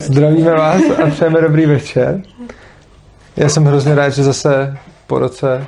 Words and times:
Zdravíme 0.00 0.50
vás 0.50 0.82
a 1.04 1.10
přejeme 1.10 1.40
dobrý 1.40 1.66
večer. 1.66 2.20
Já 3.36 3.48
jsem 3.48 3.64
hrozně 3.64 3.94
rád, 3.94 4.08
že 4.08 4.22
zase 4.22 4.78
po 5.06 5.18
roce... 5.18 5.66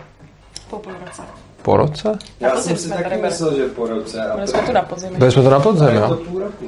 Po 0.70 0.76
půl 0.78 0.92
roce. 1.06 1.22
Po 1.62 1.76
roce? 1.76 2.18
Já 2.40 2.56
jsem 2.56 2.76
si 2.76 2.88
taky 2.88 3.22
myslel, 3.22 3.56
že 3.56 3.66
po 3.66 3.86
roce. 3.86 4.22
A 4.24 4.34
Byli 4.34 4.48
jsme 4.48 4.60
tu 4.62 4.72
na 4.72 4.82
podzim. 4.82 5.10
Byli 5.18 5.32
jsme 5.32 5.42
to 5.42 5.50
na 5.50 5.60
podzim, 5.60 5.86
to 5.86 5.92
jo? 5.94 6.16
půl 6.28 6.40
roku. 6.40 6.64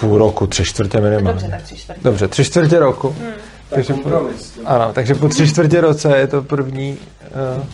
Půl 0.00 0.18
roku, 0.18 0.46
tři 0.46 0.64
čtvrtě 0.64 0.98
Dobře, 0.98 1.10
minimálně. 1.10 1.48
tak 1.48 1.62
tři 1.62 1.76
čtvrtě. 1.76 2.00
Dobře, 2.04 2.28
tři 2.28 2.44
čtvrtě 2.44 2.78
roku. 2.78 3.08
Hmm. 3.08 3.26
Tak 3.32 3.36
Takže 3.70 3.94
po- 3.94 4.00
kompromis. 4.00 4.58
Ano, 4.64 4.92
takže 4.92 5.14
po 5.14 5.28
tři 5.28 5.48
čtvrtě 5.48 5.80
roce 5.80 6.16
je 6.18 6.26
to 6.26 6.42
první, 6.42 6.98
uh, 7.58 7.64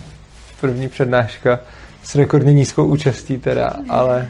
první 0.61 0.89
přednáška 0.89 1.61
s 2.03 2.15
rekordně 2.15 2.53
nízkou 2.53 2.85
účastí 2.85 3.39
teda, 3.39 3.73
ale 3.89 4.29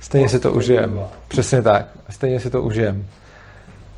stejně 0.00 0.28
si 0.28 0.38
to 0.38 0.52
užijem. 0.52 1.00
Přesně 1.28 1.62
tak, 1.62 1.86
stejně 2.10 2.40
si 2.40 2.50
to 2.50 2.62
užijem. 2.62 3.06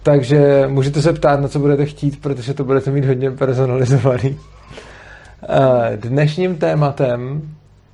Takže 0.02 0.64
můžete 0.66 1.02
se 1.02 1.12
ptát, 1.12 1.40
na 1.40 1.48
co 1.48 1.58
budete 1.58 1.86
chtít, 1.86 2.20
protože 2.20 2.54
to 2.54 2.64
budete 2.64 2.90
mít 2.90 3.04
hodně 3.04 3.30
personalizovaný. 3.30 4.38
Eh, 5.48 5.96
Dnešním 5.96 6.56
tématem 6.56 7.42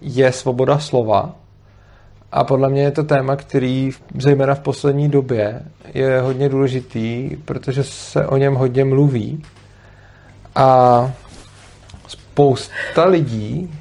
je 0.01 0.32
svoboda 0.32 0.79
slova 0.79 1.37
a 2.32 2.45
podle 2.45 2.68
mě 2.68 2.82
je 2.82 2.91
to 2.91 3.05
téma, 3.05 3.37
který 3.37 3.91
zejména 4.18 4.55
v 4.55 4.60
poslední 4.60 5.09
době 5.09 5.62
je 5.95 6.20
hodně 6.20 6.48
důležitý, 6.48 7.37
protože 7.45 7.84
se 7.84 8.27
o 8.27 8.37
něm 8.37 8.54
hodně 8.54 8.84
mluví 8.84 9.43
a 10.54 11.12
spousta 12.09 13.04
lidí 13.04 13.74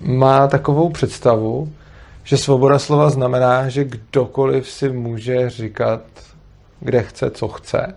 má 0.00 0.48
takovou 0.48 0.88
představu, 0.90 1.72
že 2.24 2.36
svoboda 2.36 2.78
slova 2.78 3.10
znamená, 3.10 3.68
že 3.68 3.84
kdokoliv 3.84 4.70
si 4.70 4.88
může 4.88 5.50
říkat, 5.50 6.02
kde 6.82 7.02
chce, 7.02 7.30
co 7.30 7.48
chce. 7.48 7.94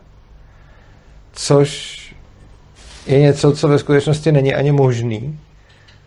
Což 1.34 2.02
je 3.08 3.20
něco, 3.20 3.56
co 3.56 3.68
ve 3.68 3.80
skutečnosti 3.80 4.32
není 4.32 4.54
ani 4.54 4.72
možný, 4.72 5.40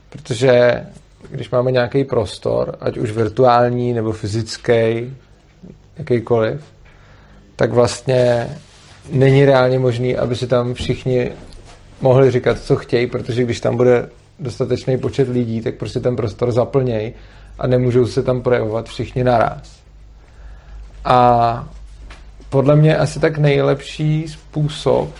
protože 0.08 0.84
když 1.30 1.50
máme 1.50 1.72
nějaký 1.72 2.04
prostor, 2.04 2.76
ať 2.80 2.96
už 2.96 3.10
virtuální 3.10 3.92
nebo 3.92 4.12
fyzický, 4.12 5.12
jakýkoliv, 5.98 6.60
tak 7.56 7.72
vlastně 7.72 8.48
není 9.10 9.44
reálně 9.44 9.78
možný, 9.78 10.16
aby 10.16 10.36
si 10.36 10.46
tam 10.46 10.74
všichni 10.74 11.32
mohli 12.00 12.30
říkat, 12.30 12.58
co 12.58 12.76
chtějí, 12.76 13.06
protože 13.06 13.42
když 13.42 13.60
tam 13.60 13.76
bude 13.76 14.08
dostatečný 14.38 14.98
počet 14.98 15.28
lidí, 15.28 15.60
tak 15.60 15.74
prostě 15.74 16.00
ten 16.00 16.16
prostor 16.16 16.52
zaplněj 16.52 17.12
a 17.58 17.66
nemůžou 17.66 18.06
se 18.06 18.22
tam 18.22 18.42
projevovat 18.42 18.86
všichni 18.86 19.24
naraz. 19.24 19.78
A 21.04 21.68
podle 22.50 22.76
mě 22.76 22.96
asi 22.96 23.20
tak 23.20 23.38
nejlepší 23.38 24.28
způsob, 24.28 25.10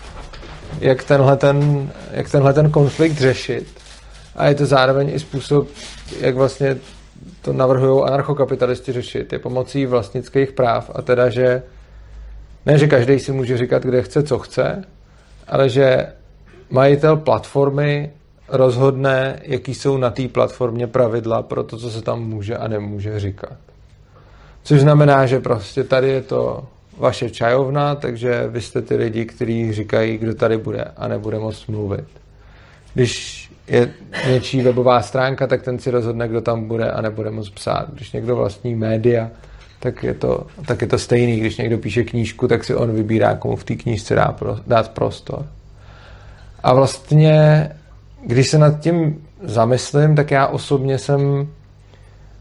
jak 0.79 1.03
tenhle 1.03 1.37
ten, 1.37 1.89
jak 2.11 2.31
tenhle 2.31 2.53
ten 2.53 2.71
konflikt 2.71 3.17
řešit, 3.17 3.67
a 4.35 4.47
je 4.47 4.55
to 4.55 4.65
zároveň 4.65 5.09
i 5.13 5.19
způsob, 5.19 5.67
jak 6.19 6.35
vlastně 6.35 6.77
to 7.41 7.53
navrhují 7.53 8.03
anarchokapitalisti 8.03 8.91
řešit, 8.91 9.33
je 9.33 9.39
pomocí 9.39 9.85
vlastnických 9.85 10.51
práv 10.51 10.91
a 10.95 11.01
teda, 11.01 11.29
že 11.29 11.63
ne, 12.65 12.77
že 12.77 12.87
každý 12.87 13.19
si 13.19 13.31
může 13.31 13.57
říkat, 13.57 13.83
kde 13.83 14.01
chce, 14.01 14.23
co 14.23 14.39
chce, 14.39 14.83
ale 15.47 15.69
že 15.69 16.07
majitel 16.69 17.17
platformy 17.17 18.11
rozhodne, 18.47 19.39
jaký 19.43 19.73
jsou 19.73 19.97
na 19.97 20.09
té 20.09 20.27
platformě 20.27 20.87
pravidla 20.87 21.41
pro 21.41 21.63
to, 21.63 21.77
co 21.77 21.89
se 21.89 22.01
tam 22.01 22.23
může 22.23 22.57
a 22.57 22.67
nemůže 22.67 23.19
říkat. 23.19 23.57
Což 24.63 24.81
znamená, 24.81 25.25
že 25.25 25.39
prostě 25.39 25.83
tady 25.83 26.09
je 26.09 26.21
to 26.21 26.67
vaše 26.99 27.29
čajovna, 27.29 27.95
takže 27.95 28.47
vy 28.47 28.61
jste 28.61 28.81
ty 28.81 28.95
lidi, 28.95 29.25
kteří 29.25 29.73
říkají, 29.73 30.17
kdo 30.17 30.35
tady 30.35 30.57
bude 30.57 30.83
a 30.97 31.07
nebude 31.07 31.39
moc 31.39 31.67
mluvit. 31.67 32.05
Když 32.93 33.51
je 33.67 33.93
něčí 34.29 34.61
webová 34.61 35.01
stránka, 35.01 35.47
tak 35.47 35.63
ten 35.63 35.79
si 35.79 35.91
rozhodne, 35.91 36.27
kdo 36.27 36.41
tam 36.41 36.67
bude 36.67 36.91
a 36.91 37.01
nebude 37.01 37.31
moc 37.31 37.49
psát. 37.49 37.93
Když 37.93 38.11
někdo 38.11 38.35
vlastní 38.35 38.75
média, 38.75 39.29
tak 39.79 40.03
je 40.03 40.13
to, 40.13 40.47
tak 40.65 40.81
je 40.81 40.87
to 40.87 40.97
stejný. 40.97 41.39
Když 41.39 41.57
někdo 41.57 41.77
píše 41.77 42.03
knížku, 42.03 42.47
tak 42.47 42.63
si 42.63 42.75
on 42.75 42.91
vybírá, 42.91 43.35
komu 43.35 43.55
v 43.55 43.63
té 43.63 43.75
knížce 43.75 44.15
dá 44.15 44.31
pro, 44.31 44.57
dát 44.67 44.91
prostor. 44.91 45.45
A 46.63 46.73
vlastně, 46.73 47.69
když 48.25 48.47
se 48.47 48.57
nad 48.57 48.79
tím 48.79 49.25
zamyslím, 49.43 50.15
tak 50.15 50.31
já 50.31 50.47
osobně 50.47 50.97
jsem 50.97 51.47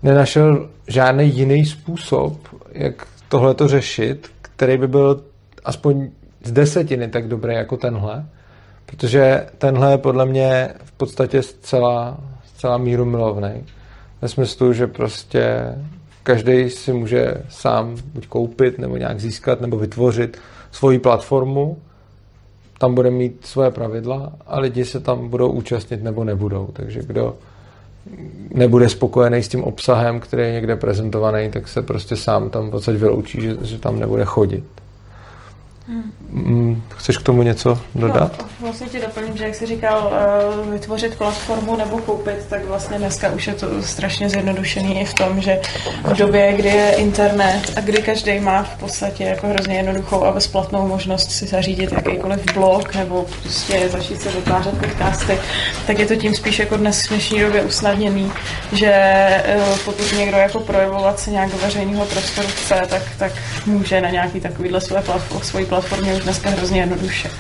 nenašel 0.03 0.69
žádný 0.87 1.37
jiný 1.37 1.67
způsob, 1.67 2.39
jak 2.73 3.07
tohle 3.29 3.55
to 3.55 3.69
řešit, 3.69 4.31
který 4.59 4.79
by 4.79 4.89
byl 4.89 5.25
aspoň 5.65 6.11
z 6.45 6.53
desetiny 6.53 7.09
tak 7.09 7.29
dobrý 7.29 7.55
jako 7.55 7.77
tenhle. 7.77 8.27
Protože 8.87 9.47
tenhle 9.59 9.91
je 9.91 9.99
podle 9.99 10.27
mě 10.27 10.75
v 10.85 10.93
podstatě 10.93 11.43
zcela, 11.43 12.19
zcela 12.45 12.79
míru 12.79 13.05
milovný. 13.05 13.65
Ve 14.23 14.29
smyslu, 14.29 14.73
že 14.73 14.87
prostě 14.87 15.75
každý 16.23 16.71
si 16.71 16.93
může 16.93 17.35
sám 17.49 17.97
buď 18.15 18.27
koupit, 18.27 18.79
nebo 18.79 18.97
nějak 18.97 19.21
získat, 19.21 19.61
nebo 19.61 19.79
vytvořit 19.79 20.39
svoji 20.71 20.99
platformu, 20.99 21.79
tam 22.79 22.95
bude 22.95 23.11
mít 23.11 23.47
svoje 23.47 23.71
pravidla 23.71 24.33
a 24.47 24.61
lidi 24.61 24.85
se 24.85 25.01
tam 25.01 25.29
budou 25.29 25.51
účastnit 25.51 26.03
nebo 26.03 26.25
nebudou. 26.25 26.69
Takže 26.73 27.03
kdo 27.03 27.37
nebude 28.55 28.89
spokojený 28.89 29.43
s 29.43 29.49
tím 29.49 29.65
obsahem, 29.65 30.21
který 30.21 30.43
je 30.43 30.53
někde 30.53 30.77
prezentovaný, 30.77 31.51
tak 31.51 31.69
se 31.69 31.83
prostě 31.83 32.17
sám 32.17 32.51
tam 32.51 32.71
odsaď 32.73 32.95
vyloučí, 32.95 33.41
že, 33.41 33.57
že 33.63 33.79
tam 33.79 33.99
nebude 33.99 34.25
chodit. 34.25 34.65
Hmm. 35.89 36.83
Chceš 36.97 37.19
k 37.19 37.23
tomu 37.23 37.43
něco 37.43 37.81
dodat? 37.95 38.33
No, 38.39 38.49
vlastně 38.61 38.87
ti 38.87 39.01
doplním, 39.01 39.37
že 39.37 39.45
jak 39.45 39.55
jsi 39.55 39.67
říkal, 39.67 40.13
eh, 40.13 40.71
vytvořit 40.71 41.19
platformu 41.19 41.77
nebo 41.77 41.99
koupit, 41.99 42.47
tak 42.49 42.65
vlastně 42.65 42.99
dneska 42.99 43.31
už 43.31 43.47
je 43.47 43.55
to 43.55 43.83
strašně 43.83 44.29
zjednodušený 44.29 45.01
i 45.01 45.05
v 45.05 45.15
tom, 45.15 45.41
že 45.41 45.61
v 46.05 46.17
době, 46.17 46.53
kdy 46.53 46.69
je 46.69 46.95
internet 46.97 47.73
a 47.77 47.81
kdy 47.81 48.03
každý 48.03 48.41
má 48.41 48.63
v 48.63 48.79
podstatě 48.79 49.25
jako 49.25 49.47
hrozně 49.47 49.77
jednoduchou 49.77 50.25
a 50.25 50.33
bezplatnou 50.33 50.89
možnost 50.89 51.31
si 51.31 51.47
zařídit 51.47 51.93
jakýkoliv 51.93 52.55
blog 52.55 52.95
nebo 52.95 53.27
prostě 53.43 53.89
začít 53.89 54.21
se 54.21 54.31
vytvářet 54.31 54.79
podcasty, 54.79 55.39
tak 55.87 55.99
je 55.99 56.07
to 56.07 56.17
tím 56.17 56.35
spíš 56.35 56.59
jako 56.59 56.77
dnes 56.77 57.07
v 57.07 57.09
dnešní 57.09 57.41
době 57.41 57.63
usnadněný, 57.63 58.33
že 58.73 58.93
eh, 58.93 59.61
pokud 59.85 60.13
někdo 60.19 60.37
jako 60.37 60.61
projevovat 60.61 61.21
se 61.21 61.31
nějak 61.31 61.51
do 61.51 61.59
veřejného 61.59 62.05
prostoru 62.05 62.49
chce, 62.49 62.83
tak, 62.89 63.03
tak 63.19 63.33
může 63.67 64.01
na 64.01 64.11
nějaký 64.11 64.41
takovýhle 64.41 64.81
své 64.81 65.03
platform, 65.03 65.43
svojí 65.43 65.67
platformě 65.81 66.15
už 66.15 66.23
dneska 66.23 66.51
hrozně 66.51 66.81
jednoduše. 66.81 67.31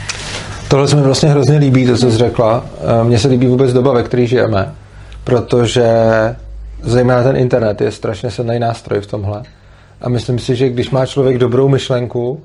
Tohle 0.68 0.88
se 0.88 0.96
mi 0.96 1.02
vlastně 1.02 1.28
hrozně 1.28 1.58
líbí, 1.58 1.86
to, 1.86 1.96
co 1.96 2.10
jsi 2.10 2.16
řekla. 2.16 2.66
Eh, 3.00 3.04
Mně 3.04 3.18
se 3.18 3.28
líbí 3.28 3.46
vůbec 3.46 3.72
doba, 3.72 3.92
ve 3.92 4.02
které 4.02 4.26
žijeme, 4.26 4.74
protože 5.24 5.86
zejména 6.82 7.22
ten 7.22 7.36
internet 7.36 7.80
je 7.80 7.92
strašně 7.92 8.30
silný 8.30 8.58
nástroj 8.58 9.00
v 9.00 9.06
tomhle. 9.06 9.42
A 10.00 10.08
myslím 10.08 10.38
si, 10.38 10.56
že 10.56 10.68
když 10.68 10.90
má 10.90 11.06
člověk 11.06 11.38
dobrou 11.38 11.68
myšlenku, 11.68 12.40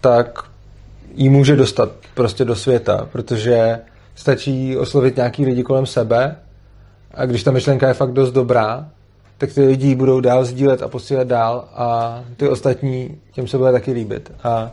tak 0.00 0.42
ji 1.14 1.28
může 1.28 1.56
dostat 1.56 1.90
prostě 2.14 2.44
do 2.44 2.54
světa, 2.56 3.08
protože 3.12 3.78
stačí 4.14 4.76
oslovit 4.76 5.16
nějaký 5.16 5.44
lidi 5.44 5.62
kolem 5.62 5.86
sebe 5.86 6.36
a 7.14 7.26
když 7.26 7.42
ta 7.42 7.50
myšlenka 7.50 7.88
je 7.88 7.94
fakt 7.94 8.12
dost 8.12 8.32
dobrá, 8.32 8.86
tak 9.38 9.52
ty 9.52 9.60
lidi 9.66 9.94
budou 9.94 10.20
dál 10.20 10.44
sdílet 10.44 10.82
a 10.82 10.88
posílat 10.88 11.26
dál 11.26 11.64
a 11.74 12.20
ty 12.36 12.48
ostatní 12.48 13.18
těm 13.32 13.48
se 13.48 13.58
bude 13.58 13.72
taky 13.72 13.92
líbit. 13.92 14.32
A 14.44 14.70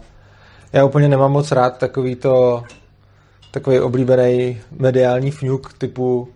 já 0.74 0.86
úplně 0.86 1.10
nemám 1.10 1.32
moc 1.32 1.52
rád 1.52 1.78
takový 1.78 2.16
to 2.16 2.64
takový 3.52 3.80
oblíbený 3.80 4.62
mediální 4.72 5.32
fňuk 5.32 5.74
typu 5.74 6.30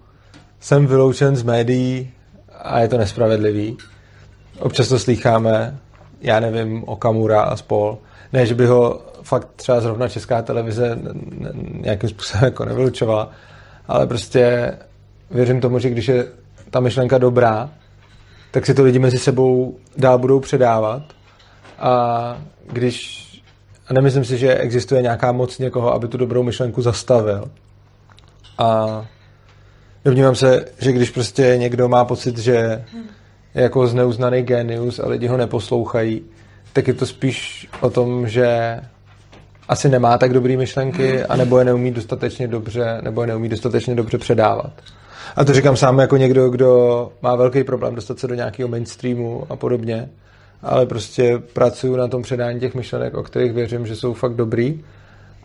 jsem 0.60 0.88
vyloučen 0.88 1.36
z 1.36 1.44
médií 1.44 2.12
a 2.60 2.80
je 2.80 2.88
to 2.88 2.98
nespravedlivý. 2.98 3.78
Občas 4.60 4.88
to 4.88 5.00
slýcháme, 5.00 5.78
já 6.22 6.40
nevím, 6.40 6.84
Okamura 6.84 7.42
a 7.42 7.56
spol. 7.56 7.98
Ne, 8.34 8.46
že 8.46 8.56
by 8.56 8.66
ho 8.66 9.02
fakt 9.22 9.48
třeba 9.56 9.82
zrovna 9.82 10.08
česká 10.08 10.42
televize 10.42 11.00
nějakým 11.82 12.10
způsobem 12.10 12.44
jako 12.46 12.66
nevylučovala, 12.66 13.32
ale 13.88 14.08
prostě 14.08 14.74
věřím 15.32 15.62
tomu, 15.62 15.80
že 15.80 15.90
když 15.90 16.08
je 16.08 16.28
ta 16.70 16.80
myšlenka 16.80 17.18
dobrá, 17.18 17.70
tak 18.52 18.66
si 18.66 18.74
to 18.74 18.84
lidi 18.84 19.00
mezi 19.00 19.18
sebou 19.18 19.78
dál 19.98 20.18
budou 20.18 20.40
předávat 20.40 21.02
a 21.80 22.38
když 22.72 23.27
a 23.90 23.94
nemyslím 23.94 24.26
si, 24.26 24.38
že 24.38 24.56
existuje 24.56 25.02
nějaká 25.02 25.32
moc 25.32 25.60
někoho, 25.60 25.94
aby 25.94 26.08
tu 26.08 26.18
dobrou 26.18 26.44
myšlenku 26.44 26.82
zastavil. 26.82 27.52
A 28.58 29.06
domnívám 30.06 30.36
se, 30.36 30.66
že 30.80 30.92
když 30.92 31.10
prostě 31.10 31.54
někdo 31.58 31.90
má 31.90 32.06
pocit, 32.06 32.38
že 32.38 32.84
je 33.56 33.64
jako 33.64 33.88
zneuznaný 33.88 34.42
genius 34.42 35.00
a 35.00 35.08
lidi 35.08 35.28
ho 35.28 35.38
neposlouchají, 35.38 36.22
tak 36.74 36.88
je 36.88 36.94
to 36.94 37.06
spíš 37.06 37.68
o 37.82 37.90
tom, 37.90 38.28
že 38.28 38.80
asi 39.70 39.90
nemá 39.90 40.18
tak 40.18 40.34
dobrý 40.34 40.58
myšlenky, 40.58 41.24
anebo 41.24 41.60
je 41.60 41.66
neumí 41.66 41.92
dostatečně 41.92 42.48
dobře, 42.48 43.00
nebo 43.02 43.22
je 43.22 43.28
neumí 43.28 43.50
dostatečně 43.50 43.96
dobře 43.96 44.18
předávat. 44.18 44.72
A 45.36 45.46
to 45.46 45.54
říkám 45.54 45.78
sám 45.78 46.00
jako 46.00 46.18
někdo, 46.18 46.50
kdo 46.50 47.12
má 47.22 47.36
velký 47.36 47.64
problém 47.64 47.96
dostat 47.96 48.20
se 48.20 48.28
do 48.28 48.36
nějakého 48.36 48.70
mainstreamu 48.70 49.46
a 49.50 49.56
podobně. 49.56 50.10
Ale 50.62 50.86
prostě 50.86 51.38
pracuju 51.54 51.96
na 51.96 52.08
tom 52.08 52.22
předání 52.22 52.60
těch 52.60 52.76
myšlenek, 52.76 53.14
o 53.14 53.24
kterých 53.24 53.54
věřím, 53.54 53.86
že 53.86 53.96
jsou 53.96 54.14
fakt 54.14 54.34
dobrý 54.34 54.84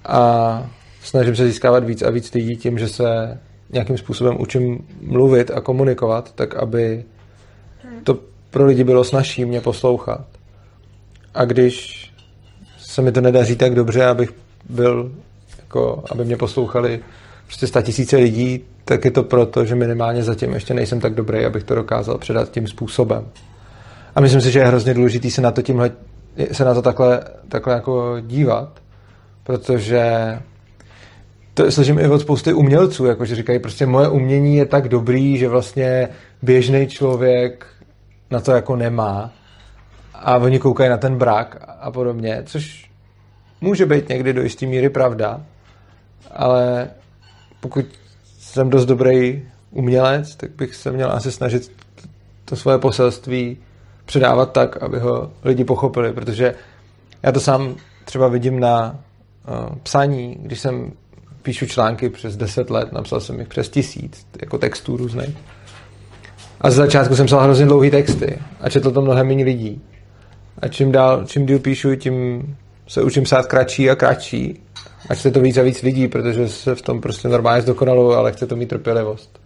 a 0.04 0.70
snažím 1.02 1.36
se 1.36 1.46
získávat 1.46 1.84
víc 1.84 2.02
a 2.02 2.10
víc 2.10 2.34
lidí 2.34 2.56
tím, 2.56 2.78
že 2.78 2.88
se 2.88 3.38
nějakým 3.72 3.98
způsobem 3.98 4.36
učím 4.40 4.78
mluvit 5.00 5.50
a 5.50 5.60
komunikovat, 5.60 6.32
tak 6.34 6.54
aby 6.54 7.04
to 8.04 8.18
pro 8.50 8.66
lidi 8.66 8.84
bylo 8.84 9.04
snažší 9.04 9.44
mě 9.44 9.60
poslouchat. 9.60 10.26
A 11.34 11.44
když 11.44 12.06
se 12.78 13.02
mi 13.02 13.12
to 13.12 13.20
nedaří 13.20 13.56
tak 13.56 13.74
dobře, 13.74 14.04
abych 14.04 14.32
byl, 14.68 15.12
jako, 15.58 16.04
aby 16.10 16.24
mě 16.24 16.36
poslouchali 16.36 17.00
prostě 17.46 17.66
sta 17.66 17.82
tisíce 17.82 18.16
lidí, 18.16 18.64
tak 18.84 19.04
je 19.04 19.10
to 19.10 19.22
proto, 19.22 19.64
že 19.64 19.74
minimálně 19.74 20.22
zatím 20.22 20.52
ještě 20.52 20.74
nejsem 20.74 21.00
tak 21.00 21.14
dobrý, 21.14 21.44
abych 21.44 21.64
to 21.64 21.74
dokázal 21.74 22.18
předat 22.18 22.50
tím 22.50 22.66
způsobem. 22.66 23.28
A 24.14 24.20
myslím 24.20 24.40
si, 24.40 24.50
že 24.50 24.58
je 24.58 24.66
hrozně 24.66 24.94
důležité 24.94 25.30
se 25.30 25.40
na 25.40 25.50
to 25.50 25.62
tímhle, 25.62 25.90
se 26.52 26.64
na 26.64 26.74
to 26.74 26.82
takhle, 26.82 27.24
takhle 27.48 27.74
jako 27.74 28.20
dívat, 28.20 28.80
protože 29.44 30.12
to 31.54 31.70
slyším 31.70 31.98
i 31.98 32.08
od 32.08 32.20
spousty 32.20 32.52
umělců, 32.52 33.06
jako 33.06 33.24
že 33.24 33.34
říkají, 33.34 33.58
prostě 33.58 33.86
moje 33.86 34.08
umění 34.08 34.56
je 34.56 34.66
tak 34.66 34.88
dobrý, 34.88 35.38
že 35.38 35.48
vlastně 35.48 36.08
běžný 36.42 36.86
člověk 36.86 37.66
na 38.30 38.40
to 38.40 38.52
jako 38.52 38.76
nemá. 38.76 39.32
A 40.14 40.36
oni 40.36 40.58
koukají 40.58 40.90
na 40.90 40.96
ten 40.96 41.16
brak 41.18 41.56
a 41.80 41.90
podobně, 41.90 42.42
což 42.46 42.90
může 43.60 43.86
být 43.86 44.08
někdy 44.08 44.32
do 44.32 44.42
jisté 44.42 44.66
míry 44.66 44.90
pravda, 44.90 45.42
ale 46.30 46.90
pokud 47.60 47.86
jsem 48.38 48.70
dost 48.70 48.86
dobrý 48.86 49.42
umělec, 49.70 50.36
tak 50.36 50.50
bych 50.50 50.74
se 50.74 50.92
měl 50.92 51.12
asi 51.12 51.32
snažit 51.32 51.72
to 52.44 52.56
svoje 52.56 52.78
poselství 52.78 53.58
předávat 54.12 54.52
tak, 54.52 54.82
aby 54.82 54.98
ho 54.98 55.30
lidi 55.44 55.64
pochopili, 55.64 56.12
protože 56.12 56.54
já 57.22 57.32
to 57.32 57.40
sám 57.40 57.76
třeba 58.04 58.28
vidím 58.28 58.60
na 58.60 58.98
uh, 59.48 59.76
psaní, 59.82 60.36
když 60.40 60.60
jsem 60.60 60.92
píšu 61.42 61.66
články 61.66 62.08
přes 62.08 62.36
10 62.36 62.70
let, 62.70 62.92
napsal 62.92 63.20
jsem 63.20 63.38
jich 63.38 63.48
přes 63.48 63.68
tisíc, 63.68 64.26
jako 64.40 64.58
textů 64.58 64.96
různých. 64.96 65.36
A 66.60 66.70
z 66.70 66.74
začátku 66.74 67.16
jsem 67.16 67.26
psal 67.26 67.40
hrozně 67.40 67.66
dlouhý 67.66 67.90
texty 67.90 68.38
a 68.60 68.70
četl 68.70 68.90
to 68.90 69.00
mnohem 69.00 69.26
méně 69.26 69.44
lidí. 69.44 69.80
A 70.58 70.68
čím 70.68 70.92
dál, 70.92 71.24
čím 71.26 71.46
díl 71.46 71.58
píšu, 71.58 71.96
tím 71.96 72.46
se 72.88 73.02
učím 73.02 73.24
psát 73.24 73.46
kratší 73.46 73.90
a 73.90 73.94
kratší. 73.94 74.60
Ať 75.08 75.18
se 75.18 75.30
to 75.30 75.40
víc 75.40 75.56
a 75.56 75.62
víc 75.62 75.82
lidí, 75.82 76.08
protože 76.08 76.48
se 76.48 76.74
v 76.74 76.82
tom 76.82 77.00
prostě 77.00 77.28
normálně 77.28 77.62
zdokonaluju, 77.62 78.12
ale 78.12 78.32
chce 78.32 78.46
to 78.46 78.56
mít 78.56 78.68
trpělivost. 78.68 79.41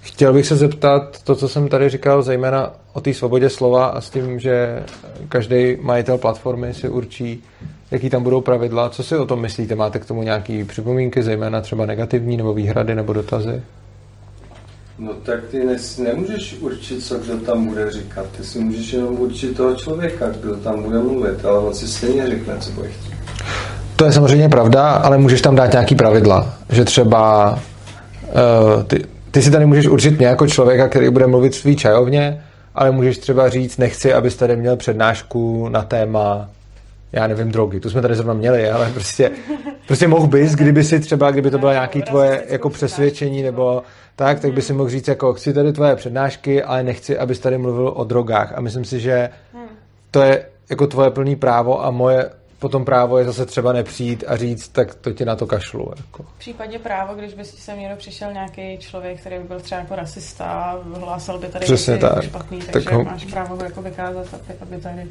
Chtěl 0.00 0.32
bych 0.32 0.46
se 0.46 0.56
zeptat 0.56 1.22
to, 1.22 1.34
co 1.34 1.48
jsem 1.48 1.68
tady 1.68 1.88
říkal, 1.88 2.22
zejména 2.22 2.72
o 2.92 3.00
té 3.00 3.14
svobodě 3.14 3.50
slova 3.50 3.86
a 3.86 4.00
s 4.00 4.10
tím, 4.10 4.40
že 4.40 4.82
každý 5.28 5.76
majitel 5.80 6.18
platformy 6.18 6.74
si 6.74 6.88
určí, 6.88 7.42
jaký 7.90 8.10
tam 8.10 8.22
budou 8.22 8.40
pravidla. 8.40 8.90
Co 8.90 9.02
si 9.02 9.16
o 9.16 9.26
tom 9.26 9.40
myslíte? 9.40 9.74
Máte 9.74 9.98
k 9.98 10.04
tomu 10.04 10.22
nějaké 10.22 10.64
připomínky, 10.64 11.22
zejména 11.22 11.60
třeba 11.60 11.86
negativní 11.86 12.36
nebo 12.36 12.54
výhrady 12.54 12.94
nebo 12.94 13.12
dotazy? 13.12 13.62
No 14.98 15.12
tak 15.22 15.40
ty 15.50 15.64
nes, 15.64 15.98
nemůžeš 15.98 16.56
určit, 16.60 17.04
co 17.04 17.18
kdo 17.18 17.36
tam 17.36 17.66
bude 17.66 17.90
říkat. 17.90 18.26
Ty 18.36 18.44
si 18.44 18.58
můžeš 18.58 18.92
jenom 18.92 19.20
určit 19.20 19.56
toho 19.56 19.74
člověka, 19.74 20.28
kdo 20.28 20.56
tam 20.56 20.82
bude 20.82 20.98
mluvit, 20.98 21.44
ale 21.44 21.58
on 21.58 21.74
si 21.74 21.88
stejně 21.88 22.26
řekne, 22.26 22.58
co 22.58 22.70
bude 22.70 22.88
chtít. 22.88 23.14
To 23.96 24.04
je 24.04 24.12
samozřejmě 24.12 24.48
pravda, 24.48 24.90
ale 24.90 25.18
můžeš 25.18 25.40
tam 25.40 25.56
dát 25.56 25.72
nějaký 25.72 25.94
pravidla, 25.94 26.54
že 26.70 26.84
třeba 26.84 27.52
uh, 27.54 28.82
ty, 28.82 29.04
ty 29.30 29.42
si 29.42 29.50
tady 29.50 29.66
můžeš 29.66 29.86
určit 29.86 30.18
mě 30.18 30.26
jako 30.26 30.46
člověka, 30.46 30.88
který 30.88 31.10
bude 31.10 31.26
mluvit 31.26 31.54
svý 31.54 31.76
čajovně, 31.76 32.44
ale 32.74 32.90
můžeš 32.90 33.18
třeba 33.18 33.48
říct, 33.48 33.76
nechci, 33.76 34.12
abys 34.14 34.36
tady 34.36 34.56
měl 34.56 34.76
přednášku 34.76 35.68
na 35.68 35.82
téma 35.82 36.48
já 37.12 37.26
nevím, 37.26 37.50
drogy. 37.50 37.80
Tu 37.80 37.90
jsme 37.90 38.02
tady 38.02 38.14
zrovna 38.14 38.34
měli, 38.34 38.70
ale 38.70 38.90
prostě, 38.94 39.30
prostě 39.86 40.08
mohl 40.08 40.26
bys, 40.26 40.54
kdyby 40.54 40.84
si 40.84 41.00
třeba, 41.00 41.30
kdyby 41.30 41.50
to 41.50 41.58
bylo 41.58 41.72
nějaké 41.72 42.02
tvoje 42.02 42.44
jako 42.48 42.70
přesvědčení 42.70 43.42
nebo 43.42 43.82
tak, 44.16 44.40
tak 44.40 44.52
by 44.52 44.62
si 44.62 44.72
mohl 44.72 44.90
říct, 44.90 45.08
jako 45.08 45.34
chci 45.34 45.52
tady 45.52 45.72
tvoje 45.72 45.96
přednášky, 45.96 46.62
ale 46.62 46.82
nechci, 46.82 47.18
abys 47.18 47.38
tady 47.38 47.58
mluvil 47.58 47.92
o 47.96 48.04
drogách. 48.04 48.52
A 48.56 48.60
myslím 48.60 48.84
si, 48.84 49.00
že 49.00 49.30
to 50.10 50.22
je 50.22 50.44
jako 50.70 50.86
tvoje 50.86 51.10
plný 51.10 51.36
právo 51.36 51.84
a 51.84 51.90
moje 51.90 52.30
potom 52.60 52.84
právo 52.84 53.18
je 53.18 53.24
zase 53.24 53.46
třeba 53.46 53.72
nepřijít 53.72 54.24
a 54.26 54.36
říct, 54.36 54.68
tak 54.68 54.94
to 54.94 55.12
ti 55.12 55.24
na 55.24 55.36
to 55.36 55.46
kašlu. 55.46 55.92
Jako. 55.96 56.22
V 56.22 56.38
případě 56.38 56.78
právo, 56.78 57.14
když 57.14 57.34
by 57.34 57.44
si 57.44 57.56
sem 57.56 57.80
někdo 57.80 57.96
přišel 57.96 58.32
nějaký 58.32 58.78
člověk, 58.78 59.20
který 59.20 59.38
by 59.38 59.44
byl 59.44 59.60
třeba 59.60 59.80
jako 59.80 59.94
rasista, 59.94 60.78
hlásal 61.00 61.38
by 61.38 61.46
tady 61.46 61.64
Přesně 61.64 61.98
tak. 61.98 62.12
Jako 62.12 62.22
špatný, 62.22 62.58
takže 62.58 62.88
tak 62.88 62.94
ho... 62.94 63.04
máš 63.04 63.24
právo 63.24 63.56
ho 63.56 63.64
jako 63.64 63.82
vykázat, 63.82 64.26
aby 64.60 64.76
tady 64.76 65.06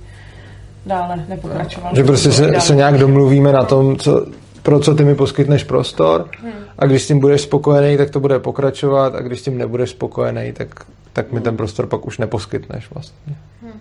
dále 0.85 1.25
nepokračoval. 1.27 1.95
Že 1.95 2.03
prostě 2.03 2.31
se, 2.31 2.61
se 2.61 2.75
nějak 2.75 2.97
domluvíme 2.97 3.51
na 3.51 3.63
tom, 3.63 3.97
co, 3.97 4.25
pro 4.63 4.79
co 4.79 4.95
ty 4.95 5.03
mi 5.03 5.15
poskytneš 5.15 5.63
prostor 5.63 6.29
hmm. 6.41 6.51
a 6.77 6.85
když 6.85 7.03
s 7.03 7.07
tím 7.07 7.19
budeš 7.19 7.41
spokojený, 7.41 7.97
tak 7.97 8.09
to 8.09 8.19
bude 8.19 8.39
pokračovat 8.39 9.15
a 9.15 9.21
když 9.21 9.39
s 9.39 9.43
tím 9.43 9.57
nebudeš 9.57 9.89
spokojený, 9.89 10.53
tak, 10.53 10.67
tak 11.13 11.31
mi 11.31 11.41
ten 11.41 11.57
prostor 11.57 11.87
pak 11.87 12.07
už 12.07 12.17
neposkytneš 12.17 12.91
vlastně. 12.91 13.35
Hmm. 13.61 13.79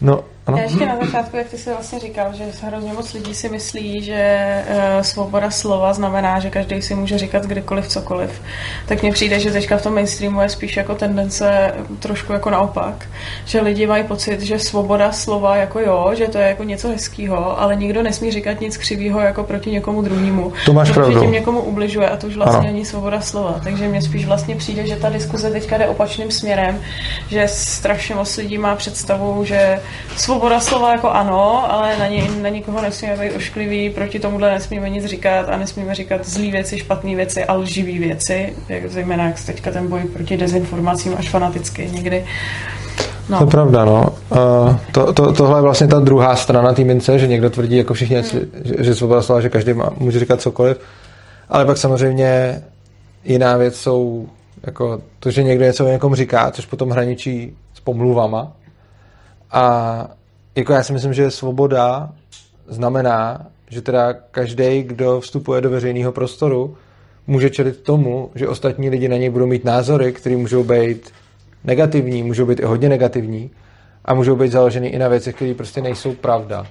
No, 0.00 0.24
ano. 0.46 0.56
Já 0.58 0.62
ještě 0.64 0.86
na 0.86 0.96
začátku, 1.04 1.36
jak 1.36 1.48
ty 1.48 1.58
jsi 1.58 1.70
vlastně 1.70 1.98
říkal, 1.98 2.32
že 2.32 2.44
hrozně 2.62 2.92
moc 2.92 3.12
lidí 3.12 3.34
si 3.34 3.48
myslí, 3.48 4.02
že 4.02 4.64
uh, 4.70 5.02
svoboda 5.02 5.50
slova 5.50 5.92
znamená, 5.92 6.40
že 6.40 6.50
každý 6.50 6.82
si 6.82 6.94
může 6.94 7.18
říkat 7.18 7.46
kdykoliv 7.46 7.88
cokoliv. 7.88 8.42
Tak 8.86 9.02
mně 9.02 9.12
přijde, 9.12 9.40
že 9.40 9.50
teďka 9.50 9.76
v 9.76 9.82
tom 9.82 9.94
mainstreamu 9.94 10.40
je 10.40 10.48
spíš 10.48 10.76
jako 10.76 10.94
tendence 10.94 11.74
trošku 11.98 12.32
jako 12.32 12.50
naopak. 12.50 13.08
Že 13.44 13.60
lidi 13.60 13.86
mají 13.86 14.04
pocit, 14.04 14.40
že 14.40 14.58
svoboda 14.58 15.12
slova 15.12 15.56
jako 15.56 15.80
jo, 15.80 16.10
že 16.14 16.28
to 16.28 16.38
je 16.38 16.48
jako 16.48 16.64
něco 16.64 16.88
hezkého, 16.88 17.60
ale 17.60 17.76
nikdo 17.76 18.02
nesmí 18.02 18.30
říkat 18.30 18.60
nic 18.60 18.76
křivého 18.76 19.20
jako 19.20 19.44
proti 19.44 19.70
někomu 19.70 20.02
druhému. 20.02 20.52
To 20.66 20.72
máš 20.72 20.90
pravdu. 20.90 21.20
tím 21.20 21.32
někomu 21.32 21.60
ubližuje 21.60 22.08
a 22.08 22.16
to 22.16 22.26
už 22.26 22.36
vlastně 22.36 22.72
není 22.72 22.84
svoboda 22.84 23.20
slova. 23.20 23.60
Takže 23.64 23.88
mně 23.88 24.02
spíš 24.02 24.26
vlastně 24.26 24.56
přijde, 24.56 24.86
že 24.86 24.96
ta 24.96 25.10
diskuze 25.10 25.50
teďka 25.50 25.78
jde 25.78 25.86
opačným 25.86 26.30
směrem, 26.30 26.80
že 27.28 27.48
strašně 27.48 28.14
moc 28.14 28.36
lidí 28.36 28.58
má 28.58 28.76
představu, 28.76 29.44
že 29.44 29.80
svoboda 30.32 30.60
slova 30.60 30.92
jako 30.92 31.10
ano, 31.10 31.72
ale 31.72 31.98
na, 31.98 32.06
ně, 32.06 32.28
na 32.42 32.48
nikoho 32.48 32.82
nesmíme 32.82 33.16
být 33.16 33.36
ošklivý, 33.36 33.90
proti 33.90 34.18
tomuhle 34.18 34.50
nesmíme 34.50 34.90
nic 34.90 35.04
říkat 35.04 35.48
a 35.48 35.56
nesmíme 35.56 35.94
říkat 35.94 36.26
zlý 36.26 36.50
věci, 36.50 36.78
špatné 36.78 37.16
věci 37.16 37.44
a 37.44 37.52
lživý 37.52 37.98
věci, 37.98 38.54
jak, 38.68 38.90
zejména 38.90 39.24
jak 39.24 39.44
teďka 39.44 39.70
ten 39.70 39.88
boj 39.88 40.00
proti 40.00 40.36
dezinformacím 40.36 41.14
až 41.18 41.30
fanaticky 41.30 41.90
někdy. 41.92 42.24
No. 43.28 43.38
To 43.38 43.44
je 43.44 43.50
pravda, 43.50 43.84
no. 43.84 44.06
Uh, 44.30 44.76
to, 44.92 45.12
to, 45.12 45.32
tohle 45.32 45.58
je 45.58 45.62
vlastně 45.62 45.86
ta 45.86 45.98
druhá 45.98 46.36
strana 46.36 46.72
té 46.72 46.84
mince, 46.84 47.18
že 47.18 47.26
někdo 47.26 47.50
tvrdí, 47.50 47.76
jako 47.76 47.94
všichni, 47.94 48.16
hmm. 48.16 48.24
že, 48.64 48.84
že 48.84 48.94
svoboda 48.94 49.22
slova, 49.22 49.40
že 49.40 49.48
každý 49.48 49.72
má, 49.72 49.90
může 49.98 50.20
říkat 50.20 50.40
cokoliv, 50.40 50.80
ale 51.48 51.64
pak 51.64 51.78
samozřejmě 51.78 52.62
jiná 53.24 53.56
věc 53.56 53.76
jsou 53.76 54.28
jako 54.66 55.00
to, 55.20 55.30
že 55.30 55.42
někdo 55.42 55.64
něco 55.64 55.84
o 55.84 55.88
někom 55.88 56.14
říká, 56.14 56.50
což 56.50 56.66
potom 56.66 56.90
hraničí 56.90 57.56
s 57.74 57.80
pomluvama, 57.80 58.52
a 59.52 60.06
jako 60.56 60.72
já 60.72 60.82
si 60.82 60.92
myslím, 60.92 61.14
že 61.14 61.30
svoboda 61.30 62.12
znamená, 62.66 63.46
že 63.70 63.82
teda 63.82 64.12
každý, 64.12 64.82
kdo 64.82 65.20
vstupuje 65.20 65.60
do 65.60 65.70
veřejného 65.70 66.12
prostoru, 66.12 66.76
může 67.26 67.50
čelit 67.50 67.80
tomu, 67.80 68.30
že 68.34 68.48
ostatní 68.48 68.90
lidi 68.90 69.08
na 69.08 69.16
něj 69.16 69.30
budou 69.30 69.46
mít 69.46 69.64
názory, 69.64 70.12
které 70.12 70.36
můžou 70.36 70.64
být 70.64 71.10
negativní, 71.64 72.22
můžou 72.22 72.46
být 72.46 72.60
i 72.60 72.64
hodně 72.64 72.88
negativní 72.88 73.50
a 74.04 74.14
můžou 74.14 74.36
být 74.36 74.52
založeny 74.52 74.88
i 74.88 74.98
na 74.98 75.08
věcech, 75.08 75.34
které 75.34 75.54
prostě 75.54 75.80
nejsou 75.80 76.14
pravda. 76.14 76.66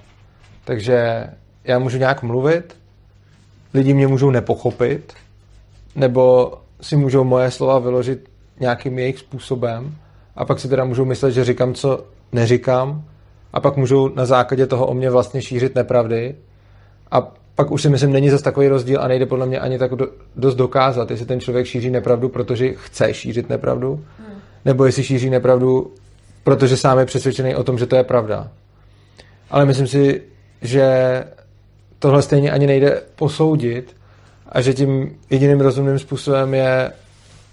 Takže 0.65 1.27
já 1.63 1.79
můžu 1.79 1.97
nějak 1.97 2.23
mluvit, 2.23 2.75
lidi 3.73 3.93
mě 3.93 4.07
můžou 4.07 4.29
nepochopit, 4.29 5.13
nebo 5.95 6.53
si 6.81 6.95
můžou 6.95 7.23
moje 7.23 7.51
slova 7.51 7.79
vyložit 7.79 8.29
nějakým 8.59 9.00
jejich 9.00 9.19
způsobem 9.19 9.95
a 10.35 10.45
pak 10.45 10.59
si 10.59 10.69
teda 10.69 10.85
můžou 10.85 11.05
myslet, 11.05 11.31
že 11.31 11.45
říkám, 11.45 11.73
co 11.73 12.05
neříkám 12.31 13.03
a 13.53 13.60
pak 13.60 13.77
můžou 13.77 14.15
na 14.15 14.25
základě 14.25 14.67
toho 14.67 14.88
o 14.88 14.93
mě 14.93 15.10
vlastně 15.10 15.41
šířit 15.41 15.75
nepravdy 15.75 16.36
a 17.12 17.31
pak 17.55 17.72
už 17.72 17.81
si 17.81 17.89
myslím, 17.89 18.12
není 18.12 18.29
zase 18.29 18.43
takový 18.43 18.67
rozdíl 18.67 19.01
a 19.01 19.08
nejde 19.08 19.25
podle 19.25 19.46
mě 19.46 19.60
ani 19.60 19.79
tak 19.79 19.91
do, 19.91 20.08
dost 20.36 20.55
dokázat, 20.55 21.12
jestli 21.12 21.25
ten 21.25 21.39
člověk 21.39 21.65
šíří 21.65 21.89
nepravdu, 21.89 22.29
protože 22.29 22.74
chce 22.74 23.13
šířit 23.13 23.50
nepravdu, 23.50 24.05
hmm. 24.20 24.39
nebo 24.65 24.86
jestli 24.86 25.03
šíří 25.03 25.29
nepravdu, 25.29 25.91
protože 26.43 26.77
sám 26.77 27.00
je 27.00 27.05
přesvědčený 27.05 27.55
o 27.55 27.63
tom, 27.63 27.77
že 27.77 27.86
to 27.86 27.96
je 27.96 28.03
pravda. 28.03 28.51
Ale 29.50 29.65
myslím 29.65 29.88
si, 29.88 30.22
že 30.62 31.24
tohle 32.00 32.22
stejně 32.22 32.51
ani 32.51 32.67
nejde 32.67 33.01
posoudit 33.15 33.96
a 34.50 34.62
že 34.62 34.74
tím 34.74 35.17
jediným 35.29 35.62
rozumným 35.62 36.00
způsobem 36.00 36.53
je 36.53 36.91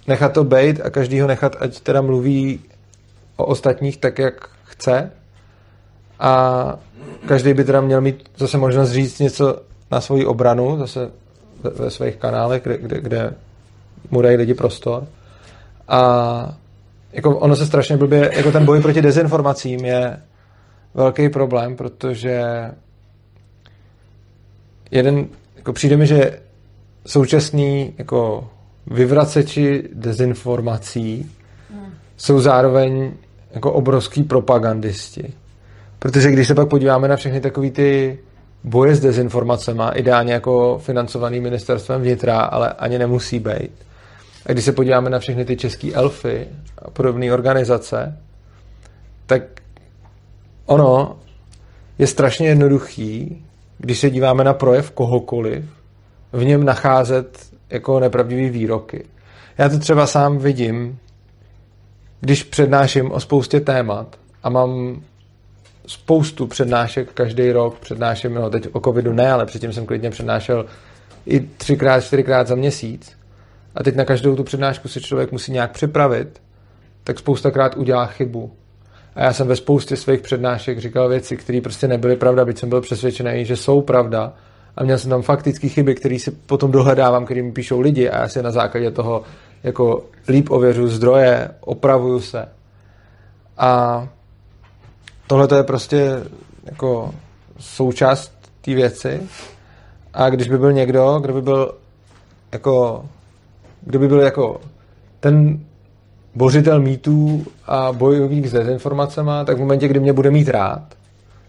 nechat 0.06 0.32
to 0.32 0.44
být 0.44 0.80
a 0.84 0.90
každýho 0.90 1.28
nechat, 1.28 1.56
ať 1.60 1.80
teda 1.80 2.00
mluví 2.00 2.60
o 3.36 3.44
ostatních 3.44 3.96
tak, 3.96 4.18
jak 4.18 4.48
chce 4.64 5.10
a 6.18 6.78
každý 7.28 7.54
by 7.54 7.64
teda 7.64 7.80
měl 7.80 8.00
mít 8.00 8.30
zase 8.36 8.58
možnost 8.58 8.90
říct 8.90 9.18
něco 9.18 9.60
na 9.90 10.00
svoji 10.00 10.26
obranu, 10.26 10.78
zase 10.78 11.10
ve, 11.62 11.70
ve 11.70 11.90
svých 11.90 12.16
kanálech, 12.16 12.62
kde, 12.62 12.78
kde, 12.78 13.00
kde 13.00 13.34
mu 14.10 14.22
dají 14.22 14.36
lidi 14.36 14.54
prostor. 14.54 15.06
A 15.88 16.56
jako 17.12 17.38
ono 17.38 17.56
se 17.56 17.66
strašně 17.66 17.96
blbě, 17.96 18.30
jako 18.36 18.52
ten 18.52 18.64
boj 18.64 18.82
proti 18.82 19.02
dezinformacím 19.02 19.84
je 19.84 20.16
velký 20.94 21.28
problém, 21.28 21.76
protože 21.76 22.44
jeden, 24.90 25.26
jako 25.56 25.72
přijde 25.72 25.96
mi, 25.96 26.06
že 26.06 26.40
současný 27.06 27.94
jako 27.98 28.50
vyvraceči 28.86 29.88
dezinformací 29.92 31.30
hmm. 31.70 31.92
jsou 32.16 32.40
zároveň 32.40 33.12
jako 33.50 33.72
obrovský 33.72 34.22
propagandisti. 34.22 35.32
Protože 35.98 36.30
když 36.30 36.48
se 36.48 36.54
pak 36.54 36.68
podíváme 36.68 37.08
na 37.08 37.16
všechny 37.16 37.40
takové 37.40 37.70
ty 37.70 38.18
boje 38.64 38.94
s 38.94 39.00
dezinformacemi, 39.00 39.82
ideálně 39.94 40.32
jako 40.32 40.78
financovaný 40.78 41.40
ministerstvem 41.40 42.02
vnitra, 42.02 42.40
ale 42.40 42.72
ani 42.72 42.98
nemusí 42.98 43.38
být. 43.38 43.72
A 44.46 44.52
když 44.52 44.64
se 44.64 44.72
podíváme 44.72 45.10
na 45.10 45.18
všechny 45.18 45.44
ty 45.44 45.56
české 45.56 45.92
elfy 45.92 46.48
a 46.78 46.90
podobné 46.90 47.32
organizace, 47.32 48.18
tak 49.26 49.42
ono 50.66 51.16
je 51.98 52.06
strašně 52.06 52.48
jednoduchý, 52.48 53.44
když 53.78 53.98
se 53.98 54.10
díváme 54.10 54.44
na 54.44 54.54
projev 54.54 54.90
kohokoliv, 54.90 55.64
v 56.32 56.44
něm 56.44 56.64
nacházet 56.64 57.38
jako 57.70 58.00
nepravdivý 58.00 58.50
výroky. 58.50 59.04
Já 59.58 59.68
to 59.68 59.78
třeba 59.78 60.06
sám 60.06 60.38
vidím, 60.38 60.98
když 62.20 62.42
přednáším 62.42 63.12
o 63.12 63.20
spoustě 63.20 63.60
témat 63.60 64.16
a 64.42 64.50
mám 64.50 65.02
spoustu 65.88 66.46
přednášek 66.46 67.12
každý 67.12 67.52
rok, 67.52 67.78
přednáším, 67.78 68.34
no 68.34 68.50
teď 68.50 68.68
o 68.72 68.80
covidu 68.80 69.12
ne, 69.12 69.32
ale 69.32 69.46
předtím 69.46 69.72
jsem 69.72 69.86
klidně 69.86 70.10
přednášel 70.10 70.66
i 71.26 71.40
třikrát, 71.40 72.00
čtyřikrát 72.00 72.46
za 72.46 72.54
měsíc 72.54 73.12
a 73.74 73.82
teď 73.82 73.96
na 73.96 74.04
každou 74.04 74.36
tu 74.36 74.44
přednášku 74.44 74.88
si 74.88 75.00
člověk 75.00 75.32
musí 75.32 75.52
nějak 75.52 75.72
připravit, 75.72 76.42
tak 77.04 77.18
spoustakrát 77.18 77.76
udělá 77.76 78.06
chybu. 78.06 78.52
A 79.14 79.22
já 79.22 79.32
jsem 79.32 79.48
ve 79.48 79.56
spoustě 79.56 79.96
svých 79.96 80.20
přednášek 80.20 80.78
říkal 80.78 81.08
věci, 81.08 81.36
které 81.36 81.60
prostě 81.60 81.88
nebyly 81.88 82.16
pravda, 82.16 82.44
byť 82.44 82.58
jsem 82.58 82.68
byl 82.68 82.80
přesvědčený, 82.80 83.44
že 83.44 83.56
jsou 83.56 83.80
pravda. 83.80 84.32
A 84.76 84.84
měl 84.84 84.98
jsem 84.98 85.10
tam 85.10 85.22
faktické 85.22 85.68
chyby, 85.68 85.94
které 85.94 86.18
si 86.18 86.30
potom 86.30 86.70
dohledávám, 86.70 87.24
které 87.24 87.42
mi 87.42 87.52
píšou 87.52 87.80
lidi 87.80 88.08
a 88.08 88.20
já 88.20 88.28
si 88.28 88.42
na 88.42 88.50
základě 88.50 88.90
toho 88.90 89.22
jako 89.62 90.04
líp 90.28 90.50
ověřu 90.50 90.88
zdroje, 90.88 91.48
opravuju 91.60 92.20
se. 92.20 92.48
A 93.58 94.08
tohle 95.28 95.48
to 95.48 95.54
je 95.54 95.62
prostě 95.62 96.22
jako 96.64 97.14
součást 97.58 98.32
té 98.60 98.74
věci. 98.74 99.20
A 100.14 100.30
když 100.30 100.48
by 100.48 100.58
byl 100.58 100.72
někdo, 100.72 101.18
kdo 101.20 101.34
by 101.34 101.42
byl 101.42 101.74
jako, 102.52 103.04
kdo 103.80 103.98
by 103.98 104.08
byl 104.08 104.20
jako 104.20 104.60
ten 105.20 105.60
bořitel 106.34 106.80
mýtů 106.80 107.46
a 107.66 107.92
bojovník 107.92 108.46
s 108.46 108.52
dezinformacemi, 108.52 109.30
tak 109.44 109.56
v 109.56 109.60
momentě, 109.60 109.88
kdy 109.88 110.00
mě 110.00 110.12
bude 110.12 110.30
mít 110.30 110.48
rád, 110.48 110.82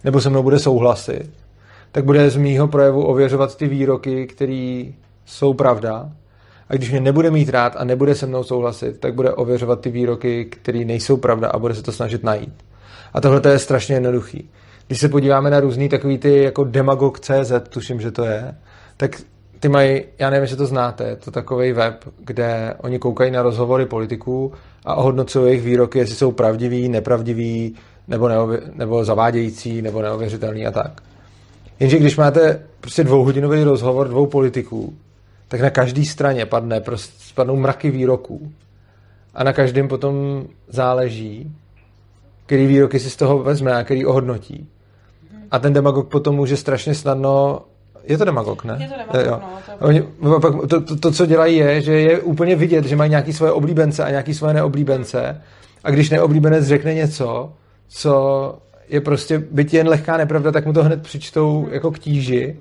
nebo 0.03 0.21
se 0.21 0.29
mnou 0.29 0.43
bude 0.43 0.59
souhlasit, 0.59 1.29
tak 1.91 2.05
bude 2.05 2.29
z 2.29 2.37
mýho 2.37 2.67
projevu 2.67 3.05
ověřovat 3.05 3.57
ty 3.57 3.67
výroky, 3.67 4.27
které 4.27 4.83
jsou 5.25 5.53
pravda. 5.53 6.09
A 6.69 6.75
když 6.75 6.91
mě 6.91 7.01
nebude 7.01 7.31
mít 7.31 7.49
rád 7.49 7.75
a 7.77 7.83
nebude 7.83 8.15
se 8.15 8.25
mnou 8.25 8.43
souhlasit, 8.43 8.99
tak 8.99 9.13
bude 9.13 9.33
ověřovat 9.33 9.81
ty 9.81 9.89
výroky, 9.89 10.45
které 10.45 10.85
nejsou 10.85 11.17
pravda 11.17 11.47
a 11.47 11.59
bude 11.59 11.75
se 11.75 11.83
to 11.83 11.91
snažit 11.91 12.23
najít. 12.23 12.53
A 13.13 13.21
tohle 13.21 13.41
je 13.51 13.59
strašně 13.59 13.95
jednoduchý. 13.95 14.49
Když 14.87 14.99
se 14.99 15.09
podíváme 15.09 15.49
na 15.49 15.59
různý 15.59 15.89
takový 15.89 16.17
ty 16.17 16.43
jako 16.43 16.63
demagog.cz, 16.63 17.51
tuším, 17.69 18.01
že 18.01 18.11
to 18.11 18.25
je, 18.25 18.55
tak 18.97 19.21
ty 19.59 19.69
mají, 19.69 20.03
já 20.19 20.29
nevím, 20.29 20.41
jestli 20.41 20.57
to 20.57 20.65
znáte, 20.65 21.03
je 21.03 21.15
to 21.15 21.31
takový 21.31 21.71
web, 21.71 21.95
kde 22.19 22.73
oni 22.77 22.99
koukají 22.99 23.31
na 23.31 23.41
rozhovory 23.41 23.85
politiků 23.85 24.53
a 24.85 24.95
ohodnocují 24.95 25.45
jejich 25.45 25.63
výroky, 25.63 25.99
jestli 25.99 26.15
jsou 26.15 26.31
pravdivý, 26.31 26.89
nepravdivý, 26.89 27.75
nebo, 28.07 28.29
neově, 28.29 28.61
nebo 28.73 29.05
zavádějící, 29.05 29.81
nebo 29.81 30.01
neuvěřitelný 30.01 30.67
a 30.67 30.71
tak. 30.71 31.01
Jenže 31.79 31.99
když 31.99 32.17
máte 32.17 32.61
prostě 32.81 33.03
dvouhodinový 33.03 33.63
rozhovor 33.63 34.07
dvou 34.07 34.25
politiků, 34.25 34.93
tak 35.47 35.61
na 35.61 35.69
každé 35.69 36.05
straně 36.05 36.45
padne, 36.45 36.81
prostě, 36.81 37.33
padnou 37.35 37.55
mraky 37.55 37.91
výroků. 37.91 38.51
A 39.35 39.43
na 39.43 39.53
každém 39.53 39.87
potom 39.87 40.45
záleží, 40.67 41.55
který 42.49 42.67
výroky 42.67 42.99
si 42.99 43.09
z 43.09 43.15
toho 43.15 43.43
vezme 43.43 43.75
a 43.75 43.83
který 43.83 44.05
ohodnotí. 44.05 44.67
A 45.51 45.59
ten 45.59 45.73
demagog 45.73 46.07
potom 46.07 46.35
může 46.35 46.57
strašně 46.57 46.95
snadno 46.95 47.61
je 48.03 48.17
to 48.17 48.25
demagog, 48.25 48.63
ne? 48.63 48.77
Je 48.81 48.87
to 48.87 48.93
demagog, 48.97 49.25
jo. 49.25 49.41
no. 49.41 49.77
To, 49.79 49.85
Oni, 49.85 50.03
to, 50.67 50.81
to, 50.81 50.95
to, 50.95 51.11
co 51.11 51.25
dělají, 51.25 51.57
je, 51.57 51.81
že 51.81 51.93
je 51.93 52.19
úplně 52.19 52.55
vidět, 52.55 52.85
že 52.85 52.95
mají 52.95 53.09
nějaký 53.09 53.33
svoje 53.33 53.51
oblíbence 53.51 54.03
a 54.03 54.09
nějaký 54.09 54.33
svoje 54.33 54.53
neoblíbence. 54.53 55.41
A 55.83 55.91
když 55.91 56.09
neoblíbenec 56.09 56.65
řekne 56.65 56.93
něco, 56.93 57.53
co 57.87 58.13
je 58.89 59.01
prostě 59.01 59.43
byť 59.51 59.73
jen 59.73 59.87
lehká 59.87 60.17
nepravda, 60.17 60.51
tak 60.51 60.65
mu 60.65 60.73
to 60.73 60.83
hned 60.83 61.01
přičtou 61.01 61.67
jako 61.71 61.91
k 61.91 61.99
tíži. 61.99 62.59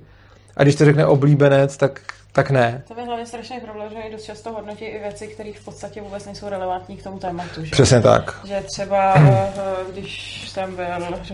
A 0.57 0.63
když 0.63 0.75
to 0.75 0.85
řekne 0.85 1.05
oblíbenec, 1.05 1.77
tak 1.77 2.01
tak 2.39 2.51
ne. 2.51 2.83
To 2.87 2.99
je 2.99 3.05
hlavně 3.05 3.25
strašný 3.25 3.59
problém, 3.59 3.89
že 3.89 4.11
dost 4.11 4.23
často 4.23 4.51
hodnotí 4.51 4.85
i 4.85 4.99
věci, 4.99 5.27
které 5.27 5.51
v 5.61 5.65
podstatě 5.65 6.01
vůbec 6.01 6.25
nejsou 6.25 6.49
relevantní 6.49 6.97
k 6.97 7.03
tomu 7.03 7.19
tématu. 7.19 7.65
Že? 7.65 7.71
Přesně 7.71 8.01
tak. 8.01 8.39
Že 8.43 8.63
třeba, 8.65 9.13
eh, 9.15 9.51
když 9.91 10.51
tam 10.55 10.75
byl 10.75 10.85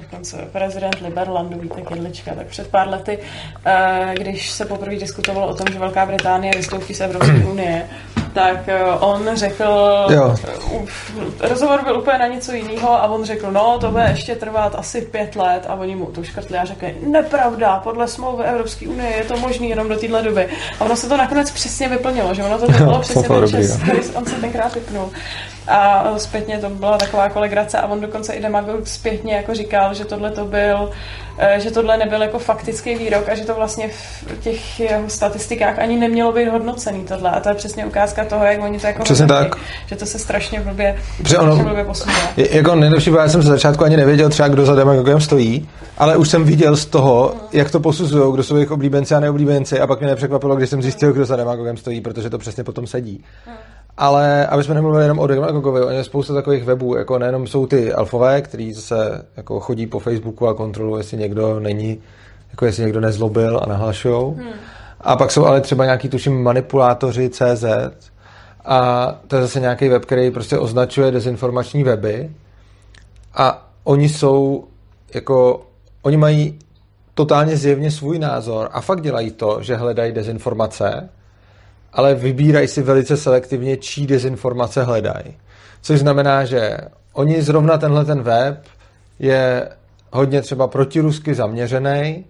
dokonce 0.02 0.38
prezident 0.52 1.02
Liberlandu, 1.02 1.60
víte, 1.60 1.82
Kidlička, 1.82 2.36
tak 2.36 2.48
před 2.48 2.68
pár 2.68 2.88
lety, 2.88 3.20
eh, 3.66 4.14
když 4.18 4.52
se 4.52 4.66
poprvé 4.66 4.96
diskutovalo 4.96 5.48
o 5.48 5.56
tom, 5.56 5.68
že 5.74 5.80
Velká 5.80 6.06
Británie 6.06 6.54
vystoupí 6.56 6.94
z 6.94 7.02
Evropské 7.02 7.46
unie, 7.52 7.90
tak 8.36 8.68
eh, 8.68 8.84
on 9.00 9.30
řekl, 9.34 9.64
jo. 10.10 10.36
rozhovor 11.40 11.84
byl 11.84 12.00
úplně 12.00 12.18
na 12.18 12.28
něco 12.28 12.52
jiného 12.52 12.92
a 12.94 13.08
on 13.08 13.24
řekl, 13.26 13.52
no 13.52 13.80
to 13.80 13.92
bude 13.92 14.06
ještě 14.10 14.36
trvat 14.36 14.76
asi 14.76 15.02
pět 15.02 15.36
let 15.36 15.66
a 15.68 15.74
oni 15.74 15.96
mu 15.96 16.06
to 16.06 16.24
škrtli 16.24 16.58
a 16.58 16.66
řekli, 16.66 16.96
nepravda, 17.02 17.80
podle 17.80 18.08
smlouvy 18.08 18.44
Evropské 18.44 18.88
unie 18.88 19.10
je 19.10 19.24
to 19.24 19.38
možné 19.38 19.68
jenom 19.68 19.90
do 19.90 19.96
téhle 19.96 20.22
doby. 20.24 20.48
A 20.80 20.86
ono 20.86 20.95
se 20.96 21.10
to 21.10 21.18
nakonec 21.18 21.52
přesně 21.52 21.90
vyplnilo, 21.90 22.34
že 22.34 22.44
ono 22.44 22.58
to 22.58 22.72
bylo 22.72 23.00
přesně 23.00 23.24
ten 23.24 23.48
čas, 23.48 23.78
který 23.78 24.00
on 24.02 24.26
se 24.26 24.36
tenkrát 24.36 24.76
vypnul. 24.76 25.12
A 25.68 26.14
zpětně 26.18 26.58
to 26.58 26.70
byla 26.70 26.98
taková 26.98 27.30
kolegrace 27.30 27.78
a 27.78 27.88
on 27.88 28.02
dokonce 28.02 28.34
i 28.34 28.42
demagog 28.42 28.88
zpětně 28.88 29.36
jako 29.36 29.56
říkal, 29.56 29.94
že 29.94 30.06
tohle 30.06 30.32
to 30.32 30.46
byl 30.46 30.92
Eh, 31.38 31.60
že 31.60 31.72
tohle 31.72 31.98
nebyl 31.98 32.22
jako 32.22 32.40
faktický 32.40 32.96
výrok 32.96 33.30
a 33.30 33.36
že 33.36 33.46
to 33.46 33.54
vlastně 33.54 33.90
v 33.90 34.40
těch 34.40 34.80
jeho 34.80 35.10
statistikách 35.10 35.80
ani 35.80 35.98
nemělo 35.98 36.32
být 36.32 36.48
hodnocený 36.48 37.04
tohle. 37.04 37.32
A 37.32 37.40
to 37.40 37.50
je 37.50 37.56
přesně 37.56 37.86
ukázka 37.86 38.26
toho, 38.26 38.46
jak 38.46 38.64
oni 38.64 38.80
to 38.80 38.88
jako 38.88 39.04
Přesně 39.04 39.26
hodnotí, 39.26 39.50
tak. 39.50 39.60
že 39.88 39.96
to 39.96 40.06
se 40.06 40.20
strašně 40.20 40.60
blbě, 40.60 40.98
strašně 41.26 41.64
blbě 41.64 41.84
posunuje. 41.84 42.18
Jako 42.38 42.76
nejlepší 42.76 43.12
já 43.12 43.30
jsem 43.30 43.42
ze 43.42 43.50
začátku 43.50 43.84
ani 43.84 43.98
nevěděl 43.98 44.30
třeba, 44.30 44.48
kdo 44.48 44.66
za 44.66 44.76
demagogem 44.76 45.22
stojí, 45.22 45.70
ale 45.98 46.18
už 46.18 46.30
jsem 46.30 46.44
viděl 46.44 46.76
z 46.76 46.86
toho, 46.86 47.36
hmm. 47.40 47.48
jak 47.52 47.72
to 47.72 47.80
posuzují, 47.80 48.34
kdo 48.34 48.44
jsou 48.44 48.56
jejich 48.56 48.72
oblíbenci 48.72 49.16
a 49.16 49.20
neoblíbenci 49.20 49.80
a 49.80 49.88
pak 49.88 50.00
mě 50.00 50.08
nepřekvapilo, 50.08 50.56
když 50.56 50.70
jsem 50.70 50.82
zjistil, 50.82 51.14
kdo 51.14 51.26
za 51.26 51.36
demagogem 51.36 51.78
stojí, 51.78 52.02
protože 52.02 52.30
to 52.30 52.38
přesně 52.38 52.64
potom 52.64 52.88
sedí. 52.88 53.24
Hmm. 53.46 53.56
Ale 53.98 54.48
aby 54.48 54.64
jsme 54.64 54.76
nemluvili 54.76 55.04
jenom 55.04 55.20
o 55.20 55.28
demagogovi, 55.28 55.82
oni 55.82 55.98
je 55.98 56.04
spousta 56.04 56.34
takových 56.34 56.64
webů, 56.64 56.96
jako 56.96 57.20
nejenom 57.20 57.48
jsou 57.48 57.68
ty 57.68 57.94
alfové, 57.94 58.42
kteří 58.42 58.74
zase 58.74 59.26
jako 59.38 59.60
chodí 59.60 59.88
po 59.88 60.00
Facebooku 60.00 60.48
a 60.48 60.54
kontrolují, 60.54 61.00
jestli 61.00 61.18
někdo 61.18 61.60
není, 61.60 62.02
jako 62.52 62.66
jestli 62.66 62.84
někdo 62.84 63.02
nezlobil 63.02 63.60
a 63.64 63.70
nahlašují. 63.70 64.34
Hmm. 64.34 64.54
A 65.02 65.16
pak 65.16 65.32
jsou 65.32 65.46
ale 65.46 65.62
třeba 65.62 65.86
nějaký, 65.86 66.10
tuším, 66.10 66.44
manipulátoři 66.44 67.30
CZ 67.30 67.66
a 68.66 69.12
to 69.28 69.36
je 69.36 69.42
zase 69.42 69.60
nějaký 69.60 69.90
web, 69.90 70.06
který 70.06 70.32
prostě 70.32 70.58
označuje 70.58 71.12
dezinformační 71.12 71.84
weby 71.84 72.30
a 73.34 73.68
oni 73.84 74.10
jsou 74.10 74.68
jako, 75.14 75.66
oni 76.02 76.18
mají 76.18 76.60
totálně 77.14 77.58
zjevně 77.58 77.92
svůj 77.92 78.20
názor 78.20 78.70
a 78.72 78.82
fakt 78.82 79.02
dělají 79.02 79.32
to, 79.32 79.58
že 79.62 79.76
hledají 79.76 80.12
dezinformace 80.12 81.10
ale 81.96 82.16
vybírají 82.16 82.68
si 82.68 82.82
velice 82.82 83.18
selektivně, 83.18 83.78
čí 83.78 84.08
dezinformace 84.08 84.84
hledají. 84.84 85.38
Což 85.82 86.00
znamená, 86.00 86.46
že 86.46 86.78
oni 87.14 87.42
zrovna 87.42 87.78
tenhle 87.78 88.06
ten 88.06 88.22
web 88.22 88.64
je 89.20 89.70
hodně 90.12 90.42
třeba 90.42 90.68
protirusky 90.68 91.34
zaměřený, 91.34 92.26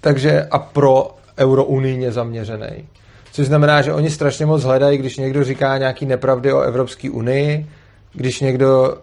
takže 0.00 0.48
a 0.50 0.58
pro 0.58 1.16
eurounijně 1.38 2.12
zaměřený. 2.12 2.88
Což 3.32 3.46
znamená, 3.46 3.82
že 3.82 3.92
oni 3.92 4.10
strašně 4.10 4.46
moc 4.46 4.62
hledají, 4.62 4.98
když 4.98 5.16
někdo 5.16 5.44
říká 5.44 5.78
nějaký 5.78 6.06
nepravdy 6.06 6.52
o 6.52 6.60
Evropské 6.60 7.10
unii, 7.10 7.66
když 8.12 8.40
někdo 8.40 8.98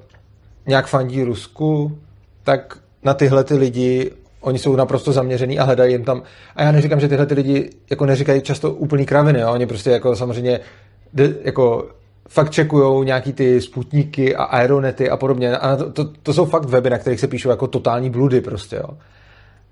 nějak 0.67 0.87
fandí 0.87 1.23
Rusku, 1.23 1.97
tak 2.43 2.77
na 3.03 3.13
tyhle 3.13 3.43
ty 3.43 3.53
lidi 3.55 4.11
oni 4.45 4.59
jsou 4.59 4.75
naprosto 4.75 5.11
zaměřený 5.11 5.59
a 5.59 5.63
hledají 5.63 5.91
jen 5.91 6.03
tam. 6.03 6.23
A 6.55 6.63
já 6.63 6.71
neříkám, 6.71 6.99
že 6.99 7.07
tyhle 7.07 7.25
ty 7.25 7.33
lidi 7.33 7.69
jako 7.89 8.05
neříkají 8.05 8.41
často 8.41 8.71
úplný 8.71 9.05
kraviny, 9.05 9.39
jo? 9.39 9.51
oni 9.51 9.65
prostě 9.65 9.89
jako 9.89 10.15
samozřejmě 10.15 10.59
jako 11.43 11.87
fakt 12.29 12.49
čekujou 12.49 13.03
nějaký 13.03 13.33
ty 13.33 13.61
sputníky 13.61 14.35
a 14.35 14.43
aeronety 14.43 15.09
a 15.09 15.17
podobně. 15.17 15.57
A 15.57 15.75
to, 15.75 15.91
to, 15.91 16.05
to, 16.23 16.33
jsou 16.33 16.45
fakt 16.45 16.65
weby, 16.65 16.89
na 16.89 16.97
kterých 16.97 17.19
se 17.19 17.27
píšou 17.27 17.49
jako 17.49 17.67
totální 17.67 18.09
bludy 18.09 18.41
prostě, 18.41 18.75
jo. 18.75 18.97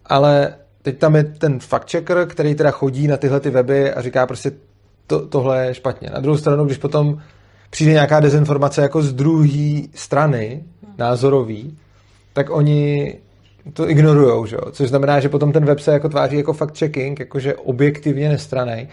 Ale 0.06 0.56
teď 0.82 0.98
tam 0.98 1.15
je 1.15 1.24
ten 1.24 1.60
fact 1.60 1.92
checker, 1.92 2.27
který 2.27 2.56
teda 2.56 2.72
chodí 2.72 3.08
na 3.08 3.18
tyhle 3.18 3.39
ty 3.39 3.50
weby 3.50 3.94
a 3.94 4.01
říká 4.01 4.27
prostě 4.27 4.51
to, 5.08 5.27
tohle 5.27 5.65
je 5.65 5.74
špatně. 5.74 6.10
Na 6.13 6.20
druhou 6.20 6.38
stranu, 6.38 6.65
když 6.65 6.77
potom 6.77 7.18
přijde 7.70 7.92
nějaká 7.92 8.20
dezinformace 8.20 8.82
jako 8.82 9.01
z 9.01 9.13
druhé 9.13 9.82
strany, 9.96 10.63
názorový, 10.98 11.77
tak 12.34 12.50
oni 12.50 13.15
to 13.74 13.89
ignorujou, 13.89 14.46
že 14.46 14.55
jo? 14.55 14.72
což 14.72 14.89
znamená, 14.89 15.20
že 15.20 15.29
potom 15.29 15.51
ten 15.51 15.65
web 15.65 15.79
se 15.79 15.91
jako 15.91 16.10
tváří 16.10 16.38
jako 16.38 16.53
fact-checking, 16.53 17.15
jakože 17.20 17.55
objektivně 17.55 18.29
nestranej, 18.29 18.88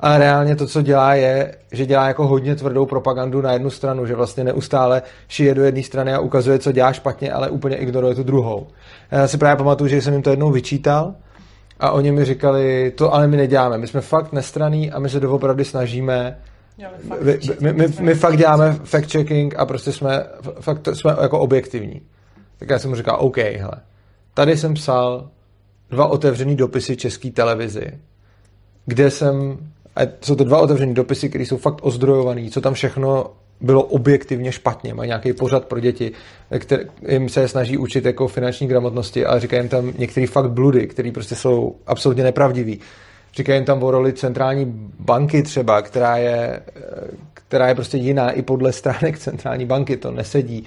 ale 0.00 0.18
reálně 0.18 0.56
to, 0.56 0.66
co 0.66 0.82
dělá, 0.82 1.14
je, 1.14 1.54
že 1.72 1.86
dělá 1.86 2.08
jako 2.08 2.26
hodně 2.26 2.54
tvrdou 2.54 2.86
propagandu 2.86 3.42
na 3.42 3.52
jednu 3.52 3.70
stranu, 3.70 4.06
že 4.06 4.14
vlastně 4.14 4.44
neustále 4.44 5.02
šije 5.28 5.54
do 5.54 5.64
jedné 5.64 5.82
strany 5.82 6.14
a 6.14 6.20
ukazuje, 6.20 6.58
co 6.58 6.72
dělá 6.72 6.92
špatně, 6.92 7.32
ale 7.32 7.50
úplně 7.50 7.76
ignoruje 7.76 8.14
tu 8.14 8.22
druhou. 8.22 8.66
Já 9.10 9.28
si 9.28 9.38
právě 9.38 9.56
pamatuju, 9.56 9.88
že 9.88 10.02
jsem 10.02 10.12
jim 10.12 10.22
to 10.22 10.30
jednou 10.30 10.50
vyčítal 10.50 11.14
a 11.80 11.90
oni 11.90 12.12
mi 12.12 12.24
říkali, 12.24 12.92
to 12.96 13.14
ale 13.14 13.26
my 13.26 13.36
neděláme, 13.36 13.78
my 13.78 13.86
jsme 13.86 14.00
fakt 14.00 14.32
nestraný 14.32 14.92
a 14.92 14.98
my 14.98 15.08
se 15.08 15.20
doopravdy 15.20 15.64
snažíme 15.64 16.36
my, 17.20 17.38
my, 17.60 17.72
my, 17.72 17.88
my 18.00 18.14
fakt 18.14 18.36
děláme 18.36 18.72
fact-checking 18.72 19.54
a 19.56 19.66
prostě 19.66 19.92
jsme, 19.92 20.24
fakt 20.60 20.88
jsme 20.92 21.16
jako 21.22 21.38
objektivní. 21.38 22.02
Tak 22.58 22.70
já 22.70 22.78
jsem 22.78 22.90
mu 22.90 22.96
říkal, 22.96 23.16
OK, 23.20 23.36
hele, 23.36 23.72
tady 24.34 24.56
jsem 24.56 24.74
psal 24.74 25.28
dva 25.90 26.06
otevřený 26.06 26.56
dopisy 26.56 26.96
české 26.96 27.30
televizi, 27.30 27.86
kde 28.86 29.10
jsem, 29.10 29.58
a 29.96 30.00
jsou 30.20 30.34
to 30.34 30.44
dva 30.44 30.58
otevřené 30.58 30.94
dopisy, 30.94 31.28
které 31.28 31.46
jsou 31.46 31.56
fakt 31.56 31.78
ozdrojované, 31.82 32.50
co 32.50 32.60
tam 32.60 32.74
všechno 32.74 33.30
bylo 33.60 33.82
objektivně 33.82 34.52
špatně. 34.52 34.94
Mají 34.94 35.08
nějaký 35.08 35.32
pořad 35.32 35.64
pro 35.64 35.80
děti, 35.80 36.12
který 36.58 36.84
jim 37.08 37.28
se 37.28 37.48
snaží 37.48 37.78
učit 37.78 38.04
jako 38.04 38.28
finanční 38.28 38.66
gramotnosti, 38.66 39.26
ale 39.26 39.40
říkají 39.40 39.62
jim 39.62 39.68
tam 39.68 39.92
některé 39.98 40.26
fakt 40.26 40.50
bludy, 40.50 40.86
které 40.86 41.12
prostě 41.12 41.34
jsou 41.34 41.76
absolutně 41.86 42.24
nepravdivý. 42.24 42.80
Říkají 43.34 43.56
jim 43.56 43.64
tam 43.64 43.82
o 43.82 43.90
roli 43.90 44.12
centrální 44.12 44.64
banky 44.98 45.42
třeba, 45.42 45.82
která 45.82 46.16
je, 46.16 46.60
která 47.34 47.68
je 47.68 47.74
prostě 47.74 47.96
jiná 47.96 48.30
i 48.30 48.42
podle 48.42 48.72
stránek 48.72 49.18
centrální 49.18 49.66
banky, 49.66 49.96
to 49.96 50.10
nesedí. 50.10 50.64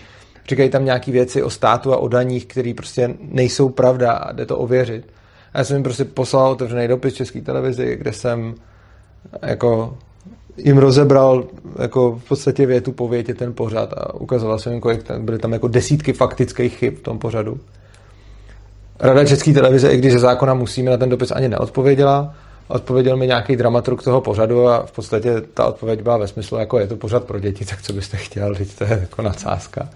Říkají 0.49 0.69
tam 0.69 0.85
nějaké 0.85 1.11
věci 1.11 1.43
o 1.43 1.49
státu 1.49 1.93
a 1.93 1.97
o 1.97 2.07
daních, 2.07 2.45
které 2.45 2.73
prostě 2.77 3.13
nejsou 3.19 3.69
pravda 3.69 4.11
a 4.11 4.31
jde 4.31 4.45
to 4.45 4.57
ověřit. 4.57 5.07
A 5.53 5.57
já 5.57 5.63
jsem 5.63 5.75
jim 5.75 5.83
prostě 5.83 6.05
poslal 6.05 6.51
otevřený 6.51 6.87
dopis 6.87 7.13
České 7.13 7.41
televizi, 7.41 7.95
kde 7.95 8.13
jsem 8.13 8.55
jako 9.41 9.97
jim 10.57 10.77
rozebral 10.77 11.43
jako 11.81 12.11
v 12.11 12.27
podstatě 12.27 12.65
větu 12.65 12.91
po 12.91 13.07
větě 13.07 13.33
ten 13.33 13.53
pořad 13.53 13.93
a 13.93 14.13
ukazoval 14.13 14.59
jsem 14.59 14.71
jim, 14.71 14.81
kolik 14.81 15.03
tam, 15.03 15.25
byly 15.25 15.39
tam 15.39 15.53
jako 15.53 15.67
desítky 15.67 16.13
faktických 16.13 16.77
chyb 16.77 16.93
v 16.97 17.01
tom 17.01 17.19
pořadu. 17.19 17.59
Rada 18.99 19.25
České 19.25 19.53
televize, 19.53 19.89
i 19.89 19.97
když 19.97 20.13
ze 20.13 20.19
zákona 20.19 20.53
musíme, 20.53 20.91
na 20.91 20.97
ten 20.97 21.09
dopis 21.09 21.31
ani 21.31 21.47
neodpověděla. 21.47 22.35
Odpověděl 22.67 23.17
mi 23.17 23.27
nějaký 23.27 23.55
dramaturg 23.55 24.03
toho 24.03 24.21
pořadu 24.21 24.67
a 24.67 24.85
v 24.85 24.91
podstatě 24.91 25.41
ta 25.53 25.65
odpověď 25.65 26.01
byla 26.01 26.17
ve 26.17 26.27
smyslu, 26.27 26.57
jako 26.57 26.79
je 26.79 26.87
to 26.87 26.95
pořad 26.95 27.23
pro 27.23 27.39
děti, 27.39 27.65
tak 27.65 27.81
co 27.81 27.93
byste 27.93 28.17
chtěl, 28.17 28.55
teď 28.55 28.75
to 28.77 28.83
je 28.83 28.97
jako 29.01 29.21
nadsázka. 29.21 29.89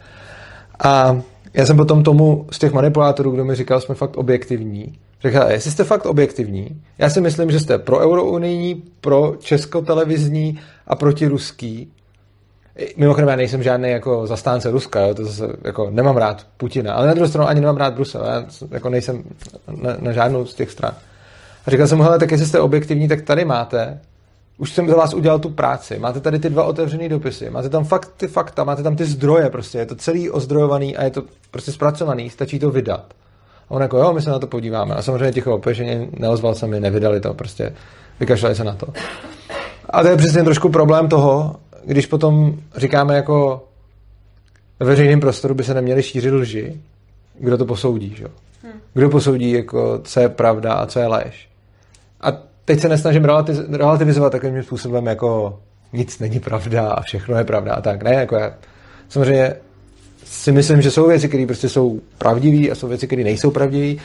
A 0.84 1.22
já 1.54 1.66
jsem 1.66 1.78
potom 1.78 2.04
tomu 2.04 2.48
z 2.52 2.60
těch 2.60 2.74
manipulátorů, 2.74 3.32
kdo 3.32 3.46
mi 3.46 3.56
říkal, 3.56 3.82
jsme 3.82 3.96
fakt 3.96 4.18
objektivní, 4.18 5.00
řekl, 5.22 5.38
jestli 5.48 5.72
jste 5.72 5.84
fakt 5.84 6.06
objektivní, 6.06 6.82
já 6.98 7.10
si 7.10 7.22
myslím, 7.22 7.52
že 7.52 7.60
jste 7.60 7.78
pro 7.78 8.00
eurounijní, 8.00 8.84
pro 9.02 9.36
českotelevizní 9.40 10.60
a 10.88 10.96
proti 10.96 11.28
ruský. 11.28 11.92
Mimochodem, 12.98 13.30
já 13.30 13.36
nejsem 13.36 13.64
žádný 13.64 13.90
jako 13.90 14.28
zastánce 14.28 14.72
Ruska, 14.72 15.00
jo, 15.00 15.14
to 15.14 15.26
zase, 15.26 15.48
jako 15.64 15.90
nemám 15.90 16.18
rád 16.18 16.48
Putina, 16.58 16.94
ale 16.94 17.08
na 17.08 17.14
druhou 17.14 17.30
stranu 17.30 17.48
ani 17.48 17.62
nemám 17.62 17.78
rád 17.78 17.94
Brusel, 17.94 18.26
já 18.26 18.46
jako 18.72 18.90
nejsem 18.90 19.24
na, 19.82 19.98
na 20.00 20.12
žádnou 20.12 20.46
z 20.46 20.54
těch 20.54 20.72
stran. 20.72 20.94
A 21.66 21.72
říkal 21.72 21.88
jsem 21.88 21.98
mu, 21.98 22.04
hele, 22.04 22.20
tak 22.20 22.32
jestli 22.32 22.46
jste 22.46 22.60
objektivní, 22.60 23.08
tak 23.08 23.22
tady 23.22 23.46
máte. 23.46 24.00
Už 24.60 24.72
jsem 24.72 24.90
za 24.90 24.96
vás 24.96 25.14
udělal 25.14 25.40
tu 25.40 25.50
práci. 25.50 26.00
Máte 26.00 26.20
tady 26.20 26.40
ty 26.40 26.50
dva 26.50 26.64
otevřené 26.64 27.10
dopisy. 27.10 27.50
Máte 27.50 27.70
tam 27.70 27.84
fakt 27.84 28.12
ty 28.18 28.28
fakta, 28.28 28.64
máte 28.64 28.84
tam 28.84 28.96
ty 28.96 29.06
zdroje 29.06 29.50
prostě. 29.50 29.78
Je 29.78 29.86
to 29.86 29.96
celý 29.96 30.30
ozdrojovaný 30.30 30.98
a 30.98 31.04
je 31.04 31.10
to 31.10 31.24
prostě 31.52 31.72
zpracovaný. 31.72 32.30
Stačí 32.30 32.60
to 32.60 32.72
vydat. 32.72 33.14
A 33.70 33.72
on 33.72 33.82
jako, 33.82 33.98
jo, 33.98 34.14
my 34.14 34.22
se 34.22 34.30
na 34.30 34.40
to 34.40 34.48
podíváme. 34.48 34.96
A 34.96 35.02
samozřejmě 35.02 35.32
ticho 35.32 35.56
opěšeně 35.56 36.08
neozval 36.18 36.56
se 36.56 36.68
mi, 36.68 36.80
nevydali 36.80 37.22
to, 37.22 37.34
prostě 37.34 37.74
vykašlali 38.20 38.56
se 38.56 38.64
na 38.64 38.76
to. 38.76 38.88
A 39.90 40.02
to 40.02 40.08
je 40.08 40.18
přesně 40.18 40.44
trošku 40.44 40.70
problém 40.70 41.08
toho, 41.08 41.56
když 41.86 42.06
potom 42.06 42.60
říkáme 42.76 43.16
jako 43.16 43.66
ve 44.80 44.86
veřejném 44.86 45.20
prostoru 45.20 45.56
by 45.56 45.64
se 45.64 45.74
neměli 45.74 46.04
šířit 46.04 46.34
lži, 46.34 46.82
kdo 47.40 47.58
to 47.58 47.66
posoudí, 47.66 48.16
že? 48.18 48.26
Hmm. 48.64 48.74
Kdo 48.94 49.10
posoudí, 49.10 49.52
jako, 49.52 50.00
co 50.04 50.20
je 50.20 50.30
pravda 50.30 50.74
a 50.74 50.86
co 50.86 51.00
je 51.00 51.08
lež. 51.08 51.49
Teď 52.70 52.80
se 52.80 52.90
nesnažím 52.90 53.26
relativizovat 53.70 54.32
takovým 54.32 54.64
způsobem, 54.64 55.06
jako 55.06 55.60
nic 55.94 56.20
není 56.20 56.40
pravda 56.40 56.92
a 56.92 57.02
všechno 57.02 57.38
je 57.38 57.44
pravda 57.44 57.74
a 57.74 57.82
tak. 57.82 58.04
Ne, 58.04 58.14
jako 58.14 58.36
já 58.36 58.54
samozřejmě 59.10 59.56
si 60.26 60.52
myslím, 60.52 60.82
že 60.82 60.92
jsou 60.92 61.08
věci, 61.08 61.28
které 61.28 61.46
prostě 61.46 61.70
jsou 61.70 62.02
pravdivé 62.18 62.72
a 62.72 62.76
jsou 62.76 62.88
věci, 62.88 63.08
které 63.08 63.24
nejsou 63.24 63.52
pravdivé, 63.52 64.02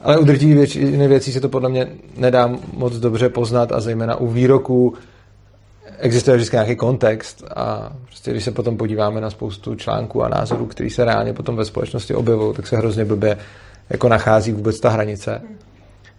ale 0.00 0.18
u 0.18 0.24
drtivé 0.24 0.54
většiny 0.54 1.08
věcí 1.08 1.32
se 1.32 1.40
to 1.40 1.48
podle 1.48 1.68
mě 1.68 1.88
nedá 2.16 2.50
moc 2.72 2.96
dobře 2.96 3.28
poznat 3.28 3.72
a 3.72 3.80
zejména 3.80 4.16
u 4.16 4.26
výroků 4.26 4.94
existuje 5.98 6.36
vždycky 6.36 6.56
nějaký 6.56 6.76
kontext 6.76 7.44
a 7.56 7.92
prostě 8.04 8.30
když 8.30 8.44
se 8.44 8.50
potom 8.50 8.76
podíváme 8.76 9.20
na 9.20 9.30
spoustu 9.30 9.74
článků 9.74 10.22
a 10.22 10.28
názorů, 10.28 10.66
které 10.66 10.90
se 10.90 11.04
reálně 11.04 11.32
potom 11.32 11.56
ve 11.56 11.64
společnosti 11.64 12.14
objevují, 12.14 12.54
tak 12.54 12.66
se 12.66 12.76
hrozně 12.76 13.04
blbě 13.04 13.36
jako 13.90 14.08
nachází 14.08 14.52
vůbec 14.52 14.80
ta 14.80 14.90
hranice. 14.90 15.42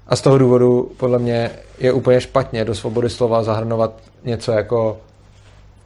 A 0.08 0.15
z 0.15 0.22
toho 0.22 0.38
důvodu 0.38 0.91
podle 0.98 1.20
mě 1.20 1.50
je 1.80 1.93
úplně 1.93 2.22
špatně 2.22 2.65
do 2.65 2.76
svobody 2.76 3.10
slova 3.10 3.43
zahrnovat 3.43 3.93
něco 4.24 4.52
jako 4.52 4.98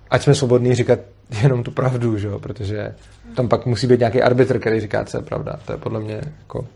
ať 0.09 0.23
jsme 0.23 0.35
svobodní 0.35 0.75
říkat 0.75 0.99
jenom 1.41 1.63
tu 1.63 1.71
pravdu, 1.71 2.17
že 2.17 2.27
jo? 2.27 2.39
protože 2.39 2.95
tam 3.35 3.47
pak 3.47 3.65
musí 3.65 3.87
být 3.87 3.99
nějaký 3.99 4.21
arbitr, 4.21 4.59
který 4.59 4.79
říká, 4.79 5.05
co 5.05 5.17
je 5.17 5.23
pravda. 5.23 5.59
To 5.65 5.71
je 5.71 5.77
podle 5.77 5.99
mě 5.99 6.21
jako 6.39 6.67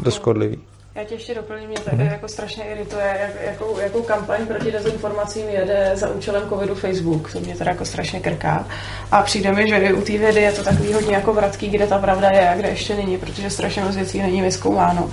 dost 0.00 0.14
škodlivý. 0.14 0.58
Já 0.96 1.04
tě 1.04 1.14
ještě 1.14 1.34
doplním, 1.34 1.68
mě 1.68 1.78
to 1.78 1.90
mm-hmm. 1.90 2.12
jako 2.12 2.28
strašně 2.28 2.64
irituje, 2.64 3.16
jak, 3.20 3.30
jakou, 3.46 3.78
jakou 3.78 4.02
kampaň 4.02 4.46
proti 4.46 4.72
dezinformacím 4.72 5.48
jede 5.48 5.90
za 5.94 6.10
účelem 6.10 6.48
covidu 6.48 6.74
Facebook. 6.74 7.32
To 7.32 7.40
mě 7.40 7.54
teda 7.54 7.70
jako 7.70 7.84
strašně 7.84 8.20
krká. 8.20 8.66
A 9.10 9.22
přijde 9.22 9.52
mi, 9.52 9.68
že 9.68 9.92
u 9.92 10.00
té 10.00 10.18
vědy 10.18 10.40
je 10.40 10.52
to 10.52 10.64
takový 10.64 10.92
hodně 10.92 11.14
jako 11.14 11.32
vratký, 11.32 11.68
kde 11.68 11.86
ta 11.86 11.98
pravda 11.98 12.30
je 12.30 12.48
a 12.48 12.56
kde 12.56 12.68
ještě 12.68 12.94
není, 12.94 13.18
protože 13.18 13.50
strašně 13.50 13.84
moc 13.84 13.96
věcí 13.96 14.22
není 14.22 14.42
vyskoumáno. 14.42 15.10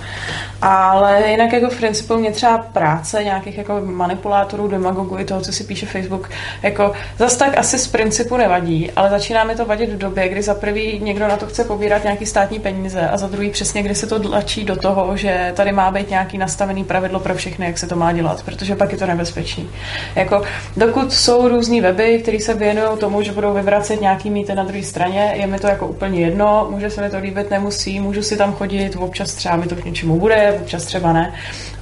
Ale 0.62 1.30
jinak 1.30 1.52
jako 1.52 1.70
v 1.70 1.76
principu 1.76 2.16
mě 2.16 2.32
třeba 2.32 2.58
práce 2.58 3.24
nějakých 3.24 3.58
jako 3.58 3.80
manipulátorů, 3.84 4.68
demagogů 4.68 5.18
i 5.18 5.24
toho, 5.24 5.40
co 5.40 5.52
si 5.52 5.64
píše 5.64 5.86
Facebook, 5.86 6.30
jako 6.62 6.92
zas 7.18 7.36
tak 7.36 7.58
asi 7.58 7.78
z 7.78 7.86
principu 7.86 8.36
nevadí, 8.36 8.90
ale 8.96 9.10
začíná 9.10 9.44
mi 9.44 9.54
to 9.54 9.64
vadit 9.64 9.90
v 9.90 9.98
době, 9.98 10.28
kdy 10.28 10.42
za 10.42 10.54
prvý 10.54 11.00
někdo 11.00 11.28
na 11.28 11.36
to 11.36 11.46
chce 11.46 11.64
pobírat 11.64 12.04
nějaký 12.04 12.26
státní 12.26 12.58
peníze 12.58 13.00
a 13.00 13.16
za 13.16 13.26
druhý 13.26 13.50
přesně, 13.50 13.82
kdy 13.82 13.94
se 13.94 14.06
to 14.06 14.20
tlačí 14.20 14.64
do 14.64 14.76
toho, 14.76 15.16
že 15.16 15.52
tady 15.56 15.71
má 15.72 15.90
být 15.90 16.10
nějaký 16.10 16.38
nastavený 16.38 16.84
pravidlo 16.84 17.20
pro 17.20 17.34
všechny, 17.34 17.66
jak 17.66 17.78
se 17.78 17.86
to 17.86 17.96
má 17.96 18.12
dělat, 18.12 18.42
protože 18.42 18.76
pak 18.76 18.92
je 18.92 18.98
to 18.98 19.06
nebezpečný. 19.06 19.68
Jako, 20.16 20.42
dokud 20.76 21.12
jsou 21.12 21.48
různý 21.48 21.80
weby, 21.80 22.18
které 22.22 22.40
se 22.40 22.54
věnují 22.54 22.98
tomu, 22.98 23.22
že 23.22 23.32
budou 23.32 23.54
vyvracet 23.54 24.00
nějaký 24.00 24.30
mýty 24.30 24.54
na 24.54 24.64
druhé 24.64 24.82
straně, 24.82 25.32
je 25.36 25.46
mi 25.46 25.58
to 25.58 25.66
jako 25.66 25.86
úplně 25.86 26.20
jedno, 26.20 26.66
může 26.70 26.90
se 26.90 27.00
mi 27.00 27.10
to 27.10 27.18
líbit, 27.18 27.50
nemusí, 27.50 28.00
můžu 28.00 28.22
si 28.22 28.36
tam 28.36 28.52
chodit, 28.52 28.96
občas 28.96 29.34
třeba 29.34 29.56
mi 29.56 29.66
to 29.66 29.76
k 29.76 29.84
něčemu 29.84 30.18
bude, 30.18 30.58
občas 30.60 30.84
třeba 30.84 31.12
ne, 31.12 31.32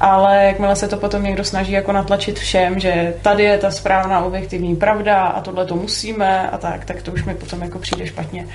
ale 0.00 0.44
jakmile 0.44 0.76
se 0.76 0.88
to 0.88 0.96
potom 0.96 1.22
někdo 1.22 1.44
snaží 1.44 1.72
jako 1.72 1.92
natlačit 1.92 2.38
všem, 2.38 2.80
že 2.80 3.14
tady 3.22 3.42
je 3.42 3.58
ta 3.58 3.70
správná 3.70 4.24
objektivní 4.24 4.76
pravda 4.76 5.24
a 5.24 5.40
tohle 5.40 5.66
to 5.66 5.76
musíme 5.76 6.50
a 6.50 6.58
tak, 6.58 6.84
tak 6.84 7.02
to 7.02 7.12
už 7.12 7.24
mi 7.24 7.34
potom 7.34 7.62
jako 7.62 7.78
přijde 7.78 8.06
špatně. 8.06 8.46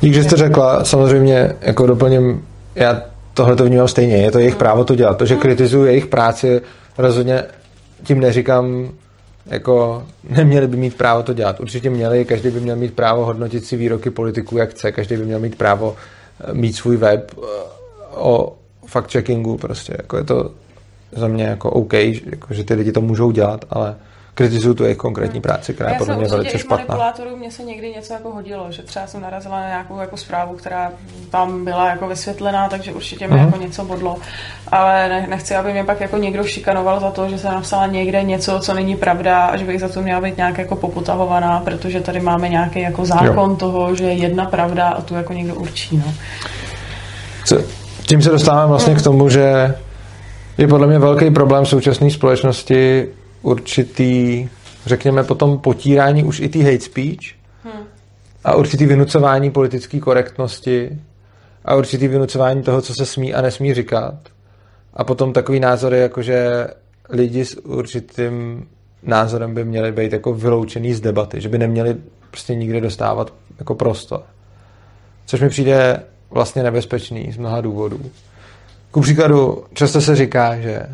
Dík, 0.00 0.14
že 0.14 0.24
jste 0.24 0.36
řekla, 0.36 0.84
samozřejmě 0.84 1.52
jako 1.60 1.86
doplním, 1.86 2.46
já 2.74 3.02
tohle 3.38 3.56
to 3.56 3.64
vnímám 3.64 3.88
stejně. 3.88 4.16
Je 4.16 4.30
to 4.30 4.38
jejich 4.38 4.56
právo 4.56 4.84
to 4.84 4.94
dělat. 4.94 5.18
To, 5.18 5.26
že 5.26 5.36
kritizuju 5.36 5.84
jejich 5.84 6.06
práci, 6.06 6.60
rozhodně 6.98 7.44
tím 8.02 8.20
neříkám, 8.20 8.90
jako 9.46 10.02
neměli 10.24 10.66
by 10.66 10.76
mít 10.76 10.96
právo 10.96 11.22
to 11.22 11.32
dělat. 11.32 11.60
Určitě 11.60 11.90
měli, 11.90 12.24
každý 12.24 12.50
by 12.50 12.60
měl 12.60 12.76
mít 12.76 12.94
právo 12.94 13.24
hodnotit 13.24 13.64
si 13.64 13.76
výroky 13.76 14.10
politiků, 14.10 14.58
jak 14.58 14.70
chce, 14.70 14.92
každý 14.92 15.16
by 15.16 15.24
měl 15.24 15.38
mít 15.38 15.58
právo 15.58 15.96
eh, 16.40 16.54
mít 16.54 16.72
svůj 16.72 16.96
web 16.96 17.32
eh, 17.38 17.46
o 18.14 18.56
fact-checkingu, 18.86 19.58
prostě, 19.58 19.94
jako 19.98 20.16
je 20.16 20.24
to 20.24 20.50
za 21.12 21.28
mě 21.28 21.44
jako 21.44 21.70
OK, 21.70 21.92
jako, 21.92 22.54
že 22.54 22.64
ty 22.64 22.74
lidi 22.74 22.92
to 22.92 23.00
můžou 23.00 23.30
dělat, 23.30 23.64
ale 23.70 23.96
kritizuju 24.38 24.74
tu 24.74 24.82
jejich 24.82 24.98
konkrétní 24.98 25.40
práci, 25.40 25.74
která 25.74 25.90
je 25.90 25.98
podle 25.98 26.16
mě 26.16 26.28
velice 26.28 26.58
špatná. 26.58 26.76
manipulátorů 26.76 27.36
mě 27.36 27.50
se 27.50 27.62
někdy 27.62 27.90
něco 27.90 28.12
jako 28.12 28.30
hodilo, 28.30 28.66
že 28.70 28.82
třeba 28.82 29.06
jsem 29.06 29.20
narazila 29.20 29.60
na 29.60 29.66
nějakou 29.66 29.98
jako 29.98 30.16
zprávu, 30.16 30.54
která 30.54 30.92
tam 31.30 31.64
byla 31.64 31.90
jako 31.90 32.08
vysvětlená, 32.08 32.68
takže 32.68 32.92
určitě 32.92 33.28
mi 33.28 33.34
uh-huh. 33.34 33.44
jako 33.44 33.58
něco 33.58 33.84
bodlo. 33.84 34.16
Ale 34.68 35.08
ne, 35.08 35.26
nechci, 35.30 35.54
aby 35.54 35.72
mě 35.72 35.84
pak 35.84 36.00
jako 36.00 36.16
někdo 36.16 36.44
šikanoval 36.44 37.00
za 37.00 37.10
to, 37.10 37.28
že 37.28 37.38
jsem 37.38 37.52
napsala 37.52 37.86
někde 37.86 38.22
něco, 38.22 38.58
co 38.60 38.74
není 38.74 38.96
pravda 38.96 39.44
a 39.44 39.56
že 39.56 39.64
bych 39.64 39.80
za 39.80 39.88
to 39.88 40.02
měla 40.02 40.20
být 40.20 40.36
nějak 40.36 40.58
jako 40.58 40.76
poputahovaná, 40.76 41.60
protože 41.60 42.00
tady 42.00 42.20
máme 42.20 42.48
nějaký 42.48 42.80
jako 42.80 43.04
zákon 43.04 43.50
jo. 43.50 43.56
toho, 43.56 43.94
že 43.94 44.04
je 44.04 44.12
jedna 44.12 44.44
pravda 44.44 44.88
a 44.88 45.00
tu 45.00 45.14
jako 45.14 45.32
někdo 45.32 45.54
určí. 45.54 45.96
No. 45.96 46.14
Tím 48.06 48.22
se 48.22 48.30
dostáváme 48.30 48.66
vlastně 48.66 48.94
k 48.94 49.02
tomu, 49.02 49.28
že 49.28 49.74
je 50.58 50.68
podle 50.68 50.86
mě 50.86 50.98
velký 50.98 51.30
problém 51.30 51.66
současné 51.66 52.10
společnosti 52.10 53.08
určitý, 53.48 54.48
řekněme, 54.86 55.24
potom 55.24 55.58
potírání 55.58 56.24
už 56.24 56.40
i 56.40 56.48
té 56.48 56.58
hate 56.58 56.80
speech 56.80 57.34
hmm. 57.64 57.84
a 58.44 58.54
určitý 58.54 58.86
vynucování 58.86 59.50
politické 59.50 60.00
korektnosti 60.00 60.98
a 61.64 61.74
určitý 61.74 62.08
vynucování 62.08 62.62
toho, 62.62 62.82
co 62.82 62.94
se 62.94 63.06
smí 63.06 63.34
a 63.34 63.42
nesmí 63.42 63.74
říkat. 63.74 64.14
A 64.94 65.04
potom 65.04 65.32
takový 65.32 65.60
názory, 65.60 65.98
jako 65.98 66.22
že 66.22 66.68
lidi 67.10 67.44
s 67.44 67.66
určitým 67.66 68.66
názorem 69.02 69.54
by 69.54 69.64
měli 69.64 69.92
být 69.92 70.12
jako 70.12 70.34
vyloučený 70.34 70.94
z 70.94 71.00
debaty, 71.00 71.40
že 71.40 71.48
by 71.48 71.58
neměli 71.58 71.96
prostě 72.30 72.54
nikde 72.54 72.80
dostávat 72.80 73.34
jako 73.58 73.74
prostor. 73.74 74.22
Což 75.26 75.40
mi 75.40 75.48
přijde 75.48 76.02
vlastně 76.30 76.62
nebezpečný 76.62 77.32
z 77.32 77.36
mnoha 77.36 77.60
důvodů. 77.60 78.00
Ku 78.90 79.00
příkladu, 79.00 79.64
často 79.74 80.00
se 80.00 80.16
říká, 80.16 80.60
že 80.60 80.86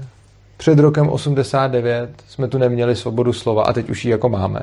před 0.64 0.78
rokem 0.78 1.08
89 1.08 2.10
jsme 2.28 2.48
tu 2.48 2.58
neměli 2.58 2.96
svobodu 2.96 3.32
slova 3.32 3.64
a 3.64 3.72
teď 3.72 3.90
už 3.90 4.04
ji 4.04 4.10
jako 4.10 4.28
máme. 4.28 4.60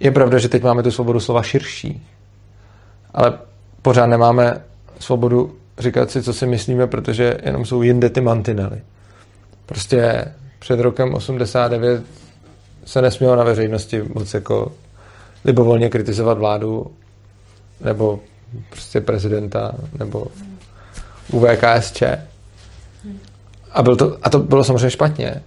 Je 0.00 0.10
pravda, 0.10 0.38
že 0.38 0.48
teď 0.48 0.62
máme 0.62 0.82
tu 0.82 0.90
svobodu 0.90 1.20
slova 1.20 1.42
širší, 1.42 2.06
ale 3.14 3.38
pořád 3.82 4.06
nemáme 4.06 4.60
svobodu 4.98 5.56
říkat 5.78 6.10
si, 6.10 6.22
co 6.22 6.32
si 6.32 6.46
myslíme, 6.46 6.86
protože 6.86 7.38
jenom 7.42 7.64
jsou 7.64 7.82
jinde 7.82 8.10
ty 8.10 8.20
mantinely. 8.20 8.80
Prostě 9.66 10.24
před 10.58 10.80
rokem 10.80 11.14
89 11.14 12.02
se 12.84 13.02
nesmělo 13.02 13.36
na 13.36 13.44
veřejnosti 13.44 14.02
moc 14.14 14.34
jako 14.34 14.72
libovolně 15.44 15.88
kritizovat 15.88 16.38
vládu 16.38 16.86
nebo 17.80 18.20
prostě 18.70 19.00
prezidenta 19.00 19.72
nebo 19.98 20.26
UVKSČ. 21.32 22.02
A, 23.76 23.82
byl 23.82 23.96
to, 23.96 24.16
a 24.22 24.30
to 24.30 24.38
bylo 24.38 24.64
samozřejmě 24.64 24.90
špatně. 24.90 25.42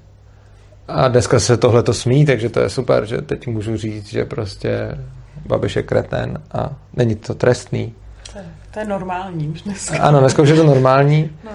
A 0.88 1.08
dneska 1.08 1.40
se 1.40 1.58
tohle 1.58 1.84
to 1.84 1.94
smí, 1.94 2.26
takže 2.26 2.50
to 2.50 2.60
je 2.60 2.70
super, 2.70 3.06
že 3.06 3.22
teď 3.22 3.48
můžu 3.48 3.78
říct, 3.78 4.08
že 4.08 4.26
prostě 4.26 4.98
Babiš 5.46 5.76
je 5.76 5.84
kreten 5.84 6.42
a 6.52 6.70
není 6.94 7.16
to 7.16 7.34
trestný. 7.34 7.94
To 8.34 8.38
je, 8.38 8.46
to 8.74 8.80
je 8.80 8.86
normální 8.86 9.50
už 9.50 9.62
dneska. 9.62 9.98
Ano, 9.98 10.20
dneska 10.20 10.42
už 10.42 10.50
je 10.50 10.56
to 10.56 10.64
normální. 10.64 11.30
No. 11.44 11.52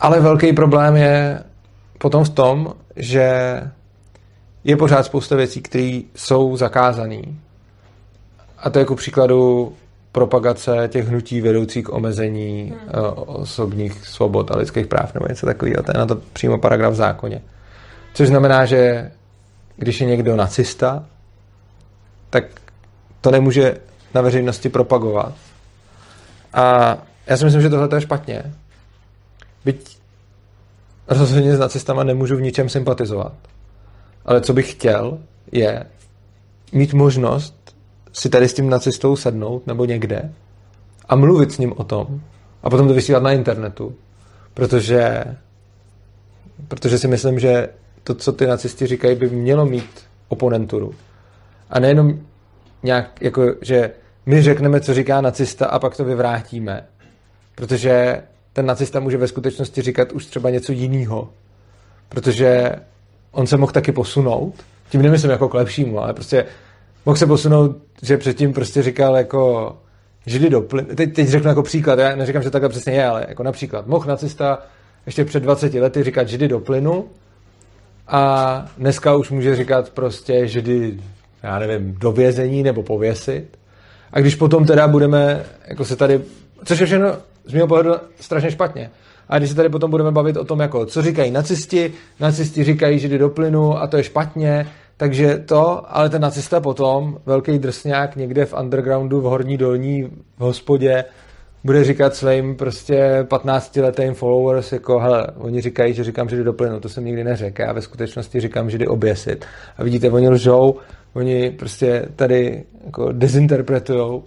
Ale 0.00 0.20
velký 0.20 0.52
problém 0.52 0.96
je 0.96 1.42
potom 1.98 2.24
v 2.24 2.28
tom, 2.28 2.74
že 2.96 3.60
je 4.64 4.76
pořád 4.76 5.02
spousta 5.02 5.36
věcí, 5.36 5.62
které 5.62 6.00
jsou 6.14 6.56
zakázané. 6.56 7.22
A 8.58 8.70
to 8.70 8.78
je 8.78 8.80
jako 8.80 8.94
příkladu 8.94 9.72
propagace 10.14 10.88
těch 10.88 11.08
hnutí 11.08 11.40
vedoucí 11.40 11.82
k 11.82 11.92
omezení 11.92 12.74
hmm. 12.78 13.04
uh, 13.04 13.40
osobních 13.40 14.06
svobod 14.06 14.50
a 14.50 14.56
lidských 14.56 14.86
práv 14.86 15.14
nebo 15.14 15.26
něco 15.28 15.46
takového. 15.46 15.82
To 15.82 15.90
je 15.94 15.98
na 15.98 16.06
to 16.06 16.16
přímo 16.32 16.58
paragraf 16.58 16.92
v 16.92 16.96
zákoně. 16.96 17.42
Což 18.14 18.28
znamená, 18.28 18.64
že 18.64 19.10
když 19.76 20.00
je 20.00 20.06
někdo 20.06 20.36
nacista, 20.36 21.04
tak 22.30 22.44
to 23.20 23.30
nemůže 23.30 23.76
na 24.14 24.20
veřejnosti 24.20 24.68
propagovat. 24.68 25.34
A 26.52 26.96
já 27.26 27.36
si 27.36 27.44
myslím, 27.44 27.62
že 27.62 27.70
tohle 27.70 27.88
je 27.94 28.00
špatně. 28.00 28.54
Byť 29.64 29.98
rozhodně 31.08 31.56
s 31.56 31.58
nacistama 31.58 32.04
nemůžu 32.04 32.36
v 32.36 32.40
ničem 32.40 32.68
sympatizovat. 32.68 33.32
Ale 34.24 34.40
co 34.40 34.52
bych 34.52 34.70
chtěl, 34.70 35.18
je 35.52 35.86
mít 36.72 36.94
možnost 36.94 37.63
si 38.14 38.28
tady 38.28 38.48
s 38.48 38.54
tím 38.54 38.70
nacistou 38.70 39.16
sednout 39.16 39.66
nebo 39.66 39.84
někde 39.84 40.32
a 41.08 41.16
mluvit 41.16 41.52
s 41.52 41.58
ním 41.58 41.72
o 41.76 41.84
tom 41.84 42.20
a 42.62 42.70
potom 42.70 42.88
to 42.88 42.94
vysílat 42.94 43.22
na 43.22 43.32
internetu. 43.32 43.94
Protože, 44.54 45.24
protože 46.68 46.98
si 46.98 47.08
myslím, 47.08 47.38
že 47.38 47.68
to, 48.04 48.14
co 48.14 48.32
ty 48.32 48.46
nacisti 48.46 48.86
říkají, 48.86 49.16
by 49.16 49.30
mělo 49.30 49.66
mít 49.66 50.00
oponenturu. 50.28 50.94
A 51.70 51.80
nejenom 51.80 52.20
nějak, 52.82 53.22
jako, 53.22 53.54
že 53.60 53.90
my 54.26 54.42
řekneme, 54.42 54.80
co 54.80 54.94
říká 54.94 55.20
nacista 55.20 55.66
a 55.66 55.78
pak 55.78 55.96
to 55.96 56.04
vyvrátíme. 56.04 56.86
Protože 57.54 58.22
ten 58.52 58.66
nacista 58.66 59.00
může 59.00 59.16
ve 59.16 59.28
skutečnosti 59.28 59.82
říkat 59.82 60.12
už 60.12 60.26
třeba 60.26 60.50
něco 60.50 60.72
jiného. 60.72 61.30
Protože 62.08 62.70
on 63.30 63.46
se 63.46 63.56
mohl 63.56 63.72
taky 63.72 63.92
posunout. 63.92 64.54
Tím 64.88 65.02
nemyslím 65.02 65.30
jako 65.30 65.48
k 65.48 65.54
lepšímu, 65.54 66.00
ale 66.00 66.12
prostě 66.12 66.46
mohl 67.06 67.16
se 67.16 67.26
posunout, 67.26 67.76
že 68.02 68.18
předtím 68.18 68.52
prostě 68.52 68.82
říkal 68.82 69.16
jako 69.16 69.76
žili 70.26 70.50
do 70.50 70.60
plynu. 70.60 70.88
Teď, 70.94 71.14
teď 71.14 71.28
řeknu 71.28 71.48
jako 71.48 71.62
příklad, 71.62 71.98
já 71.98 72.16
neříkám, 72.16 72.42
že 72.42 72.50
takhle 72.50 72.68
přesně 72.68 72.92
je, 72.92 73.06
ale 73.06 73.26
jako 73.28 73.42
například 73.42 73.86
mohl 73.86 74.08
nacista 74.08 74.58
ještě 75.06 75.24
před 75.24 75.42
20 75.42 75.74
lety 75.74 76.02
říkat 76.02 76.28
židy 76.28 76.48
do 76.48 76.60
plynu 76.60 77.04
a 78.08 78.66
dneska 78.78 79.16
už 79.16 79.30
může 79.30 79.56
říkat 79.56 79.90
prostě 79.90 80.46
židy, 80.46 81.00
já 81.42 81.58
nevím, 81.58 81.94
do 81.98 82.12
vězení 82.12 82.62
nebo 82.62 82.82
pověsit. 82.82 83.58
A 84.12 84.20
když 84.20 84.34
potom 84.34 84.66
teda 84.66 84.88
budeme, 84.88 85.44
jako 85.68 85.84
se 85.84 85.96
tady, 85.96 86.20
což 86.64 86.80
je 86.80 86.86
všechno 86.86 87.16
z 87.44 87.52
mého 87.52 87.66
pohledu 87.66 87.90
strašně 88.20 88.50
špatně. 88.50 88.90
A 89.28 89.38
když 89.38 89.50
se 89.50 89.56
tady 89.56 89.68
potom 89.68 89.90
budeme 89.90 90.12
bavit 90.12 90.36
o 90.36 90.44
tom, 90.44 90.60
jako, 90.60 90.86
co 90.86 91.02
říkají 91.02 91.30
nacisti, 91.30 91.92
nacisti 92.20 92.64
říkají, 92.64 93.08
jde 93.08 93.18
do 93.18 93.28
plynu 93.28 93.78
a 93.78 93.86
to 93.86 93.96
je 93.96 94.04
špatně, 94.04 94.66
takže 94.96 95.38
to, 95.38 95.96
ale 95.96 96.10
ten 96.10 96.22
nacista 96.22 96.60
potom, 96.60 97.18
velký 97.26 97.58
drsňák 97.58 98.16
někde 98.16 98.44
v 98.44 98.54
undergroundu, 98.60 99.20
v 99.20 99.24
horní 99.24 99.56
dolní, 99.56 100.02
v 100.38 100.40
hospodě, 100.40 101.04
bude 101.64 101.84
říkat 101.84 102.14
svým 102.14 102.56
prostě 102.56 103.26
15-letým 103.28 104.14
followers, 104.14 104.72
jako 104.72 104.98
hele, 104.98 105.26
oni 105.36 105.60
říkají, 105.60 105.94
že 105.94 106.04
říkám, 106.04 106.28
že 106.28 106.36
jde 106.36 106.44
do 106.44 106.52
plynu, 106.52 106.80
to 106.80 106.88
jsem 106.88 107.04
nikdy 107.04 107.24
neřekl, 107.24 107.62
já 107.62 107.72
ve 107.72 107.82
skutečnosti 107.82 108.40
říkám, 108.40 108.70
že 108.70 108.78
jde 108.78 108.86
oběsit. 108.86 109.44
A 109.78 109.84
vidíte, 109.84 110.10
oni 110.10 110.28
lžou, 110.28 110.76
oni 111.14 111.50
prostě 111.50 112.08
tady 112.16 112.64
jako 112.84 113.12
dezinterpretujou. 113.12 114.24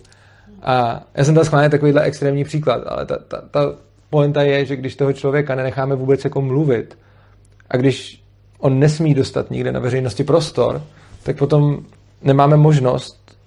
A 0.62 1.04
já 1.16 1.24
jsem 1.24 1.36
tam 1.36 1.46
schválně 1.46 1.70
takovýhle 1.70 2.02
extrémní 2.02 2.44
příklad, 2.44 2.84
ale 2.88 3.06
ta, 3.06 3.18
ta, 3.28 3.42
ta 3.52 3.74
pointa 4.10 4.42
je, 4.42 4.66
že 4.66 4.76
když 4.76 4.96
toho 4.96 5.14
člověka 5.14 5.56
nenecháme 5.56 5.96
vůbec 5.96 6.24
jako 6.24 6.42
mluvit 6.42 6.98
a 7.70 7.78
když 7.78 8.24
on 8.60 8.80
nesmí 8.80 9.14
dostat 9.14 9.52
nikde 9.52 9.72
na 9.72 9.80
veřejnosti 9.80 10.24
prostor, 10.24 10.82
tak 11.24 11.38
potom 11.38 11.78
nemáme 12.22 12.58
možnost 12.58 13.38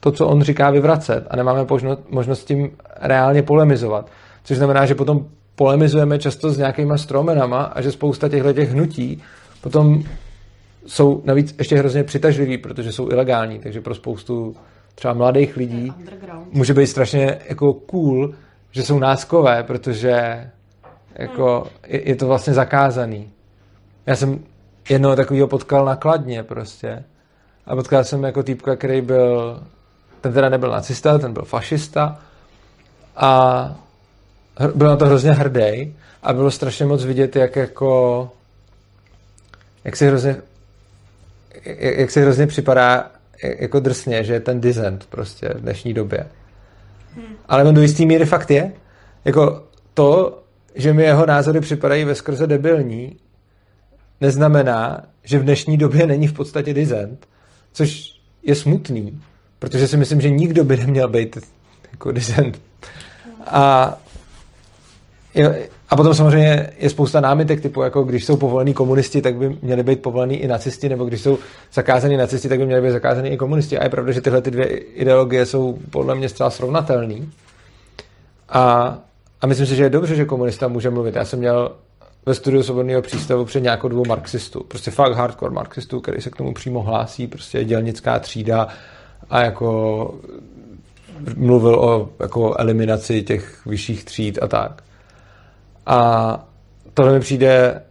to, 0.00 0.12
co 0.12 0.26
on 0.26 0.42
říká, 0.42 0.70
vyvracet 0.70 1.26
a 1.30 1.36
nemáme 1.36 1.66
možnost 2.10 2.40
s 2.40 2.44
tím 2.44 2.70
reálně 3.00 3.42
polemizovat. 3.42 4.10
Což 4.44 4.56
znamená, 4.56 4.86
že 4.86 4.94
potom 4.94 5.26
polemizujeme 5.56 6.18
často 6.18 6.50
s 6.50 6.58
nějakýma 6.58 6.98
stromenama 6.98 7.62
a 7.62 7.80
že 7.80 7.92
spousta 7.92 8.28
těchto 8.28 8.52
těch 8.52 8.70
hnutí 8.70 9.22
potom 9.60 10.02
jsou 10.86 11.22
navíc 11.24 11.54
ještě 11.58 11.76
hrozně 11.76 12.04
přitažliví, 12.04 12.58
protože 12.58 12.92
jsou 12.92 13.10
ilegální, 13.10 13.58
takže 13.58 13.80
pro 13.80 13.94
spoustu 13.94 14.56
třeba 14.94 15.14
mladých 15.14 15.56
lidí 15.56 15.92
může 16.52 16.74
být 16.74 16.86
strašně 16.86 17.38
jako 17.48 17.72
cool, 17.72 18.34
že 18.70 18.82
jsou 18.82 18.98
náskové, 18.98 19.62
protože 19.62 20.44
jako 21.14 21.58
hmm. 21.58 21.70
je, 21.86 22.08
je 22.08 22.16
to 22.16 22.26
vlastně 22.26 22.54
zakázaný. 22.54 23.30
Já 24.06 24.16
jsem 24.16 24.44
jednoho 24.88 25.16
takového 25.16 25.48
potkal 25.48 25.84
na 25.84 25.96
Kladně 25.96 26.42
prostě. 26.42 27.04
A 27.66 27.76
potkal 27.76 28.04
jsem 28.04 28.24
jako 28.24 28.42
týpka, 28.42 28.76
který 28.76 29.00
byl, 29.00 29.62
ten 30.20 30.32
teda 30.32 30.48
nebyl 30.48 30.70
nacista, 30.70 31.18
ten 31.18 31.32
byl 31.32 31.44
fašista 31.44 32.18
a 33.16 33.74
byl 34.74 34.88
na 34.88 34.96
to 34.96 35.06
hrozně 35.06 35.32
hrdý 35.32 35.96
a 36.22 36.32
bylo 36.32 36.50
strašně 36.50 36.86
moc 36.86 37.04
vidět, 37.04 37.36
jak 37.36 37.56
jako 37.56 38.30
jak 39.84 39.96
si 39.96 40.06
hrozně 40.06 40.36
jak, 41.64 41.98
jak 41.98 42.10
si 42.10 42.20
hrozně 42.20 42.46
připadá 42.46 43.10
jako 43.42 43.80
drsně, 43.80 44.24
že 44.24 44.32
je 44.32 44.40
ten 44.40 44.60
dizent 44.60 45.06
prostě 45.10 45.48
v 45.48 45.60
dnešní 45.60 45.94
době. 45.94 46.26
Hmm. 47.14 47.36
Ale 47.48 47.64
on 47.64 47.74
do 47.74 47.82
jistý 47.82 48.06
míry 48.06 48.26
fakt 48.26 48.50
je. 48.50 48.72
Jako 49.24 49.64
to, 49.94 50.42
že 50.74 50.92
mi 50.92 51.02
jeho 51.02 51.26
názory 51.26 51.60
připadají 51.60 52.04
ve 52.04 52.14
skrze 52.14 52.46
debilní, 52.46 53.16
neznamená, 54.20 55.02
že 55.24 55.38
v 55.38 55.44
dnešní 55.44 55.76
době 55.76 56.06
není 56.06 56.26
v 56.26 56.32
podstatě 56.32 56.74
dizent, 56.74 57.26
což 57.72 58.20
je 58.42 58.54
smutný, 58.54 59.20
protože 59.58 59.88
si 59.88 59.96
myslím, 59.96 60.20
že 60.20 60.30
nikdo 60.30 60.64
by 60.64 60.76
neměl 60.76 61.08
být 61.08 61.38
jako 61.92 62.12
dizent. 62.12 62.60
A 63.46 63.96
a 65.88 65.96
potom 65.96 66.14
samozřejmě 66.14 66.70
je 66.78 66.90
spousta 66.90 67.20
námitek, 67.20 67.60
typu 67.60 67.82
jako 67.82 68.02
když 68.02 68.24
jsou 68.24 68.36
povolení 68.36 68.74
komunisti, 68.74 69.22
tak 69.22 69.36
by 69.36 69.56
měli 69.62 69.82
být 69.82 70.02
povolení 70.02 70.36
i 70.36 70.48
nacisti, 70.48 70.88
nebo 70.88 71.04
když 71.04 71.20
jsou 71.20 71.38
zakázaní 71.72 72.16
nacisti, 72.16 72.48
tak 72.48 72.58
by 72.58 72.66
měli 72.66 72.82
být 72.82 72.90
zakázaní 72.90 73.30
i 73.30 73.36
komunisti. 73.36 73.78
A 73.78 73.84
je 73.84 73.90
pravda, 73.90 74.12
že 74.12 74.20
tyhle 74.20 74.42
ty 74.42 74.50
dvě 74.50 74.66
ideologie 74.66 75.46
jsou 75.46 75.78
podle 75.90 76.14
mě 76.14 76.28
zcela 76.28 76.50
srovnatelné. 76.50 77.14
A, 78.48 78.98
a 79.40 79.46
myslím 79.46 79.66
si, 79.66 79.76
že 79.76 79.82
je 79.82 79.90
dobře, 79.90 80.14
že 80.14 80.24
komunista 80.24 80.68
může 80.68 80.90
mluvit. 80.90 81.14
Já 81.14 81.24
jsem 81.24 81.38
měl 81.38 81.72
ve 82.26 82.34
studiu 82.34 82.62
Svobodného 82.62 83.02
přístavu 83.02 83.44
před 83.44 83.60
nějakou 83.60 83.88
dvou 83.88 84.04
marxistů. 84.04 84.64
Prostě 84.68 84.90
fakt 84.90 85.12
hardcore 85.12 85.54
marxistů, 85.54 86.00
který 86.00 86.22
se 86.22 86.30
k 86.30 86.36
tomu 86.36 86.54
přímo 86.54 86.82
hlásí, 86.82 87.26
prostě 87.26 87.64
dělnická 87.64 88.18
třída 88.18 88.68
a 89.30 89.40
jako 89.40 90.14
mluvil 91.36 91.80
o 91.80 92.08
jako 92.20 92.54
eliminaci 92.58 93.22
těch 93.22 93.66
vyšších 93.66 94.04
tříd 94.04 94.38
a 94.42 94.46
tak. 94.46 94.82
A 95.86 96.48
tohle 96.94 97.12
mi 97.12 97.20
přijde 97.20 97.82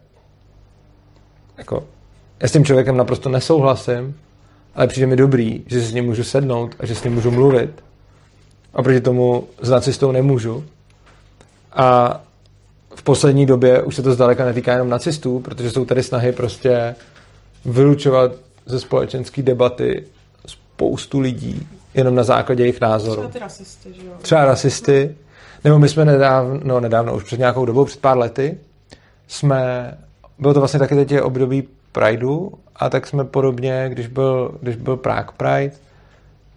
jako 1.58 1.84
já 2.42 2.48
s 2.48 2.52
tím 2.52 2.66
člověkem 2.66 2.98
naprosto 2.98 3.30
nesouhlasím, 3.30 4.16
ale 4.76 4.88
přijde 4.88 5.08
mi 5.08 5.16
dobrý, 5.16 5.64
že 5.68 5.82
si 5.82 5.86
s 5.86 5.94
ním 5.94 6.06
můžu 6.06 6.24
sednout 6.24 6.76
a 6.80 6.86
že 6.86 6.96
s 6.96 7.04
ním 7.04 7.14
můžu 7.14 7.32
mluvit. 7.32 7.84
A 8.74 8.84
proti 8.84 9.02
tomu 9.02 9.48
s 9.62 9.70
nacistou 9.70 10.12
nemůžu. 10.12 10.66
A 11.74 12.22
v 12.96 13.04
poslední 13.04 13.46
době 13.46 13.82
už 13.82 13.96
se 13.96 14.02
to 14.02 14.14
zdaleka 14.14 14.46
netýká 14.46 14.72
jenom 14.72 14.90
nacistů, 14.90 15.40
protože 15.40 15.72
jsou 15.72 15.86
tady 15.86 16.04
snahy 16.04 16.32
prostě 16.32 16.96
vylučovat 17.66 18.32
ze 18.66 18.80
společenské 18.80 19.42
debaty 19.42 20.04
spoustu 20.46 21.20
lidí 21.20 21.68
jenom 21.94 22.16
na 22.16 22.24
základě 22.24 22.64
jejich 22.64 22.82
názoru. 22.82 23.22
Třeba 23.22 23.34
ty 23.34 23.40
rasisty, 23.40 23.94
že 23.94 24.06
jo? 24.06 24.14
Třeba 24.22 24.46
rasisty. 24.46 25.16
Nebo 25.64 25.80
my 25.80 25.90
jsme 25.90 26.06
nedávno, 26.06 26.60
no 26.64 26.80
nedávno, 26.80 27.16
už 27.16 27.24
před 27.24 27.40
nějakou 27.40 27.66
dobou, 27.66 27.86
před 27.86 28.02
pár 28.02 28.18
lety, 28.18 28.58
jsme, 29.28 29.94
bylo 30.40 30.54
to 30.54 30.60
vlastně 30.60 30.80
taky 30.80 30.96
teď 30.96 31.22
období 31.22 31.68
Prideu 31.92 32.52
a 32.76 32.90
tak 32.90 33.08
jsme 33.08 33.24
podobně, 33.24 33.86
když 33.90 34.08
byl, 34.08 34.58
když 34.62 34.76
byl 34.76 34.98
Prague 34.98 35.34
Pride, 35.38 35.72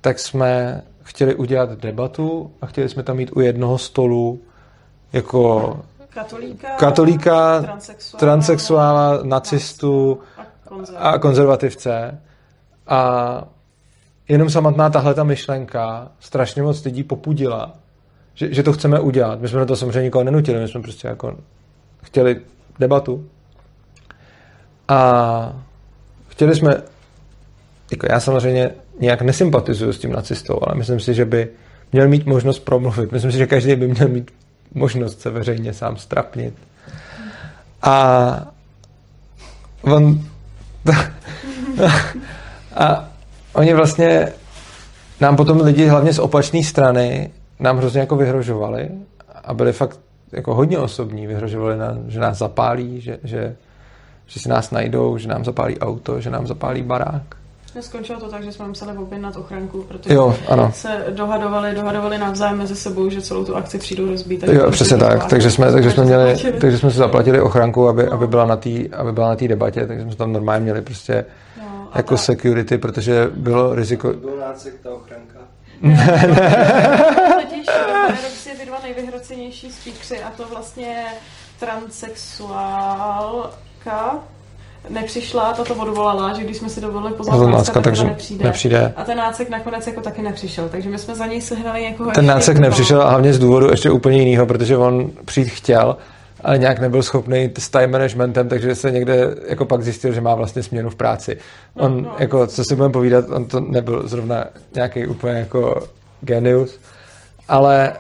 tak 0.01 0.19
jsme 0.19 0.83
chtěli 1.03 1.35
udělat 1.35 1.71
debatu 1.71 2.51
a 2.61 2.67
chtěli 2.67 2.89
jsme 2.89 3.03
tam 3.03 3.17
mít 3.17 3.31
u 3.37 3.41
jednoho 3.41 3.79
stolu 3.79 4.41
jako 5.13 5.81
Katolíka, 6.19 6.69
katolíka 6.77 7.61
transexuála, 7.61 8.19
transexuála, 8.21 9.21
nacistu 9.23 10.21
a 10.37 10.45
konzervativce. 10.69 10.99
a 10.99 11.19
konzervativce. 11.19 12.21
A 12.87 13.45
jenom 14.29 14.51
samotná 14.51 14.91
tahle 14.91 15.15
ta 15.15 15.25
myšlenka 15.25 16.09
strašně 16.21 16.63
moc 16.63 16.85
lidí 16.85 17.05
popudila, 17.05 17.75
že, 18.35 18.55
že 18.55 18.63
to 18.63 18.73
chceme 18.73 19.01
udělat. 19.01 19.41
My 19.41 19.49
jsme 19.49 19.59
na 19.59 19.67
to 19.67 19.77
samozřejmě 19.77 20.03
nikoho 20.03 20.25
nenutili, 20.25 20.61
my 20.61 20.69
jsme 20.69 20.83
prostě 20.83 21.09
jako 21.09 21.37
chtěli 22.03 22.41
debatu. 22.79 23.29
A 24.89 25.53
chtěli 26.29 26.55
jsme, 26.55 26.83
jako 27.91 28.07
já 28.11 28.21
samozřejmě 28.21 28.71
nějak 29.01 29.23
nesympatizuju 29.23 29.93
s 29.93 29.99
tím 29.99 30.13
nacistou, 30.13 30.59
ale 30.63 30.79
myslím 30.79 31.01
si, 31.01 31.15
že 31.15 31.25
by 31.25 31.49
měl 31.93 32.09
mít 32.09 32.27
možnost 32.27 32.59
promluvit. 32.59 33.13
Myslím 33.13 33.33
si, 33.33 33.39
že 33.39 33.47
každý 33.47 33.77
by 33.77 33.89
měl 33.89 34.09
mít 34.09 34.31
možnost 34.75 35.21
se 35.21 35.31
veřejně 35.31 35.73
sám 35.73 35.97
strapnit. 35.97 36.55
A 37.83 38.53
on 39.83 40.21
a 42.77 43.09
oni 43.53 43.75
vlastně 43.75 44.33
nám 45.21 45.37
potom 45.37 45.61
lidi, 45.61 45.87
hlavně 45.87 46.13
z 46.13 46.19
opačné 46.19 46.63
strany, 46.63 47.31
nám 47.61 47.79
hrozně 47.79 48.01
jako 48.01 48.17
vyhrožovali 48.17 48.91
a 49.45 49.55
byli 49.55 49.73
fakt 49.73 50.01
jako 50.33 50.55
hodně 50.55 50.79
osobní. 50.79 51.27
Vyhrožovali, 51.27 51.77
nám, 51.77 52.05
že 52.09 52.21
nás 52.21 52.39
zapálí, 52.39 53.01
že, 53.01 53.19
že, 53.25 53.57
že 54.27 54.41
si 54.41 54.49
nás 54.49 54.71
najdou, 54.71 55.19
že 55.19 55.29
nám 55.29 55.45
zapálí 55.45 55.79
auto, 55.79 56.21
že 56.21 56.31
nám 56.31 56.47
zapálí 56.47 56.83
barák. 56.83 57.38
Skončilo 57.83 58.21
to 58.21 58.29
tak, 58.29 58.43
že 58.45 58.53
jsme 58.53 58.69
museli 58.69 58.99
objednat 58.99 59.37
ochranku, 59.37 59.83
protože 59.89 60.15
Jo, 60.15 60.37
ano. 60.49 60.73
se 60.75 61.05
dohadovali, 61.11 61.75
dohadovali 61.75 62.19
navzájem 62.19 62.59
mezi 62.59 62.77
sebou, 62.77 63.11
že 63.11 63.23
celou 63.23 63.45
tu 63.45 63.57
akci 63.57 63.79
přijdou 63.79 64.07
rozbít. 64.07 64.43
Jo, 64.43 64.71
přesně 64.71 64.97
tak. 64.97 65.27
Takže 65.27 65.51
jsme, 65.51 65.73
takže 65.73 65.91
jsme 65.91 66.05
měli, 66.05 66.25
zaplatili. 66.35 66.61
takže 66.61 66.79
jsme 66.79 66.91
si 66.91 66.97
zaplatili 66.99 67.41
ochranku, 67.41 67.89
aby, 67.89 68.03
No. 68.07 68.13
aby 68.13 68.27
byla 68.27 68.47
na 68.47 68.57
té 68.57 68.71
aby 68.97 69.13
byla 69.13 69.29
na 69.29 69.37
té 69.37 69.49
debatě, 69.49 69.87
takže 69.87 70.03
jsme 70.05 70.15
tam 70.17 70.33
normálně 70.33 70.63
měli 70.63 70.83
prostě 70.83 71.25
No, 71.61 71.89
jako 71.95 72.15
tak. 72.15 72.25
security, 72.25 72.79
protože 72.79 73.31
bylo 73.37 73.75
riziko, 73.75 74.13
Byl 74.13 74.37
nácek 74.41 74.75
ta 74.83 74.91
ochranka. 74.91 75.39
Totiž 77.43 77.67
Paradox 77.67 78.47
je 78.47 78.55
ty 78.55 78.67
dva 78.67 78.79
nejvyhrocenější 78.83 79.71
speakři 79.73 80.23
a 80.23 80.31
to 80.37 80.49
vlastně 80.49 81.05
transsexuálka 81.61 84.19
nepřišla, 84.89 85.53
ta 85.53 85.65
to 85.65 85.75
odvolala, 85.75 86.35
že 86.35 86.45
když 86.45 86.57
jsme 86.57 86.69
si 86.69 86.81
dovolili 86.81 87.15
pozvat 87.15 87.41
Nácka, 87.41 87.57
Nácka, 87.57 87.73
tak 87.73 87.85
takže 87.85 88.05
nepřijde. 88.05 88.45
nepřijde. 88.45 88.93
A 88.97 89.05
ten 89.05 89.19
nácek 89.19 89.49
nakonec 89.49 89.87
jako 89.87 90.01
taky 90.01 90.23
nepřišel, 90.23 90.69
takže 90.69 90.91
my 90.91 90.99
jsme 90.99 91.15
za 91.15 91.27
něj 91.27 91.41
sehnali 91.41 91.83
někoho 91.83 92.11
ten 92.11 92.25
ještě 92.25 92.35
nácek 92.35 92.59
nepřišel 92.59 93.03
a 93.03 93.09
hlavně 93.11 93.33
z 93.33 93.39
důvodu 93.39 93.71
ještě 93.71 93.91
úplně 93.91 94.23
jiného, 94.23 94.47
protože 94.47 94.77
on 94.77 95.11
přijít 95.25 95.49
chtěl, 95.49 95.97
ale 96.45 96.59
nějak 96.59 96.79
nebyl 96.79 97.03
schopný 97.03 97.51
s 97.59 97.71
time 97.71 97.91
managementem, 97.91 98.49
takže 98.49 98.75
se 98.75 98.91
někde 98.91 99.35
jako 99.49 99.65
pak 99.65 99.83
zjistil, 99.83 100.13
že 100.13 100.21
má 100.21 100.35
vlastně 100.35 100.63
směnu 100.63 100.91
v 100.91 100.97
práci. 100.97 101.39
On, 101.75 102.03
no. 102.03 102.15
jako, 102.19 102.47
co 102.47 102.65
si 102.65 102.75
budeme 102.75 102.93
povídat, 102.93 103.25
on 103.31 103.45
to 103.45 103.61
nebyl 103.61 104.09
zrovna 104.09 104.45
nějaký 104.75 105.07
úplně 105.07 105.35
jako 105.35 105.83
genius, 106.21 106.79
ale 107.49 107.93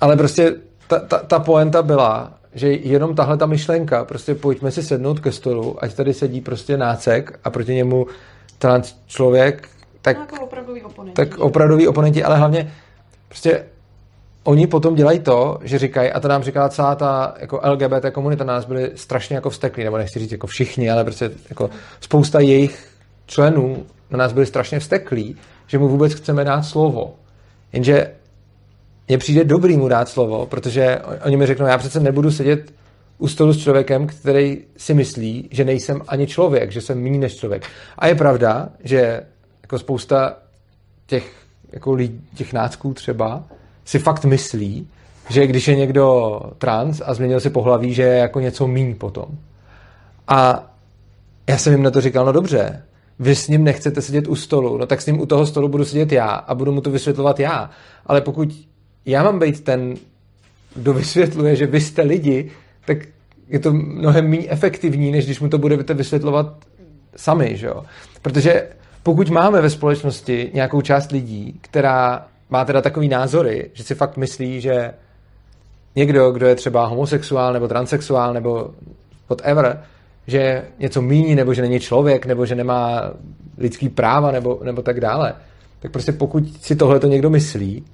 ale 0.00 0.16
prostě 0.16 0.54
ta, 0.86 0.98
ta, 0.98 1.18
ta 1.18 1.38
poenta 1.38 1.82
byla, 1.82 2.32
že 2.54 2.72
jenom 2.72 3.14
tahle 3.14 3.36
ta 3.36 3.46
myšlenka, 3.46 4.04
prostě 4.04 4.34
pojďme 4.34 4.70
si 4.70 4.82
sednout 4.82 5.20
ke 5.20 5.32
stolu, 5.32 5.84
ať 5.84 5.94
tady 5.94 6.14
sedí 6.14 6.40
prostě 6.40 6.76
nácek 6.76 7.40
a 7.44 7.50
proti 7.50 7.74
němu 7.74 8.06
trans 8.58 8.96
člověk, 9.06 9.68
tak 10.02 10.16
No, 10.16 10.22
jako 10.22 10.44
opravdový 10.44 10.82
oponenti. 10.82 11.16
tak 11.16 11.38
opravdoví 11.38 11.88
oponenti, 11.88 12.24
ale 12.24 12.36
hlavně 12.36 12.72
prostě 13.28 13.64
oni 14.44 14.66
potom 14.66 14.94
dělají 14.94 15.18
to, 15.20 15.58
že 15.62 15.78
říkají, 15.78 16.10
a 16.10 16.20
to 16.20 16.28
nám 16.28 16.42
říkala 16.42 16.68
celá 16.68 16.94
ta 16.94 17.34
jako 17.40 17.60
LGBT 17.64 18.04
komunita, 18.12 18.44
nás 18.44 18.64
byli 18.64 18.90
strašně 18.94 19.36
jako 19.36 19.50
vzteklí, 19.50 19.84
nebo 19.84 19.98
nechci 19.98 20.18
říct 20.18 20.32
jako 20.32 20.46
všichni, 20.46 20.90
ale 20.90 21.04
prostě 21.04 21.30
jako 21.48 21.70
spousta 22.00 22.40
jejich 22.40 22.88
členů 23.26 23.86
na 24.10 24.18
nás 24.18 24.32
byli 24.32 24.46
strašně 24.46 24.80
vzteklí, 24.80 25.36
že 25.66 25.78
mu 25.78 25.88
vůbec 25.88 26.14
chceme 26.14 26.44
dát 26.44 26.62
slovo. 26.62 27.14
Jenže 27.72 28.10
mně 29.10 29.18
přijde 29.18 29.44
dobrý 29.44 29.76
mu 29.76 29.88
dát 29.88 30.08
slovo, 30.08 30.46
protože 30.46 31.00
oni 31.24 31.36
mi 31.36 31.46
řeknou, 31.46 31.66
já 31.66 31.78
přece 31.78 32.00
nebudu 32.00 32.30
sedět 32.30 32.72
u 33.18 33.28
stolu 33.28 33.52
s 33.52 33.58
člověkem, 33.58 34.06
který 34.06 34.58
si 34.76 34.94
myslí, 34.94 35.48
že 35.50 35.64
nejsem 35.64 36.02
ani 36.08 36.26
člověk, 36.26 36.72
že 36.72 36.80
jsem 36.80 37.02
méně 37.02 37.18
než 37.18 37.36
člověk. 37.36 37.66
A 37.98 38.06
je 38.06 38.14
pravda, 38.14 38.68
že 38.84 39.20
jako 39.62 39.78
spousta 39.78 40.36
těch, 41.06 41.32
jako 41.72 41.92
lidí, 41.92 42.20
těch 42.34 42.52
nácků 42.52 42.94
třeba 42.94 43.44
si 43.84 43.98
fakt 43.98 44.24
myslí, 44.24 44.88
že 45.30 45.46
když 45.46 45.68
je 45.68 45.76
někdo 45.76 46.40
trans 46.58 47.02
a 47.04 47.14
změnil 47.14 47.40
si 47.40 47.50
pohlaví, 47.50 47.94
že 47.94 48.02
je 48.02 48.18
jako 48.18 48.40
něco 48.40 48.66
míň 48.66 48.94
potom. 48.94 49.26
A 50.28 50.70
já 51.48 51.58
jsem 51.58 51.72
jim 51.72 51.82
na 51.82 51.90
to 51.90 52.00
říkal, 52.00 52.26
no 52.26 52.32
dobře, 52.32 52.82
vy 53.18 53.36
s 53.36 53.48
ním 53.48 53.64
nechcete 53.64 54.02
sedět 54.02 54.28
u 54.28 54.34
stolu, 54.34 54.78
no 54.78 54.86
tak 54.86 55.02
s 55.02 55.06
ním 55.06 55.20
u 55.20 55.26
toho 55.26 55.46
stolu 55.46 55.68
budu 55.68 55.84
sedět 55.84 56.12
já 56.12 56.28
a 56.28 56.54
budu 56.54 56.72
mu 56.72 56.80
to 56.80 56.90
vysvětlovat 56.90 57.40
já. 57.40 57.70
Ale 58.06 58.20
pokud 58.20 58.69
já 59.06 59.22
mám 59.22 59.38
být 59.38 59.64
ten, 59.64 59.94
kdo 60.74 60.92
vysvětluje, 60.92 61.56
že 61.56 61.66
vy 61.66 61.80
jste 61.80 62.02
lidi, 62.02 62.50
tak 62.86 62.98
je 63.48 63.58
to 63.58 63.72
mnohem 63.72 64.28
méně 64.28 64.48
efektivní, 64.48 65.10
než 65.10 65.24
když 65.24 65.40
mu 65.40 65.48
to 65.48 65.58
budete 65.58 65.94
vysvětlovat 65.94 66.64
sami, 67.16 67.56
že 67.56 67.66
jo? 67.66 67.84
Protože 68.22 68.68
pokud 69.02 69.30
máme 69.30 69.60
ve 69.60 69.70
společnosti 69.70 70.50
nějakou 70.54 70.80
část 70.80 71.12
lidí, 71.12 71.58
která 71.60 72.26
má 72.50 72.64
teda 72.64 72.82
takový 72.82 73.08
názory, 73.08 73.70
že 73.72 73.84
si 73.84 73.94
fakt 73.94 74.16
myslí, 74.16 74.60
že 74.60 74.92
někdo, 75.96 76.30
kdo 76.30 76.46
je 76.46 76.54
třeba 76.54 76.86
homosexuál 76.86 77.52
nebo 77.52 77.68
transexuál 77.68 78.34
nebo 78.34 78.70
whatever, 79.28 79.82
že 80.26 80.64
něco 80.78 81.02
míní, 81.02 81.34
nebo 81.34 81.54
že 81.54 81.62
není 81.62 81.80
člověk, 81.80 82.26
nebo 82.26 82.46
že 82.46 82.54
nemá 82.54 83.10
lidský 83.58 83.88
práva, 83.88 84.30
nebo, 84.30 84.60
nebo 84.62 84.82
tak 84.82 85.00
dále, 85.00 85.34
tak 85.80 85.92
prostě 85.92 86.12
pokud 86.12 86.62
si 86.62 86.76
tohle 86.76 87.00
to 87.00 87.06
někdo 87.06 87.30
myslí, 87.30 87.84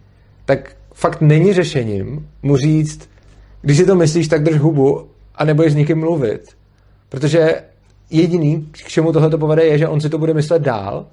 tak 0.45 0.77
fakt 0.97 1.21
není 1.21 1.53
řešením 1.53 2.29
mu 2.43 2.57
říct, 2.57 3.09
když 3.63 3.77
si 3.77 3.87
to 3.87 3.95
myslíš, 3.95 4.29
tak 4.29 4.43
drž 4.43 4.59
hubu 4.59 5.09
a 5.35 5.45
nebudeš 5.45 5.73
s 5.73 5.77
nikým 5.77 5.99
mluvit. 5.99 6.57
Protože 7.09 7.55
jediný, 8.11 8.69
k 8.73 8.77
čemu 8.77 9.13
tohle 9.13 9.31
to 9.31 9.39
povede, 9.39 9.65
je, 9.65 9.79
že 9.79 9.89
on 9.89 10.01
si 10.01 10.09
to 10.09 10.19
bude 10.19 10.35
myslet 10.35 10.63
dál 10.63 11.07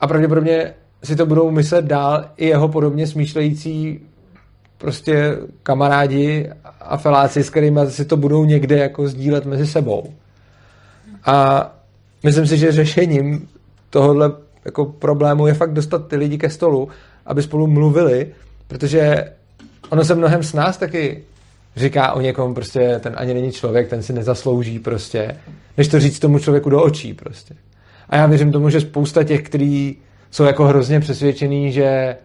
a 0.00 0.06
pravděpodobně 0.06 0.74
si 1.04 1.16
to 1.16 1.26
budou 1.26 1.50
myslet 1.50 1.84
dál 1.84 2.24
i 2.36 2.46
jeho 2.46 2.68
podobně 2.68 3.06
smýšlející 3.06 4.00
prostě 4.78 5.36
kamarádi 5.62 6.50
a 6.80 6.96
feláci, 6.96 7.42
s 7.42 7.50
kterými 7.50 7.80
si 7.88 8.04
to 8.04 8.16
budou 8.16 8.44
někde 8.44 8.78
jako 8.78 9.08
sdílet 9.08 9.46
mezi 9.46 9.66
sebou. 9.66 10.14
A 11.24 11.70
myslím 12.22 12.46
si, 12.46 12.58
že 12.58 12.72
řešením 12.72 13.48
tohohle 13.90 14.32
jako 14.64 14.84
problému 14.84 15.46
je 15.46 15.54
fakt 15.54 15.72
dostat 15.72 16.08
ty 16.08 16.16
lidi 16.16 16.38
ke 16.38 16.50
stolu, 16.50 16.88
aby 17.26 17.42
spolu 17.42 17.66
mluvili, 17.66 18.32
protože 18.66 19.32
ono 19.90 20.04
se 20.04 20.14
mnohem 20.14 20.42
s 20.42 20.52
nás 20.52 20.76
taky 20.76 21.24
říká 21.76 22.12
o 22.12 22.20
někom 22.20 22.54
prostě, 22.54 23.00
ten 23.02 23.14
ani 23.16 23.34
není 23.34 23.52
člověk, 23.52 23.88
ten 23.88 24.02
si 24.02 24.12
nezaslouží 24.12 24.78
prostě, 24.78 25.36
než 25.76 25.88
to 25.88 26.00
říct 26.00 26.18
tomu 26.18 26.38
člověku 26.38 26.70
do 26.70 26.82
očí 26.82 27.14
prostě. 27.14 27.54
A 28.08 28.16
já 28.16 28.26
věřím 28.26 28.52
tomu, 28.52 28.70
že 28.70 28.80
spousta 28.80 29.24
těch, 29.24 29.42
kteří 29.42 29.98
jsou 30.30 30.44
jako 30.44 30.64
hrozně 30.64 31.00
přesvědčený, 31.00 31.72
že 31.72 32.16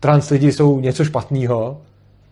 trans 0.00 0.30
lidi 0.30 0.52
jsou 0.52 0.80
něco 0.80 1.04
špatného, 1.04 1.80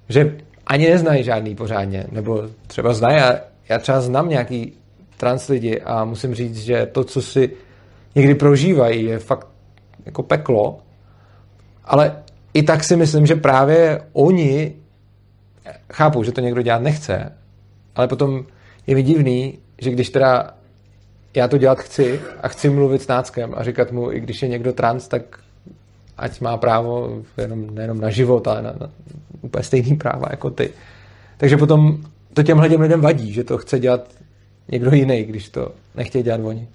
že 0.09 0.37
ani 0.67 0.91
neznají 0.91 1.25
žádný 1.25 1.55
pořádně, 1.55 2.07
nebo 2.13 2.43
třeba 2.67 2.95
znají, 2.95 3.17
já, 3.17 3.41
já 3.69 3.79
třeba 3.79 4.01
znám 4.01 4.29
nějaký 4.29 4.73
trans 5.17 5.49
lidi 5.49 5.81
a 5.81 6.05
musím 6.05 6.35
říct, 6.35 6.59
že 6.59 6.87
to, 6.93 7.05
co 7.05 7.23
si 7.23 7.51
někdy 8.15 8.35
prožívají, 8.35 9.05
je 9.05 9.19
fakt 9.19 9.47
jako 10.07 10.23
peklo, 10.23 10.79
ale 11.85 12.17
i 12.55 12.63
tak 12.63 12.85
si 12.85 12.97
myslím, 12.97 13.27
že 13.27 13.35
právě 13.35 14.01
oni 14.13 14.73
chápou, 15.93 16.23
že 16.23 16.33
to 16.33 16.41
někdo 16.41 16.63
dělat 16.63 16.83
nechce, 16.83 17.33
ale 17.95 18.09
potom 18.09 18.45
je 18.87 18.95
mi 18.95 19.03
divný, 19.03 19.59
že 19.79 19.91
když 19.91 20.11
teda 20.11 20.51
já 21.35 21.49
to 21.49 21.59
dělat 21.59 21.79
chci 21.79 22.21
a 22.43 22.49
chci 22.49 22.71
mluvit 22.71 23.03
s 23.03 23.09
náckem 23.09 23.55
a 23.57 23.65
říkat 23.65 23.93
mu, 23.93 24.13
i 24.13 24.21
když 24.21 24.43
je 24.43 24.49
někdo 24.49 24.73
trans, 24.73 25.09
tak 25.09 25.23
ať 26.19 26.41
má 26.41 26.57
právo 26.57 27.23
jenom, 27.39 27.75
nejenom 27.75 28.01
na 28.01 28.11
život, 28.11 28.49
ale 28.49 28.63
na, 28.63 28.75
na 28.81 28.91
úplně 29.41 29.65
stejný 29.65 29.97
práva 29.97 30.27
jako 30.31 30.51
ty. 30.51 30.71
Takže 31.37 31.57
potom 31.57 31.99
to 32.35 32.43
těmhle 32.43 32.69
těm 32.69 32.81
lidem 32.81 33.01
vadí, 33.01 33.33
že 33.33 33.45
to 33.45 33.59
chce 33.59 33.79
dělat 33.79 34.09
někdo 34.69 34.91
jiný, 34.91 35.25
když 35.25 35.49
to 35.49 35.73
nechtějí 35.95 36.25
dělat 36.25 36.41
oni. 36.45 36.69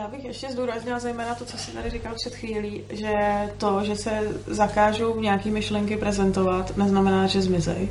Já 0.00 0.08
bych 0.08 0.24
ještě 0.24 0.46
zdůraznila 0.50 0.98
zejména 0.98 1.34
to, 1.34 1.44
co 1.44 1.58
jsi 1.58 1.70
tady 1.70 1.90
říkal 1.90 2.12
před 2.14 2.34
chvílí, 2.34 2.82
že 2.90 3.12
to, 3.58 3.80
že 3.84 3.96
se 3.96 4.10
zakážou 4.46 5.20
nějaký 5.20 5.50
myšlenky 5.50 5.96
prezentovat, 5.96 6.76
neznamená, 6.76 7.26
že 7.26 7.42
zmizej. 7.42 7.88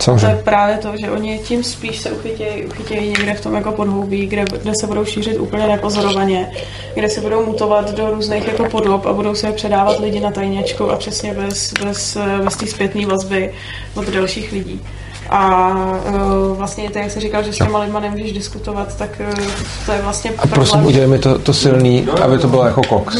Samozřejmě. 0.00 0.26
To 0.26 0.36
je 0.36 0.42
právě 0.42 0.78
to, 0.78 0.96
že 0.96 1.10
oni 1.10 1.38
tím 1.38 1.64
spíš 1.64 1.98
se 1.98 2.12
uchytějí, 2.12 2.64
uchytějí 2.64 3.08
někde 3.08 3.34
v 3.34 3.40
tom 3.40 3.54
jako 3.54 3.72
podhoubí, 3.72 4.26
kde, 4.26 4.44
kde 4.62 4.72
se 4.80 4.86
budou 4.86 5.04
šířit 5.04 5.40
úplně 5.40 5.66
nepozorovaně, 5.66 6.52
kde 6.94 7.08
se 7.08 7.20
budou 7.20 7.46
mutovat 7.46 7.94
do 7.94 8.10
různých 8.10 8.46
jako 8.46 8.64
podob 8.64 9.06
a 9.06 9.12
budou 9.12 9.34
se 9.34 9.52
předávat 9.52 10.00
lidi 10.00 10.20
na 10.20 10.30
tajněčku 10.30 10.90
a 10.90 10.96
přesně 10.96 11.34
bez, 11.34 11.72
bez, 11.84 12.16
bez 12.44 12.56
té 12.56 12.66
zpětné 12.66 13.06
vazby 13.06 13.54
od 13.94 14.08
dalších 14.08 14.52
lidí. 14.52 14.80
A 15.30 15.70
uh, 15.70 16.56
vlastně 16.56 16.90
to, 16.90 16.98
jak 16.98 17.10
jsi 17.10 17.20
říkal, 17.20 17.42
že 17.42 17.52
s 17.52 17.56
těma 17.56 17.78
lidma 17.78 18.00
nemůžeš 18.00 18.32
diskutovat, 18.32 18.96
tak 18.96 19.20
uh, 19.20 19.44
to 19.86 19.92
je 19.92 20.02
vlastně 20.02 20.32
A 20.38 20.46
prosím, 20.46 20.86
udělej 20.86 21.08
mi 21.08 21.18
to, 21.18 21.38
to 21.38 21.52
silný, 21.52 22.08
aby 22.22 22.38
to 22.38 22.48
bylo 22.48 22.66
jako 22.66 22.82
koks. 22.82 23.16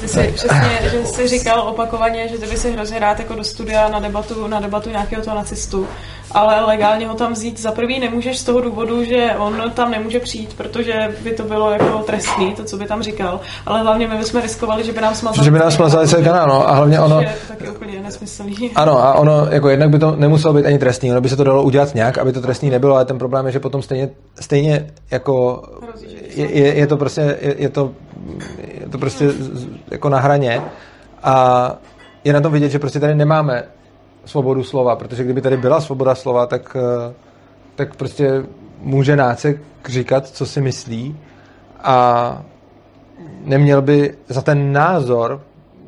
Ty 0.00 0.08
jsi 0.08 0.32
přesně, 0.34 0.78
že 0.82 1.06
jsi 1.06 1.28
říkal 1.28 1.60
opakovaně, 1.60 2.28
že 2.28 2.38
ty 2.38 2.46
by 2.46 2.56
si 2.56 2.72
hrozně 2.72 2.98
rád 2.98 3.18
jako 3.18 3.34
do 3.34 3.44
studia 3.44 3.88
na 3.88 4.00
debatu, 4.00 4.46
na 4.46 4.60
debatu 4.60 4.90
nějakého 4.90 5.22
toho 5.22 5.36
nacistu, 5.36 5.88
ale 6.30 6.60
legálně 6.60 7.06
ho 7.08 7.14
tam 7.14 7.32
vzít 7.32 7.60
za 7.60 7.72
prvý 7.72 8.00
nemůžeš 8.00 8.38
z 8.38 8.44
toho 8.44 8.60
důvodu, 8.60 9.04
že 9.04 9.30
on 9.38 9.70
tam 9.74 9.90
nemůže 9.90 10.20
přijít, 10.20 10.54
protože 10.54 11.16
by 11.22 11.30
to 11.30 11.42
bylo 11.42 11.70
jako 11.70 11.98
trestný, 11.98 12.54
to, 12.54 12.64
co 12.64 12.76
by 12.76 12.84
tam 12.86 13.02
říkal, 13.02 13.40
ale 13.66 13.82
hlavně 13.82 14.08
my 14.08 14.16
bychom 14.16 14.40
riskovali, 14.40 14.84
že 14.84 14.92
by 14.92 15.00
nám 15.00 15.14
smazali. 15.14 15.44
Že 15.44 15.50
by 15.50 15.58
nám 15.58 15.70
smazali 15.70 16.08
celý 16.08 16.24
kanál, 16.24 16.48
no, 16.48 16.68
a 16.68 16.74
hlavně 16.74 17.00
ono... 17.00 17.20
Je 17.20 17.34
taky 17.48 17.68
úplně 17.68 18.00
nesmyslný. 18.00 18.70
Ano, 18.74 19.04
a 19.04 19.14
ono, 19.14 19.46
jako 19.50 19.68
jednak 19.68 19.90
by 19.90 19.98
to 19.98 20.16
nemuselo 20.16 20.54
být 20.54 20.66
ani 20.66 20.78
trestný, 20.78 21.10
ono 21.10 21.20
by 21.20 21.28
se 21.28 21.36
to 21.36 21.44
dalo 21.44 21.62
udělat 21.62 21.94
nějak, 21.94 22.18
aby 22.18 22.32
to 22.32 22.40
trestný 22.40 22.70
nebylo, 22.70 22.94
ale 22.94 23.04
ten 23.04 23.18
problém 23.18 23.46
je, 23.46 23.52
že 23.52 23.60
potom 23.60 23.82
stejně, 23.82 24.10
stejně 24.40 24.86
jako 25.10 25.62
je, 26.34 26.58
je, 26.58 26.74
je 26.74 26.86
to 26.86 26.96
prostě, 26.96 27.38
je, 27.40 27.54
je 27.58 27.68
to, 27.68 27.92
je 28.80 28.88
to 28.88 28.98
prostě 28.98 29.28
jako 29.90 30.08
na 30.08 30.20
hraně 30.20 30.62
a 31.22 31.76
je 32.24 32.32
na 32.32 32.40
tom 32.40 32.52
vidět, 32.52 32.68
že 32.68 32.78
prostě 32.78 33.00
tady 33.00 33.14
nemáme 33.14 33.64
svobodu 34.24 34.64
slova, 34.64 34.96
protože 34.96 35.24
kdyby 35.24 35.40
tady 35.40 35.56
byla 35.56 35.80
svoboda 35.80 36.14
slova, 36.14 36.46
tak, 36.46 36.76
eh, 36.76 37.14
tak 37.74 37.96
prostě 37.96 38.44
může 38.80 39.16
nácek 39.16 39.60
říkat, 39.86 40.28
co 40.28 40.46
si 40.46 40.60
myslí 40.60 41.16
a 41.82 42.42
neměl 43.44 43.82
by 43.82 44.14
za 44.28 44.42
ten 44.42 44.72
názor, 44.72 45.40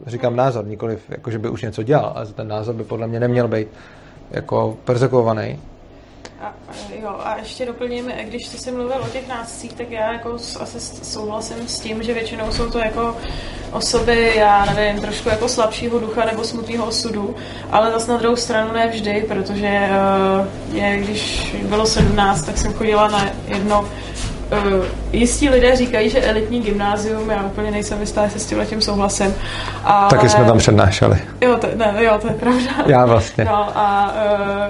říkám 0.06 0.36
názor, 0.36 0.66
nikoliv 0.66 1.02
jako, 1.08 1.30
že 1.30 1.38
by 1.38 1.48
už 1.48 1.62
něco 1.62 1.82
dělal, 1.82 2.12
ale 2.16 2.26
za 2.26 2.32
ten 2.32 2.48
názor 2.48 2.74
by 2.74 2.84
podle 2.84 3.06
mě 3.06 3.20
neměl 3.20 3.48
být 3.48 3.68
jako 4.30 4.76
persekuovaný. 4.84 5.58
A 6.74 6.94
jo, 7.02 7.16
a 7.24 7.36
ještě 7.36 7.66
doplním, 7.66 8.12
když 8.24 8.46
jsi 8.46 8.58
si 8.58 8.72
mluvil 8.72 8.96
o 9.02 9.08
těch 9.08 9.28
nácích, 9.28 9.72
tak 9.72 9.90
já 9.90 10.12
jako 10.12 10.36
asi 10.60 10.80
souhlasím 11.04 11.68
s 11.68 11.80
tím, 11.80 12.02
že 12.02 12.14
většinou 12.14 12.52
jsou 12.52 12.70
to 12.70 12.78
jako 12.78 13.16
osoby, 13.72 14.32
já 14.36 14.64
nevím, 14.64 15.02
trošku 15.02 15.28
jako 15.28 15.48
slabšího 15.48 15.98
ducha 15.98 16.24
nebo 16.24 16.44
smutného 16.44 16.86
osudu, 16.86 17.36
ale 17.70 17.92
zase 17.92 18.10
na 18.10 18.18
druhou 18.18 18.36
stranu 18.36 18.72
ne 18.72 18.88
vždy, 18.88 19.24
protože 19.28 19.88
uh, 20.70 20.76
je, 20.76 20.96
když 20.96 21.54
bylo 21.62 21.86
17, 21.86 22.42
tak 22.42 22.58
jsem 22.58 22.72
chodila 22.72 23.08
na 23.08 23.30
jedno 23.48 23.88
Uh, 24.78 24.84
jistí 25.12 25.48
lidé 25.48 25.76
říkají, 25.76 26.10
že 26.10 26.20
elitní 26.20 26.60
gymnázium, 26.60 27.30
já 27.30 27.42
úplně 27.42 27.70
nejsem 27.70 28.00
jistá, 28.00 28.22
jestli 28.24 28.40
s 28.40 28.46
tímhle 28.46 28.66
tím 28.66 28.80
souhlasem. 28.80 29.34
Ale... 29.84 30.10
Taky 30.10 30.28
jsme 30.28 30.44
tam 30.44 30.58
přednášeli. 30.58 31.18
Jo, 31.40 31.56
to, 31.56 31.66
ne, 31.74 31.94
jo, 31.98 32.18
to 32.20 32.28
je 32.28 32.34
pravda. 32.34 32.70
Já 32.86 33.06
vlastně. 33.06 33.44
No 33.44 33.78
a 33.78 34.14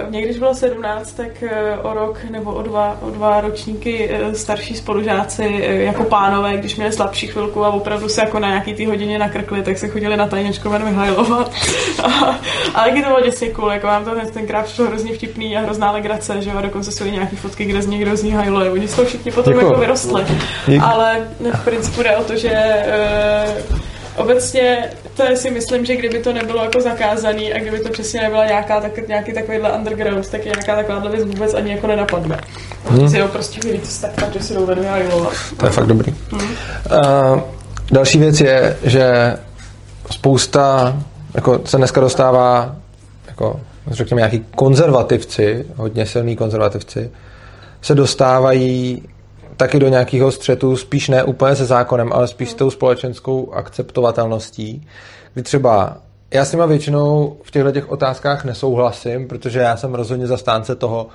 uh, 0.03 0.09
mě, 0.09 0.21
když 0.21 0.37
bylo 0.37 0.53
17, 0.55 1.11
tak 1.11 1.27
uh, 1.41 1.49
o 1.91 1.93
rok 1.93 2.19
nebo 2.29 2.53
o 2.53 2.61
dva, 2.61 2.97
o 3.01 3.09
dva 3.09 3.41
ročníky 3.41 4.09
uh, 4.27 4.33
starší 4.33 4.75
spolužáci 4.75 5.47
uh, 5.47 5.59
jako 5.81 6.03
pánové, 6.03 6.57
když 6.57 6.75
měli 6.75 6.91
slabší 6.91 7.27
chvilku 7.27 7.65
a 7.65 7.69
opravdu 7.69 8.09
se 8.09 8.21
jako 8.21 8.39
na 8.39 8.47
nějaký 8.47 8.73
ty 8.73 8.85
hodině 8.85 9.19
nakrkli, 9.19 9.61
tak 9.63 9.77
se 9.77 9.87
chodili 9.87 10.17
na 10.17 10.27
tajněčku 10.27 10.69
jmen 10.69 10.85
Mihajlova. 10.85 11.45
a, 12.03 12.07
a 12.75 12.83
taky 12.83 13.01
to 13.01 13.07
bylo 13.07 13.21
děsně 13.21 13.49
cool, 13.49 13.71
jako 13.71 13.87
vám 13.87 14.05
to 14.05 14.15
ten- 14.15 14.31
tenkrát 14.31 14.65
přišlo 14.65 14.85
hrozně 14.85 15.13
vtipný 15.13 15.57
a 15.57 15.61
hrozná 15.61 15.91
legrace, 15.91 16.41
že 16.41 16.49
jo, 16.49 16.57
a 16.57 16.61
dokonce 16.61 16.91
jsou 16.91 17.05
i 17.05 17.11
nějaký 17.11 17.35
fotky, 17.35 17.65
kde 17.65 17.81
z 17.81 17.87
někdo 17.87 18.17
z 18.17 18.23
ní 18.23 18.31
hajluje. 18.31 18.71
Oni 18.71 18.87
toho 18.87 19.05
všichni 19.07 19.31
potom 19.31 19.53
Děkuju. 19.53 19.67
jako 19.71 19.74
vyrostli. 19.79 20.23
Dík. 20.67 20.81
Ale 20.83 21.27
v 21.53 21.63
principu 21.63 22.03
jde 22.03 22.17
o 22.17 22.23
to, 22.23 22.37
že 22.37 22.85
uh, 23.69 23.75
Obecně 24.15 24.89
to 25.17 25.23
si 25.35 25.51
myslím, 25.51 25.85
že 25.85 25.95
kdyby 25.95 26.19
to 26.19 26.33
nebylo 26.33 26.63
jako 26.63 26.81
zakázaný 26.81 27.53
a 27.53 27.59
kdyby 27.59 27.79
to 27.79 27.89
přesně 27.89 28.21
nebyla 28.21 28.45
nějaká, 28.45 28.81
tak, 28.81 29.07
nějaký 29.07 29.33
takovýhle 29.33 29.71
underground, 29.71 30.27
tak 30.27 30.43
nějaká 30.43 30.75
takováhle 30.75 31.11
věc 31.11 31.25
vůbec 31.25 31.53
ani 31.53 31.71
jako 31.71 31.87
nenapadne. 31.87 32.39
Hmm. 32.89 33.09
Si 33.09 33.19
ho 33.19 33.27
prostě 33.27 33.59
vyjít 33.63 33.85
z 33.85 33.99
tak, 33.99 34.33
že 34.33 34.39
si 34.39 34.53
jdou 34.53 34.65
ven 34.65 34.79
vyhajlovat. 34.79 35.33
To 35.57 35.65
je 35.65 35.71
fakt 35.71 35.87
dobrý. 35.87 36.15
Uh, 36.31 37.39
další 37.91 38.19
věc 38.19 38.41
je, 38.41 38.77
že 38.83 39.37
spousta 40.11 40.97
jako 41.33 41.61
se 41.65 41.77
dneska 41.77 42.01
dostává 42.01 42.75
jako 43.27 43.59
řekněme 43.87 44.19
nějaký 44.19 44.45
konzervativci, 44.55 45.65
hodně 45.75 46.05
silní 46.05 46.35
konzervativci, 46.35 47.11
se 47.81 47.95
dostávají 47.95 49.03
taky 49.57 49.79
do 49.79 49.87
nějakého 49.87 50.31
střetu, 50.31 50.77
spíš 50.77 51.09
ne 51.09 51.23
úplně 51.23 51.55
se 51.55 51.65
zákonem, 51.65 52.13
ale 52.13 52.27
spíš 52.27 52.49
s 52.49 52.53
tou 52.53 52.71
společenskou 52.71 53.53
akceptovatelností, 53.53 54.87
kdy 55.33 55.43
třeba 55.43 55.97
já 56.31 56.45
s 56.45 56.51
nima 56.51 56.65
většinou 56.65 57.37
v 57.43 57.51
těchto 57.51 57.71
těch 57.71 57.91
otázkách 57.91 58.45
nesouhlasím, 58.45 59.27
protože 59.27 59.59
já 59.59 59.77
jsem 59.77 59.95
rozhodně 59.95 60.27
zastánce 60.27 60.75
toho, 60.75 61.07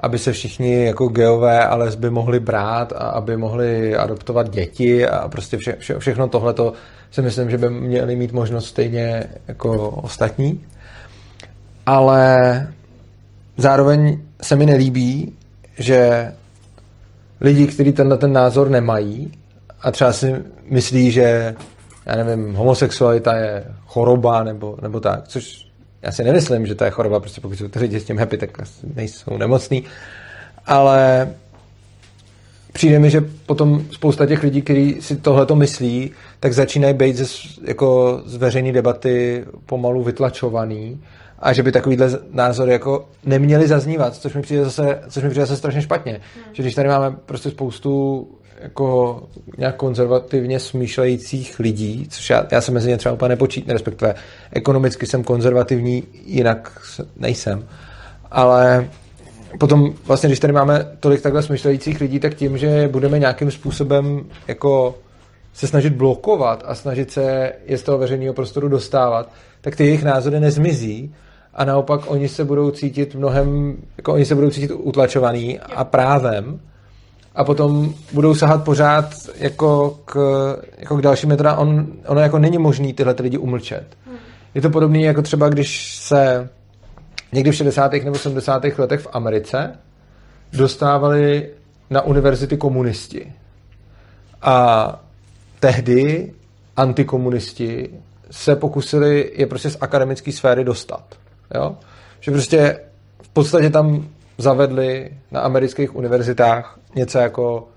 aby 0.00 0.18
se 0.18 0.32
všichni 0.32 0.84
jako 0.84 1.08
geové 1.08 1.66
a 1.66 1.76
lesby 1.76 2.10
mohli 2.10 2.40
brát 2.40 2.92
a 2.92 2.96
aby 2.96 3.36
mohli 3.36 3.96
adoptovat 3.96 4.50
děti 4.50 5.08
a 5.08 5.28
prostě 5.28 5.56
vše, 5.56 5.76
vše, 5.78 5.98
všechno 5.98 6.28
tohleto 6.28 6.72
si 7.10 7.22
myslím, 7.22 7.50
že 7.50 7.58
by 7.58 7.70
měli 7.70 8.16
mít 8.16 8.32
možnost 8.32 8.66
stejně 8.66 9.24
jako 9.48 9.90
ostatní. 9.90 10.60
Ale 11.86 12.36
zároveň 13.56 14.20
se 14.42 14.56
mi 14.56 14.66
nelíbí, 14.66 15.32
že 15.78 16.32
lidi, 17.40 17.66
kteří 17.66 17.92
tenhle 17.92 18.18
ten 18.18 18.32
názor 18.32 18.70
nemají 18.70 19.32
a 19.82 19.90
třeba 19.90 20.12
si 20.12 20.34
myslí, 20.70 21.10
že 21.10 21.54
já 22.06 22.24
nevím, 22.24 22.54
homosexualita 22.54 23.36
je 23.36 23.64
choroba 23.86 24.44
nebo, 24.44 24.78
nebo 24.82 25.00
tak, 25.00 25.28
což 25.28 25.66
já 26.02 26.12
si 26.12 26.24
nemyslím, 26.24 26.66
že 26.66 26.74
to 26.74 26.84
je 26.84 26.90
choroba, 26.90 27.20
prostě 27.20 27.40
pokud 27.40 27.58
jsou 27.58 27.68
ty 27.68 27.78
lidi 27.78 28.00
s 28.00 28.04
tím 28.04 28.18
happy, 28.18 28.38
tak 28.38 28.50
nejsou 28.94 29.36
nemocný, 29.36 29.84
ale 30.66 31.28
přijde 32.72 32.98
mi, 32.98 33.10
že 33.10 33.20
potom 33.46 33.84
spousta 33.90 34.26
těch 34.26 34.42
lidí, 34.42 34.62
kteří 34.62 34.96
si 35.00 35.16
tohle 35.16 35.46
to 35.46 35.56
myslí, 35.56 36.10
tak 36.40 36.52
začínají 36.52 36.94
být 36.94 37.16
ze, 37.16 37.24
jako 37.64 38.20
z 38.24 38.36
veřejné 38.36 38.72
debaty 38.72 39.44
pomalu 39.66 40.02
vytlačovaný 40.02 41.02
a 41.38 41.52
že 41.52 41.62
by 41.62 41.72
takovýhle 41.72 42.10
názory 42.30 42.72
jako 42.72 43.08
neměly 43.24 43.68
zaznívat, 43.68 44.16
což 44.16 44.34
mi 44.34 44.42
přijde 44.42 44.64
zase, 44.64 45.00
což 45.08 45.22
mi 45.22 45.30
přijde 45.30 45.46
zase 45.46 45.56
strašně 45.56 45.82
špatně. 45.82 46.12
Hmm. 46.12 46.54
Že 46.54 46.62
když 46.62 46.74
tady 46.74 46.88
máme 46.88 47.16
prostě 47.26 47.50
spoustu 47.50 48.26
jako 48.60 49.22
nějak 49.58 49.76
konzervativně 49.76 50.60
smýšlejících 50.60 51.58
lidí, 51.58 52.06
což 52.10 52.30
já, 52.30 52.46
já 52.52 52.60
se 52.60 52.72
mezi 52.72 52.88
ně 52.88 52.96
třeba 52.96 53.12
úplně 53.12 53.28
nepočítám, 53.28 53.72
respektive 53.72 54.14
ekonomicky 54.52 55.06
jsem 55.06 55.24
konzervativní, 55.24 56.02
jinak 56.24 56.80
se- 56.84 57.06
nejsem. 57.16 57.68
Ale 58.30 58.88
potom 59.58 59.94
vlastně, 60.04 60.28
když 60.28 60.40
tady 60.40 60.52
máme 60.52 60.86
tolik 61.00 61.22
takhle 61.22 61.42
smýšlejících 61.42 62.00
lidí, 62.00 62.20
tak 62.20 62.34
tím, 62.34 62.58
že 62.58 62.88
budeme 62.88 63.18
nějakým 63.18 63.50
způsobem 63.50 64.24
jako 64.48 64.98
se 65.52 65.66
snažit 65.66 65.92
blokovat 65.92 66.64
a 66.66 66.74
snažit 66.74 67.10
se 67.10 67.52
je 67.66 67.78
z 67.78 67.82
toho 67.82 67.98
veřejného 67.98 68.34
prostoru 68.34 68.68
dostávat, 68.68 69.32
tak 69.60 69.76
ty 69.76 69.84
jejich 69.84 70.04
názory 70.04 70.40
nezmizí 70.40 71.14
a 71.56 71.64
naopak 71.64 72.10
oni 72.10 72.28
se 72.28 72.44
budou 72.44 72.70
cítit 72.70 73.14
mnohem, 73.14 73.76
jako 73.96 74.12
oni 74.12 74.24
se 74.24 74.34
budou 74.34 74.50
cítit 74.50 74.70
utlačovaný 74.74 75.60
a 75.60 75.84
právem 75.84 76.60
a 77.34 77.44
potom 77.44 77.94
budou 78.12 78.34
sahat 78.34 78.64
pořád 78.64 79.14
jako 79.36 79.98
k, 80.04 80.16
jako 80.78 80.96
k 80.96 81.02
dalším 81.02 81.28
metodám. 81.28 81.58
On, 81.58 81.86
ono 82.06 82.20
jako 82.20 82.38
není 82.38 82.58
možný 82.58 82.92
tyhle 82.92 83.14
ty 83.14 83.22
lidi 83.22 83.38
umlčet. 83.38 83.96
Je 84.54 84.60
to 84.60 84.70
podobné 84.70 85.00
jako 85.00 85.22
třeba, 85.22 85.48
když 85.48 85.96
se 85.96 86.48
někdy 87.32 87.50
v 87.50 87.54
60. 87.54 87.92
nebo 87.92 88.18
70. 88.18 88.64
letech 88.78 89.00
v 89.00 89.08
Americe 89.12 89.78
dostávali 90.52 91.48
na 91.90 92.02
univerzity 92.02 92.56
komunisti. 92.56 93.32
A 94.42 95.00
tehdy 95.60 96.32
antikomunisti 96.76 97.90
se 98.30 98.56
pokusili 98.56 99.32
je 99.36 99.46
prostě 99.46 99.70
z 99.70 99.78
akademické 99.80 100.32
sféry 100.32 100.64
dostat. 100.64 101.04
Jo? 101.54 101.76
Že 102.20 102.30
prostě 102.30 102.80
v 103.22 103.28
podstatě 103.28 103.70
tam 103.70 104.08
zavedli 104.38 105.10
na 105.30 105.40
amerických 105.40 105.96
univerzitách 105.96 106.78
něco 106.94 107.18
jako 107.18 107.68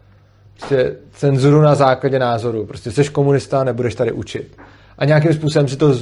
prostě 0.53 0.95
cenzuru 1.13 1.61
na 1.61 1.75
základě 1.75 2.19
názoru. 2.19 2.65
Prostě 2.65 2.91
jsi 2.91 3.09
komunista, 3.09 3.63
nebudeš 3.63 3.95
tady 3.95 4.11
učit. 4.11 4.57
A 4.97 5.05
nějakým 5.05 5.33
způsobem 5.33 5.67
si 5.67 5.77
to 5.77 5.93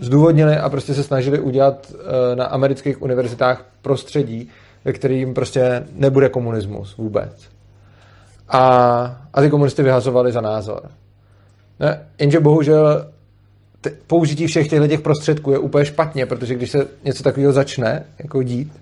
zdůvodnili 0.00 0.56
a 0.56 0.68
prostě 0.68 0.94
se 0.94 1.02
snažili 1.02 1.38
udělat 1.40 1.92
eh, 1.92 2.36
na 2.36 2.44
amerických 2.44 3.02
univerzitách 3.02 3.64
prostředí, 3.82 4.48
ve 4.84 4.92
kterým 4.92 5.34
prostě 5.34 5.86
nebude 5.92 6.28
komunismus 6.28 6.96
vůbec. 6.96 7.48
A, 8.48 8.60
a 9.34 9.40
ty 9.40 9.50
komunisty 9.50 9.82
vyhazovali 9.82 10.32
za 10.32 10.40
názor. 10.40 10.82
Ne, 11.80 12.06
jenže 12.18 12.40
bohužel 12.40 13.06
t- 13.90 13.96
použití 14.06 14.46
všech 14.46 14.68
těchto 14.68 14.88
těch 14.88 15.00
prostředků 15.00 15.52
je 15.52 15.58
úplně 15.58 15.84
špatně, 15.84 16.26
protože 16.26 16.54
když 16.54 16.70
se 16.70 16.86
něco 17.04 17.22
takového 17.22 17.52
začne 17.52 18.04
jako 18.18 18.42
dít, 18.42 18.72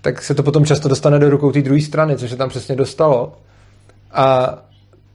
tak 0.00 0.22
se 0.22 0.34
to 0.34 0.42
potom 0.42 0.64
často 0.64 0.88
dostane 0.88 1.18
do 1.18 1.30
rukou 1.30 1.52
té 1.52 1.62
druhé 1.62 1.80
strany, 1.80 2.16
což 2.16 2.30
se 2.30 2.36
tam 2.36 2.48
přesně 2.48 2.76
dostalo. 2.76 3.32
A 4.12 4.58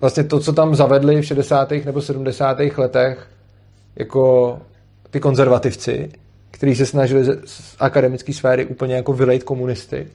vlastně 0.02 0.24
to, 0.24 0.40
co 0.40 0.54
tam 0.54 0.76
zavedli 0.76 1.22
v 1.22 1.26
60. 1.26 1.72
nebo 1.86 2.02
70. 2.02 2.58
letech 2.78 3.28
jako 3.96 4.58
ty 5.10 5.20
konzervativci, 5.20 6.12
kteří 6.52 6.76
se 6.76 6.86
snažili 6.86 7.24
z 7.46 7.76
akademické 7.80 8.34
sféry 8.34 8.66
úplně 8.66 8.96
jako 8.96 9.14
vylejt 9.14 9.44
komunisty, 9.44 10.08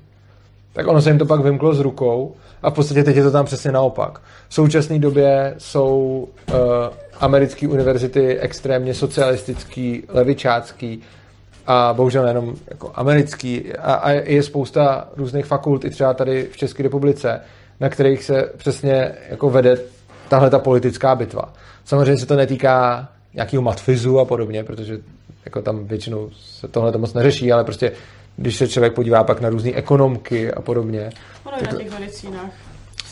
tak 0.72 0.86
ono 0.86 1.02
se 1.02 1.10
jim 1.10 1.18
to 1.18 1.26
pak 1.26 1.40
vymklo 1.40 1.74
z 1.74 1.80
rukou 1.80 2.34
a 2.62 2.70
v 2.70 2.74
podstatě 2.74 3.04
teď 3.04 3.16
je 3.16 3.22
to 3.22 3.30
tam 3.30 3.44
přesně 3.44 3.72
naopak. 3.72 4.20
V 4.48 4.54
současné 4.54 4.98
době 4.98 5.54
jsou 5.58 6.28
uh, 6.48 6.56
americké 7.20 7.68
univerzity 7.68 8.38
extrémně 8.38 8.94
socialistický, 8.94 10.02
levičácký 10.08 11.02
a 11.66 11.94
bohužel 11.96 12.22
nejenom 12.22 12.54
jako 12.70 12.92
americký 12.94 13.72
a, 13.72 13.94
a 13.94 14.10
je 14.10 14.42
spousta 14.42 15.08
různých 15.16 15.46
fakult 15.46 15.84
i 15.84 15.90
třeba 15.90 16.14
tady 16.14 16.48
v 16.52 16.56
České 16.56 16.82
republice, 16.82 17.40
na 17.80 17.88
kterých 17.88 18.24
se 18.24 18.52
přesně 18.56 19.12
jako 19.30 19.50
vede 19.50 19.78
tahle 20.28 20.50
ta 20.50 20.58
politická 20.58 21.14
bitva. 21.14 21.52
Samozřejmě 21.84 22.16
se 22.16 22.26
to 22.26 22.36
netýká 22.36 23.08
nějakého 23.34 23.62
matfizu 23.62 24.18
a 24.18 24.24
podobně, 24.24 24.64
protože 24.64 24.98
jako 25.44 25.62
tam 25.62 25.84
většinou 25.84 26.30
se 26.32 26.68
tohle 26.68 26.92
to 26.92 26.98
moc 26.98 27.14
neřeší, 27.14 27.52
ale 27.52 27.64
prostě 27.64 27.92
když 28.40 28.56
se 28.56 28.68
člověk 28.68 28.92
podívá 28.92 29.24
pak 29.24 29.40
na 29.40 29.48
různé 29.48 29.72
ekonomky 29.72 30.52
a 30.52 30.60
podobně. 30.60 31.10
Ono 31.44 31.58
i 31.60 31.62
na 31.62 31.72
těch 31.72 31.98
medicínách. 31.98 32.50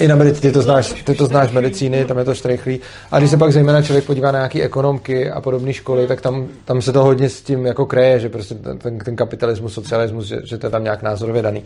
I 0.00 0.08
na 0.08 0.16
medicíně, 0.16 0.40
ty 0.40 0.52
to 0.52 0.62
znáš, 0.62 0.92
ty 0.92 1.14
to 1.14 1.26
znáš 1.26 1.52
medicíny, 1.52 2.04
tam 2.04 2.18
je 2.18 2.24
to 2.24 2.34
štrychlý. 2.34 2.80
A 3.10 3.18
když 3.18 3.30
se 3.30 3.36
pak 3.36 3.52
zejména 3.52 3.82
člověk 3.82 4.04
podívá 4.04 4.32
na 4.32 4.38
nějaké 4.38 4.62
ekonomky 4.62 5.30
a 5.30 5.40
podobné 5.40 5.72
školy, 5.72 6.06
tak 6.06 6.20
tam, 6.20 6.48
tam 6.64 6.82
se 6.82 6.92
to 6.92 7.02
hodně 7.02 7.28
s 7.28 7.42
tím 7.42 7.66
jako 7.66 7.86
kreje, 7.86 8.20
že 8.20 8.28
prostě 8.28 8.54
ten, 8.54 8.98
ten 8.98 9.16
kapitalismus, 9.16 9.74
socialismus, 9.74 10.26
že, 10.26 10.36
že 10.44 10.58
to 10.58 10.66
je 10.66 10.70
tam 10.70 10.84
nějak 10.84 11.02
názorově 11.02 11.42
daný. 11.42 11.64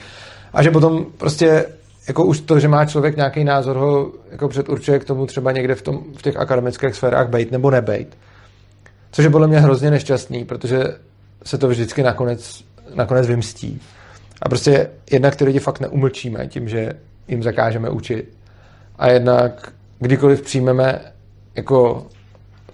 A 0.52 0.62
že 0.62 0.70
potom 0.70 1.06
prostě 1.18 1.66
jako 2.08 2.24
už 2.24 2.40
to, 2.40 2.60
že 2.60 2.68
má 2.68 2.84
člověk 2.84 3.16
nějaký 3.16 3.44
názor, 3.44 3.76
ho 3.76 4.12
jako 4.30 4.48
předurčuje 4.48 4.98
k 4.98 5.04
tomu 5.04 5.26
třeba 5.26 5.52
někde 5.52 5.74
v, 5.74 5.82
tom, 5.82 6.02
v 6.16 6.22
těch 6.22 6.36
akademických 6.36 6.94
sférách 6.94 7.28
bejt 7.28 7.52
nebo 7.52 7.70
nebejt. 7.70 8.16
Což 9.12 9.24
je 9.24 9.30
podle 9.30 9.48
mě 9.48 9.60
hrozně 9.60 9.90
nešťastný, 9.90 10.44
protože 10.44 10.84
se 11.44 11.58
to 11.58 11.68
vždycky 11.68 12.02
nakonec, 12.02 12.64
nakonec 12.94 13.26
vymstí. 13.26 13.80
A 14.42 14.48
prostě 14.48 14.90
jednak 15.10 15.36
ty 15.36 15.44
lidi 15.44 15.58
fakt 15.58 15.80
neumlčíme 15.80 16.46
tím, 16.46 16.68
že 16.68 16.92
jim 17.28 17.42
zakážeme 17.42 17.90
učit. 17.90 18.36
A 18.96 19.08
jednak 19.08 19.72
kdykoliv 19.98 20.42
přijmeme 20.42 21.00
jako 21.54 22.06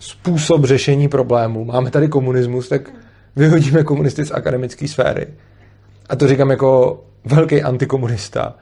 způsob 0.01 0.65
řešení 0.65 1.09
problému, 1.09 1.65
máme 1.65 1.91
tady 1.91 2.09
komunismus, 2.09 2.69
tak 2.69 2.91
vyhodíme 3.37 3.85
komunisty 3.85 4.25
z 4.25 4.31
akademické 4.31 4.89
sféry. 4.89 5.27
A 6.09 6.17
to 6.17 6.29
říkám 6.29 6.51
jako 6.51 7.01
velký 7.25 7.63
antikomunista. 7.63 8.55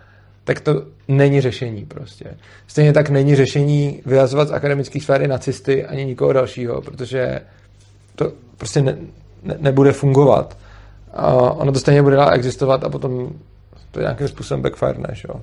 Tak 0.45 0.61
to 0.61 0.83
není 1.09 1.41
řešení 1.41 1.85
prostě. 1.85 2.25
Stejně 2.67 2.93
tak 2.93 3.11
není 3.11 3.37
řešení 3.37 4.03
vyhazovat 4.07 4.49
z 4.49 4.53
akademické 4.53 5.01
sféry 5.01 5.29
nacisty 5.29 5.85
ani 5.85 6.05
nikoho 6.05 6.33
dalšího, 6.33 6.83
protože 6.83 7.41
to 8.15 8.33
prostě 8.57 8.83
ne, 8.83 8.97
ne, 9.43 9.57
nebude 9.61 9.93
fungovat. 9.93 10.59
A 11.17 11.33
ono 11.35 11.73
to 11.73 11.79
stejně 11.79 12.03
bude 12.03 12.17
dál 12.17 12.35
existovat 12.35 12.85
a 12.85 12.89
potom 12.89 13.31
to 13.91 14.01
nějakým 14.01 14.29
způsobem 14.29 14.62
backfire, 14.62 15.14
jo. 15.29 15.41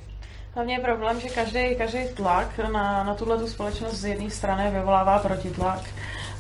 Hlavně 0.56 0.76
je 0.76 0.80
problém, 0.80 1.20
že 1.20 1.30
každý, 1.30 1.76
každý 1.76 2.00
tlak 2.14 2.60
na, 2.74 3.04
na 3.04 3.16
tuhle 3.16 3.38
tu 3.38 3.48
společnost 3.48 3.94
z 3.94 4.06
jedné 4.06 4.30
strany 4.30 4.72
vyvolává 4.72 5.20
protitlak. 5.20 5.80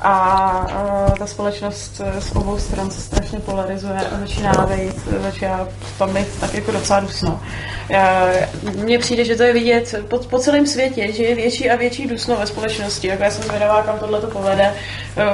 A 0.03 0.65
uh, 1.09 1.17
ta 1.17 1.27
společnost 1.27 2.01
z 2.19 2.35
obou 2.35 2.57
stran 2.57 2.91
se 2.91 3.01
strašně 3.01 3.39
polarizuje 3.39 3.99
a 4.15 4.19
začíná 4.19 4.51
vejít, 4.51 4.95
začíná 5.23 5.67
tam 5.97 6.13
být 6.13 6.27
tak 6.39 6.53
jako 6.53 6.71
docela 6.71 6.99
dusno. 6.99 7.39
Mně 8.75 8.99
přijde, 8.99 9.25
že 9.25 9.35
to 9.35 9.43
je 9.43 9.53
vidět 9.53 9.95
po, 10.07 10.17
po 10.17 10.39
celém 10.39 10.67
světě, 10.67 11.11
že 11.11 11.23
je 11.23 11.35
větší 11.35 11.69
a 11.69 11.75
větší 11.75 12.07
dusno 12.07 12.35
ve 12.35 12.47
společnosti. 12.47 13.07
Jako 13.07 13.23
já 13.23 13.31
jsem 13.31 13.43
zvědavá, 13.43 13.81
kam 13.81 13.99
tohle 13.99 14.21
to 14.21 14.27
povede. 14.27 14.73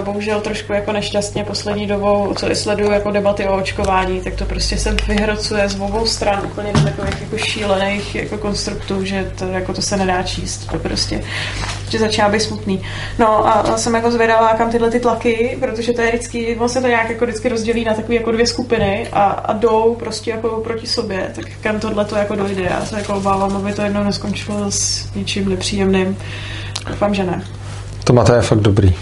Bohužel 0.04 0.42
trošku 0.42 0.74
jako 0.74 0.92
nešťastně 0.92 1.44
poslední 1.44 1.88
dobou, 1.88 2.34
co 2.34 2.52
i 2.52 2.56
sleduju 2.56 2.92
jako 2.92 3.12
debaty 3.12 3.48
o 3.48 3.58
očkování, 3.58 4.22
tak 4.22 4.36
to 4.36 4.46
prostě 4.46 4.78
se 4.78 4.96
vyhrocuje 5.08 5.70
z 5.70 5.80
obou 5.80 6.06
stran 6.06 6.42
úplně 6.46 6.74
do 6.74 6.82
takových 6.82 7.22
jako 7.22 7.38
šílených 7.38 8.16
jako 8.16 8.38
konstruktů, 8.38 9.06
že 9.06 9.32
to, 9.36 9.46
jako 9.46 9.74
to 9.74 9.82
se 9.82 9.98
nedá 9.98 10.24
číst. 10.24 10.58
To 10.72 10.80
prostě, 10.80 11.24
že 11.90 12.00
začíná 12.00 12.30
být 12.30 12.42
smutný. 12.42 12.84
No 13.20 13.48
a 13.48 13.78
jsem 13.78 13.96
jako 13.96 14.12
zvědavá, 14.12 14.54
kam 14.60 14.72
tyhle 14.72 14.92
ty 14.92 15.00
tlaky, 15.00 15.58
protože 15.60 15.94
to 15.94 16.02
je 16.02 16.10
vždycky, 16.10 16.58
on 16.60 16.70
se 16.70 16.82
to 16.82 16.88
nějak 16.88 17.10
jako 17.10 17.26
vždycky 17.26 17.50
rozdělí 17.50 17.86
na 17.86 17.94
takové 17.94 18.16
jako 18.16 18.32
dvě 18.32 18.48
skupiny 18.48 19.08
a, 19.14 19.24
a 19.24 19.54
jdou 19.54 19.96
prostě 20.00 20.32
jako 20.32 20.50
proti 20.50 20.88
sobě, 20.88 21.32
tak 21.36 21.46
kam 21.62 21.80
tohle 21.80 22.06
to 22.06 22.16
jako 22.16 22.36
dojde. 22.36 22.64
Já 22.64 22.86
se 22.86 22.98
jako 22.98 23.14
obávám, 23.14 23.56
aby 23.56 23.74
to 23.74 23.82
jednou 23.82 24.04
neskončilo 24.04 24.72
s 24.72 25.08
ničím 25.16 25.50
nepříjemným. 25.50 26.18
Doufám, 26.90 27.14
že 27.14 27.24
ne. 27.24 27.44
To 28.04 28.14
máte 28.14 28.36
je 28.36 28.42
fakt 28.42 28.60
dobrý. 28.60 28.96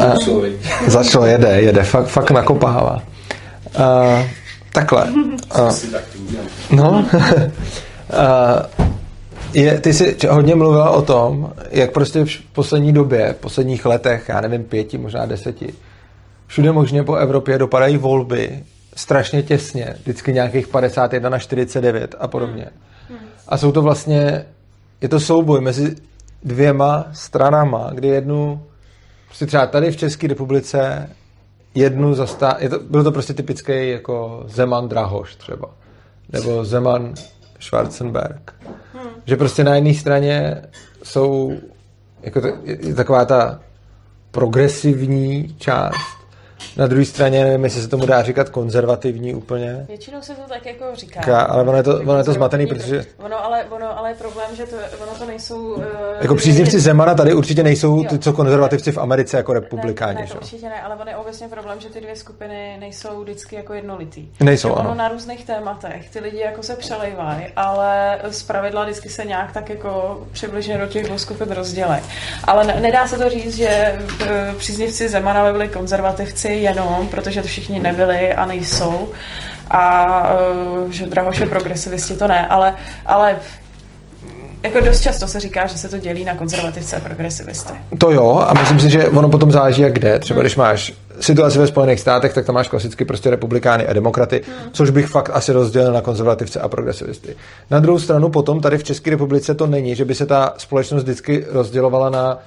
A, 0.00 0.14
začalo, 0.86 1.26
jede, 1.26 1.60
jede, 1.60 1.82
fakt, 1.82 2.06
fakt 2.06 2.30
nakopává. 2.30 3.02
Uh, 3.78 4.24
takhle. 4.72 5.06
Uh, 5.58 5.72
no. 6.70 6.90
uh, 7.12 8.95
je, 9.60 9.80
ty 9.80 9.92
jsi 9.92 10.16
hodně 10.28 10.54
mluvila 10.54 10.90
o 10.90 11.02
tom, 11.02 11.52
jak 11.70 11.92
prostě 11.92 12.24
v 12.24 12.42
poslední 12.52 12.92
době, 12.92 13.32
v 13.32 13.36
posledních 13.36 13.86
letech, 13.86 14.28
já 14.28 14.40
nevím, 14.40 14.64
pěti, 14.64 14.98
možná 14.98 15.26
deseti, 15.26 15.74
všude 16.46 16.72
možně 16.72 17.02
po 17.02 17.14
Evropě 17.14 17.58
dopadají 17.58 17.96
volby 17.96 18.64
strašně 18.96 19.42
těsně, 19.42 19.94
vždycky 20.02 20.32
nějakých 20.32 20.68
51 20.68 21.30
na 21.30 21.38
49 21.38 22.14
a 22.18 22.28
podobně. 22.28 22.66
A 23.48 23.58
jsou 23.58 23.72
to 23.72 23.82
vlastně, 23.82 24.46
je 25.00 25.08
to 25.08 25.20
souboj 25.20 25.60
mezi 25.60 25.96
dvěma 26.44 27.06
stranama, 27.12 27.90
kdy 27.94 28.08
jednu, 28.08 28.62
prostě 29.26 29.46
třeba 29.46 29.66
tady 29.66 29.90
v 29.90 29.96
České 29.96 30.26
republice 30.26 31.10
jednu 31.74 32.14
zastá, 32.14 32.56
je 32.58 32.68
to, 32.68 32.78
byl 32.78 33.04
to 33.04 33.12
prostě 33.12 33.34
typický 33.34 33.90
jako 33.90 34.44
Zeman 34.46 34.88
Drahoš 34.88 35.36
třeba, 35.36 35.68
nebo 36.32 36.64
Zeman 36.64 37.14
Schwarzenberg. 37.60 38.54
Hmm. 38.94 39.10
Že 39.24 39.36
prostě 39.36 39.64
na 39.64 39.74
jedné 39.74 39.94
straně 39.94 40.62
jsou 41.02 41.52
jako 42.22 42.40
to, 42.40 42.46
je 42.64 42.94
taková 42.94 43.24
ta 43.24 43.60
progresivní 44.30 45.54
část 45.58 46.15
na 46.76 46.86
druhé 46.86 47.04
straně, 47.04 47.44
nevím, 47.44 47.64
jestli 47.64 47.82
se 47.82 47.88
tomu 47.88 48.06
dá 48.06 48.22
říkat 48.22 48.48
konzervativní 48.48 49.34
úplně. 49.34 49.84
Většinou 49.88 50.22
se 50.22 50.34
to 50.34 50.42
tak 50.48 50.66
jako 50.66 50.84
říká. 50.94 51.20
Ká, 51.20 51.40
ale 51.40 51.62
ono 51.62 51.76
je 51.76 51.82
to, 51.82 52.00
ono 52.00 52.18
je 52.18 52.24
to 52.24 52.32
zmatený, 52.32 52.66
protože... 52.66 53.04
Ono 53.18 53.44
ale, 53.44 53.64
ono, 53.64 53.98
ale 53.98 54.10
je 54.10 54.14
problém, 54.14 54.56
že 54.56 54.66
to, 54.66 54.76
ono 55.02 55.18
to 55.18 55.26
nejsou... 55.26 55.74
Uh, 55.74 55.84
jako 56.20 56.34
příznivci 56.34 56.80
Zemana 56.80 57.14
tady 57.14 57.34
určitě 57.34 57.62
nejsou 57.62 58.04
ty, 58.04 58.18
co 58.18 58.32
konzervativci 58.32 58.92
v 58.92 58.98
Americe 58.98 59.36
jako 59.36 59.52
republikáni. 59.52 60.14
Ne, 60.14 60.20
ne, 60.20 60.28
to 60.28 60.34
určitě 60.34 60.68
ne, 60.68 60.82
ale 60.82 60.94
ono 60.94 61.10
je 61.10 61.16
obecně 61.16 61.48
problém, 61.48 61.80
že 61.80 61.88
ty 61.88 62.00
dvě 62.00 62.16
skupiny 62.16 62.76
nejsou 62.80 63.22
vždycky 63.22 63.56
jako 63.56 63.74
jednolitý. 63.74 64.28
Nejsou, 64.40 64.72
ono 64.72 64.80
ano. 64.80 64.94
na 64.94 65.08
různých 65.08 65.44
tématech 65.44 66.10
ty 66.10 66.20
lidi 66.20 66.38
jako 66.38 66.62
se 66.62 66.76
přelejvají, 66.76 67.46
ale 67.56 68.18
z 68.30 68.42
pravidla 68.42 68.84
vždycky 68.84 69.08
se 69.08 69.24
nějak 69.24 69.52
tak 69.52 69.70
jako 69.70 70.20
přibližně 70.32 70.78
do 70.78 70.86
těch 70.86 71.06
dvou 71.06 71.18
skupin 71.18 71.50
rozdělej. 71.50 72.00
Ale 72.44 72.64
ne, 72.64 72.80
nedá 72.80 73.06
se 73.06 73.18
to 73.18 73.30
říct, 73.30 73.56
že 73.56 73.98
uh, 74.22 74.28
příznivci 74.58 75.08
Zemana 75.08 75.46
by 75.46 75.52
byli 75.52 75.68
konzervativci 75.68 76.65
jenom, 76.66 77.08
protože 77.10 77.42
to 77.42 77.48
všichni 77.48 77.80
nebyli 77.80 78.34
a 78.34 78.46
nejsou. 78.46 79.08
A 79.70 80.06
uh, 80.84 80.90
že 80.90 81.06
Drahoše 81.06 81.46
progresivisti 81.46 82.14
to 82.14 82.28
ne, 82.28 82.46
ale, 82.46 82.74
ale 83.06 83.36
jako 84.62 84.80
dost 84.80 85.00
často 85.00 85.28
se 85.28 85.40
říká, 85.40 85.66
že 85.66 85.78
se 85.78 85.88
to 85.88 85.98
dělí 85.98 86.24
na 86.24 86.34
konzervativce 86.34 86.96
a 86.96 87.00
progresivisty. 87.00 87.72
To 87.98 88.10
jo, 88.10 88.44
a 88.48 88.54
myslím 88.54 88.80
si, 88.80 88.90
že 88.90 89.08
ono 89.08 89.28
potom 89.28 89.52
záleží 89.52 89.82
jak 89.82 89.92
kde. 89.92 90.18
Třeba 90.18 90.40
když 90.40 90.56
máš 90.56 90.92
situaci 91.20 91.58
ve 91.58 91.66
Spojených 91.66 92.00
státech, 92.00 92.34
tak 92.34 92.46
tam 92.46 92.54
máš 92.54 92.68
klasicky 92.68 93.04
prostě 93.04 93.30
republikány 93.30 93.86
a 93.86 93.92
demokraty, 93.92 94.42
hmm. 94.46 94.70
což 94.72 94.90
bych 94.90 95.06
fakt 95.06 95.30
asi 95.32 95.52
rozdělil 95.52 95.92
na 95.92 96.00
konzervativce 96.00 96.60
a 96.60 96.68
progresivisty. 96.68 97.36
Na 97.70 97.80
druhou 97.80 97.98
stranu 97.98 98.28
potom 98.28 98.60
tady 98.60 98.78
v 98.78 98.84
České 98.84 99.10
republice 99.10 99.54
to 99.54 99.66
není, 99.66 99.94
že 99.94 100.04
by 100.04 100.14
se 100.14 100.26
ta 100.26 100.54
společnost 100.56 101.02
vždycky 101.02 101.46
rozdělovala 101.50 102.10
na 102.10 102.38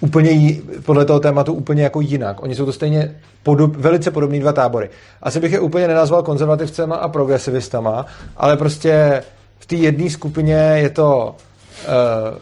úplně 0.00 0.30
jí, 0.30 0.62
podle 0.84 1.04
toho 1.04 1.20
tématu 1.20 1.52
úplně 1.52 1.82
jako 1.82 2.00
jinak. 2.00 2.42
Oni 2.42 2.54
jsou 2.54 2.64
to 2.64 2.72
stejně 2.72 3.14
podob, 3.42 3.76
velice 3.76 4.10
podobný 4.10 4.40
dva 4.40 4.52
tábory. 4.52 4.90
Asi 5.22 5.40
bych 5.40 5.52
je 5.52 5.60
úplně 5.60 5.88
nenazval 5.88 6.22
konzervativcema 6.22 6.96
a 6.96 7.08
progresivistama, 7.08 8.06
ale 8.36 8.56
prostě 8.56 9.22
v 9.58 9.66
té 9.66 9.76
jedné 9.76 10.10
skupině 10.10 10.54
je 10.54 10.90
to 10.90 11.34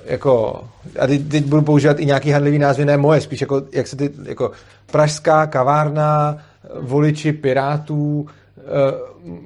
jako, 0.04 0.64
a 0.98 1.06
teď, 1.06 1.28
teď 1.28 1.44
budu 1.44 1.62
používat 1.62 2.00
i 2.00 2.06
nějaký 2.06 2.30
handlivý 2.30 2.58
názvy, 2.58 2.84
ne 2.84 2.96
moje, 2.96 3.20
spíš 3.20 3.40
jako, 3.40 3.62
jak 3.72 3.86
se 3.86 3.96
ty, 3.96 4.10
jako 4.24 4.50
pražská 4.92 5.46
kavárna, 5.46 6.38
voliči 6.80 7.32
pirátů, 7.32 8.20
uh, 8.20 8.26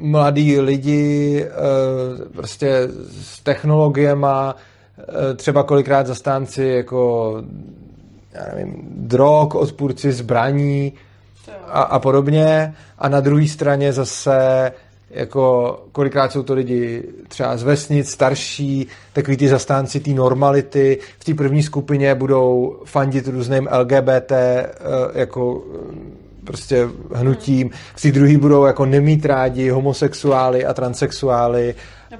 mladí 0.00 0.60
lidi, 0.60 1.46
uh, 1.46 2.32
prostě 2.32 2.88
s 3.22 3.40
technologiemi, 3.40 4.26
uh, 4.26 5.36
třeba 5.36 5.62
kolikrát 5.62 6.06
zastánci 6.06 6.64
jako 6.64 7.34
já 8.32 8.54
nevím, 8.54 8.74
drog, 8.90 9.54
odpůrci 9.54 10.12
zbraní 10.12 10.92
a, 11.66 11.82
a 11.82 11.98
podobně. 11.98 12.74
A 12.98 13.08
na 13.08 13.20
druhé 13.20 13.48
straně 13.48 13.92
zase 13.92 14.72
jako 15.10 15.78
kolikrát 15.92 16.32
jsou 16.32 16.42
to 16.42 16.54
lidi 16.54 17.02
třeba 17.28 17.56
z 17.56 17.62
vesnic, 17.62 18.10
starší, 18.10 18.86
takový 19.12 19.36
ty 19.36 19.48
zastánci 19.48 20.00
té 20.00 20.10
normality. 20.10 20.98
V 21.18 21.24
té 21.24 21.34
první 21.34 21.62
skupině 21.62 22.14
budou 22.14 22.78
fandit 22.84 23.28
různým 23.28 23.68
LGBT 23.80 24.32
eh, 24.32 24.68
jako 25.14 25.64
eh, 25.74 26.44
prostě 26.44 26.88
hnutím. 27.14 27.70
V 27.96 28.02
té 28.02 28.12
druhé 28.12 28.38
budou 28.38 28.64
jako 28.64 28.86
nemít 28.86 29.26
rádi 29.26 29.70
homosexuály 29.70 30.66
a 30.66 30.74
transexuály 30.74 31.74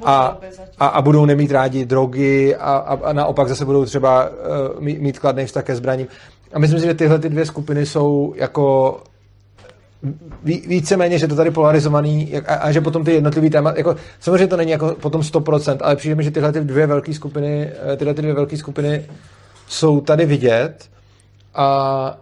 a, 0.04 0.38
a, 0.78 0.86
a 0.86 1.02
budou 1.02 1.24
nemít 1.24 1.50
rádi 1.50 1.84
drogy 1.84 2.56
a, 2.56 2.76
a, 2.76 3.08
a 3.08 3.12
naopak 3.12 3.48
zase 3.48 3.64
budou 3.64 3.84
třeba 3.84 4.28
uh, 4.28 4.34
mít, 4.80 5.00
mít 5.00 5.18
kladný 5.18 5.46
vztah 5.46 5.64
ke 5.64 5.76
zbraním. 5.76 6.06
A 6.52 6.58
myslím 6.58 6.80
si, 6.80 6.86
že 6.86 6.94
tyhle 6.94 7.18
ty 7.18 7.28
dvě 7.28 7.46
skupiny 7.46 7.86
jsou 7.86 8.34
jako 8.36 8.96
víceméně, 10.44 11.18
že 11.18 11.28
to 11.28 11.36
tady 11.36 11.50
polarizovaný 11.50 12.36
a, 12.36 12.54
a 12.54 12.72
že 12.72 12.80
potom 12.80 13.04
ty 13.04 13.12
jednotlivý 13.12 13.50
téma, 13.50 13.74
jako, 13.76 13.96
samozřejmě 14.20 14.46
to 14.46 14.56
není 14.56 14.70
jako 14.70 14.96
potom 15.00 15.20
100%, 15.20 15.78
ale 15.80 15.96
přijde 15.96 16.14
mi, 16.14 16.24
že 16.24 16.30
tyhle 16.30 16.52
ty 16.52 16.60
dvě 16.60 16.86
velké 16.86 17.14
skupiny, 17.14 17.70
eh, 17.92 17.96
tyhle 17.96 18.14
ty 18.14 18.22
dvě 18.22 18.34
velké 18.34 18.56
skupiny 18.56 19.04
jsou 19.66 20.00
tady 20.00 20.26
vidět 20.26 20.88
a 21.54 22.18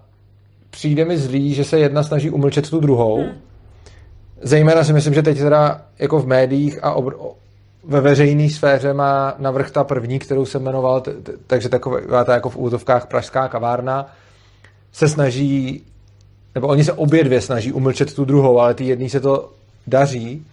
přijde 0.70 1.04
mi 1.04 1.18
zlý, 1.18 1.54
že 1.54 1.64
se 1.64 1.78
jedna 1.78 2.02
snaží 2.02 2.30
umlčet 2.30 2.70
tu 2.70 2.80
druhou. 2.80 3.22
Hmm. 3.22 3.32
Zejména 4.42 4.84
si 4.84 4.92
myslím, 4.92 5.14
že 5.14 5.22
teď 5.22 5.38
teda 5.38 5.80
jako 5.98 6.20
v 6.20 6.26
médiích 6.26 6.84
a 6.84 6.96
obr- 6.96 7.34
ve 7.86 8.00
veřejné 8.00 8.50
sféře 8.50 8.94
má 8.94 9.34
navrh 9.38 9.70
ta 9.70 9.84
první, 9.84 10.18
kterou 10.18 10.44
jsem 10.44 10.62
jmenoval, 10.62 11.02
takže 11.46 11.68
taková 11.68 12.24
ta 12.24 12.34
jako 12.34 12.50
v 12.50 12.56
úzovkách 12.56 13.06
pražská 13.06 13.48
kavárna, 13.48 14.06
se 14.92 15.08
snaží 15.08 15.84
nebo 16.56 16.68
oni 16.68 16.84
se 16.84 16.92
obě 16.92 17.24
dvě 17.24 17.40
snaží 17.40 17.72
umlčet 17.72 18.14
tu 18.14 18.24
druhou, 18.24 18.60
ale 18.60 18.74
ty 18.74 18.84
jedný 18.84 19.10
se 19.10 19.20
to 19.20 19.52
daří. 19.86 20.46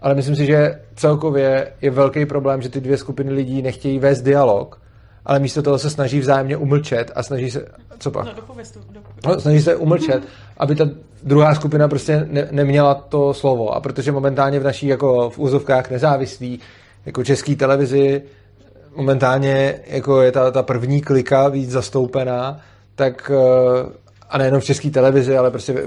Ale 0.00 0.14
myslím 0.14 0.36
si, 0.36 0.46
že 0.46 0.80
celkově 0.96 1.72
je 1.80 1.90
velký 1.90 2.26
problém, 2.26 2.62
že 2.62 2.68
ty 2.68 2.80
dvě 2.80 2.96
skupiny 2.96 3.32
lidí 3.32 3.62
nechtějí 3.62 3.98
vést 3.98 4.22
dialog, 4.22 4.80
ale 5.28 5.38
místo 5.38 5.62
toho 5.62 5.78
se 5.78 5.90
snaží 5.90 6.20
vzájemně 6.20 6.56
umlčet 6.56 7.10
a 7.14 7.22
snaží 7.22 7.50
se... 7.50 7.66
Co 7.98 8.10
pak? 8.10 8.26
No, 8.26 8.32
dopověstu, 8.32 8.80
dopověstu. 8.90 9.28
no 9.28 9.40
snaží 9.40 9.62
se 9.62 9.76
umlčet, 9.76 10.22
aby 10.56 10.74
ta 10.74 10.84
druhá 11.22 11.54
skupina 11.54 11.88
prostě 11.88 12.26
ne, 12.30 12.48
neměla 12.50 12.94
to 12.94 13.34
slovo. 13.34 13.74
A 13.74 13.80
protože 13.80 14.12
momentálně 14.12 14.60
v 14.60 14.64
naší 14.64 14.86
jako 14.86 15.30
v 15.30 15.38
úzovkách 15.38 15.90
nezávislí 15.90 16.60
jako 17.06 17.24
český 17.24 17.56
televizi 17.56 18.22
momentálně 18.98 19.80
jako 19.86 20.22
je 20.22 20.32
ta, 20.32 20.50
ta 20.50 20.62
první 20.62 21.00
klika 21.00 21.48
víc 21.48 21.70
zastoupená, 21.70 22.60
tak 22.94 23.30
eh, 23.34 23.92
a 24.30 24.38
nejenom 24.38 24.60
v 24.60 24.64
české 24.64 24.90
televizi, 24.90 25.36
ale 25.36 25.50
prostě 25.50 25.84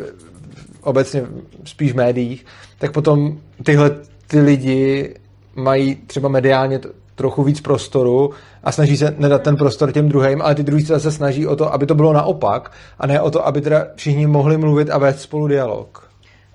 obecně 0.82 1.24
spíš 1.64 1.92
v 1.92 1.96
médiích, 1.96 2.46
tak 2.78 2.92
potom 2.92 3.38
tyhle 3.64 3.92
ty 4.28 4.40
lidi 4.40 5.16
mají 5.56 5.96
třeba 5.96 6.30
mediálně 6.30 6.80
trochu 7.22 7.44
víc 7.44 7.62
prostoru 7.62 8.32
a 8.64 8.72
snaží 8.72 8.98
se 8.98 9.16
nedat 9.18 9.42
ten 9.42 9.56
prostor 9.56 9.92
těm 9.92 10.10
druhým, 10.10 10.42
ale 10.42 10.56
ty 10.56 10.64
druhý 10.64 10.86
se 10.86 10.94
zase 10.94 11.12
snaží 11.12 11.48
o 11.48 11.56
to, 11.56 11.74
aby 11.74 11.86
to 11.86 11.96
bylo 11.96 12.14
naopak 12.14 12.72
a 13.00 13.08
ne 13.08 13.22
o 13.22 13.32
to, 13.32 13.48
aby 13.48 13.62
teda 13.62 13.86
všichni 13.96 14.28
mohli 14.28 14.58
mluvit 14.58 14.90
a 14.90 14.98
vést 14.98 15.22
spolu 15.22 15.48
dialog. 15.48 16.11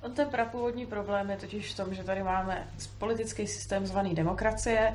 On 0.07 0.12
ten 0.12 0.28
prapůvodní 0.28 0.86
problém 0.86 1.30
je 1.30 1.36
totiž 1.36 1.72
v 1.72 1.76
tom, 1.76 1.94
že 1.94 2.04
tady 2.04 2.22
máme 2.22 2.59
politický 2.98 3.46
systém 3.46 3.86
zvaný 3.86 4.14
demokracie, 4.14 4.92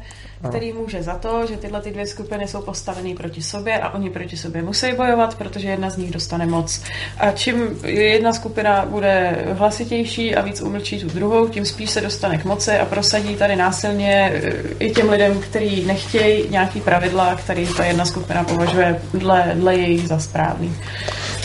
který 0.49 0.73
může 0.73 1.03
za 1.03 1.17
to, 1.17 1.45
že 1.45 1.57
tyhle 1.57 1.81
ty 1.81 1.91
dvě 1.91 2.07
skupiny 2.07 2.47
jsou 2.47 2.61
postavené 2.61 3.15
proti 3.15 3.41
sobě 3.41 3.79
a 3.79 3.89
oni 3.89 4.09
proti 4.09 4.37
sobě 4.37 4.61
musí 4.61 4.93
bojovat, 4.93 5.35
protože 5.35 5.69
jedna 5.69 5.89
z 5.89 5.97
nich 5.97 6.11
dostane 6.11 6.45
moc. 6.45 6.83
A 7.17 7.31
čím 7.31 7.79
jedna 7.83 8.33
skupina 8.33 8.85
bude 8.85 9.45
hlasitější 9.53 10.35
a 10.35 10.41
víc 10.41 10.61
umlčí 10.61 10.99
tu 10.99 11.07
druhou, 11.07 11.47
tím 11.47 11.65
spíš 11.65 11.91
se 11.91 12.01
dostane 12.01 12.37
k 12.37 12.45
moci 12.45 12.77
a 12.77 12.85
prosadí 12.85 13.35
tady 13.35 13.55
násilně 13.55 14.31
eh, 14.33 14.53
i 14.79 14.91
těm 14.91 15.09
lidem, 15.09 15.41
kteří 15.41 15.85
nechtějí 15.85 16.49
nějaký 16.49 16.81
pravidla, 16.81 17.35
který 17.35 17.67
ta 17.67 17.85
jedna 17.85 18.05
skupina 18.05 18.43
považuje 18.43 19.01
dle, 19.13 19.51
dle 19.55 19.75
jejich 19.75 20.07
za 20.07 20.19
správný. 20.19 20.75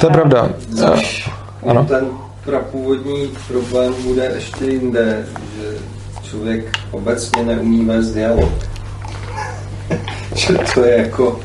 To 0.00 0.06
je 0.06 0.12
pravda. 0.12 0.50
Což, 0.76 1.30
ano. 1.62 1.84
Ten 1.84 2.25
prapůvodní 2.46 3.30
problém 3.48 3.94
bude 4.02 4.32
ještě 4.34 4.64
jinde, 4.64 5.26
že 5.56 5.78
člověk 6.22 6.78
obecně 6.90 7.44
neumí 7.44 7.84
vést 7.84 8.12
dialog. 8.12 8.52
že 10.34 10.54
to 10.74 10.84
je 10.84 10.96
jako 10.96 11.40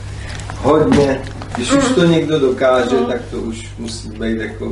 hodně, 0.61 1.21
když 1.55 1.71
už 1.71 1.83
to 1.95 2.05
někdo 2.05 2.39
dokáže, 2.39 2.95
no. 2.95 3.05
tak 3.05 3.21
to 3.31 3.37
už 3.37 3.69
musí 3.79 4.09
být 4.09 4.39
jako, 4.39 4.65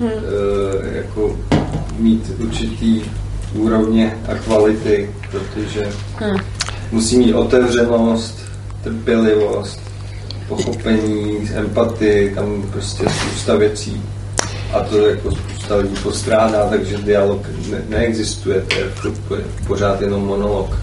hmm. 0.00 0.10
uh, 0.10 0.94
jako 0.94 1.36
mít 1.98 2.32
určitý 2.38 3.02
úrovně 3.54 4.18
a 4.28 4.34
kvality, 4.34 5.10
protože 5.30 5.88
hmm. 6.16 6.36
musí 6.92 7.18
mít 7.18 7.34
otevřenost, 7.34 8.38
trpělivost, 8.82 9.80
pochopení, 10.48 11.50
empatii, 11.54 12.34
tam 12.34 12.62
prostě 12.72 13.04
spousta 13.08 13.56
věcí 13.56 14.02
a 14.72 14.80
to 14.80 15.08
jako 15.08 15.30
spousta 15.30 15.76
lidí 15.76 15.94
postrádá, 16.02 16.68
takže 16.68 16.98
dialog 16.98 17.46
ne- 17.70 17.82
neexistuje, 17.88 18.60
to 18.60 19.34
je 19.34 19.44
pořád 19.66 20.00
jenom 20.00 20.26
monolog. 20.26 20.76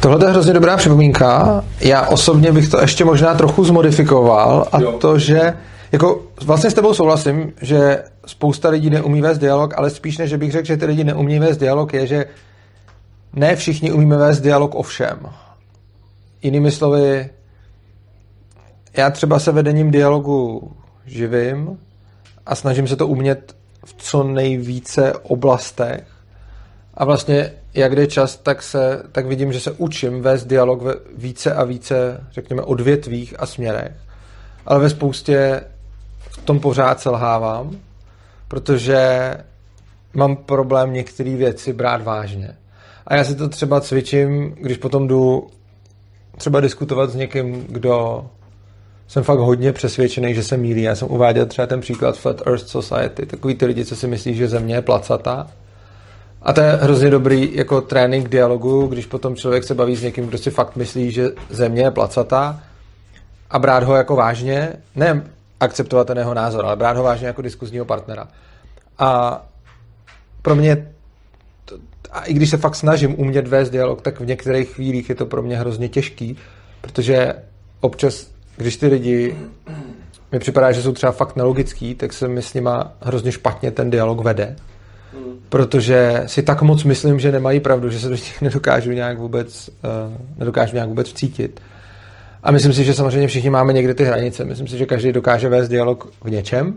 Tohle 0.00 0.26
je 0.26 0.30
hrozně 0.30 0.52
dobrá 0.52 0.76
připomínka. 0.76 1.64
Já 1.80 2.06
osobně 2.06 2.52
bych 2.52 2.68
to 2.68 2.80
ještě 2.80 3.04
možná 3.04 3.34
trochu 3.34 3.64
zmodifikoval 3.64 4.66
a 4.72 4.80
jo. 4.80 4.92
to, 4.92 5.18
že 5.18 5.54
jako 5.92 6.22
vlastně 6.44 6.70
s 6.70 6.74
tebou 6.74 6.94
souhlasím, 6.94 7.52
že 7.60 8.02
spousta 8.26 8.68
lidí 8.68 8.90
neumí 8.90 9.20
vést 9.20 9.38
dialog, 9.38 9.74
ale 9.76 9.90
spíš 9.90 10.18
než 10.18 10.34
bych 10.34 10.52
řekl, 10.52 10.66
že 10.66 10.76
ty 10.76 10.86
lidi 10.86 11.04
neumí 11.04 11.38
vést 11.38 11.56
dialog, 11.56 11.92
je, 11.92 12.06
že 12.06 12.24
ne 13.32 13.56
všichni 13.56 13.92
umíme 13.92 14.16
vést 14.16 14.40
dialog 14.40 14.74
o 14.74 14.82
všem. 14.82 15.18
Jinými 16.42 16.70
slovy, 16.70 17.30
já 18.96 19.10
třeba 19.10 19.38
se 19.38 19.52
vedením 19.52 19.90
dialogu 19.90 20.70
živím, 21.06 21.78
a 22.46 22.54
snažím 22.54 22.88
se 22.88 22.96
to 22.96 23.06
umět 23.06 23.56
v 23.84 23.94
co 23.98 24.24
nejvíce 24.24 25.12
oblastech. 25.12 26.04
A 26.94 27.04
vlastně, 27.04 27.52
jak 27.74 27.96
jde 27.96 28.06
čas, 28.06 28.36
tak, 28.36 28.62
se, 28.62 29.02
tak 29.12 29.26
vidím, 29.26 29.52
že 29.52 29.60
se 29.60 29.70
učím 29.70 30.22
vést 30.22 30.44
dialog 30.44 30.82
ve 30.82 30.94
více 31.16 31.54
a 31.54 31.64
více, 31.64 32.26
řekněme, 32.30 32.62
odvětvích 32.62 33.34
a 33.38 33.46
směrech. 33.46 33.92
Ale 34.66 34.80
ve 34.80 34.90
spoustě 34.90 35.64
v 36.18 36.38
tom 36.44 36.60
pořád 36.60 37.00
selhávám, 37.00 37.70
protože 38.48 39.34
mám 40.14 40.36
problém 40.36 40.92
některé 40.92 41.36
věci 41.36 41.72
brát 41.72 42.02
vážně. 42.02 42.56
A 43.06 43.16
já 43.16 43.24
si 43.24 43.34
to 43.34 43.48
třeba 43.48 43.80
cvičím, 43.80 44.50
když 44.50 44.76
potom 44.76 45.08
jdu 45.08 45.50
třeba 46.36 46.60
diskutovat 46.60 47.10
s 47.10 47.14
někým, 47.14 47.66
kdo 47.68 48.26
jsem 49.08 49.22
fakt 49.22 49.38
hodně 49.38 49.72
přesvědčený, 49.72 50.34
že 50.34 50.42
se 50.42 50.56
mílí. 50.56 50.82
Já 50.82 50.94
jsem 50.94 51.08
uváděl 51.10 51.46
třeba 51.46 51.66
ten 51.66 51.80
příklad 51.80 52.18
Flat 52.18 52.46
Earth 52.46 52.68
Society, 52.68 53.26
takový 53.26 53.54
ty 53.54 53.66
lidi, 53.66 53.84
co 53.84 53.96
si 53.96 54.06
myslí, 54.06 54.34
že 54.34 54.48
země 54.48 54.74
je 54.74 54.82
placatá. 54.82 55.50
A 56.42 56.52
to 56.52 56.60
je 56.60 56.70
hrozně 56.70 57.10
dobrý 57.10 57.56
jako 57.56 57.80
trénink 57.80 58.28
dialogu, 58.28 58.86
když 58.86 59.06
potom 59.06 59.36
člověk 59.36 59.64
se 59.64 59.74
baví 59.74 59.96
s 59.96 60.02
někým, 60.02 60.26
kdo 60.26 60.38
si 60.38 60.50
fakt 60.50 60.76
myslí, 60.76 61.10
že 61.10 61.30
země 61.50 61.82
je 61.82 61.90
placatá 61.90 62.60
a 63.50 63.58
brát 63.58 63.82
ho 63.82 63.94
jako 63.96 64.16
vážně, 64.16 64.72
ne 64.96 65.22
akceptovat 65.60 66.06
ten 66.06 66.18
jeho 66.18 66.34
názor, 66.34 66.64
ale 66.66 66.76
brát 66.76 66.96
ho 66.96 67.02
vážně 67.02 67.26
jako 67.26 67.42
diskuzního 67.42 67.84
partnera. 67.84 68.28
A 68.98 69.42
pro 70.42 70.54
mě, 70.54 70.92
a 72.12 72.24
i 72.24 72.34
když 72.34 72.50
se 72.50 72.56
fakt 72.56 72.74
snažím 72.74 73.20
umět 73.20 73.48
vést 73.48 73.70
dialog, 73.70 74.02
tak 74.02 74.20
v 74.20 74.26
některých 74.26 74.68
chvílích 74.68 75.08
je 75.08 75.14
to 75.14 75.26
pro 75.26 75.42
mě 75.42 75.58
hrozně 75.58 75.88
těžký, 75.88 76.36
protože 76.80 77.34
občas 77.80 78.26
když 78.62 78.76
ty 78.76 78.86
lidi 78.86 79.36
mi 80.32 80.38
připadá, 80.38 80.72
že 80.72 80.82
jsou 80.82 80.92
třeba 80.92 81.12
fakt 81.12 81.36
nelogický, 81.36 81.94
tak 81.94 82.12
se 82.12 82.28
mi 82.28 82.42
s 82.42 82.54
nima 82.54 82.92
hrozně 83.00 83.32
špatně 83.32 83.70
ten 83.70 83.90
dialog 83.90 84.20
vede. 84.20 84.56
Protože 85.48 86.22
si 86.26 86.42
tak 86.42 86.62
moc 86.62 86.84
myslím, 86.84 87.20
že 87.20 87.32
nemají 87.32 87.60
pravdu, 87.60 87.90
že 87.90 87.98
se 87.98 88.08
do 88.08 88.16
těch 88.16 88.40
nedokážu 88.42 88.92
nějak 88.92 89.18
vůbec, 89.18 89.68
uh, 89.68 90.16
nedokážu 90.38 90.74
nějak 90.74 90.88
vůbec 90.88 91.08
vcítit. 91.08 91.60
A 92.42 92.50
myslím 92.50 92.72
si, 92.72 92.84
že 92.84 92.94
samozřejmě 92.94 93.28
všichni 93.28 93.50
máme 93.50 93.72
někde 93.72 93.94
ty 93.94 94.04
hranice. 94.04 94.44
Myslím 94.44 94.68
si, 94.68 94.78
že 94.78 94.86
každý 94.86 95.12
dokáže 95.12 95.48
vést 95.48 95.68
dialog 95.68 96.12
v 96.24 96.30
něčem. 96.30 96.74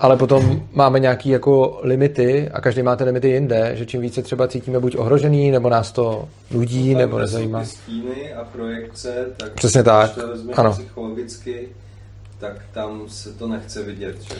Ale 0.00 0.16
potom 0.16 0.62
máme 0.72 1.00
nějaké 1.00 1.28
jako 1.28 1.80
limity 1.82 2.50
a 2.52 2.60
každý 2.60 2.82
má 2.82 2.96
ty 2.96 3.04
limity 3.04 3.28
jinde, 3.28 3.70
že 3.74 3.86
čím 3.86 4.00
více 4.00 4.22
třeba 4.22 4.48
cítíme 4.48 4.80
buď 4.80 4.96
ohrožený, 4.96 5.50
nebo 5.50 5.68
nás 5.68 5.92
to 5.92 6.28
nudí, 6.50 6.94
no, 6.94 6.98
nebo 6.98 7.18
nezajímá. 7.18 7.64
Stíny 7.64 8.34
a 8.34 8.44
projekce, 8.44 9.26
tak 9.36 9.52
Přesně 9.52 9.82
tak. 9.82 10.14
to 10.14 10.22
ano. 10.54 10.72
psychologicky, 10.72 11.68
tak 12.38 12.56
tam 12.72 13.02
se 13.08 13.32
to 13.32 13.48
nechce 13.48 13.82
vidět. 13.82 14.16
Že? 14.22 14.34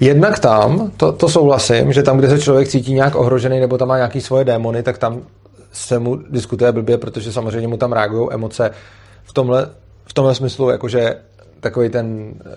Jednak 0.00 0.38
tam, 0.38 0.90
to, 0.96 1.12
to 1.12 1.28
souhlasím, 1.28 1.92
že 1.92 2.02
tam, 2.02 2.18
kde 2.18 2.28
se 2.28 2.38
člověk 2.38 2.68
cítí 2.68 2.94
nějak 2.94 3.14
ohrožený 3.14 3.60
nebo 3.60 3.78
tam 3.78 3.88
má 3.88 3.96
nějaký 3.96 4.20
svoje 4.20 4.44
démony, 4.44 4.82
tak 4.82 4.98
tam 4.98 5.22
se 5.72 5.98
mu 5.98 6.16
diskutuje 6.16 6.72
blbě, 6.72 6.98
protože 6.98 7.32
samozřejmě 7.32 7.68
mu 7.68 7.76
tam 7.76 7.92
reagují 7.92 8.28
emoce 8.32 8.70
v 9.24 9.32
tomhle, 9.32 9.70
v 10.04 10.12
tomhle 10.12 10.34
smyslu, 10.34 10.70
jakože 10.70 11.16
takový 11.60 11.88
ten 11.88 12.34
eh, 12.40 12.50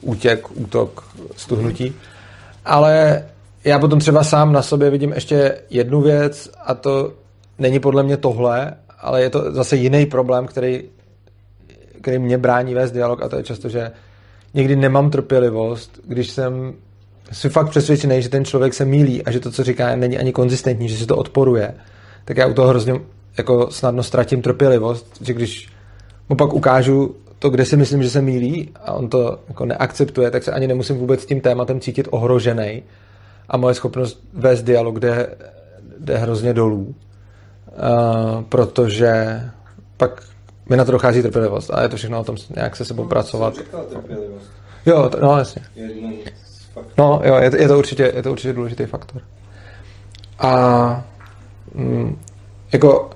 útěk, 0.00 0.50
útok, 0.56 1.04
stuhnutí. 1.36 1.94
Ale 2.64 3.24
já 3.64 3.78
potom 3.78 3.98
třeba 3.98 4.24
sám 4.24 4.52
na 4.52 4.62
sobě 4.62 4.90
vidím 4.90 5.12
ještě 5.12 5.58
jednu 5.70 6.00
věc 6.00 6.50
a 6.64 6.74
to 6.74 7.12
není 7.58 7.80
podle 7.80 8.02
mě 8.02 8.16
tohle, 8.16 8.74
ale 9.00 9.22
je 9.22 9.30
to 9.30 9.52
zase 9.52 9.76
jiný 9.76 10.06
problém, 10.06 10.46
který, 10.46 10.82
který 12.00 12.18
mě 12.18 12.38
brání 12.38 12.74
vést 12.74 12.92
dialog 12.92 13.22
a 13.22 13.28
to 13.28 13.36
je 13.36 13.42
často, 13.42 13.68
že 13.68 13.90
někdy 14.54 14.76
nemám 14.76 15.10
trpělivost, 15.10 16.00
když 16.04 16.30
jsem 16.30 16.74
si 17.32 17.48
fakt 17.48 17.70
přesvědčený, 17.70 18.22
že 18.22 18.28
ten 18.28 18.44
člověk 18.44 18.74
se 18.74 18.84
mílí 18.84 19.22
a 19.22 19.30
že 19.30 19.40
to, 19.40 19.50
co 19.50 19.64
říká, 19.64 19.96
není 19.96 20.18
ani 20.18 20.32
konzistentní, 20.32 20.88
že 20.88 20.96
si 20.96 21.06
to 21.06 21.16
odporuje, 21.16 21.74
tak 22.24 22.36
já 22.36 22.46
u 22.46 22.54
toho 22.54 22.68
hrozně 22.68 23.00
jako 23.38 23.70
snadno 23.70 24.02
ztratím 24.02 24.42
trpělivost, 24.42 25.18
že 25.20 25.32
když 25.32 25.68
mu 26.30 26.36
pak 26.36 26.52
ukážu 26.52 27.14
to, 27.38 27.50
kde 27.50 27.64
si 27.64 27.76
myslím, 27.76 28.02
že 28.02 28.10
se 28.10 28.22
mílí 28.22 28.70
a 28.84 28.92
on 28.92 29.08
to 29.08 29.38
jako 29.48 29.64
neakceptuje, 29.64 30.30
tak 30.30 30.42
se 30.42 30.52
ani 30.52 30.66
nemusím 30.66 30.98
vůbec 30.98 31.26
tím 31.26 31.40
tématem 31.40 31.80
cítit 31.80 32.08
ohrožený 32.10 32.82
a 33.48 33.56
moje 33.56 33.74
schopnost 33.74 34.22
vést 34.32 34.62
dialog 34.62 34.98
jde, 34.98 35.36
jde 35.98 36.16
hrozně 36.16 36.54
dolů, 36.54 36.82
uh, 36.86 38.42
protože 38.48 39.40
pak 39.96 40.22
mi 40.68 40.76
na 40.76 40.84
to 40.84 40.92
dochází 40.92 41.22
trpělivost 41.22 41.70
a 41.74 41.82
je 41.82 41.88
to 41.88 41.96
všechno 41.96 42.20
o 42.20 42.24
tom 42.24 42.36
nějak 42.56 42.76
se 42.76 42.84
sebou 42.84 43.02
no, 43.02 43.08
pracovat. 43.08 43.54
Jo, 44.86 45.08
to, 45.08 45.20
no 45.20 45.38
jasně. 45.38 45.62
No 46.98 47.20
jo, 47.24 47.34
je, 47.34 47.50
je, 47.62 47.68
to 47.68 47.78
určitě, 47.78 48.12
je 48.16 48.22
to 48.22 48.32
určitě 48.32 48.52
důležitý 48.52 48.86
faktor. 48.86 49.22
A 50.38 51.04
mm, 51.74 52.18
jako 52.72 53.10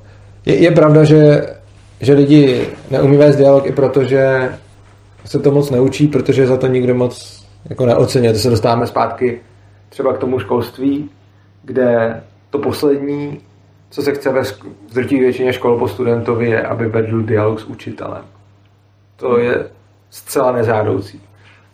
je, 0.47 0.57
je 0.57 0.71
pravda, 0.71 1.05
že 1.05 1.47
že 2.05 2.13
lidi 2.13 2.69
neumí 2.91 3.17
vést 3.17 3.37
dialog 3.37 3.67
i 3.67 3.73
proto, 3.73 4.05
že 4.05 4.53
se 5.25 5.39
to 5.39 5.51
moc 5.51 5.71
neučí, 5.71 6.09
protože 6.09 6.47
za 6.47 6.57
to 6.57 6.67
nikdo 6.67 6.95
moc 6.95 7.45
jako 7.71 7.87
neocenuje. 7.87 8.33
To 8.33 8.39
se 8.39 8.51
dostáváme 8.51 8.87
zpátky 8.87 9.41
třeba 9.89 10.13
k 10.13 10.19
tomu 10.19 10.39
školství, 10.39 11.11
kde 11.63 12.23
to 12.51 12.59
poslední, 12.59 13.41
co 13.91 14.03
se 14.03 14.13
chce 14.13 14.33
ve 14.33 14.43
drtí 14.95 15.19
většině 15.19 15.53
škol 15.53 15.79
po 15.79 15.89
studentovi, 15.89 16.51
je, 16.51 16.63
aby 16.63 16.89
vedl 16.89 17.23
dialog 17.23 17.61
s 17.61 17.65
učitelem. 17.65 18.25
To 19.17 19.39
je 19.39 19.67
zcela 20.11 20.53
nezádoucí. 20.53 21.21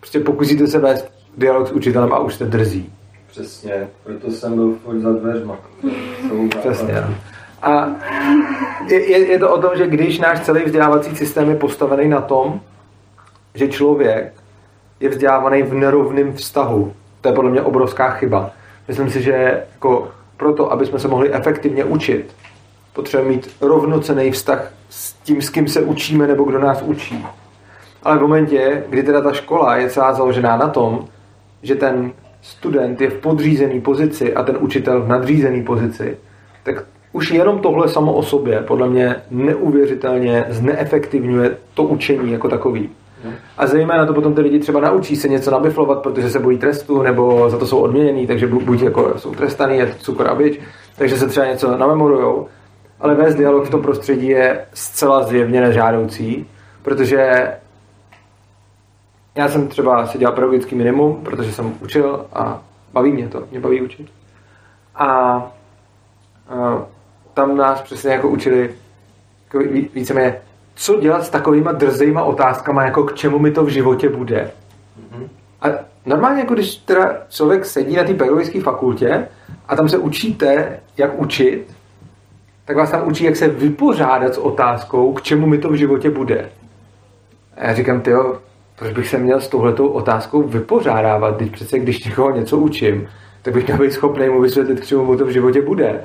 Prostě 0.00 0.20
pokusíte 0.20 0.66
se 0.66 0.78
vést 0.78 1.12
dialog 1.36 1.68
s 1.68 1.72
učitelem 1.72 2.12
a 2.12 2.18
už 2.18 2.34
jste 2.34 2.44
drzí. 2.44 2.92
Přesně, 3.30 3.88
proto 4.04 4.30
jsem 4.30 4.54
byl 4.54 4.74
furt 4.84 5.00
za 5.00 5.12
dveřma. 5.12 5.58
Přesně. 6.60 7.04
A 7.62 7.88
je, 8.88 9.18
je 9.18 9.38
to 9.38 9.54
o 9.54 9.60
tom, 9.62 9.70
že 9.76 9.86
když 9.86 10.18
náš 10.18 10.40
celý 10.40 10.64
vzdělávací 10.64 11.16
systém 11.16 11.48
je 11.50 11.56
postavený 11.56 12.08
na 12.08 12.20
tom, 12.20 12.60
že 13.54 13.68
člověk 13.68 14.32
je 15.00 15.08
vzdělávaný 15.08 15.62
v 15.62 15.74
nerovném 15.74 16.32
vztahu, 16.32 16.92
to 17.20 17.28
je 17.28 17.34
podle 17.34 17.50
mě 17.50 17.62
obrovská 17.62 18.10
chyba. 18.10 18.50
Myslím 18.88 19.10
si, 19.10 19.22
že 19.22 19.64
jako 19.72 20.08
proto, 20.36 20.72
aby 20.72 20.86
jsme 20.86 20.98
se 20.98 21.08
mohli 21.08 21.32
efektivně 21.32 21.84
učit, 21.84 22.34
potřebujeme 22.92 23.36
mít 23.36 23.56
rovnocený 23.60 24.30
vztah 24.30 24.72
s 24.90 25.12
tím, 25.12 25.42
s 25.42 25.50
kým 25.50 25.68
se 25.68 25.80
učíme 25.80 26.26
nebo 26.26 26.44
kdo 26.44 26.58
nás 26.58 26.82
učí. 26.82 27.26
Ale 28.02 28.18
v 28.18 28.20
momentě, 28.20 28.84
kdy 28.88 29.02
teda 29.02 29.20
ta 29.20 29.32
škola 29.32 29.76
je 29.76 29.90
celá 29.90 30.12
založená 30.12 30.56
na 30.56 30.68
tom, 30.68 31.08
že 31.62 31.74
ten 31.74 32.12
student 32.42 33.00
je 33.00 33.10
v 33.10 33.20
podřízené 33.20 33.80
pozici 33.80 34.34
a 34.34 34.42
ten 34.42 34.56
učitel 34.60 35.02
v 35.02 35.08
nadřízené 35.08 35.62
pozici, 35.62 36.16
tak 36.62 36.84
už 37.12 37.30
jenom 37.30 37.58
tohle 37.58 37.88
samo 37.88 38.12
o 38.12 38.22
sobě 38.22 38.60
podle 38.60 38.88
mě 38.88 39.16
neuvěřitelně 39.30 40.44
zneefektivňuje 40.48 41.56
to 41.74 41.82
učení 41.82 42.32
jako 42.32 42.48
takový. 42.48 42.90
A 43.58 43.66
zejména 43.66 44.06
to 44.06 44.14
potom 44.14 44.34
ty 44.34 44.40
lidi 44.40 44.58
třeba 44.58 44.80
naučí 44.80 45.16
se 45.16 45.28
něco 45.28 45.50
nabiflovat, 45.50 46.02
protože 46.02 46.30
se 46.30 46.38
bojí 46.38 46.58
trestu, 46.58 47.02
nebo 47.02 47.50
za 47.50 47.58
to 47.58 47.66
jsou 47.66 47.78
odměněný, 47.78 48.26
takže 48.26 48.46
buď 48.46 48.82
jako 48.82 49.12
jsou 49.16 49.34
trestaný, 49.34 49.76
je 49.76 49.94
cukr 49.98 50.28
a 50.28 50.34
bič, 50.34 50.60
takže 50.96 51.16
se 51.16 51.26
třeba 51.26 51.46
něco 51.46 51.76
namemorujou. 51.76 52.48
Ale 53.00 53.14
vést 53.14 53.34
dialog 53.34 53.64
v 53.64 53.70
tom 53.70 53.82
prostředí 53.82 54.28
je 54.28 54.66
zcela 54.74 55.22
zjevně 55.22 55.60
nežádoucí, 55.60 56.46
protože 56.82 57.52
já 59.34 59.48
jsem 59.48 59.68
třeba 59.68 60.06
si 60.06 60.18
dělal 60.18 60.34
pedagogický 60.34 60.74
minimum, 60.74 61.20
protože 61.24 61.52
jsem 61.52 61.74
učil 61.82 62.26
a 62.32 62.62
baví 62.92 63.12
mě 63.12 63.28
to, 63.28 63.42
mě 63.50 63.60
baví 63.60 63.80
učit. 63.80 64.06
A 64.94 65.52
tam 67.34 67.56
nás 67.56 67.82
přesně 67.82 68.12
jako 68.12 68.28
učili 68.28 68.70
jako 69.44 69.68
víceméně, 69.94 70.36
co 70.74 71.00
dělat 71.00 71.24
s 71.24 71.30
takovýma 71.30 71.72
drzejma 71.72 72.22
otázkama, 72.22 72.84
jako 72.84 73.04
k 73.04 73.14
čemu 73.14 73.38
mi 73.38 73.50
to 73.50 73.64
v 73.64 73.68
životě 73.68 74.08
bude. 74.08 74.50
Mm-hmm. 75.00 75.28
A 75.62 75.68
normálně, 76.06 76.40
jako 76.40 76.54
když 76.54 76.76
teda 76.76 77.16
člověk 77.28 77.64
sedí 77.64 77.96
na 77.96 78.04
té 78.04 78.14
pedagogické 78.14 78.60
fakultě 78.60 79.28
a 79.68 79.76
tam 79.76 79.88
se 79.88 79.98
učíte, 79.98 80.80
jak 80.96 81.20
učit, 81.20 81.76
tak 82.64 82.76
vás 82.76 82.90
tam 82.90 83.08
učí, 83.08 83.24
jak 83.24 83.36
se 83.36 83.48
vypořádat 83.48 84.34
s 84.34 84.38
otázkou, 84.38 85.12
k 85.12 85.22
čemu 85.22 85.46
mi 85.46 85.58
to 85.58 85.68
v 85.68 85.74
životě 85.74 86.10
bude. 86.10 86.50
A 87.56 87.66
já 87.66 87.74
říkám, 87.74 88.00
ty 88.00 88.12
proč 88.78 88.92
bych 88.92 89.08
se 89.08 89.18
měl 89.18 89.40
s 89.40 89.48
touhletou 89.48 89.88
otázkou 89.88 90.42
vypořádávat, 90.42 91.36
když 91.36 91.50
přece 91.50 91.78
když 91.78 92.04
někoho 92.04 92.30
něco 92.30 92.58
učím, 92.58 93.08
tak 93.42 93.54
bych 93.54 93.66
měl 93.66 93.78
být 93.78 93.92
schopný 93.92 94.28
mu 94.28 94.40
vysvětlit, 94.40 94.80
k 94.80 94.86
čemu 94.86 95.04
mu 95.04 95.16
to 95.16 95.24
v 95.24 95.30
životě 95.30 95.62
bude. 95.62 96.04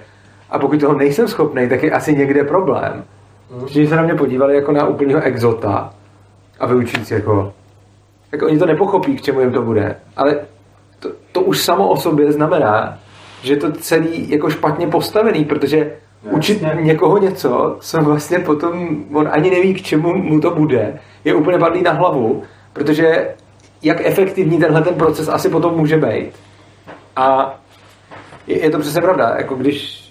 A 0.49 0.59
pokud 0.59 0.79
toho 0.79 0.93
nejsem 0.93 1.27
schopný, 1.27 1.69
tak 1.69 1.83
je 1.83 1.91
asi 1.91 2.15
někde 2.15 2.43
problém. 2.43 3.03
Že 3.67 3.87
se 3.87 3.95
na 3.95 4.01
mě 4.01 4.15
podívali 4.15 4.55
jako 4.55 4.71
na 4.71 4.87
úplného 4.87 5.21
exota 5.21 5.93
a 6.59 6.65
vyučit 6.65 7.11
jako... 7.11 7.53
Jako 8.31 8.45
oni 8.45 8.59
to 8.59 8.65
nepochopí, 8.65 9.15
k 9.15 9.21
čemu 9.21 9.39
jim 9.39 9.51
to 9.51 9.61
bude. 9.61 9.95
Ale 10.15 10.35
to, 10.99 11.09
to 11.31 11.41
už 11.41 11.61
samo 11.61 11.89
o 11.89 11.97
sobě 11.97 12.31
znamená, 12.31 12.99
že 13.41 13.55
to 13.55 13.71
celý 13.71 14.29
jako 14.29 14.49
špatně 14.49 14.87
postavený, 14.87 15.45
protože 15.45 15.91
učit 16.31 16.63
někoho 16.79 17.17
něco, 17.17 17.77
co 17.79 18.01
vlastně 18.01 18.39
potom 18.39 19.03
on 19.13 19.29
ani 19.31 19.49
neví, 19.49 19.73
k 19.73 19.81
čemu 19.81 20.15
mu 20.15 20.39
to 20.39 20.51
bude, 20.51 20.99
je 21.23 21.35
úplně 21.35 21.57
padlý 21.57 21.81
na 21.81 21.91
hlavu, 21.91 22.43
protože 22.73 23.35
jak 23.83 24.05
efektivní 24.05 24.59
tenhle 24.59 24.81
ten 24.81 24.93
proces 24.93 25.27
asi 25.27 25.49
potom 25.49 25.77
může 25.77 25.97
být. 25.97 26.31
A 27.15 27.55
je, 28.47 28.63
je 28.63 28.69
to 28.69 28.79
přesně 28.79 29.01
pravda, 29.01 29.35
jako 29.37 29.55
když 29.55 30.05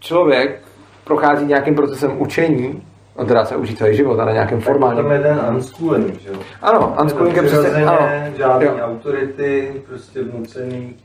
člověk 0.00 0.62
prochází 1.04 1.46
nějakým 1.46 1.74
procesem 1.74 2.20
učení, 2.20 2.82
on 3.16 3.26
teda 3.26 3.44
se 3.44 3.56
učí 3.56 3.76
celý 3.76 3.96
život, 3.96 4.20
ale 4.20 4.32
nějakým 4.32 4.60
formálním. 4.60 5.02
Tam 5.02 5.12
je 5.12 5.18
ten 5.18 5.40
unschooling, 5.54 6.20
že 6.20 6.28
jo? 6.28 6.34
Ano, 6.62 6.96
unschooling 7.02 7.36
je 7.36 7.42
přesně, 7.42 7.84
ano. 7.84 8.08
Žádný 8.36 8.66
jo. 8.66 8.78
autority, 8.80 9.82
prostě 9.88 10.22
vnucený. 10.22 10.96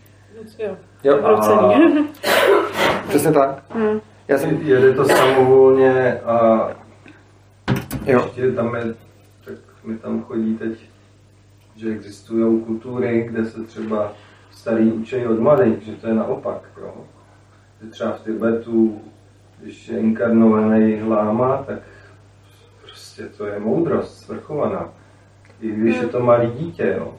Jo, 0.60 0.76
jo. 1.04 1.26
A... 1.26 1.74
přesně 3.08 3.32
tak. 3.32 3.64
Hmm. 3.70 4.02
Já 4.28 4.38
jsem... 4.38 4.62
Jede 4.62 4.94
to 4.94 5.06
samovolně 5.06 6.20
a 6.26 6.68
jo. 8.06 8.22
ještě 8.26 8.52
tam 8.52 8.76
je, 8.76 8.94
tak 9.46 9.56
mi 9.84 9.98
tam 9.98 10.24
chodí 10.24 10.56
teď, 10.58 10.72
že 11.76 11.90
existují 11.90 12.62
kultury, 12.62 13.28
kde 13.32 13.46
se 13.46 13.64
třeba 13.64 14.14
starý 14.52 14.92
učí 14.92 15.26
od 15.26 15.40
mladých, 15.40 15.84
že 15.84 15.92
to 15.92 16.08
je 16.08 16.14
naopak, 16.14 16.62
jo 16.82 16.94
třeba 17.92 18.12
v 18.12 18.24
Tibetu, 18.24 19.02
když 19.62 19.88
je 19.88 20.00
inkarnovaný 20.00 21.04
láma, 21.04 21.64
tak 21.68 21.80
prostě 22.82 23.24
to 23.24 23.46
je 23.46 23.60
moudrost 23.60 24.18
svrchovaná. 24.18 24.90
I 25.62 25.72
když 25.72 25.96
je 25.96 26.08
to 26.08 26.20
malý 26.20 26.52
dítě, 26.60 26.96
jo. 26.98 27.14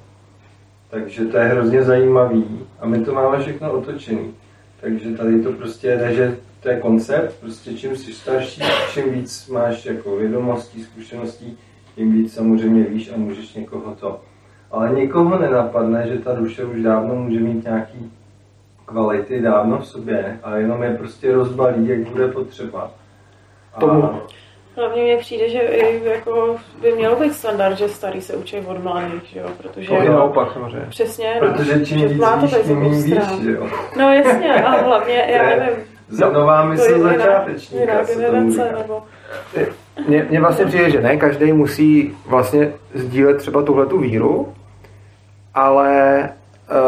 Takže 0.90 1.24
to 1.24 1.36
je 1.36 1.44
hrozně 1.44 1.82
zajímavý 1.82 2.60
a 2.80 2.86
my 2.86 3.04
to 3.04 3.14
máme 3.14 3.38
všechno 3.40 3.72
otočený. 3.72 4.34
Takže 4.80 5.10
tady 5.10 5.42
to 5.42 5.52
prostě 5.52 5.88
je, 5.88 6.14
že 6.14 6.36
to 6.60 6.68
je 6.68 6.80
koncept, 6.80 7.40
prostě 7.40 7.74
čím 7.74 7.96
jsi 7.96 8.12
starší, 8.12 8.62
čím 8.92 9.12
víc 9.12 9.48
máš 9.48 9.86
jako 9.86 10.16
vědomostí, 10.16 10.84
zkušeností, 10.84 11.58
tím 11.94 12.12
víc 12.12 12.34
samozřejmě 12.34 12.82
víš 12.82 13.12
a 13.14 13.16
můžeš 13.16 13.54
někoho 13.54 13.94
to. 13.94 14.20
Ale 14.70 14.92
nikoho 14.92 15.38
nenapadne, 15.38 16.08
že 16.08 16.18
ta 16.18 16.34
duše 16.34 16.64
už 16.64 16.82
dávno 16.82 17.14
může 17.14 17.40
mít 17.40 17.64
nějaký 17.64 18.12
kvality 18.86 19.40
dávno 19.40 19.78
v 19.78 19.86
sobě 19.86 20.38
a 20.42 20.56
jenom 20.56 20.82
je 20.82 20.94
prostě 20.94 21.32
rozbalí, 21.32 21.88
jak 21.88 21.98
bude 21.98 22.28
potřeba. 22.28 22.90
A 23.74 23.80
tomu, 23.80 24.20
Hlavně 24.76 25.02
mně 25.02 25.16
přijde, 25.16 25.48
že 25.48 25.58
i 25.58 26.04
jako 26.04 26.56
by 26.80 26.92
mělo 26.92 27.16
být 27.16 27.32
standard, 27.34 27.78
že 27.78 27.88
starý 27.88 28.20
se 28.20 28.36
učí 28.36 28.56
od 28.56 28.84
mladých, 28.84 29.22
že 29.24 29.40
jo, 29.40 29.48
protože... 29.62 29.88
To 29.88 29.94
je 29.94 30.10
naopak 30.10 30.52
samozřejmě. 30.52 30.86
Přesně, 30.88 31.38
no. 31.42 31.48
Protože 31.48 31.86
čím 31.86 31.98
Že 31.98 32.08
víc 32.08 32.18
má 32.20 32.36
to 32.36 32.46
víš, 32.46 32.56
tím 32.64 32.80
méně 32.80 32.96
víš, 32.96 33.42
že 33.42 33.52
jo. 33.52 33.66
No 33.98 34.14
jasně, 34.14 34.64
a 34.64 34.70
hlavně, 34.70 35.26
já 35.28 35.42
nevím, 35.42 35.84
Z- 36.08 36.32
Nová 36.32 36.62
to 36.62 36.68
je 36.68 36.70
mysl 36.72 36.98
začátečníka 37.02 37.80
jiná 37.82 38.04
generace, 38.04 38.74
nebo... 38.78 39.02
Mně, 40.08 40.26
mně 40.30 40.40
vlastně 40.40 40.66
přijde, 40.66 40.90
že 40.90 41.00
ne 41.00 41.16
každý 41.16 41.52
musí 41.52 42.16
vlastně 42.26 42.72
sdílet 42.94 43.36
třeba 43.36 43.62
tuhle 43.62 43.86
tu 43.86 43.98
víru, 43.98 44.52
ale 45.54 46.20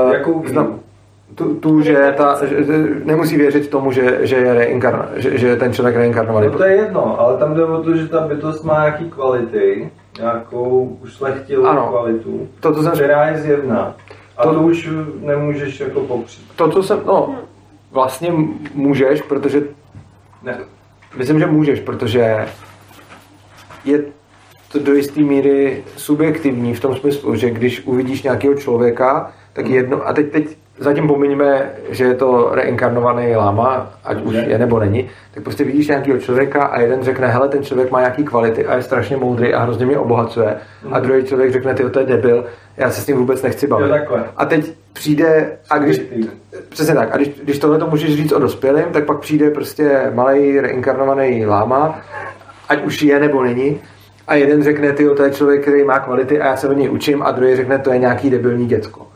uh, 0.07 0.13
Jakou 0.13 0.41
víru? 0.41 0.81
Tu, 1.39 1.55
tu 1.55 1.81
že, 1.83 2.15
ta, 2.17 2.39
že, 2.47 2.57
nemusí 3.05 3.37
věřit 3.37 3.69
tomu, 3.69 3.93
že, 3.93 4.19
že 4.27 4.37
je 4.37 4.55
reinkarna, 4.55 5.09
že, 5.17 5.39
že 5.39 5.47
je 5.47 5.57
ten 5.57 5.73
člověk 5.73 5.97
reinkarnovaný. 5.97 6.47
No 6.47 6.59
to 6.59 6.65
je 6.65 6.77
jedno, 6.77 7.21
ale 7.21 7.37
tam 7.39 7.55
jde 7.55 7.65
o 7.65 7.83
to, 7.83 7.97
že 7.97 8.09
ta 8.09 8.21
bytost 8.21 8.65
má 8.65 8.79
nějaký 8.85 9.11
kvality, 9.11 9.91
nějakou 10.19 10.99
ušlechtilou 11.03 11.65
Ano. 11.67 11.87
kvalitu, 11.91 12.49
To, 12.61 12.75
co 12.75 12.83
jsem 12.83 12.93
která 12.93 13.29
je 13.29 13.39
zjevná. 13.39 13.95
A 14.37 14.43
To- 14.43 14.55
to, 14.55 14.61
už 14.61 14.89
nemůžeš 15.21 15.81
jako 15.81 16.01
popřít. 16.01 16.53
to, 16.57 16.69
co 16.71 16.83
jsem, 16.83 16.99
no, 17.07 17.35
vlastně 17.93 18.33
můžeš, 18.75 19.23
protože, 19.23 19.63
Ne. 20.43 20.59
myslím, 21.17 21.39
že 21.39 21.47
můžeš, 21.47 21.81
protože 21.81 22.47
je 23.85 24.03
to 24.73 24.79
do 24.79 24.95
jisté 24.95 25.21
míry 25.21 25.85
subjektivní 25.97 26.75
v 26.75 26.81
tom 26.81 26.97
smyslu, 26.97 27.35
že 27.37 27.51
když 27.51 27.83
uvidíš 27.87 28.23
nějakého 28.23 28.55
člověka, 28.55 29.33
tak 29.53 29.67
jedno, 29.69 30.09
a 30.09 30.13
teď, 30.13 30.31
teď 30.33 30.57
zatím 30.79 31.09
pominíme, 31.09 31.71
že 31.91 32.05
je 32.05 32.15
to 32.15 32.51
reinkarnovaný 32.53 33.37
láma, 33.37 33.93
ať 34.05 34.23
už 34.23 34.35
je 34.35 34.59
nebo 34.59 34.79
není, 34.79 35.11
tak 35.35 35.43
prostě 35.43 35.65
vidíš 35.65 35.89
nějakého 35.89 36.19
člověka 36.19 36.65
a 36.65 36.81
jeden 36.81 37.03
řekne, 37.03 37.27
hele, 37.27 37.49
ten 37.49 37.63
člověk 37.63 37.91
má 37.91 38.01
nějaký 38.01 38.25
kvality 38.25 38.67
a 38.67 38.77
je 38.77 38.83
strašně 38.83 39.17
moudrý 39.17 39.55
a 39.55 39.63
hrozně 39.63 39.87
mě 39.87 39.99
obohacuje. 39.99 40.57
A 40.93 41.01
druhý 41.01 41.25
člověk 41.25 41.53
řekne, 41.53 41.75
ty 41.75 41.91
to 41.91 42.01
je 42.01 42.07
debil, 42.07 42.45
já 42.77 42.91
se 42.91 43.01
s 43.01 43.07
ním 43.07 43.17
vůbec 43.17 43.43
nechci 43.43 43.67
bavit. 43.67 43.93
A 44.37 44.45
teď 44.45 44.73
přijde, 44.93 45.57
a 45.71 45.79
když. 45.79 46.01
Přesně 46.69 46.95
tak. 46.95 47.15
A 47.15 47.17
když, 47.17 47.29
když 47.29 47.59
tohle 47.59 47.79
to 47.79 47.87
můžeš 47.87 48.17
říct 48.17 48.33
o 48.33 48.39
dospělém, 48.39 48.85
tak 48.93 49.05
pak 49.05 49.19
přijde 49.19 49.51
prostě 49.51 50.11
malý 50.15 50.61
reinkarnovaný 50.61 51.47
láma, 51.47 52.01
ať 52.69 52.85
už 52.85 53.03
je 53.03 53.21
nebo 53.21 53.43
není. 53.43 53.81
A 54.27 54.35
jeden 54.35 54.63
řekne, 54.63 54.93
ty 54.93 55.09
to 55.17 55.23
je 55.23 55.31
člověk, 55.31 55.63
který 55.63 55.85
má 55.85 55.99
kvality 55.99 56.41
a 56.41 56.47
já 56.47 56.57
se 56.57 56.69
od 56.69 56.77
něj 56.77 56.91
učím, 56.91 57.23
a 57.23 57.31
druhý 57.31 57.57
řekne, 57.57 57.79
to 57.79 57.93
je 57.93 57.99
nějaký 57.99 58.31
debilní 58.31 58.67
děcko. 58.67 59.07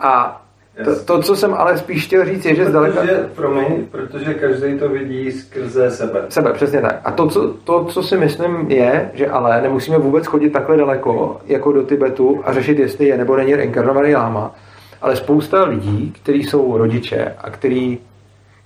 A 0.00 0.39
to, 0.84 1.04
to, 1.04 1.22
co 1.22 1.36
jsem 1.36 1.54
ale 1.54 1.78
spíš 1.78 2.06
chtěl 2.06 2.24
říct, 2.24 2.44
je, 2.44 2.54
že 2.54 2.66
zdaleka... 2.66 3.00
Protože, 3.00 3.28
promiň, 3.34 3.86
protože 3.90 4.34
každý 4.34 4.78
to 4.78 4.88
vidí 4.88 5.32
skrze 5.32 5.90
sebe. 5.90 6.24
Sebe, 6.28 6.52
přesně 6.52 6.80
tak. 6.80 7.00
A 7.04 7.10
to 7.10 7.28
co, 7.28 7.54
to, 7.64 7.84
co 7.84 8.02
si 8.02 8.16
myslím, 8.16 8.70
je, 8.70 9.10
že 9.14 9.26
ale 9.26 9.62
nemusíme 9.62 9.98
vůbec 9.98 10.26
chodit 10.26 10.50
takhle 10.50 10.76
daleko, 10.76 11.40
jako 11.46 11.72
do 11.72 11.82
Tibetu 11.82 12.40
a 12.44 12.52
řešit, 12.52 12.78
jestli 12.78 13.06
je 13.06 13.18
nebo 13.18 13.36
není 13.36 13.54
reinkarnovaný 13.54 14.14
láma. 14.14 14.54
Ale 15.02 15.16
spousta 15.16 15.64
lidí, 15.64 16.12
kteří 16.22 16.42
jsou 16.44 16.78
rodiče 16.78 17.34
a 17.38 17.50
který, 17.50 17.98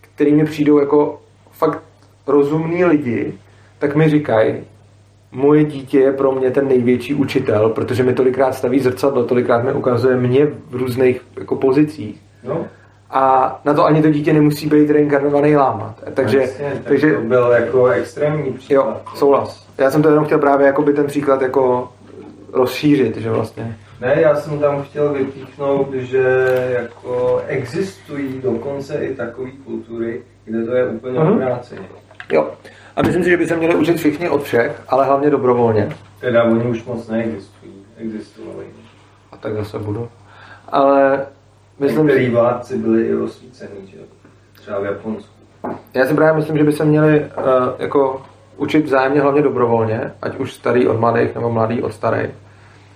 který 0.01 0.35
mi 0.35 0.45
přijdou 0.45 0.79
jako 0.79 1.21
fakt 1.53 1.83
rozumní 2.27 2.85
lidi, 2.85 3.35
tak 3.79 3.97
mi 3.97 4.09
říkají, 4.09 4.55
moje 5.35 5.65
dítě 5.65 5.99
je 6.01 6.13
pro 6.13 6.33
mě 6.33 6.51
ten 6.51 6.69
největší 6.69 7.15
učitel, 7.15 7.69
protože 7.69 8.03
mi 8.03 8.13
tolikrát 8.15 8.53
staví 8.55 8.81
zrcadlo, 8.81 9.25
tolikrát 9.25 9.65
mi 9.65 9.73
ukazuje 9.73 10.17
mě 10.17 10.47
v 10.47 10.75
různých 10.75 11.21
jako 11.39 11.57
pozicích. 11.57 12.21
No, 12.45 12.67
A 13.11 13.61
na 13.65 13.75
to 13.75 13.85
ani 13.85 14.03
to 14.03 14.11
dítě 14.11 14.33
nemusí 14.33 14.67
být 14.67 14.91
reinkarnovaný 14.91 15.57
láma. 15.57 15.95
Takže, 16.15 16.39
jasně, 16.39 16.71
tak 16.75 16.83
takže 16.85 17.13
to 17.15 17.21
byl 17.21 17.51
jako 17.51 17.87
extrémní 17.87 18.47
Jo, 18.49 18.55
příklad. 18.57 19.03
souhlas. 19.15 19.67
Já 19.79 19.91
jsem 19.91 20.03
to 20.03 20.09
jenom 20.09 20.25
chtěl 20.25 20.39
právě 20.39 20.67
jakoby 20.67 20.93
ten 20.93 21.07
příklad 21.07 21.43
jako 21.43 21.89
rozšířit, 22.53 23.17
že 23.17 23.31
vlastně. 23.31 23.77
Ne, 24.01 24.15
já 24.21 24.35
jsem 24.37 24.59
tam 24.59 24.83
chtěl 24.83 25.13
vypíchnout, 25.13 25.93
že 25.95 26.25
jako 26.81 27.41
existují 27.47 28.41
dokonce 28.43 28.95
i 28.95 29.15
takové 29.15 29.51
kultury, 29.65 30.23
kde 30.45 30.65
to 30.65 30.75
je 30.75 30.87
úplně 30.87 31.19
Mhm. 31.21 31.33
obráceně. 31.33 31.81
Jo. 32.33 32.51
A 32.97 33.03
myslím 33.03 33.25
si, 33.25 33.31
že 33.31 33.37
by 33.37 33.47
se 33.47 33.57
měli 33.57 33.75
učit 33.75 33.97
všichni 33.97 34.29
od 34.29 34.43
všech, 34.43 34.83
ale 34.89 35.05
hlavně 35.05 35.31
dobrovolně. 35.31 35.89
Teda 36.21 36.45
oni 36.45 36.65
už 36.65 36.85
moc 36.85 37.09
neexistují. 37.09 37.73
Existovali. 37.99 38.65
A 39.33 39.37
tak 39.37 39.55
zase 39.55 39.79
budu. 39.79 40.09
Ale 40.69 41.27
myslím, 41.79 42.07
Některý 42.07 42.25
že, 42.27 42.31
vládci 42.33 42.79
byli 42.79 43.03
i 43.03 43.15
osvícený, 43.17 43.71
že? 43.87 43.99
Třeba 44.55 44.81
v 44.81 44.85
Japonsku. 44.85 45.33
já 45.95 46.07
si 46.07 46.15
právě 46.15 46.37
myslím, 46.41 46.59
že 46.59 46.65
by 46.65 46.73
se 46.73 46.85
měli 46.85 47.21
uh, 47.21 47.25
jako 47.79 48.23
učit 48.57 48.85
vzájemně 48.85 49.21
hlavně 49.21 49.43
dobrovolně, 49.43 50.13
ať 50.23 50.39
už 50.39 50.53
starý 50.55 50.89
od 50.89 51.01
mladých 51.01 51.35
nebo 51.35 51.51
mladý 51.51 51.83
od 51.83 51.93
starých. 51.93 52.31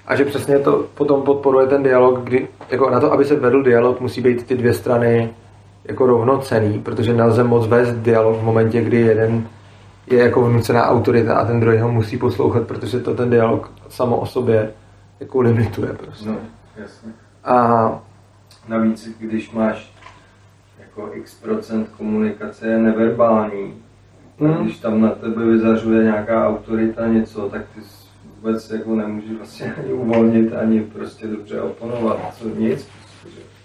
A 0.07 0.17
že 0.17 0.25
přesně 0.25 0.59
to 0.59 0.85
potom 0.95 1.23
podporuje 1.23 1.67
ten 1.67 1.83
dialog, 1.83 2.21
kdy 2.21 2.49
jako 2.71 2.91
na 2.91 3.01
to, 3.01 3.13
aby 3.13 3.25
se 3.25 3.37
vedl 3.37 3.63
dialog, 3.63 4.01
musí 4.01 4.21
být 4.21 4.47
ty 4.47 4.57
dvě 4.57 4.75
strany 4.75 5.31
jako 5.85 6.07
rovnocený, 6.07 6.79
protože 6.79 7.13
nelze 7.13 7.45
moc 7.45 7.67
vést 7.67 7.93
dialog 7.93 8.37
v 8.37 8.45
momentě, 8.45 8.81
kdy 8.81 9.01
jeden 9.01 9.49
je 10.11 10.19
jako 10.19 10.43
vnucená 10.43 10.87
autorita 10.87 11.35
a 11.37 11.45
ten 11.45 11.61
druhý 11.61 11.79
ho 11.79 11.93
musí 11.93 12.19
poslouchat, 12.19 12.67
protože 12.67 13.01
to 13.01 13.15
ten 13.15 13.31
dialog 13.31 13.73
samo 13.89 14.17
o 14.17 14.27
sobě 14.27 14.71
jako 15.21 15.41
limituje 15.41 15.93
prostě. 15.93 16.29
No, 16.29 16.37
jasně. 16.77 17.13
A 17.45 18.01
Navíc, 18.69 19.09
když 19.19 19.51
máš 19.51 19.93
jako 20.81 21.11
x 21.13 21.35
procent 21.35 21.89
komunikace 21.99 22.67
je 22.67 22.79
neverbální, 22.79 23.75
Hmm. 24.41 24.55
když 24.65 24.79
tam 24.79 25.01
na 25.01 25.09
tebe 25.11 25.45
vyzařuje 25.47 26.05
nějaká 26.05 26.49
autorita 26.49 27.07
něco, 27.07 27.49
tak 27.49 27.63
ty 27.75 27.81
vůbec 28.37 28.71
jako 28.71 28.95
nemůžeš 28.97 29.31
vlastně 29.37 29.75
ani 29.85 29.93
uvolnit, 29.93 30.53
ani 30.55 30.81
prostě 30.81 31.27
dobře 31.27 31.61
oponovat, 31.61 32.35
co 32.39 32.49
nic. 32.49 32.89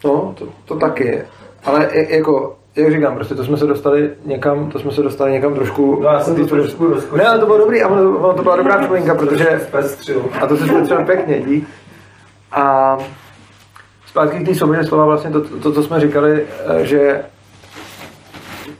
No, 0.05 0.35
to, 0.37 0.49
to 0.65 0.75
taky. 0.75 1.21
Ale 1.63 1.89
je- 1.97 2.15
jako, 2.17 2.57
jak 2.76 2.91
říkám, 2.91 3.15
prostě 3.15 3.36
to 3.36 3.43
jsme 3.43 3.57
se 3.57 3.65
dostali 3.65 4.11
někam, 4.26 4.69
to 4.69 4.80
jsme 4.80 4.91
se 4.91 5.03
dostali 5.03 5.32
někam 5.32 5.53
trošku... 5.53 5.99
No, 6.03 6.09
já 6.09 6.19
jsem 6.19 6.36
to 6.36 6.45
trošku 6.45 6.88
rozkočil. 6.88 7.17
Ne, 7.17 7.26
ale 7.26 7.39
to 7.39 7.45
bylo 7.45 7.57
dobrý, 7.57 7.82
a 7.82 7.88
ono, 7.88 8.17
ono 8.17 8.34
to 8.34 8.43
byla 8.43 8.55
dobrá 8.55 8.78
připomínka, 8.78 9.15
protože... 9.15 9.61
A 10.41 10.47
to 10.47 10.57
se 10.57 10.67
zpětřil 10.67 10.97
pěkně, 11.05 11.41
dík. 11.41 11.67
A 12.51 12.97
zpátky 14.05 14.39
k 14.39 14.45
té 14.45 14.55
svobodě 14.55 14.84
slova 14.84 15.05
vlastně 15.05 15.32
to, 15.32 15.41
to, 15.41 15.59
to, 15.59 15.71
co 15.71 15.84
jsme 15.84 15.99
říkali, 15.99 16.45
eh, 16.67 16.86
že 16.86 17.24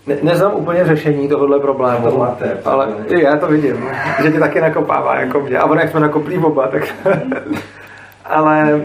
ne, 0.08 0.18
neznám 0.22 0.54
úplně 0.54 0.86
řešení 0.86 1.30
tohohle 1.30 1.60
problému. 1.60 2.12
To 2.12 2.18
máte, 2.18 2.58
ale 2.66 2.88
i 3.08 3.22
já 3.22 3.38
to 3.38 3.48
vidím, 3.48 3.89
že 4.24 4.32
tě 4.32 4.39
taky 4.39 4.62
nakopává, 4.62 5.20
jako 5.20 5.39
mě. 5.39 5.58
A 5.58 5.66
ono, 5.66 5.82
jak 5.82 5.91
jsme 5.91 6.00
nakoplí 6.00 6.38
oba, 6.38 6.68
tak... 6.68 6.84
ale 8.26 8.82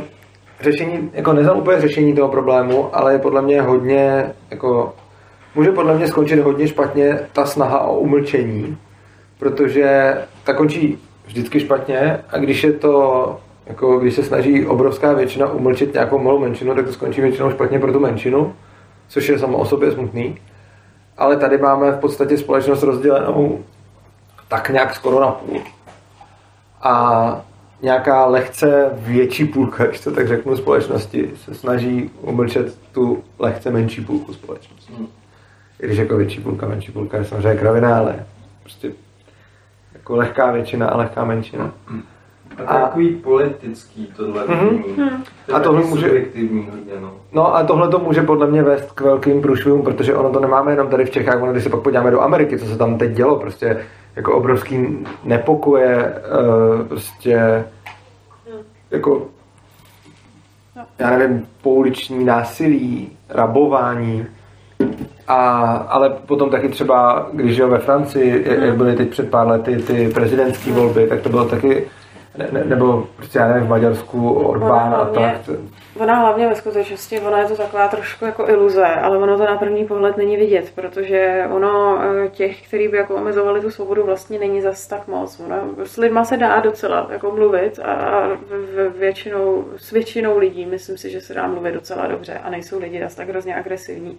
řešení, 0.61 1.11
jako 1.13 1.33
neznám 1.33 1.59
úplně 1.59 1.81
řešení 1.81 2.15
toho 2.15 2.29
problému, 2.29 2.97
ale 2.97 3.13
je 3.13 3.19
podle 3.19 3.43
mě 3.43 3.63
hodně, 3.63 4.35
jako, 4.51 4.95
může 5.55 5.73
podle 5.73 5.97
mě 5.97 6.09
skončit 6.09 6.41
hodně 6.41 6.69
špatně 6.69 7.19
ta 7.33 7.47
snaha 7.47 7.81
o 7.81 7.99
umlčení, 7.99 8.79
protože 9.39 10.15
ta 10.45 10.53
končí 10.53 10.99
vždycky 11.27 11.61
špatně 11.61 12.21
a 12.31 12.39
když 12.39 12.65
je 12.65 12.73
to, 12.73 13.37
jako 13.67 13.99
když 13.99 14.15
se 14.15 14.23
snaží 14.23 14.67
obrovská 14.67 15.13
většina 15.13 15.53
umlčet 15.53 15.95
nějakou 15.95 16.19
malou 16.19 16.39
menšinu, 16.39 16.75
tak 16.75 16.87
to 16.87 16.93
skončí 16.93 17.21
většinou 17.21 17.51
špatně 17.51 17.79
pro 17.79 17.93
tu 17.93 18.01
menšinu, 18.01 18.55
což 19.09 19.29
je 19.29 19.39
samo 19.39 19.59
o 19.59 19.65
sobě 19.65 19.93
smutný. 19.93 20.39
Ale 21.19 21.37
tady 21.37 21.59
máme 21.59 21.93
v 21.93 21.99
podstatě 21.99 22.39
společnost 22.39 22.83
rozdělenou 22.83 23.65
tak 24.49 24.69
nějak 24.69 24.95
skoro 24.95 25.21
na 25.21 25.31
půl. 25.31 25.61
A 26.83 27.45
nějaká 27.83 28.27
lehce 28.27 28.91
větší 28.93 29.45
půlka, 29.45 29.87
když 29.87 30.01
to 30.01 30.11
tak 30.11 30.29
řeknu, 30.29 30.57
společnosti 30.57 31.31
se 31.45 31.55
snaží 31.55 32.11
umlčet 32.21 32.79
tu 32.93 33.23
lehce 33.39 33.71
menší 33.71 34.05
půlku 34.05 34.33
společnosti. 34.35 34.93
Hmm. 34.97 35.07
I 35.81 35.87
když 35.87 35.99
jako 35.99 36.17
větší 36.17 36.41
půlka, 36.41 36.67
menší 36.69 36.93
půlka 36.93 37.17
je 37.17 37.25
samozřejmě 37.25 37.55
kravina, 37.61 37.99
ale 37.99 38.27
prostě 38.63 38.91
jako 39.95 40.17
lehká 40.17 40.53
většina 40.53 40.87
a 40.89 40.97
lehká 40.97 41.25
menšina. 41.25 41.71
A 42.59 42.63
A- 42.63 42.81
takový 42.81 43.09
politický 43.09 44.13
tohle 44.17 44.45
Mhm. 44.49 44.79
To 45.47 45.53
je 45.53 45.57
A 45.57 45.61
tohle 45.61 45.81
může- 45.85 46.07
subjektivní 46.07 46.69
hodně, 46.71 46.93
no. 47.01 47.13
No 47.33 47.57
a 47.57 47.65
tohle 47.65 47.89
to 47.89 47.99
může 47.99 48.23
podle 48.23 48.47
mě 48.47 48.63
vést 48.63 48.93
k 48.93 49.01
velkým 49.01 49.43
průšvihům, 49.43 49.83
protože 49.83 50.15
ono 50.15 50.31
to 50.31 50.41
nemáme 50.41 50.73
jenom 50.73 50.89
tady 50.89 51.05
v 51.05 51.11
Čechách, 51.11 51.43
ono 51.43 51.53
když 51.53 51.65
se 51.65 51.71
pak 51.71 51.81
podíváme 51.81 52.11
do 52.11 52.21
Ameriky, 52.21 52.59
co 52.59 52.67
se 52.67 52.79
tam 52.79 52.99
teď 52.99 53.11
dělo, 53.13 53.37
prostě 53.37 53.81
jako 54.19 54.33
obrovský 54.37 55.07
nepokoje, 55.25 55.97
eh, 55.97 56.85
prostě 56.89 57.65
jako 58.91 59.27
já 60.99 61.11
nevím, 61.11 61.47
pouliční 61.63 62.25
násilí, 62.25 63.09
rabování, 63.29 64.27
a, 65.29 65.37
ale 65.89 66.11
potom 66.11 66.51
taky 66.51 66.69
třeba, 66.69 67.29
když 67.33 67.57
žil 67.57 67.69
ve 67.69 67.79
Francii, 67.79 68.45
jak- 68.49 68.61
jak 68.63 68.77
byly 68.77 68.97
teď 68.97 69.09
před 69.11 69.31
pár 69.31 69.47
lety 69.47 69.77
ty 69.77 70.09
prezidentské 70.09 70.73
volby, 70.73 71.07
tak 71.07 71.21
to 71.21 71.29
bylo 71.29 71.45
taky 71.45 71.87
ne, 72.37 72.49
ne, 72.53 72.65
nebo 72.65 73.07
prostě 73.17 73.39
já 73.39 73.49
nevím, 73.49 73.67
v 73.67 73.69
Maďarsku 73.69 74.33
Orbán 74.33 74.95
a 74.95 75.05
tak. 75.05 75.37
Ona 75.99 76.15
hlavně 76.15 76.49
ve 76.49 76.55
skutečnosti, 76.55 77.21
ona 77.21 77.39
je 77.39 77.49
to 77.49 77.57
taková 77.57 77.89
trošku 77.89 78.25
jako 78.25 78.49
iluze, 78.49 78.85
ale 78.85 79.19
ono 79.19 79.39
to 79.39 79.45
na 79.45 79.57
první 79.57 79.85
pohled 79.85 80.17
není 80.17 80.37
vidět, 80.37 80.73
protože 80.75 81.45
ono 81.51 82.01
eh, 82.03 82.29
těch, 82.29 82.69
kteří 82.69 82.89
by 82.89 82.97
jako 82.97 83.15
omezovali 83.15 83.61
tu 83.61 83.71
svobodu, 83.71 84.07
vlastně 84.07 84.39
není 84.39 84.61
zas 84.61 84.87
tak 84.87 85.09
moc. 85.09 85.41
Ono, 85.41 85.57
s 85.85 85.97
lidma 85.97 86.25
se 86.25 86.37
dá 86.37 86.61
docela 86.61 87.09
jako 87.11 87.31
mluvit 87.31 87.79
a 87.79 88.23
většinou, 88.99 89.65
s 89.77 89.91
většinou 89.91 90.39
lidí 90.39 90.67
myslím 90.67 90.99
si, 90.99 91.11
že 91.11 91.21
se 91.21 91.35
dá 91.35 91.47
mluvit 91.47 91.75
docela 91.75 92.07
dobře 92.07 92.41
a 92.43 92.51
nejsou 92.51 92.79
lidi 92.79 93.01
zase 93.01 93.17
tak 93.17 93.29
hrozně 93.29 93.57
agresivní. 93.57 94.19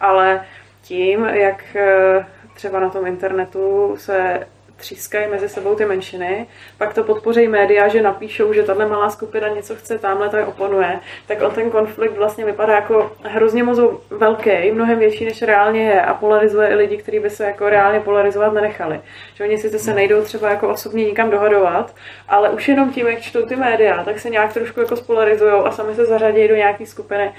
Ale 0.00 0.44
tím, 0.82 1.24
jak 1.24 1.76
eh, 1.76 2.26
třeba 2.54 2.80
na 2.80 2.90
tom 2.90 3.06
internetu 3.06 3.94
se 3.98 4.46
třískají 4.82 5.30
mezi 5.30 5.48
sebou 5.48 5.74
ty 5.74 5.84
menšiny, 5.84 6.46
pak 6.78 6.94
to 6.94 7.04
podpoří 7.04 7.48
média, 7.48 7.88
že 7.88 8.02
napíšou, 8.02 8.52
že 8.52 8.62
tahle 8.62 8.86
malá 8.86 9.10
skupina 9.10 9.48
něco 9.48 9.76
chce, 9.76 9.98
tamhle 9.98 10.28
to 10.28 10.46
oponuje, 10.46 11.00
tak 11.26 11.42
on 11.42 11.50
ten 11.50 11.70
konflikt 11.70 12.16
vlastně 12.16 12.44
vypadá 12.44 12.74
jako 12.74 13.12
hrozně 13.22 13.62
moc 13.62 13.78
velký, 14.10 14.72
mnohem 14.72 14.98
větší, 14.98 15.24
než 15.24 15.42
reálně 15.42 15.82
je 15.88 16.02
a 16.02 16.14
polarizuje 16.14 16.68
i 16.68 16.74
lidi, 16.74 16.96
kteří 16.96 17.18
by 17.18 17.30
se 17.30 17.44
jako 17.44 17.68
reálně 17.68 18.00
polarizovat 18.00 18.52
nenechali. 18.52 19.00
Že 19.34 19.44
oni 19.44 19.58
sice 19.58 19.78
se 19.78 19.94
nejdou 19.94 20.22
třeba 20.22 20.50
jako 20.50 20.68
osobně 20.68 21.04
nikam 21.04 21.30
dohadovat, 21.30 21.94
ale 22.28 22.50
už 22.50 22.68
jenom 22.68 22.90
tím, 22.92 23.06
jak 23.06 23.20
čtou 23.20 23.46
ty 23.46 23.56
média, 23.56 24.04
tak 24.04 24.18
se 24.18 24.30
nějak 24.30 24.52
trošku 24.52 24.80
jako 24.80 24.96
spolarizují 24.96 25.52
a 25.52 25.70
sami 25.70 25.94
se 25.94 26.04
zařadí 26.04 26.48
do 26.48 26.56
nějaké 26.56 26.86
skupiny. 26.86 27.34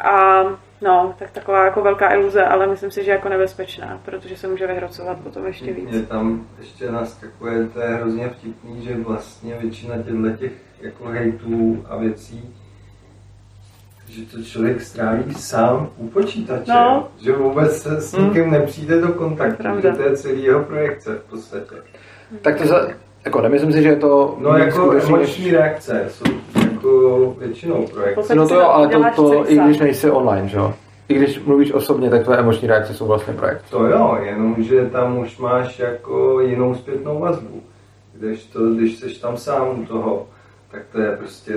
A 0.00 0.44
No, 0.80 1.14
tak 1.18 1.30
taková 1.30 1.64
jako 1.64 1.82
velká 1.82 2.14
iluze, 2.14 2.44
ale 2.44 2.66
myslím 2.66 2.90
si, 2.90 3.04
že 3.04 3.10
jako 3.10 3.28
nebezpečná, 3.28 4.00
protože 4.04 4.36
se 4.36 4.48
může 4.48 4.66
vyhrocovat 4.66 5.18
potom 5.18 5.46
ještě 5.46 5.72
víc. 5.72 5.90
Mě 5.90 6.02
tam 6.02 6.46
ještě 6.58 6.90
naskakuje, 6.90 7.68
to 7.68 7.80
je 7.80 7.88
hrozně 7.88 8.28
vtipný, 8.28 8.84
že 8.84 8.96
vlastně 8.96 9.54
většina 9.60 9.96
těchto 9.96 10.30
těch 10.30 10.52
jako 10.80 11.04
hejtů 11.04 11.84
a 11.88 11.96
věcí, 11.96 12.54
že 14.08 14.22
to 14.22 14.42
člověk 14.42 14.80
stráví 14.80 15.34
sám 15.34 15.90
u 15.96 16.08
počítače, 16.08 16.72
no. 16.72 17.08
že 17.18 17.32
vůbec 17.32 17.82
se 17.82 18.00
s 18.00 18.16
nikým 18.16 18.42
hmm. 18.42 18.52
nepřijde 18.52 19.00
do 19.00 19.08
kontaktu, 19.08 19.80
že 19.82 19.90
to 19.90 20.02
je 20.02 20.16
celý 20.16 20.42
jeho 20.42 20.64
projekce 20.64 21.14
v 21.14 21.30
podstatě. 21.30 21.74
Tak 22.42 22.56
to 22.56 22.66
za, 22.66 22.88
jako 23.24 23.40
nemyslím 23.40 23.72
si, 23.72 23.82
že 23.82 23.88
je 23.88 23.96
to... 23.96 24.36
No 24.40 24.56
jako 24.56 24.92
emoční 24.92 25.50
reakce 25.50 26.06
jsou 26.08 26.24
většinou 27.38 27.86
projekty. 27.86 28.34
No 28.34 28.48
to 28.48 28.54
jo, 28.54 28.66
ale 28.66 28.88
to, 28.88 29.30
to 29.30 29.50
i 29.50 29.58
když 29.58 29.78
nejsi 29.78 30.10
online, 30.10 30.48
že 30.48 30.56
jo? 30.56 30.74
I 31.08 31.14
když 31.14 31.44
mluvíš 31.44 31.72
osobně, 31.72 32.10
tak 32.10 32.22
tvoje 32.22 32.38
emoční 32.38 32.68
reakce 32.68 32.94
jsou 32.94 33.06
vlastně 33.06 33.34
projekty. 33.34 33.64
To 33.70 33.86
jo, 33.86 34.18
jenomže 34.22 34.86
tam 34.86 35.18
už 35.18 35.38
máš 35.38 35.78
jako 35.78 36.40
jinou 36.40 36.74
zpětnou 36.74 37.18
vazbu. 37.18 37.62
Když, 38.14 38.44
to, 38.44 38.70
když 38.70 38.98
jsi 38.98 39.20
tam 39.20 39.36
sám 39.36 39.80
u 39.80 39.86
toho, 39.86 40.26
tak 40.70 40.82
to 40.92 41.00
je 41.00 41.16
prostě, 41.16 41.54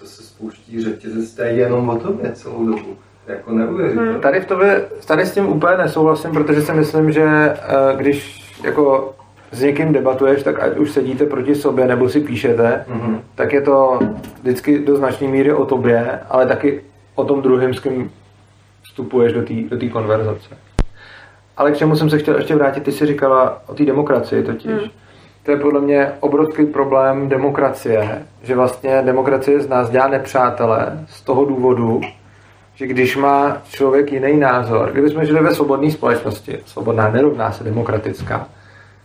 to 0.00 0.06
se 0.06 0.22
spouští 0.22 0.82
řetězec, 0.82 1.34
to 1.34 1.42
je 1.42 1.52
jenom 1.52 1.88
o 1.88 1.96
tobě 1.96 2.32
celou 2.32 2.66
dobu. 2.66 2.96
Jako 3.26 3.52
neuvěřitelné. 3.52 4.12
Hmm. 4.12 4.20
Tady, 4.20 4.40
v 4.40 4.46
tobě, 4.46 4.86
tady 5.06 5.26
s 5.26 5.32
tím 5.32 5.48
úplně 5.48 5.76
nesouhlasím, 5.76 6.30
protože 6.30 6.62
si 6.62 6.72
myslím, 6.72 7.12
že 7.12 7.22
eh, 7.22 7.56
když 7.96 8.44
jako 8.64 9.14
s 9.52 9.62
někým 9.62 9.92
debatuješ, 9.92 10.42
tak 10.42 10.62
ať 10.62 10.78
už 10.78 10.90
sedíte 10.90 11.26
proti 11.26 11.54
sobě 11.54 11.86
nebo 11.86 12.08
si 12.08 12.20
píšete, 12.20 12.84
mm-hmm. 12.88 13.20
tak 13.34 13.52
je 13.52 13.60
to 13.60 13.98
vždycky 14.40 14.78
do 14.78 14.96
značné 14.96 15.28
míry 15.28 15.52
o 15.52 15.64
tobě, 15.66 16.20
ale 16.28 16.46
taky 16.46 16.80
o 17.14 17.24
tom 17.24 17.42
druhém, 17.42 17.74
s 17.74 17.80
kým 17.80 18.10
vstupuješ 18.82 19.32
do 19.32 19.42
té 19.42 19.54
do 19.76 19.92
konverzace. 19.92 20.48
Ale 21.56 21.72
k 21.72 21.76
čemu 21.76 21.96
jsem 21.96 22.10
se 22.10 22.18
chtěl 22.18 22.36
ještě 22.36 22.54
vrátit, 22.54 22.82
ty 22.82 22.92
jsi 22.92 23.06
říkala 23.06 23.62
o 23.66 23.74
té 23.74 23.84
demokracii 23.84 24.42
totiž. 24.42 24.72
Mm. 24.72 24.90
To 25.42 25.50
je 25.50 25.56
podle 25.56 25.80
mě 25.80 26.12
obrovský 26.20 26.66
problém 26.66 27.28
demokracie, 27.28 28.26
že 28.42 28.54
vlastně 28.54 29.02
demokracie 29.04 29.60
z 29.60 29.68
nás 29.68 29.90
dělá 29.90 30.08
nepřátele 30.08 31.04
z 31.08 31.22
toho 31.22 31.44
důvodu, 31.44 32.00
že 32.74 32.86
když 32.86 33.16
má 33.16 33.62
člověk 33.70 34.12
jiný 34.12 34.36
názor, 34.36 34.90
kdybychom 34.92 35.24
žili 35.24 35.40
ve 35.40 35.54
svobodné 35.54 35.90
společnosti, 35.90 36.58
svobodná 36.66 37.10
nerovná 37.10 37.52
se 37.52 37.64
demokratická, 37.64 38.48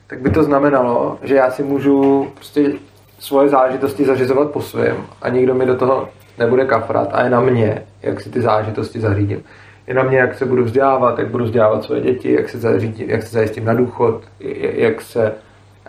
tak 0.08 0.22
by 0.22 0.30
to 0.30 0.44
znamenalo, 0.44 1.18
že 1.24 1.36
já 1.36 1.52
si 1.52 1.64
můžu 1.64 2.28
prostě 2.34 2.72
svoje 3.20 3.50
zážitosti 3.50 4.06
zařizovat 4.06 4.52
po 4.52 4.62
svém 4.62 4.98
a 5.22 5.30
nikdo 5.30 5.54
mi 5.54 5.66
do 5.66 5.76
toho 5.76 6.10
nebude 6.38 6.66
kafrat 6.66 7.10
a 7.12 7.24
je 7.24 7.30
na 7.30 7.40
mě, 7.40 7.84
jak 8.02 8.22
si 8.22 8.30
ty 8.30 8.42
zážitosti 8.42 9.00
zařídím. 9.00 9.44
Je 9.88 9.94
na 9.94 10.04
mě, 10.04 10.18
jak 10.18 10.36
se 10.36 10.46
budu 10.46 10.64
vzdělávat, 10.64 11.20
jak 11.20 11.28
budu 11.28 11.46
vzdělávat 11.46 11.84
své 11.84 12.02
děti, 12.02 12.34
jak 12.34 12.50
se, 12.50 12.58
zařídím, 12.58 13.10
jak 13.10 13.24
se 13.24 13.30
zajistím 13.30 13.66
na 13.66 13.74
důchod, 13.74 14.22
jak 14.60 15.02
se, 15.02 15.34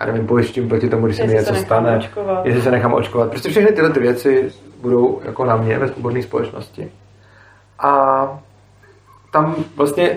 já 0.01 0.07
nevím, 0.07 0.27
pojištím 0.27 0.69
proti 0.69 0.89
tomu, 0.89 1.07
když 1.07 1.17
se 1.17 1.27
mi 1.27 1.35
něco 1.35 1.55
stane, 1.55 1.97
očkovat. 1.97 2.47
jestli 2.47 2.63
se 2.63 2.71
nechám 2.71 2.95
očkovat. 2.95 3.31
Prostě 3.31 3.49
všechny 3.49 3.73
tyhle 3.73 3.91
ty 3.91 4.01
věci 4.01 4.53
budou 4.81 5.21
jako 5.25 5.45
na 5.45 5.57
mě 5.57 5.79
ve 5.79 5.89
svobodné 5.89 6.23
společnosti. 6.23 6.91
A 7.79 8.29
tam 9.33 9.57
vlastně 9.77 10.17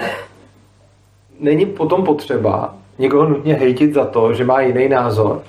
není 1.39 1.65
potom 1.65 2.03
potřeba 2.03 2.75
někoho 2.99 3.29
nutně 3.29 3.53
hejtit 3.53 3.93
za 3.93 4.05
to, 4.05 4.33
že 4.33 4.45
má 4.45 4.61
jiný 4.61 4.89
názor, 4.89 5.41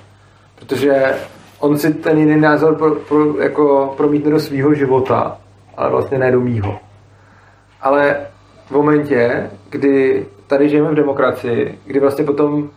protože 0.59 1.15
on 1.59 1.79
si 1.79 1.95
ten 1.95 2.19
jiný 2.19 2.41
názor 2.41 2.75
pro, 2.75 2.95
pro, 2.95 3.39
jako 3.39 3.95
promítne 3.97 4.31
do 4.31 4.41
svého 4.41 4.75
života, 4.75 5.39
ale 5.77 5.91
vlastně 5.91 6.19
ne 6.19 6.33
do 6.33 6.41
mýho. 6.41 6.79
Ale 7.81 8.17
v 8.67 8.71
momentě, 8.71 9.51
kdy 9.71 10.27
tady 10.47 10.69
žijeme 10.69 10.91
v 10.91 10.95
demokracii, 10.95 11.79
kdy 11.87 12.01
vlastně 12.01 12.25
potom 12.25 12.71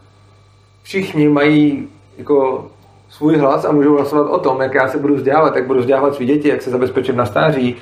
všichni 0.84 1.30
mají 1.30 1.88
jako 2.18 2.68
svůj 3.10 3.38
hlas 3.38 3.66
a 3.66 3.72
můžou 3.72 3.96
hlasovat 3.96 4.30
o 4.30 4.40
tom, 4.40 4.62
jak 4.62 4.74
já 4.74 4.88
se 4.88 4.98
budu 4.98 5.16
vzdělávat, 5.16 5.56
jak 5.56 5.68
budu 5.68 5.80
vzdělávat 5.80 6.16
svý 6.16 6.26
děti, 6.26 6.50
jak 6.50 6.62
se 6.62 6.70
zabezpečit 6.70 7.16
na 7.16 7.26
stáří 7.26 7.76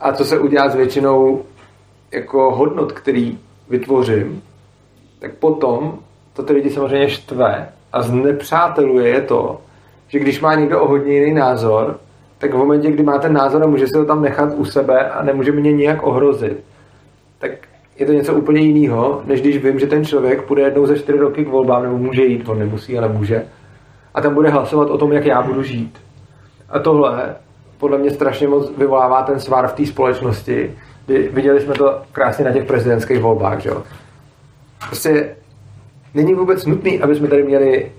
a 0.00 0.12
co 0.12 0.24
se 0.24 0.38
udělá 0.38 0.68
s 0.68 0.74
většinou 0.74 1.44
jako 2.12 2.50
hodnot, 2.50 2.92
který 2.92 3.38
vytvořím, 3.68 4.42
tak 5.18 5.34
potom 5.34 5.98
to 6.32 6.42
ty 6.42 6.52
lidi 6.52 6.70
samozřejmě 6.70 7.08
štve 7.08 7.68
a 7.92 8.02
znepřáteluje 8.02 9.08
je 9.08 9.22
to, 9.22 9.60
že 10.08 10.18
když 10.18 10.40
má 10.40 10.54
někdo 10.54 10.82
o 10.82 10.88
hodně 10.88 11.12
jiný 11.12 11.34
názor, 11.34 11.98
tak 12.38 12.54
v 12.54 12.56
momentě, 12.56 12.90
kdy 12.90 13.02
má 13.02 13.18
ten 13.18 13.32
názor 13.32 13.62
a 13.62 13.66
může 13.66 13.86
se 13.86 13.98
ho 13.98 14.04
tam 14.04 14.22
nechat 14.22 14.52
u 14.56 14.64
sebe 14.64 15.10
a 15.10 15.22
nemůže 15.22 15.52
mě 15.52 15.72
nijak 15.72 16.02
ohrozit, 16.02 16.64
tak 17.38 17.50
je 17.98 18.06
to 18.06 18.12
něco 18.12 18.34
úplně 18.34 18.60
jiného, 18.60 19.22
než 19.24 19.40
když 19.40 19.64
vím, 19.64 19.78
že 19.78 19.86
ten 19.86 20.04
člověk 20.04 20.42
půjde 20.42 20.62
jednou 20.62 20.86
za 20.86 20.96
čtyři 20.96 21.18
roky 21.18 21.44
k 21.44 21.48
volbám, 21.48 21.82
nebo 21.82 21.98
může 21.98 22.24
jít, 22.24 22.48
on 22.48 22.58
nemusí, 22.58 22.98
ale 22.98 23.08
může, 23.08 23.44
a 24.14 24.20
tam 24.20 24.34
bude 24.34 24.48
hlasovat 24.48 24.90
o 24.90 24.98
tom, 24.98 25.12
jak 25.12 25.26
já 25.26 25.42
budu 25.42 25.62
žít. 25.62 25.98
A 26.68 26.78
tohle 26.78 27.34
podle 27.78 27.98
mě 27.98 28.10
strašně 28.10 28.48
moc 28.48 28.72
vyvolává 28.78 29.22
ten 29.22 29.40
svár 29.40 29.68
v 29.68 29.72
té 29.72 29.86
společnosti. 29.86 30.74
Viděli 31.08 31.60
jsme 31.60 31.74
to 31.74 32.02
krásně 32.12 32.44
na 32.44 32.52
těch 32.52 32.64
prezidentských 32.64 33.20
volbách, 33.20 33.60
že 33.60 33.68
jo. 33.68 33.82
Prostě 34.86 35.36
není 36.14 36.34
vůbec 36.34 36.66
nutný, 36.66 37.00
aby 37.00 37.14
jsme 37.14 37.28
tady 37.28 37.42
měli 37.42 37.92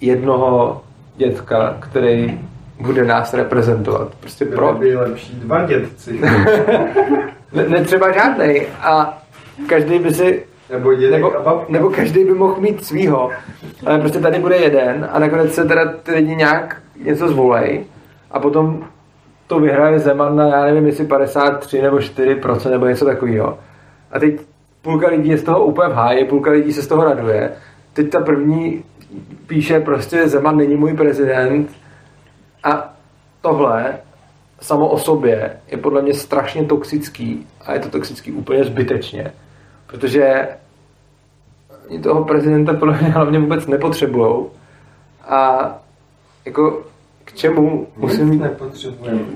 jednoho 0.00 0.82
dětka, 1.16 1.76
který 1.80 2.40
bude 2.80 3.04
nás 3.04 3.34
reprezentovat. 3.34 4.14
Prostě 4.20 4.44
pro... 4.44 4.72
By 4.72 4.96
lepší 4.96 5.34
dva 5.34 5.66
dětci. 5.66 6.20
ne, 7.52 7.68
netřeba 7.68 8.12
žádnej. 8.12 8.66
A 8.80 9.22
každý 9.68 9.98
by 9.98 10.14
si 10.14 10.42
nebo, 10.70 10.90
nebo, 11.10 11.64
nebo 11.68 11.90
každý 11.90 12.24
by 12.24 12.34
mohl 12.34 12.60
mít 12.60 12.84
svýho. 12.84 13.30
Ale 13.86 13.98
prostě 13.98 14.18
tady 14.18 14.38
bude 14.38 14.56
jeden 14.56 15.08
a 15.12 15.18
nakonec 15.18 15.54
se 15.54 15.64
teda 15.64 15.92
ty 16.02 16.12
lidi 16.12 16.36
nějak 16.36 16.82
něco 17.04 17.28
zvolej 17.28 17.84
a 18.30 18.40
potom 18.40 18.84
to 19.46 19.60
vyhraje 19.60 19.98
Zeman 19.98 20.36
na, 20.36 20.48
já 20.48 20.64
nevím, 20.64 20.86
jestli 20.86 21.04
53 21.04 21.82
nebo 21.82 21.96
4% 21.96 22.70
nebo 22.70 22.86
něco 22.86 23.04
takového. 23.04 23.58
A 24.12 24.18
teď 24.18 24.40
půlka 24.86 25.08
lidí 25.08 25.28
je 25.28 25.38
z 25.38 25.42
toho 25.42 25.64
úplně 25.64 25.88
v 25.88 25.92
háji, 25.94 26.24
půlka 26.24 26.50
lidí 26.50 26.72
se 26.72 26.82
z 26.82 26.86
toho 26.86 27.04
raduje. 27.04 27.52
Teď 27.92 28.10
ta 28.10 28.20
první 28.20 28.84
píše 29.46 29.80
prostě 29.80 30.28
Zeman 30.28 30.56
není 30.56 30.76
můj 30.76 30.94
prezident. 30.94 31.70
A 32.64 32.94
tohle 33.40 33.98
samo 34.60 34.88
o 34.88 34.98
sobě 34.98 35.56
je 35.68 35.78
podle 35.78 36.02
mě 36.02 36.14
strašně 36.14 36.64
toxický 36.64 37.46
a 37.60 37.72
je 37.72 37.80
to 37.80 37.88
toxický 37.88 38.32
úplně 38.32 38.64
zbytečně, 38.64 39.32
protože 39.86 40.48
oni 41.88 42.00
toho 42.00 42.24
prezidenta 42.24 42.74
podle 42.74 42.98
mě 42.98 43.08
hlavně 43.08 43.38
vůbec 43.38 43.66
nepotřebujou. 43.66 44.50
A 45.28 45.70
jako 46.44 46.84
k 47.26 47.32
čemu 47.34 47.86
musím 47.96 48.28
mít, 48.28 48.42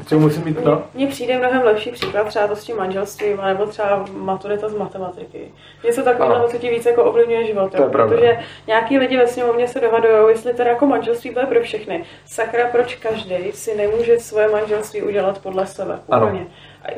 k 0.05 0.09
čemu 0.09 0.21
musím 0.21 0.45
mít 0.45 0.63
to? 0.63 0.83
Mně 0.95 1.07
přijde 1.07 1.39
mnohem 1.39 1.63
lepší 1.63 1.91
příklad 1.91 2.27
třeba 2.27 2.47
to 2.47 2.57
s 2.57 2.65
tím 2.65 2.77
manželstvím, 2.77 3.41
nebo 3.47 3.67
třeba 3.67 4.05
maturita 4.17 4.69
z 4.69 4.75
matematiky. 4.75 5.53
Něco 5.85 6.03
takového, 6.03 6.49
co 6.49 6.59
ti 6.59 6.71
více 6.71 6.91
jako 6.91 7.05
ovlivňuje 7.05 7.47
život. 7.47 7.73
To 7.77 7.83
je 7.83 7.89
protože 7.89 8.39
nějaký 8.67 8.99
lidi 8.99 9.17
ve 9.17 9.27
sněmovně 9.27 9.69
se 9.69 9.81
dohadují, 9.81 10.15
jestli 10.29 10.55
teda 10.55 10.71
jako 10.71 10.87
manželství 10.87 11.31
bude 11.31 11.47
pro 11.47 11.63
všechny. 11.63 12.05
Sakra, 12.27 12.69
proč 12.73 12.95
každý 12.95 13.53
si 13.53 13.77
nemůže 13.77 14.21
svoje 14.21 14.49
manželství 14.49 15.03
udělat 15.03 15.39
podle 15.39 15.67
sebe. 15.67 15.99
Úplně. 16.07 16.47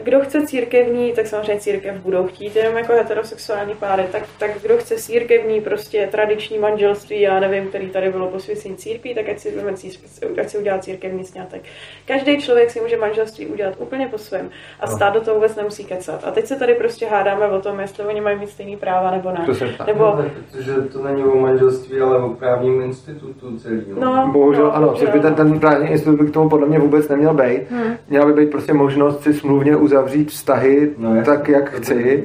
Kdo 0.02 0.20
chce 0.20 0.46
církevní, 0.46 1.12
tak 1.12 1.26
samozřejmě 1.26 1.60
církev 1.60 1.94
budou 1.96 2.26
chtít, 2.26 2.56
jenom 2.56 2.76
jako 2.76 2.92
heterosexuální 2.92 3.74
páry, 3.74 4.04
tak, 4.12 4.22
tak 4.38 4.50
kdo 4.62 4.76
chce 4.76 4.96
církevní, 4.96 5.60
prostě 5.60 6.08
tradiční 6.12 6.58
manželství, 6.58 7.20
já 7.20 7.40
nevím, 7.40 7.68
který 7.68 7.90
tady 7.90 8.10
bylo 8.10 8.26
posvěcení 8.26 8.76
církví, 8.76 9.14
tak 9.14 9.28
ať 9.28 9.38
si, 9.38 9.54
ať 10.40 10.48
si 10.48 10.58
udělá 10.58 10.78
církevní 10.78 11.24
snětek. 11.24 11.62
Každý 12.06 12.38
člověk 12.38 12.70
si 12.70 12.80
může 12.80 12.96
manželství 12.96 13.46
udělat 13.46 13.74
úplně 13.78 14.08
po 14.08 14.18
svém 14.18 14.50
a 14.80 14.86
no. 14.86 14.96
stát 14.96 15.14
do 15.14 15.20
toho 15.20 15.34
vůbec 15.34 15.56
nemusí 15.56 15.84
kecat. 15.84 16.24
A 16.24 16.30
teď 16.30 16.46
se 16.46 16.56
tady 16.56 16.74
prostě 16.74 17.06
hádáme 17.06 17.46
o 17.46 17.60
tom, 17.60 17.80
jestli 17.80 18.04
oni 18.04 18.20
mají 18.20 18.38
mít 18.38 18.50
stejný 18.50 18.76
práva 18.76 19.10
nebo 19.10 19.30
ne. 19.30 19.46
To 19.46 19.84
nebo... 19.86 20.04
No, 20.04 20.24
protože 20.50 20.72
to 20.72 21.02
není 21.04 21.24
o 21.24 21.36
manželství, 21.36 22.00
ale 22.00 22.18
o 22.18 22.28
právním 22.28 22.82
institutu 22.82 23.58
celý. 23.58 23.82
No, 23.98 24.30
Bohužel 24.32 24.64
no, 24.64 24.76
ano, 24.76 24.94
by 25.12 25.20
ten, 25.20 25.34
ten 25.34 25.60
právní 25.60 25.90
institut 25.90 26.16
by 26.20 26.26
k 26.26 26.34
tomu 26.34 26.48
podle 26.48 26.66
mě 26.66 26.78
vůbec 26.78 27.08
neměl 27.08 27.34
být. 27.34 27.70
Hmm. 27.70 27.96
Měla 28.08 28.26
by 28.26 28.32
být 28.32 28.50
prostě 28.50 28.72
možnost 28.72 29.22
si 29.22 29.34
smluvně 29.34 29.71
uzavřít 29.76 30.30
vztahy 30.30 30.90
no, 30.98 31.22
tak, 31.24 31.48
jak 31.48 31.70
chci. 31.70 32.24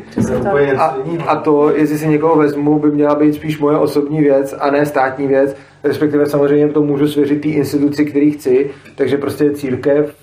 A, 0.78 0.98
a 1.28 1.36
to, 1.36 1.76
jestli 1.76 1.98
si 1.98 2.08
někoho 2.08 2.36
vezmu, 2.36 2.80
by 2.80 2.92
měla 2.92 3.16
být 3.16 3.34
spíš 3.34 3.60
moje 3.60 3.78
osobní 3.78 4.22
věc 4.22 4.56
a 4.60 4.72
ne 4.72 4.86
státní 4.86 5.28
věc. 5.28 5.56
Respektive 5.84 6.26
samozřejmě 6.26 6.68
to 6.68 6.82
můžu 6.82 7.08
svěřit 7.08 7.42
té 7.42 7.48
instituci, 7.48 8.06
který 8.06 8.32
chci. 8.32 8.70
Takže 8.96 9.18
prostě 9.18 9.52
církev 9.52 10.16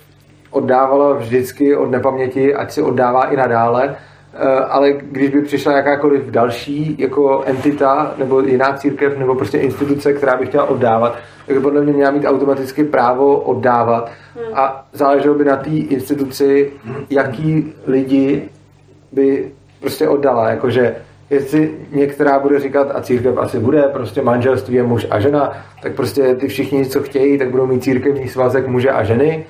oddávala 0.51 1.13
vždycky 1.13 1.75
od 1.75 1.91
nepaměti, 1.91 2.55
ať 2.55 2.71
si 2.71 2.81
oddává 2.81 3.23
i 3.23 3.37
nadále. 3.37 3.95
Eh, 4.37 4.59
ale 4.59 4.91
když 4.91 5.29
by 5.29 5.41
přišla 5.41 5.77
jakákoliv 5.77 6.23
další 6.23 6.95
jako 6.99 7.43
entita 7.45 8.13
nebo 8.17 8.41
jiná 8.41 8.73
církev 8.73 9.17
nebo 9.17 9.35
prostě 9.35 9.57
instituce, 9.57 10.13
která 10.13 10.37
by 10.37 10.45
chtěla 10.45 10.63
oddávat, 10.63 11.17
tak 11.47 11.61
podle 11.61 11.81
mě 11.81 11.93
měla 11.93 12.11
mít 12.11 12.25
automaticky 12.25 12.83
právo 12.83 13.37
oddávat 13.39 14.11
hmm. 14.35 14.45
a 14.53 14.85
záleželo 14.93 15.35
by 15.35 15.45
na 15.45 15.55
té 15.55 15.69
instituci, 15.69 16.71
jaký 17.09 17.73
lidi 17.87 18.49
by 19.11 19.51
prostě 19.79 20.07
oddala, 20.07 20.49
jakože 20.49 20.95
jestli 21.29 21.71
některá 21.91 22.39
bude 22.39 22.59
říkat, 22.59 22.91
a 22.95 23.01
církev 23.01 23.37
asi 23.37 23.59
bude, 23.59 23.81
prostě 23.81 24.21
manželství 24.21 24.75
je 24.75 24.83
muž 24.83 25.07
a 25.09 25.19
žena, 25.19 25.53
tak 25.81 25.93
prostě 25.93 26.35
ty 26.35 26.47
všichni, 26.47 26.85
co 26.85 27.03
chtějí, 27.03 27.37
tak 27.37 27.49
budou 27.49 27.67
mít 27.67 27.83
církevní 27.83 28.27
svazek 28.27 28.67
muže 28.67 28.91
a 28.91 29.03
ženy. 29.03 29.45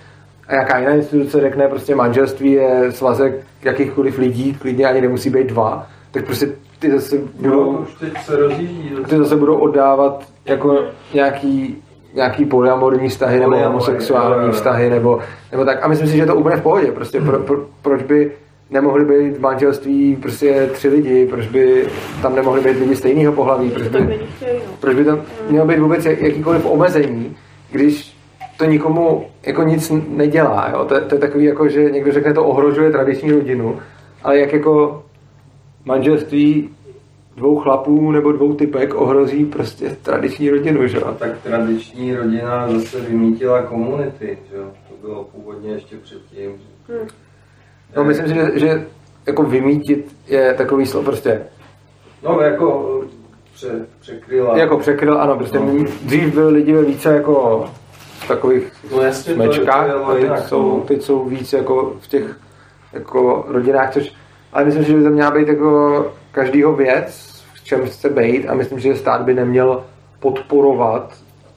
A 0.48 0.56
jaká 0.56 0.80
jiná 0.80 0.92
instituce 0.92 1.42
řekne, 1.42 1.68
prostě 1.68 1.96
manželství 1.96 2.52
je 2.52 2.92
svazek 2.92 3.34
jakýchkoliv 3.64 4.18
lidí, 4.18 4.54
klidně 4.54 4.86
ani 4.86 5.02
nemusí 5.02 5.30
být 5.30 5.48
dva, 5.48 5.88
tak 6.12 6.26
prostě 6.26 6.50
ty 6.80 6.92
zase 6.92 7.18
budou, 7.40 7.72
no, 7.74 7.80
už 7.80 7.94
teď 7.94 8.24
se 8.26 8.36
rozjíždí, 8.36 8.92
ty 9.10 9.18
zase 9.18 9.36
budou 9.36 9.56
oddávat 9.56 10.26
jako 10.46 10.80
nějaký 11.14 11.82
nějaký 12.16 12.46
polyamorní 12.46 13.10
vztahy 13.10 13.40
nebo 13.40 13.56
homosexuální 13.58 14.52
vztahy 14.52 14.90
nebo, 14.90 15.20
nebo 15.52 15.66
tak. 15.66 15.84
A 15.84 15.88
myslím 15.88 16.08
si, 16.08 16.16
že 16.16 16.22
je 16.22 16.26
to 16.26 16.36
úplně 16.36 16.56
v 16.56 16.62
pohodě. 16.62 16.92
Prostě 16.92 17.22
pro, 17.22 17.40
pro, 17.40 17.66
proč 17.82 18.04
by 18.04 18.32
nemohli 18.70 19.06
být 19.06 19.38
v 19.38 19.42
manželství 19.42 20.16
prostě 20.16 20.70
tři 20.74 20.90
lidi, 20.90 21.28
proč 21.30 21.48
by 21.48 21.88
tam 22.22 22.36
nemohli 22.36 22.62
být 22.62 22.80
lidi 22.80 22.96
stejného 22.96 23.34
pohlaví, 23.34 23.72
proč 23.72 23.88
by, 23.88 24.02
no. 24.02 24.08
proč 24.80 24.96
by 24.96 25.06
tam 25.06 25.22
mělo 25.50 25.68
být 25.68 25.80
vůbec 25.80 26.06
jakýkoliv 26.06 26.66
omezení, 26.66 27.36
když 27.72 28.15
to 28.58 28.66
nikomu 28.66 29.26
jako 29.46 29.64
nic 29.64 29.92
nedělá. 30.08 30.70
Jo? 30.72 30.86
To, 30.86 31.02
to 31.02 31.16
je 31.16 31.22
takový, 31.22 31.46
jako, 31.46 31.70
že 31.70 31.92
někdo 31.92 32.12
řekne, 32.12 32.34
to 32.34 32.46
ohrožuje 32.46 32.92
tradiční 32.92 33.32
rodinu, 33.32 33.80
ale 34.24 34.40
jak 34.40 34.54
jako 34.54 35.04
manželství 35.86 36.70
dvou 37.38 37.60
chlapů 37.60 38.12
nebo 38.12 38.32
dvou 38.32 38.54
typek 38.54 38.94
ohrozí 38.94 39.46
prostě 39.46 39.98
tradiční 40.02 40.50
rodinu, 40.50 40.88
že 40.88 41.02
A 41.02 41.12
tak 41.14 41.42
tradiční 41.44 42.16
rodina 42.16 42.70
zase 42.72 43.02
vymítila 43.02 43.62
komunity, 43.62 44.38
že 44.52 44.58
To 44.58 45.08
bylo 45.08 45.24
původně 45.24 45.72
ještě 45.72 45.96
předtím. 45.98 46.52
Hmm. 46.90 47.08
No, 47.96 48.04
myslím 48.04 48.28
si, 48.28 48.34
že, 48.34 48.52
že 48.56 48.86
jako 49.26 49.44
vymítit 49.44 50.16
je 50.28 50.54
takový 50.54 50.86
slovo 50.86 51.06
prostě. 51.06 51.42
No, 52.24 52.42
jako 52.42 53.00
pře, 53.54 53.86
překryla. 54.00 54.58
Jako 54.58 54.78
překryl, 54.78 55.22
ano, 55.22 55.38
prostě 55.38 55.60
no. 55.60 55.86
dřív 56.04 56.34
byli 56.34 56.52
lidi 56.52 56.74
více 56.74 57.14
jako 57.14 57.66
v 58.20 58.28
takových 58.28 58.72
no, 58.92 59.02
jasně, 59.02 59.34
smečkách 59.34 59.90
a 59.90 60.14
teď 60.14 60.48
jsou, 60.48 60.80
teď 60.80 61.02
jsou 61.02 61.26
víc 61.26 61.54
jako 61.54 61.94
v 62.00 62.08
těch 62.08 62.36
jako 62.94 63.46
rodinách, 63.48 63.94
což 63.94 64.14
ale 64.54 64.66
myslím, 64.66 64.84
že 64.84 64.98
by 64.98 65.04
to 65.04 65.10
měla 65.10 65.32
být 65.32 65.48
jako 65.48 66.12
každýho 66.32 66.74
věc, 66.74 67.44
v 67.54 67.64
čem 67.64 67.86
chce 67.86 68.10
být 68.10 68.48
a 68.48 68.54
myslím, 68.54 68.80
že 68.80 68.96
stát 68.96 69.22
by 69.22 69.34
neměl 69.34 69.84
podporovat 70.20 71.14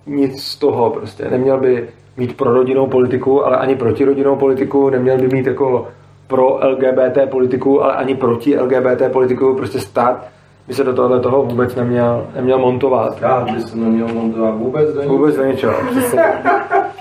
nic 0.07 0.43
z 0.43 0.57
toho 0.57 0.91
prostě. 0.91 1.25
Neměl 1.31 1.61
by 1.61 1.89
mít 2.17 2.37
pro 2.37 2.55
rodinnou 2.55 2.87
politiku, 2.87 3.47
ale 3.47 3.57
ani 3.57 3.77
proti 3.77 4.05
rodinnou 4.05 4.37
politiku, 4.37 4.91
neměl 4.91 5.19
by 5.19 5.29
mít 5.29 5.47
jako 5.47 5.89
pro 6.27 6.59
LGBT 6.69 7.19
politiku, 7.31 7.83
ale 7.83 7.95
ani 7.95 8.15
proti 8.15 8.59
LGBT 8.59 9.03
politiku, 9.13 9.55
prostě 9.55 9.81
stát 9.81 10.27
by 10.69 10.75
se 10.75 10.85
do 10.85 10.95
tohohle 10.95 11.21
toho 11.21 11.43
vůbec 11.43 11.75
neměl, 11.75 12.27
neměl 12.35 12.59
montovat. 12.59 13.17
Stát 13.17 13.51
by 13.51 13.61
se 13.61 13.77
neměl 13.77 14.09
montovat 14.09 14.55
vůbec 14.55 14.95
do 14.95 15.03
Vůbec 15.03 15.37
do 15.37 15.45
ničeho. 15.45 15.75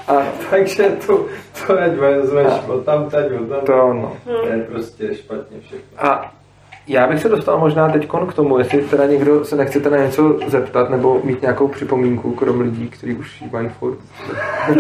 A 0.08 0.14
takže 0.50 0.84
to, 1.08 1.26
to 1.68 1.80
ať 1.80 1.92
vezmeš 1.92 2.54
od 2.68 2.86
tam, 2.86 3.10
teď, 3.10 3.26
od 3.42 3.50
tam. 3.50 3.60
To, 3.66 3.94
no. 3.94 4.14
to 4.26 4.48
je 4.48 4.68
prostě 4.72 5.16
špatně 5.16 5.58
všechno. 5.60 5.86
A 5.98 6.32
já 6.88 7.08
bych 7.08 7.20
se 7.22 7.30
dostal 7.30 7.60
možná 7.60 7.90
teď 7.90 8.10
k 8.30 8.34
tomu, 8.34 8.58
jestli 8.58 8.82
teda 8.82 9.06
někdo 9.06 9.46
se 9.46 9.56
nechcete 9.56 9.90
na 9.90 9.98
něco 9.98 10.40
zeptat 10.48 10.90
nebo 10.90 11.22
mít 11.24 11.42
nějakou 11.42 11.68
připomínku, 11.68 12.32
krom 12.32 12.62
lidí, 12.62 12.90
kteří 12.90 13.16
už 13.16 13.44
mají 13.52 13.70
furt. 13.70 13.98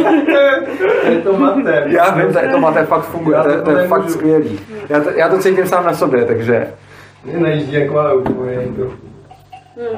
je 1.09 1.21
to 1.23 1.33
maté. 1.38 1.83
Já 1.88 2.15
vím, 2.15 2.31
že 2.31 2.49
to 2.51 2.59
maté 2.59 2.85
fakt 2.85 3.05
funguje, 3.05 3.38
to, 3.38 3.53
to, 3.53 3.61
to 3.61 3.77
je 3.77 3.88
fakt 3.88 4.09
skvělý. 4.09 4.59
Já 4.89 4.99
to, 5.01 5.09
já 5.09 5.29
to 5.29 5.38
cítím 5.38 5.67
sám 5.67 5.85
na 5.85 5.93
sobě, 5.93 6.25
takže... 6.25 6.67
Mě 7.28 7.39
najíždí 7.39 7.73
jako 7.73 8.15
úplně 8.15 8.57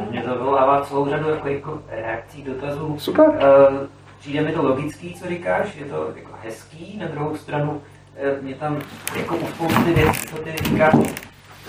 Mě 0.09 0.21
to 0.21 0.35
vyvolává 0.35 0.81
celou 0.81 1.09
řadu 1.09 1.29
jako, 1.29 1.47
jako 1.47 1.81
reakcí, 1.89 2.43
dotazů. 2.43 2.95
Super. 2.99 3.27
Uh, 3.27 3.87
přijde 4.19 4.41
mi 4.41 4.51
to 4.51 4.63
logický, 4.63 5.13
co 5.13 5.29
říkáš, 5.29 5.75
je 5.75 5.85
to 5.85 6.11
jako 6.15 6.31
hezký, 6.43 6.97
na 6.97 7.07
druhou 7.07 7.35
stranu 7.37 7.71
uh, 7.71 8.43
mě 8.43 8.55
tam 8.55 8.81
jako 9.17 9.35
u 9.35 9.47
spousty 9.47 9.93
věcí, 9.93 10.27
co 10.27 10.37
ty 10.37 10.53
říkáš, 10.63 10.93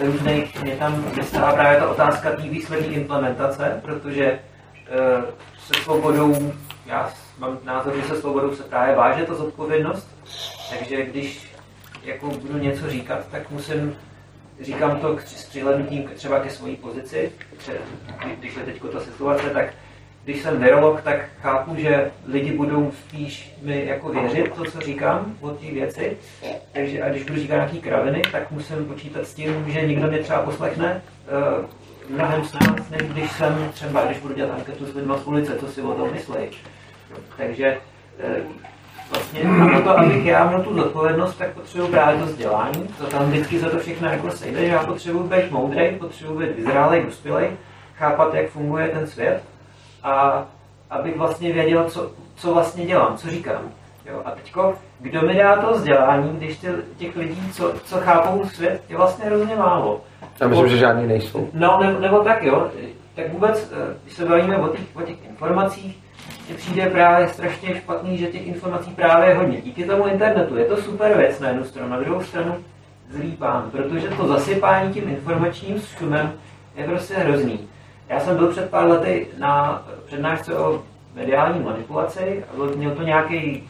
různých, 0.01 0.63
mě 0.63 0.77
tam 0.77 1.05
vystává 1.17 1.53
právě 1.53 1.81
ta 1.81 1.91
otázka 1.91 2.31
té 2.31 2.43
výslední 2.43 2.95
implementace, 2.95 3.81
protože 3.83 4.39
uh, 5.19 5.25
se 5.59 5.83
svobodou, 5.83 6.53
já 6.87 7.11
mám 7.39 7.59
názor, 7.65 7.97
že 7.97 8.03
se 8.03 8.21
svobodou 8.21 8.55
se 8.55 8.63
právě 8.63 8.97
váže 8.97 9.25
ta 9.25 9.35
zodpovědnost, 9.35 10.09
takže 10.71 11.05
když 11.05 11.55
jako 12.05 12.27
budu 12.27 12.59
něco 12.59 12.91
říkat, 12.91 13.19
tak 13.31 13.51
musím, 13.51 13.97
říkám 14.61 15.01
to 15.01 15.19
s 15.27 15.45
přihlednutím 15.49 16.11
třeba 16.15 16.41
ke 16.41 16.51
své 16.51 16.77
pozici, 16.77 17.33
když 18.39 18.57
je 18.57 18.63
teď 18.63 18.83
ta 18.93 19.01
situace, 19.01 19.51
tak 19.51 19.75
když 20.25 20.43
jsem 20.43 20.61
virolog, 20.61 21.03
tak 21.03 21.29
chápu, 21.41 21.77
že 21.77 22.11
lidi 22.27 22.53
budou 22.53 22.93
spíš 22.93 23.55
mi 23.63 23.87
jako 23.87 24.09
věřit 24.09 24.53
to, 24.55 24.65
co 24.65 24.81
říkám 24.81 25.37
o 25.41 25.51
té 25.51 25.67
věci. 25.67 26.17
Takže 26.73 27.03
a 27.03 27.09
když 27.09 27.23
budu 27.23 27.41
říkat 27.41 27.55
nějaký 27.55 27.81
kraviny, 27.81 28.23
tak 28.33 28.51
musím 28.51 28.85
počítat 28.85 29.27
s 29.27 29.35
tím, 29.35 29.65
že 29.69 29.87
někdo 29.87 30.09
mě 30.09 30.19
třeba 30.19 30.43
poslechne 30.43 31.03
uh, 31.61 32.15
mnohem 32.15 32.45
s 32.45 32.53
nás, 32.53 32.91
než 32.91 33.03
když 33.03 33.33
jsem 33.33 33.71
třeba, 33.75 34.05
když 34.05 34.19
budu 34.19 34.35
dělat 34.35 34.55
anketu 34.55 34.87
s 34.87 34.95
lidmi 34.95 35.13
z 35.23 35.27
ulice, 35.27 35.59
co 35.59 35.69
si 35.69 35.83
o 35.83 35.95
tom 35.95 36.13
myslí. 36.13 36.35
Takže 37.37 37.79
uh, 38.39 38.53
vlastně 39.11 39.45
na 39.45 39.81
to, 39.81 39.99
abych 39.99 40.27
já 40.27 40.47
měl 40.47 40.63
tu 40.63 40.75
zodpovědnost, 40.75 41.35
tak 41.35 41.51
potřebuji 41.51 41.89
právě 41.89 42.21
to 42.21 42.27
vzdělání. 42.27 42.89
To 42.99 43.07
tam 43.07 43.31
vždycky 43.31 43.59
za 43.59 43.69
to 43.71 43.79
všechno 43.79 44.09
jako 44.09 44.31
sejde, 44.31 44.61
že 44.61 44.67
já 44.67 44.83
potřebuji 44.83 45.23
být 45.23 45.51
moudrý, 45.51 45.97
potřebuji 45.99 46.39
být 46.39 46.57
vyzrálej, 46.57 47.05
dospělej, 47.05 47.51
chápat, 47.97 48.35
jak 48.35 48.51
funguje 48.51 48.89
ten 48.89 49.07
svět 49.07 49.43
a 50.03 50.45
abych 50.91 51.17
vlastně 51.17 51.53
věděl, 51.53 51.85
co, 51.85 52.11
co 52.37 52.55
vlastně 52.55 52.87
dělám, 52.87 53.17
co 53.17 53.31
říkám. 53.31 53.63
Jo? 54.07 54.23
A 54.25 54.31
teďko, 54.31 54.75
kdo 55.01 55.23
mi 55.23 55.35
dá 55.35 55.57
to 55.57 55.73
vzdělání, 55.73 56.37
když 56.37 56.59
ty, 56.59 56.69
těch 56.97 57.17
lidí, 57.17 57.53
co, 57.53 57.75
co 57.85 57.97
chápou 57.97 58.45
svět, 58.45 58.83
je 58.89 58.97
vlastně 58.97 59.25
hrozně 59.25 59.57
málo. 59.57 60.01
Já 60.41 60.49
myslím, 60.49 60.69
že 60.69 60.77
žádný 60.77 61.07
nejsou. 61.07 61.49
No, 61.53 61.79
nebo, 61.83 62.01
nebo 62.01 62.19
tak 62.19 62.43
jo, 62.43 62.71
tak 63.15 63.33
vůbec, 63.33 63.73
eh, 63.73 63.97
když 64.03 64.15
se 64.15 64.25
bavíme 64.25 64.57
o 64.57 64.69
těch, 64.69 64.81
o 64.95 65.03
těch 65.03 65.25
informacích, 65.29 65.99
mně 66.51 66.59
přijde 66.59 66.87
právě 66.87 67.29
strašně 67.29 67.75
špatný, 67.75 68.19
že 68.19 68.27
těch 68.27 68.47
informací 68.47 68.91
právě 68.91 69.29
je 69.29 69.35
hodně. 69.35 69.61
Díky 69.61 69.85
tomu 69.85 70.07
internetu 70.07 70.57
je 70.57 70.65
to 70.65 70.77
super 70.77 71.17
věc 71.17 71.41
na 71.41 71.49
jednu 71.49 71.65
stranu, 71.65 71.89
na 71.89 72.01
druhou 72.01 72.23
stranu 72.23 72.57
zlý 73.11 73.33
pán, 73.33 73.71
protože 73.71 74.09
to 74.09 74.27
zasypání 74.27 74.93
tím 74.95 75.09
informačním 75.09 75.81
šumem 75.81 76.33
je 76.77 76.85
prostě 76.85 77.15
hrozný. 77.15 77.69
Já 78.09 78.21
jsem 78.21 78.37
byl 78.37 78.49
před 78.49 78.71
pár 78.71 78.89
lety 78.89 79.27
na 79.39 79.85
přednášce 80.07 80.59
o 80.59 80.83
mediální 81.15 81.61
manipulaci 81.61 82.45
a 82.45 82.77
měl 82.77 82.91
to 82.91 83.03
nějaký, 83.03 83.69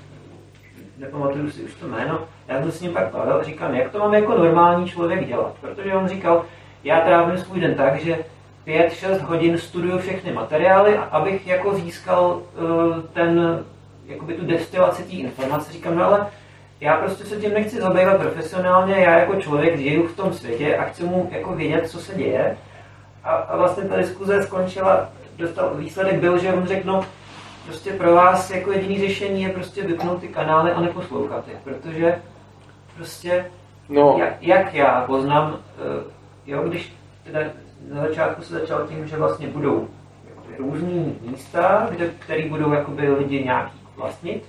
nepamatuju 0.99 1.51
si 1.51 1.63
už 1.63 1.75
to 1.75 1.89
jméno, 1.89 2.21
já 2.49 2.63
jsem 2.63 2.73
s 2.73 2.81
ním 2.81 2.93
pak 2.93 3.13
bavil 3.13 3.35
a 3.35 3.43
říkám, 3.43 3.75
jak 3.75 3.93
to 3.93 3.99
mám 3.99 4.15
jako 4.15 4.39
normální 4.39 4.89
člověk 4.89 5.27
dělat, 5.27 5.55
protože 5.61 5.95
on 5.95 6.09
říkal, 6.09 6.45
já 6.85 7.01
trávím 7.01 7.39
svůj 7.39 7.61
den 7.61 7.75
tak, 7.75 8.01
že 8.01 8.19
5-6 8.67 9.21
hodin 9.21 9.59
studuju 9.59 9.99
všechny 9.99 10.33
materiály, 10.33 10.97
abych 10.97 11.47
jako 11.47 11.75
získal 11.75 12.43
uh, 12.59 13.03
ten, 13.13 13.65
jakoby 14.07 14.35
tu 14.35 14.47
destilaci 14.47 15.03
té 15.03 15.11
informace. 15.11 15.73
Říkám, 15.73 15.97
no 15.97 16.05
ale 16.05 16.27
já 16.81 16.97
prostě 16.97 17.25
se 17.25 17.37
tím 17.37 17.55
nechci 17.55 17.81
zabývat 17.81 18.21
profesionálně, 18.21 18.95
já 18.95 19.19
jako 19.19 19.41
člověk 19.41 19.79
žiju 19.79 20.07
v 20.07 20.17
tom 20.17 20.33
světě 20.33 20.77
a 20.77 20.85
chci 20.85 21.05
mu 21.05 21.29
jako 21.33 21.53
vědět, 21.53 21.91
co 21.91 21.99
se 21.99 22.15
děje. 22.15 22.57
A, 23.25 23.31
a 23.31 23.57
vlastně 23.57 23.85
ta 23.85 23.97
diskuze 23.97 24.43
skončila, 24.43 25.09
dostal, 25.39 25.75
výsledek 25.75 26.21
byl, 26.21 26.39
že 26.39 26.53
on 26.53 26.67
řekl, 26.67 26.87
no, 26.87 27.05
prostě 27.67 27.93
pro 27.93 28.15
vás 28.15 28.51
jako 28.51 28.73
jediný 28.73 28.99
řešení 28.99 29.43
je 29.43 29.49
prostě 29.49 29.83
vypnout 29.83 30.21
ty 30.21 30.29
kanály 30.29 30.73
a 30.73 30.81
neposlouchat 30.81 31.49
je, 31.49 31.55
protože 31.65 32.23
prostě 32.97 33.47
no. 33.89 34.17
jak, 34.19 34.43
jak 34.43 34.75
já 34.75 35.05
poznám, 35.07 35.51
uh, 35.51 35.59
jo, 36.47 36.63
když 36.69 36.95
teda 37.25 37.41
na 37.95 38.03
začátku 38.03 38.43
se 38.43 38.55
začal 38.55 38.87
tím, 38.87 39.07
že 39.07 39.17
vlastně 39.17 39.47
budou 39.47 39.89
různý 40.59 41.19
místa, 41.23 41.87
kde, 41.91 42.09
které 42.19 42.49
budou 42.49 42.73
jakoby 42.73 43.09
lidi 43.09 43.45
nějaký 43.45 43.79
vlastnit 43.97 44.45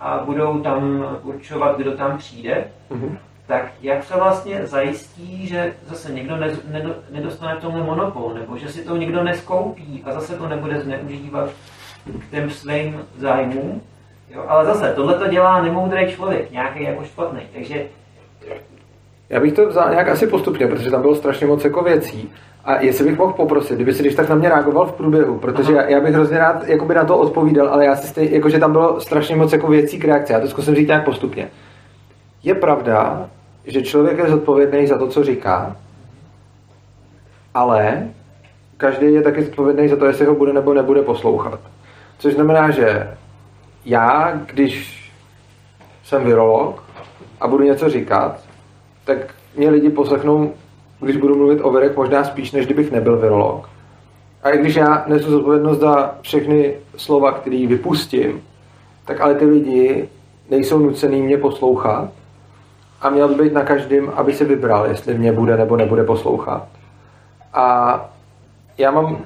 a 0.00 0.18
budou 0.18 0.60
tam 0.60 1.06
určovat, 1.22 1.76
kdo 1.76 1.92
tam 1.92 2.18
přijde, 2.18 2.64
mm-hmm. 2.90 3.16
tak 3.46 3.72
jak 3.82 4.04
se 4.04 4.14
vlastně 4.14 4.66
zajistí, 4.66 5.46
že 5.46 5.74
zase 5.86 6.12
někdo 6.12 6.36
ne, 6.36 6.50
ne, 6.70 6.82
nedostane 7.10 7.56
k 7.56 7.60
tomu 7.60 7.84
monopol, 7.84 8.34
nebo 8.34 8.58
že 8.58 8.68
si 8.68 8.84
to 8.84 8.96
někdo 8.96 9.22
neskoupí 9.22 10.02
a 10.04 10.12
zase 10.12 10.36
to 10.36 10.48
nebude 10.48 10.80
zneužívat 10.80 11.50
k 12.20 12.30
těm 12.30 12.50
svým 12.50 13.04
zájmům. 13.16 13.82
Jo? 14.30 14.44
Ale 14.48 14.66
zase, 14.66 14.92
tohle 14.94 15.14
to 15.14 15.28
dělá 15.28 15.62
nemoudrý 15.62 16.12
člověk, 16.12 16.50
nějaký 16.50 16.82
jako 16.82 17.04
špatný. 17.04 17.40
Takže 17.54 17.86
já 19.28 19.40
bych 19.40 19.52
to 19.52 19.68
vzal 19.68 19.90
nějak 19.90 20.08
asi 20.08 20.26
postupně, 20.26 20.66
protože 20.66 20.90
tam 20.90 21.02
bylo 21.02 21.14
strašně 21.14 21.46
moc 21.46 21.64
jako 21.64 21.82
věcí. 21.82 22.32
A 22.64 22.80
jestli 22.80 23.04
bych 23.04 23.18
mohl 23.18 23.32
poprosit, 23.32 23.74
kdyby 23.74 23.94
si 23.94 24.02
když 24.02 24.14
tak 24.14 24.28
na 24.28 24.34
mě 24.34 24.48
reagoval 24.48 24.86
v 24.86 24.92
průběhu, 24.92 25.38
protože 25.38 25.72
já, 25.72 25.82
já 25.82 26.00
bych 26.00 26.14
hrozně 26.14 26.38
rád 26.38 26.68
jakoby 26.68 26.94
na 26.94 27.04
to 27.04 27.18
odpovídal, 27.18 27.68
ale 27.68 27.84
já 27.84 27.96
si 27.96 28.06
stej, 28.06 28.32
jakože 28.32 28.58
tam 28.58 28.72
bylo 28.72 29.00
strašně 29.00 29.36
moc 29.36 29.52
jako 29.52 29.66
věcí 29.66 29.98
k 29.98 30.04
reakci. 30.04 30.32
Já 30.32 30.40
to 30.40 30.48
zkusím 30.48 30.74
říct 30.74 30.88
nějak 30.88 31.04
postupně. 31.04 31.48
Je 32.42 32.54
pravda, 32.54 33.28
že 33.64 33.82
člověk 33.82 34.18
je 34.18 34.30
zodpovědný 34.30 34.86
za 34.86 34.98
to, 34.98 35.08
co 35.08 35.24
říká, 35.24 35.76
ale 37.54 38.08
každý 38.76 39.14
je 39.14 39.22
taky 39.22 39.42
zodpovědný 39.42 39.88
za 39.88 39.96
to, 39.96 40.06
jestli 40.06 40.26
ho 40.26 40.34
bude 40.34 40.52
nebo 40.52 40.74
nebude 40.74 41.02
poslouchat. 41.02 41.60
Což 42.18 42.34
znamená, 42.34 42.70
že 42.70 43.16
já, 43.84 44.40
když 44.46 45.00
jsem 46.04 46.24
virolog 46.24 46.82
a 47.40 47.48
budu 47.48 47.64
něco 47.64 47.88
říkat, 47.88 48.40
tak 49.04 49.34
mě 49.56 49.70
lidi 49.70 49.90
poslechnou 49.90 50.52
když 51.00 51.16
budu 51.16 51.36
mluvit 51.36 51.60
o 51.62 51.70
virech, 51.70 51.96
možná 51.96 52.24
spíš, 52.24 52.52
než 52.52 52.66
kdybych 52.66 52.92
nebyl 52.92 53.18
virolog. 53.18 53.68
A 54.42 54.50
i 54.50 54.58
když 54.58 54.74
já 54.74 55.04
nesu 55.06 55.30
zodpovědnost 55.30 55.78
za 55.78 56.14
všechny 56.20 56.74
slova, 56.96 57.32
které 57.32 57.66
vypustím, 57.66 58.42
tak 59.04 59.20
ale 59.20 59.34
ty 59.34 59.44
lidi 59.44 60.08
nejsou 60.50 60.78
nucený 60.78 61.22
mě 61.22 61.38
poslouchat 61.38 62.10
a 63.00 63.10
měl 63.10 63.28
by 63.28 63.42
být 63.42 63.52
na 63.52 63.62
každém, 63.62 64.12
aby 64.14 64.32
si 64.32 64.44
vybral, 64.44 64.86
jestli 64.86 65.18
mě 65.18 65.32
bude 65.32 65.56
nebo 65.56 65.76
nebude 65.76 66.04
poslouchat. 66.04 66.66
A 67.52 68.10
já 68.78 68.90
mám 68.90 69.18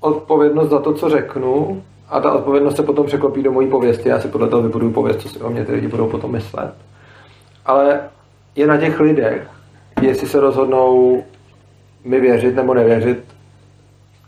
odpovědnost 0.00 0.70
za 0.70 0.78
to, 0.78 0.94
co 0.94 1.10
řeknu 1.10 1.82
a 2.08 2.20
ta 2.20 2.32
odpovědnost 2.32 2.76
se 2.76 2.82
potom 2.82 3.06
překlopí 3.06 3.42
do 3.42 3.52
mojí 3.52 3.68
pověsti. 3.70 4.08
Já 4.08 4.20
si 4.20 4.28
podle 4.28 4.48
toho 4.48 4.62
vybuduju 4.62 4.92
pověst, 4.92 5.20
co 5.20 5.28
si 5.28 5.40
o 5.40 5.50
mě 5.50 5.64
ty 5.64 5.72
lidi 5.72 5.88
budou 5.88 6.08
potom 6.08 6.32
myslet. 6.32 6.74
Ale 7.66 8.00
je 8.56 8.66
na 8.66 8.76
těch 8.76 9.00
lidech, 9.00 9.48
jestli 10.06 10.28
se 10.28 10.40
rozhodnou 10.40 11.24
mi 12.04 12.20
věřit 12.20 12.54
nebo 12.54 12.74
nevěřit, 12.74 13.24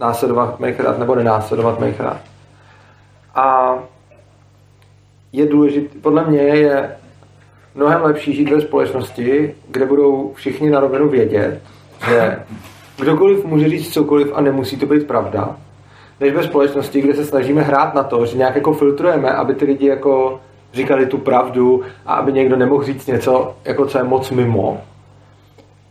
následovat 0.00 0.60
mých 0.60 0.80
rad 0.80 0.98
nebo 0.98 1.14
nenásledovat 1.14 1.80
mých 1.80 2.00
rad. 2.00 2.20
A 3.34 3.78
je 5.32 5.46
důležité, 5.46 5.98
podle 5.98 6.24
mě 6.24 6.40
je 6.40 6.96
mnohem 7.74 8.02
lepší 8.02 8.34
žít 8.34 8.50
ve 8.50 8.60
společnosti, 8.60 9.54
kde 9.68 9.86
budou 9.86 10.32
všichni 10.34 10.70
na 10.70 10.80
rovinu 10.80 11.08
vědět, 11.08 11.60
že 12.10 12.38
kdokoliv 12.98 13.44
může 13.44 13.68
říct 13.68 13.92
cokoliv 13.92 14.32
a 14.34 14.40
nemusí 14.40 14.76
to 14.76 14.86
být 14.86 15.06
pravda, 15.06 15.56
než 16.20 16.32
ve 16.32 16.42
společnosti, 16.42 17.00
kde 17.00 17.14
se 17.14 17.24
snažíme 17.24 17.62
hrát 17.62 17.94
na 17.94 18.02
to, 18.02 18.26
že 18.26 18.36
nějak 18.38 18.56
jako 18.56 18.72
filtrujeme, 18.72 19.30
aby 19.30 19.54
ty 19.54 19.64
lidi 19.64 19.86
jako 19.86 20.40
říkali 20.72 21.06
tu 21.06 21.18
pravdu 21.18 21.82
a 22.06 22.14
aby 22.14 22.32
někdo 22.32 22.56
nemohl 22.56 22.84
říct 22.84 23.06
něco, 23.06 23.56
jako 23.64 23.86
co 23.86 23.98
je 23.98 24.04
moc 24.04 24.30
mimo. 24.30 24.80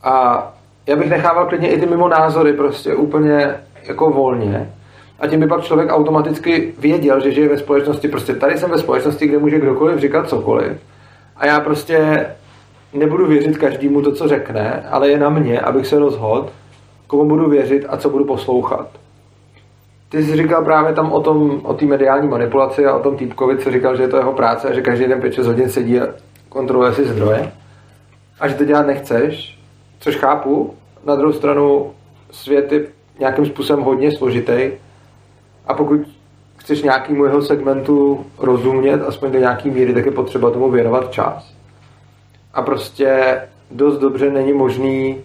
A 0.06 0.48
já 0.88 0.96
bych 0.96 1.10
nechával 1.10 1.46
klidně 1.46 1.70
i 1.70 1.80
ty 1.80 1.86
mimo 1.86 2.08
názory 2.08 2.54
prostě 2.54 2.96
úplně 2.96 3.56
jako 3.84 4.10
volně. 4.10 4.74
A 5.20 5.28
tím 5.28 5.40
by 5.40 5.48
pak 5.48 5.64
člověk 5.64 5.92
automaticky 5.92 6.74
věděl, 6.80 7.20
že 7.20 7.32
žije 7.32 7.50
ve 7.50 7.58
společnosti. 7.58 8.08
Prostě 8.08 8.36
tady 8.36 8.58
jsem 8.58 8.72
ve 8.72 8.78
společnosti, 8.78 9.28
kde 9.28 9.38
může 9.38 9.60
kdokoliv 9.60 10.00
říkat 10.00 10.30
cokoliv. 10.30 10.78
A 11.38 11.46
já 11.46 11.60
prostě 11.60 12.28
nebudu 12.94 13.28
věřit 13.28 13.58
každému 13.58 14.02
to, 14.02 14.12
co 14.12 14.28
řekne, 14.28 14.84
ale 14.92 15.10
je 15.10 15.20
na 15.20 15.30
mě, 15.30 15.60
abych 15.60 15.88
se 15.88 16.00
rozhodl, 16.00 16.50
komu 17.08 17.26
budu 17.26 17.50
věřit 17.50 17.86
a 17.90 17.98
co 17.98 18.10
budu 18.10 18.26
poslouchat. 18.26 18.88
Ty 20.10 20.24
jsi 20.24 20.36
říkal 20.36 20.64
právě 20.64 20.94
tam 20.94 21.12
o 21.12 21.22
tom, 21.22 21.62
o 21.64 21.74
té 21.74 21.86
mediální 21.86 22.28
manipulaci 22.28 22.86
a 22.86 22.96
o 22.96 23.00
tom 23.00 23.18
týpkovi, 23.18 23.58
co 23.58 23.72
říkal, 23.72 23.96
že 23.96 24.04
je 24.04 24.08
to 24.08 24.18
jeho 24.18 24.34
práce 24.34 24.70
a 24.70 24.74
že 24.74 24.82
každý 24.82 25.06
den 25.06 25.20
5-6 25.20 25.44
hodin 25.44 25.70
sedí 25.70 26.00
a 26.00 26.08
kontroluje 26.50 26.94
si 26.94 27.06
zdroje. 27.06 27.52
A 28.40 28.48
že 28.48 28.56
to 28.56 28.66
dělat 28.66 28.88
nechceš, 28.88 29.55
což 30.00 30.16
chápu. 30.16 30.74
Na 31.06 31.16
druhou 31.16 31.34
stranu 31.34 31.92
svět 32.32 32.72
je 32.72 32.88
nějakým 33.20 33.46
způsobem 33.46 33.84
hodně 33.84 34.12
složitý 34.12 34.72
a 35.68 35.74
pokud 35.74 36.00
chceš 36.58 36.82
nějakému 36.82 37.26
jeho 37.26 37.42
segmentu 37.42 38.26
rozumět, 38.38 39.02
aspoň 39.02 39.32
do 39.32 39.40
nějaký 39.40 39.70
míry, 39.70 39.94
tak 39.94 40.06
je 40.06 40.12
potřeba 40.12 40.52
tomu 40.52 40.72
věnovat 40.72 41.12
čas. 41.12 41.54
A 42.54 42.62
prostě 42.62 43.42
dost 43.72 43.98
dobře 43.98 44.30
není 44.30 44.54
možný 44.54 45.22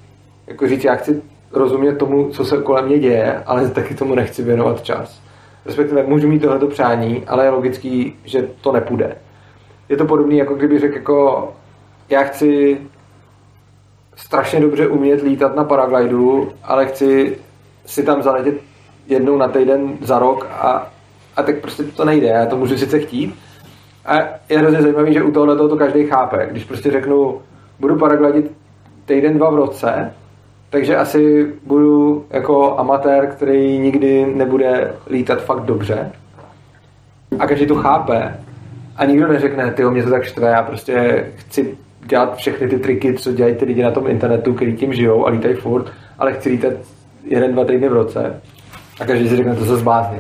jako 0.47 0.69
říct, 0.69 0.85
já 0.85 0.95
chci 0.95 1.23
rozumět 1.53 1.99
tomu, 1.99 2.29
co 2.29 2.45
se 2.45 2.63
kolem 2.63 2.87
mě 2.87 2.99
děje, 2.99 3.43
ale 3.47 3.71
taky 3.75 3.95
tomu 3.95 4.15
nechci 4.15 4.43
věnovat 4.43 4.85
čas. 4.85 5.21
Respektive 5.67 6.03
můžu 6.03 6.29
mít 6.29 6.43
tohleto 6.43 6.67
přání, 6.67 7.25
ale 7.27 7.45
je 7.45 7.51
logický, 7.51 8.17
že 8.25 8.49
to 8.61 8.73
nepůjde. 8.73 9.17
Je 9.89 9.97
to 9.97 10.05
podobné, 10.05 10.35
jako 10.35 10.55
kdyby 10.55 10.79
řekl, 10.79 10.95
jako 10.95 11.53
já 12.09 12.23
chci 12.23 12.81
strašně 14.25 14.61
dobře 14.61 14.89
umět 14.89 15.23
lítat 15.23 15.57
na 15.57 15.65
paraglidu, 15.65 16.49
ale 16.65 16.87
chci 16.87 17.39
si 17.87 18.03
tam 18.03 18.23
zaletět 18.23 18.55
jednou 19.09 19.37
na 19.37 19.49
týden 19.49 19.93
za 20.01 20.19
rok 20.19 20.47
a, 20.51 20.91
a 21.37 21.43
tak 21.43 21.61
prostě 21.61 21.83
to 21.83 22.05
nejde. 22.05 22.27
Já 22.27 22.47
to 22.47 22.57
můžu 22.57 22.77
sice 22.77 22.99
chtít. 22.99 23.35
A 24.07 24.19
je 24.49 24.59
hrozně 24.59 24.83
zajímavé, 24.83 25.13
že 25.13 25.23
u 25.23 25.31
tohohle 25.33 25.57
to 25.57 25.77
každý 25.77 26.07
chápe. 26.07 26.49
Když 26.51 26.65
prostě 26.65 26.91
řeknu, 26.91 27.41
budu 27.81 27.97
paraglidit 27.97 28.53
týden, 29.05 29.39
dva 29.39 29.51
v 29.51 29.55
roce, 29.55 30.15
takže 30.71 30.97
asi 30.97 31.53
budu 31.67 32.25
jako 32.31 32.79
amatér, 32.79 33.27
který 33.27 33.79
nikdy 33.79 34.27
nebude 34.35 34.95
lítat 35.11 35.43
fakt 35.43 35.61
dobře. 35.61 36.13
A 37.39 37.47
každý 37.47 37.67
to 37.67 37.75
chápe. 37.75 38.41
A 38.97 39.05
nikdo 39.05 39.29
neřekne, 39.29 39.71
ty 39.71 39.85
mě 39.85 40.03
to 40.03 40.11
tak 40.11 40.25
štve, 40.25 40.49
já 40.49 40.63
prostě 40.63 41.27
chci 41.37 41.79
dělat 42.07 42.37
všechny 42.37 42.69
ty 42.69 42.79
triky, 42.79 43.15
co 43.15 43.33
dělají 43.33 43.55
ty 43.55 43.65
lidi 43.65 43.83
na 43.83 43.91
tom 43.91 44.07
internetu, 44.07 44.55
který 44.55 44.77
tím 44.77 44.95
žijou 44.95 45.27
a 45.27 45.31
lítají 45.31 45.55
furt, 45.55 45.93
ale 46.19 46.33
chci 46.33 46.49
lítat 46.49 46.73
jeden, 47.25 47.53
dva 47.53 47.65
týdny 47.65 47.89
v 47.89 47.93
roce. 47.93 48.41
A 49.01 49.07
každý 49.07 49.29
si 49.29 49.37
řekne, 49.37 49.57
to 49.57 49.65
se 49.65 49.77
zblázni. 49.77 50.19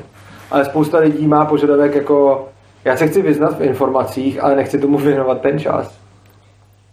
Ale 0.51 0.65
spousta 0.65 0.99
lidí 0.99 1.27
má 1.27 1.45
požadavek 1.45 1.95
jako, 1.95 2.49
já 2.85 2.97
se 2.97 3.07
chci 3.07 3.23
vyznat 3.23 3.59
v 3.59 3.63
informacích, 3.63 4.43
ale 4.43 4.57
nechci 4.57 4.79
tomu 4.79 4.99
věnovat 5.09 5.41
ten 5.41 5.59
čas. 5.59 5.99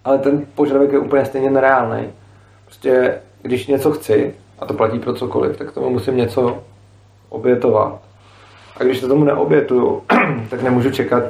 Ale 0.06 0.18
ten 0.18 0.46
požadavek 0.56 0.92
je 0.92 1.00
úplně 1.00 1.26
stejně 1.26 1.50
nereálný. 1.50 2.10
Prostě, 2.66 3.22
když 3.42 3.68
něco 3.68 3.92
chci, 3.92 4.34
a 4.60 4.66
to 4.66 4.74
platí 4.74 5.00
pro 5.00 5.14
cokoliv, 5.14 5.58
tak 5.58 5.72
tomu 5.72 5.90
musím 5.90 6.18
něco 6.18 6.64
obětovat. 7.30 8.00
A 8.78 8.84
když 8.84 9.00
to 9.00 9.08
tomu 9.08 9.24
neobětuju, 9.24 10.04
tak 10.50 10.62
nemůžu 10.62 10.92
čekat, 10.92 11.24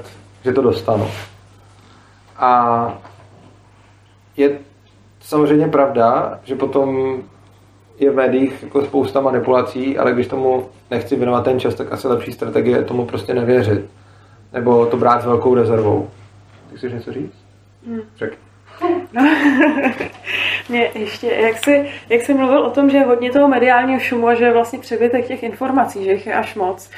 že 0.44 0.54
to 0.54 0.62
dostanu. 0.62 1.08
A 2.38 3.02
je 4.38 4.60
samozřejmě 5.20 5.68
pravda, 5.68 6.40
že 6.44 6.56
potom 6.56 7.18
je 8.00 8.12
v 8.12 8.16
médiích 8.16 8.64
jako 8.64 8.86
spousta 8.86 9.22
manipulací, 9.22 9.98
ale 9.98 10.14
když 10.14 10.28
tomu 10.28 10.70
nechci 10.92 11.16
věnovat 11.16 11.44
ten 11.44 11.60
čas, 11.60 11.76
tak 11.76 11.92
asi 11.92 12.08
lepší 12.08 12.32
strategie 12.32 12.78
je 12.78 12.84
tomu 12.84 13.06
prostě 13.06 13.34
nevěřit. 13.34 13.86
Nebo 14.54 14.86
to 14.86 14.98
brát 14.98 15.22
s 15.22 15.26
velkou 15.26 15.56
rezervou. 15.56 16.10
Ty 16.70 16.78
chceš 16.78 16.94
něco 16.94 17.14
říct? 17.14 17.36
Hmm. 17.88 18.02
Řekni. 18.18 18.38
Mě 20.70 20.92
ještě, 20.96 21.28
jak 21.28 21.58
jsi, 21.58 21.90
jak 22.10 22.22
jsi 22.22 22.34
mluvil 22.34 22.60
o 22.60 22.70
tom, 22.70 22.90
že 22.90 22.98
je 22.98 23.04
hodně 23.04 23.32
toho 23.32 23.48
mediálního 23.48 24.00
šumu 24.00 24.28
a 24.28 24.36
že 24.36 24.46
je 24.46 24.54
vlastně 24.54 24.80
přebytek 24.80 25.28
těch 25.28 25.44
informací, 25.44 26.04
že 26.04 26.12
jich 26.12 26.28
je 26.28 26.34
až 26.34 26.56
moc. 26.56 26.90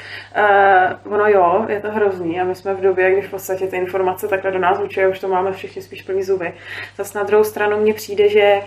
Uh, 1.04 1.12
ono 1.14 1.26
jo, 1.26 1.66
je 1.68 1.80
to 1.80 1.90
hrozný 1.90 2.40
a 2.40 2.44
my 2.44 2.54
jsme 2.54 2.74
v 2.74 2.80
době, 2.80 3.12
když 3.12 3.26
v 3.26 3.30
podstatě 3.30 3.66
ty 3.66 3.76
informace 3.76 4.28
takhle 4.28 4.50
do 4.50 4.58
nás 4.58 4.78
učí, 4.78 5.06
už 5.06 5.18
to 5.18 5.28
máme 5.28 5.52
všichni 5.52 5.82
spíš 5.82 6.02
plný 6.02 6.22
zuby. 6.22 6.52
Zase 6.96 7.18
na 7.18 7.24
druhou 7.24 7.44
stranu 7.44 7.80
mně 7.80 7.94
přijde, 7.94 8.28
že 8.28 8.62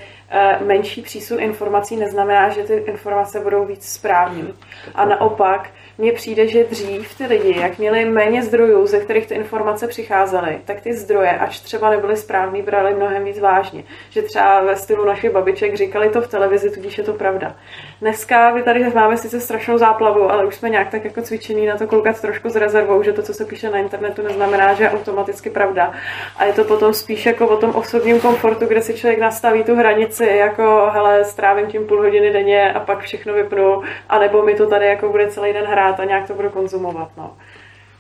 uh, 0.62 0.68
menší 0.68 1.02
přísun 1.02 1.40
informací 1.40 1.96
neznamená, 1.96 2.50
že 2.50 2.64
ty 2.64 2.74
informace 2.74 3.40
budou 3.40 3.66
víc 3.66 3.94
správný. 3.94 4.54
A 4.96 5.06
naopak, 5.06 5.70
mně 5.98 6.12
přijde, 6.12 6.48
že 6.48 6.64
dřív 6.64 7.18
ty 7.18 7.26
lidi, 7.26 7.60
jak 7.60 7.78
měli 7.78 8.06
méně 8.06 8.44
zdrojů, 8.44 8.88
ze 8.88 9.00
kterých 9.00 9.28
ty 9.28 9.36
informace 9.36 9.88
přicházely, 9.88 10.62
tak 10.66 10.82
ty 10.82 10.94
zdroje, 10.94 11.30
ač 11.30 11.60
třeba 11.60 11.90
nebyly 11.90 12.18
správný, 12.18 12.62
brali 12.62 12.94
mnohem 12.94 13.24
víc 13.24 13.40
vážně. 13.40 13.84
Že 14.10 14.22
třeba 14.22 14.62
ve 14.62 14.76
stylu 14.76 15.06
našich 15.06 15.32
babiček 15.32 15.76
říkali 15.76 16.10
to 16.10 16.22
v 16.22 16.28
televizi, 16.28 16.72
tudíž 16.72 16.98
je 16.98 17.04
to 17.04 17.14
pravda. 17.14 17.56
Dneska 18.02 18.54
my 18.54 18.64
tady 18.64 18.90
máme 18.90 19.18
sice 19.18 19.40
strašnou 19.40 19.78
záplavu, 19.78 20.32
ale 20.32 20.46
už 20.46 20.56
jsme 20.56 20.70
nějak 20.70 20.90
tak 20.90 21.06
jako 21.06 21.22
cvičení 21.22 21.66
na 21.66 21.78
to 21.78 21.88
koukat 21.88 22.22
trošku 22.22 22.50
s 22.50 22.56
rezervou, 22.56 23.04
že 23.04 23.14
to, 23.14 23.22
co 23.22 23.34
se 23.34 23.46
píše 23.46 23.70
na 23.70 23.78
internetu, 23.78 24.22
neznamená, 24.22 24.74
že 24.74 24.84
je 24.84 24.90
automaticky 24.90 25.50
pravda. 25.50 25.94
A 26.38 26.46
je 26.46 26.54
to 26.54 26.64
potom 26.64 26.94
spíš 26.94 27.26
jako 27.26 27.48
o 27.48 27.58
tom 27.58 27.76
osobním 27.76 28.20
komfortu, 28.20 28.66
kde 28.66 28.82
si 28.82 28.94
člověk 28.94 29.20
nastaví 29.20 29.64
tu 29.64 29.76
hranici, 29.76 30.26
jako 30.26 30.90
hele, 30.94 31.24
strávím 31.24 31.68
tím 31.68 31.88
půl 31.88 31.98
hodiny 31.98 32.32
denně 32.32 32.74
a 32.74 32.80
pak 32.80 33.00
všechno 33.00 33.34
vypnu, 33.34 33.82
anebo 34.10 34.42
mi 34.42 34.56
to 34.56 34.68
tady 34.68 34.86
jako 34.86 35.10
bude 35.10 35.28
celý 35.28 35.54
den 35.54 35.66
hrát 35.66 35.83
a 35.92 36.06
nějak 36.06 36.28
to 36.28 36.34
budu 36.34 36.50
konzumovat. 36.50 37.10
No. 37.18 37.32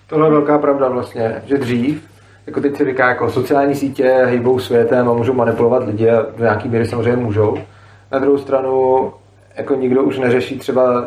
Tohle 0.07 0.27
je 0.27 0.31
velká 0.31 0.57
pravda 0.57 0.89
vlastně, 0.89 1.41
že 1.45 1.57
dřív, 1.57 2.07
jako 2.47 2.61
teď 2.61 2.77
se 2.77 2.85
říká, 2.85 3.09
jako 3.09 3.31
sociální 3.31 3.75
sítě 3.75 4.21
hýbou 4.25 4.59
světem 4.59 5.09
a 5.09 5.13
můžou 5.13 5.33
manipulovat 5.33 5.83
lidi 5.83 6.09
a 6.09 6.21
do 6.37 6.43
nějaký 6.43 6.69
míry 6.69 6.85
samozřejmě 6.85 7.23
můžou. 7.23 7.57
Na 8.11 8.19
druhou 8.19 8.37
stranu, 8.37 9.11
jako 9.55 9.75
nikdo 9.75 10.03
už 10.03 10.19
neřeší 10.19 10.59
třeba 10.59 11.05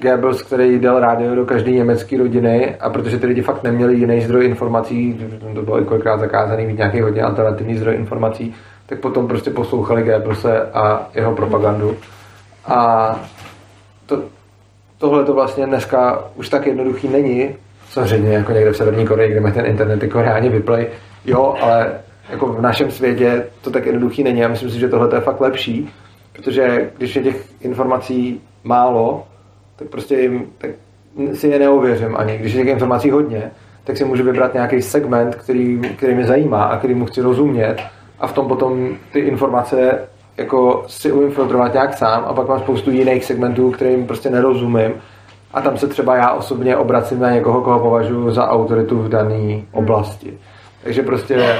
Goebbels, 0.00 0.42
který 0.42 0.78
dal 0.78 1.00
rádio 1.00 1.34
do 1.34 1.46
každé 1.46 1.70
německé 1.70 2.18
rodiny 2.18 2.76
a 2.80 2.90
protože 2.90 3.18
ty 3.18 3.26
lidi 3.26 3.42
fakt 3.42 3.62
neměli 3.62 3.94
jiný 3.94 4.20
zdroj 4.20 4.46
informací, 4.46 5.20
to 5.54 5.62
bylo 5.62 5.80
i 5.80 5.84
kolikrát 5.84 6.20
zakázaný 6.20 6.66
mít 6.66 6.78
nějaký 6.78 7.00
hodně 7.00 7.22
alternativní 7.22 7.76
zdroj 7.76 7.94
informací, 7.94 8.54
tak 8.86 9.00
potom 9.00 9.28
prostě 9.28 9.50
poslouchali 9.50 10.02
Goebbelse 10.02 10.70
a 10.74 11.08
jeho 11.14 11.34
propagandu. 11.34 11.96
A 12.66 13.20
to, 14.06 14.22
tohle 15.02 15.24
to 15.24 15.34
vlastně 15.34 15.66
dneska 15.66 16.24
už 16.36 16.48
tak 16.48 16.66
jednoduchý 16.66 17.08
není, 17.08 17.54
samozřejmě 17.90 18.32
jako 18.32 18.52
někde 18.52 18.70
v 18.70 18.76
Severní 18.76 19.06
Koreji, 19.06 19.30
kde 19.30 19.40
mají 19.40 19.54
ten 19.54 19.66
internet 19.66 20.02
jako 20.02 20.22
reálně 20.22 20.48
vyplay, 20.48 20.86
jo, 21.24 21.56
ale 21.60 21.92
jako 22.30 22.46
v 22.46 22.60
našem 22.60 22.90
světě 22.90 23.46
to 23.60 23.70
tak 23.70 23.86
jednoduchý 23.86 24.22
není. 24.22 24.44
A 24.44 24.48
myslím 24.48 24.70
si, 24.70 24.78
že 24.78 24.88
tohle 24.88 25.08
je 25.14 25.20
fakt 25.20 25.40
lepší, 25.40 25.90
protože 26.32 26.90
když 26.98 27.16
je 27.16 27.22
těch 27.22 27.44
informací 27.60 28.40
málo, 28.64 29.26
tak 29.76 29.88
prostě 29.88 30.14
jim, 30.14 30.46
tak 30.58 30.70
si 31.34 31.48
je 31.48 31.58
neověřím 31.58 32.16
ani. 32.16 32.38
Když 32.38 32.52
je 32.52 32.64
těch 32.64 32.72
informací 32.72 33.10
hodně, 33.10 33.50
tak 33.84 33.96
si 33.96 34.04
můžu 34.04 34.24
vybrat 34.24 34.54
nějaký 34.54 34.82
segment, 34.82 35.34
který, 35.34 35.80
který 35.96 36.14
mě 36.14 36.26
zajímá 36.26 36.64
a 36.64 36.78
který 36.78 36.94
mu 36.94 37.06
chci 37.06 37.20
rozumět 37.20 37.76
a 38.20 38.26
v 38.26 38.32
tom 38.32 38.48
potom 38.48 38.96
ty 39.12 39.18
informace 39.18 39.98
jako 40.36 40.84
si 40.86 41.12
umím 41.12 41.30
filtrovat 41.30 41.72
nějak 41.72 41.98
sám 41.98 42.24
a 42.26 42.34
pak 42.34 42.48
mám 42.48 42.60
spoustu 42.60 42.90
jiných 42.90 43.24
segmentů, 43.24 43.70
kterým 43.70 44.06
prostě 44.06 44.30
nerozumím 44.30 44.92
a 45.54 45.60
tam 45.60 45.76
se 45.76 45.86
třeba 45.86 46.16
já 46.16 46.32
osobně 46.32 46.76
obracím 46.76 47.20
na 47.20 47.30
někoho, 47.30 47.60
koho 47.60 47.78
považuji 47.78 48.30
za 48.30 48.48
autoritu 48.48 48.98
v 48.98 49.08
dané 49.08 49.62
oblasti. 49.72 50.38
Takže 50.84 51.02
prostě 51.02 51.56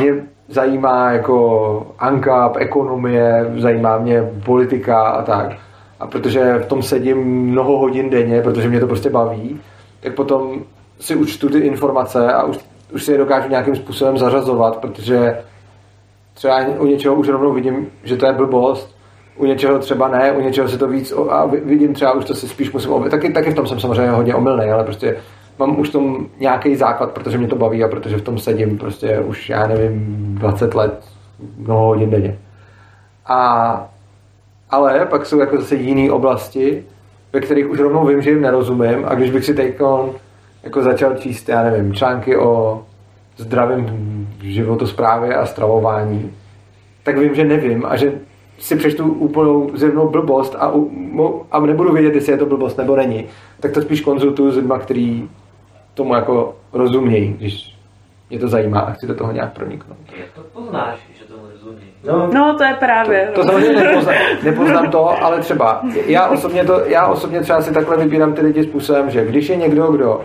mě 0.00 0.14
zajímá 0.48 1.10
jako 1.10 1.86
ANCAP, 1.98 2.56
ekonomie, 2.56 3.52
zajímá 3.56 3.98
mě 3.98 4.22
politika 4.44 5.02
a 5.02 5.22
tak. 5.22 5.56
A 6.00 6.06
protože 6.06 6.58
v 6.58 6.66
tom 6.66 6.82
sedím 6.82 7.18
mnoho 7.24 7.78
hodin 7.78 8.10
denně, 8.10 8.42
protože 8.42 8.68
mě 8.68 8.80
to 8.80 8.86
prostě 8.86 9.10
baví, 9.10 9.60
tak 10.00 10.14
potom 10.14 10.62
si 11.00 11.16
učtu 11.16 11.48
ty 11.48 11.58
informace 11.58 12.32
a 12.32 12.42
už, 12.42 12.58
už 12.92 13.04
si 13.04 13.12
je 13.12 13.18
dokážu 13.18 13.48
nějakým 13.48 13.76
způsobem 13.76 14.18
zařazovat, 14.18 14.76
protože 14.76 15.38
třeba 16.34 16.60
u 16.78 16.86
něčeho 16.86 17.14
už 17.14 17.28
rovnou 17.28 17.52
vidím, 17.52 17.86
že 18.04 18.16
to 18.16 18.26
je 18.26 18.32
blbost, 18.32 18.94
u 19.36 19.44
něčeho 19.46 19.78
třeba 19.78 20.08
ne, 20.08 20.32
u 20.32 20.40
něčeho 20.40 20.68
se 20.68 20.78
to 20.78 20.88
víc 20.88 21.12
a 21.30 21.46
vidím 21.46 21.94
třeba 21.94 22.12
už 22.12 22.24
to 22.24 22.34
si 22.34 22.48
spíš 22.48 22.72
musím 22.72 22.90
objevit. 22.90 23.10
Taky, 23.10 23.32
taky 23.32 23.50
v 23.50 23.54
tom 23.54 23.66
jsem 23.66 23.80
samozřejmě 23.80 24.10
hodně 24.10 24.34
omylný, 24.34 24.64
ale 24.64 24.84
prostě 24.84 25.16
mám 25.58 25.80
už 25.80 25.90
tom 25.90 26.26
nějaký 26.40 26.76
základ, 26.76 27.10
protože 27.12 27.38
mě 27.38 27.48
to 27.48 27.56
baví 27.56 27.84
a 27.84 27.88
protože 27.88 28.16
v 28.16 28.22
tom 28.22 28.38
sedím 28.38 28.78
prostě 28.78 29.20
už, 29.20 29.48
já 29.48 29.66
nevím, 29.66 30.16
20 30.38 30.74
let, 30.74 31.04
mnoho 31.56 31.86
hodin 31.86 32.10
denně. 32.10 32.38
A, 33.26 33.88
ale 34.70 35.06
pak 35.06 35.26
jsou 35.26 35.40
jako 35.40 35.56
zase 35.56 35.74
jiné 35.74 36.12
oblasti, 36.12 36.84
ve 37.32 37.40
kterých 37.40 37.70
už 37.70 37.78
rovnou 37.78 38.06
vím, 38.06 38.22
že 38.22 38.30
jim 38.30 38.42
nerozumím 38.42 39.04
a 39.04 39.14
když 39.14 39.30
bych 39.30 39.44
si 39.44 39.54
teď 39.54 39.74
jako 40.62 40.82
začal 40.82 41.14
číst, 41.14 41.48
já 41.48 41.62
nevím, 41.62 41.94
články 41.94 42.36
o 42.36 42.82
zdravém 43.36 43.86
životosprávě 44.40 45.34
a 45.34 45.46
stravování, 45.46 46.32
tak 47.02 47.18
vím, 47.18 47.34
že 47.34 47.44
nevím 47.44 47.86
a 47.86 47.96
že 47.96 48.12
si 48.58 48.76
přečtu 48.76 49.12
úplnou 49.12 49.70
zjevnou 49.74 50.08
blbost 50.08 50.56
a, 50.58 50.72
a 51.50 51.60
nebudu 51.60 51.92
vědět, 51.92 52.14
jestli 52.14 52.32
je 52.32 52.38
to 52.38 52.46
blbost 52.46 52.78
nebo 52.78 52.96
není, 52.96 53.24
tak 53.60 53.72
to 53.72 53.82
spíš 53.82 54.00
konzultuju 54.00 54.50
s 54.50 54.56
lidmi, 54.56 54.74
který 54.80 55.28
tomu 55.94 56.14
jako 56.14 56.56
rozumějí, 56.72 57.32
když 57.38 57.78
mě 58.30 58.38
to 58.38 58.48
zajímá 58.48 58.80
a 58.80 58.92
chci 58.92 59.06
do 59.06 59.14
toho 59.14 59.32
nějak 59.32 59.52
proniknout. 59.52 59.98
Jak 60.16 60.28
to 60.34 60.40
poznáš, 60.52 60.98
že 61.18 61.24
tomu 61.24 61.42
rozumí? 61.52 61.80
No, 62.06 62.30
no 62.34 62.54
to 62.58 62.64
je 62.64 62.74
právě. 62.74 63.30
To, 63.34 63.40
to 63.40 63.46
samozřejmě 63.46 63.82
nepoznám, 63.82 64.14
nepoznám 64.44 64.90
to, 64.90 65.24
ale 65.24 65.40
třeba 65.40 65.82
já 66.06 66.28
osobně, 66.28 66.64
to, 66.64 66.80
já 66.86 67.06
osobně 67.06 67.40
třeba 67.40 67.62
si 67.62 67.72
takhle 67.72 67.96
vybírám 67.96 68.32
ty 68.32 68.40
lidi 68.40 68.64
způsobem, 68.64 69.10
že 69.10 69.26
když 69.26 69.48
je 69.48 69.56
někdo, 69.56 69.92
kdo 69.92 70.20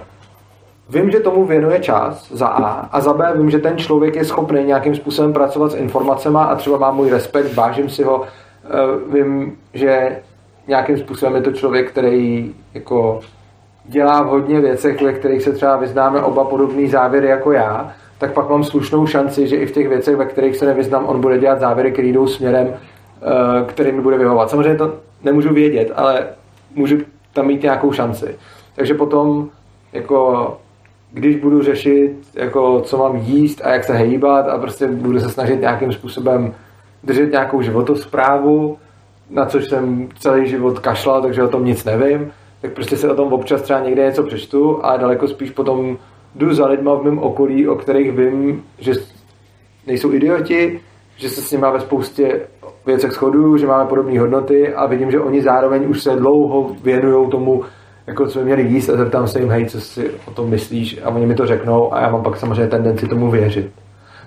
Vím, 0.89 1.11
že 1.11 1.19
tomu 1.19 1.45
věnuje 1.45 1.79
čas, 1.79 2.31
za 2.31 2.47
A, 2.47 2.89
a 2.91 3.01
za 3.01 3.13
B 3.13 3.33
vím, 3.37 3.49
že 3.49 3.59
ten 3.59 3.77
člověk 3.77 4.15
je 4.15 4.25
schopný 4.25 4.63
nějakým 4.63 4.95
způsobem 4.95 5.33
pracovat 5.33 5.71
s 5.71 5.75
informacemi 5.75 6.37
a 6.41 6.55
třeba 6.55 6.77
má 6.77 6.91
můj 6.91 7.09
respekt, 7.09 7.55
vážím 7.55 7.89
si 7.89 8.03
ho, 8.03 8.23
eh, 8.23 9.13
vím, 9.13 9.57
že 9.73 10.19
nějakým 10.67 10.97
způsobem 10.97 11.35
je 11.35 11.41
to 11.41 11.51
člověk, 11.51 11.91
který 11.91 12.55
jako 12.73 13.19
dělá 13.85 14.21
v 14.21 14.27
hodně 14.27 14.61
věcech, 14.61 15.01
ve 15.01 15.13
kterých 15.13 15.43
se 15.43 15.51
třeba 15.53 15.77
vyznáme 15.77 16.21
oba 16.21 16.45
podobný 16.45 16.87
závěry 16.87 17.27
jako 17.27 17.51
já, 17.51 17.91
tak 18.17 18.33
pak 18.33 18.49
mám 18.49 18.63
slušnou 18.63 19.07
šanci, 19.07 19.47
že 19.47 19.55
i 19.55 19.65
v 19.65 19.71
těch 19.71 19.87
věcech, 19.87 20.15
ve 20.15 20.25
kterých 20.25 20.57
se 20.57 20.65
nevyznám, 20.65 21.05
on 21.05 21.21
bude 21.21 21.37
dělat 21.37 21.59
závěry, 21.59 21.91
které 21.91 22.07
jdou 22.07 22.27
směrem, 22.27 22.73
eh, 22.73 23.65
který 23.65 23.91
mi 23.91 24.01
bude 24.01 24.17
vyhovovat. 24.17 24.49
Samozřejmě 24.49 24.75
to 24.75 24.93
nemůžu 25.23 25.53
vědět, 25.53 25.91
ale 25.95 26.27
můžu 26.75 26.97
tam 27.33 27.47
mít 27.47 27.63
nějakou 27.63 27.91
šanci. 27.91 28.35
Takže 28.75 28.93
potom 28.93 29.49
jako 29.93 30.57
když 31.11 31.35
budu 31.35 31.63
řešit, 31.63 32.11
jako, 32.35 32.81
co 32.81 32.97
mám 32.97 33.15
jíst 33.15 33.61
a 33.63 33.69
jak 33.69 33.83
se 33.83 33.93
hejbat 33.93 34.47
a 34.47 34.57
prostě 34.57 34.87
budu 34.87 35.19
se 35.19 35.29
snažit 35.29 35.61
nějakým 35.61 35.91
způsobem 35.91 36.53
držet 37.03 37.31
nějakou 37.31 37.61
životosprávu, 37.61 38.77
na 39.29 39.45
což 39.45 39.69
jsem 39.69 40.09
celý 40.19 40.47
život 40.47 40.79
kašlal, 40.79 41.21
takže 41.21 41.43
o 41.43 41.47
tom 41.47 41.65
nic 41.65 41.85
nevím, 41.85 42.31
tak 42.61 42.71
prostě 42.71 42.97
se 42.97 43.11
o 43.11 43.15
tom 43.15 43.33
občas 43.33 43.61
třeba 43.61 43.79
někde 43.79 44.05
něco 44.05 44.23
přečtu 44.23 44.85
a 44.85 44.97
daleko 44.97 45.27
spíš 45.27 45.51
potom 45.51 45.97
jdu 46.35 46.53
za 46.53 46.67
lidma 46.67 46.95
v 46.95 47.03
mém 47.03 47.19
okolí, 47.19 47.67
o 47.67 47.75
kterých 47.75 48.11
vím, 48.11 48.63
že 48.79 48.93
nejsou 49.87 50.13
idioti, 50.13 50.79
že 51.17 51.29
se 51.29 51.41
s 51.41 51.51
nimi 51.51 51.65
ve 51.73 51.79
spoustě 51.79 52.41
věcech 52.85 53.11
shoduju, 53.11 53.57
že 53.57 53.67
máme 53.67 53.89
podobné 53.89 54.19
hodnoty 54.19 54.73
a 54.73 54.85
vidím, 54.85 55.11
že 55.11 55.19
oni 55.19 55.41
zároveň 55.41 55.89
už 55.89 56.03
se 56.03 56.15
dlouho 56.15 56.75
věnují 56.83 57.29
tomu 57.29 57.63
jako 58.09 58.27
co 58.27 58.41
měli 58.41 58.61
jíst 58.61 58.89
a 58.89 58.97
zeptám 58.97 59.27
se 59.27 59.39
jim, 59.39 59.49
hej, 59.49 59.65
co 59.65 59.81
si 59.81 60.11
o 60.25 60.31
tom 60.31 60.49
myslíš 60.49 60.99
a 61.03 61.09
oni 61.09 61.25
mi 61.25 61.35
to 61.35 61.47
řeknou 61.47 61.93
a 61.93 62.01
já 62.01 62.09
mám 62.09 62.23
pak 62.23 62.37
samozřejmě 62.37 62.67
tendenci 62.67 63.07
tomu 63.07 63.31
věřit. 63.31 63.71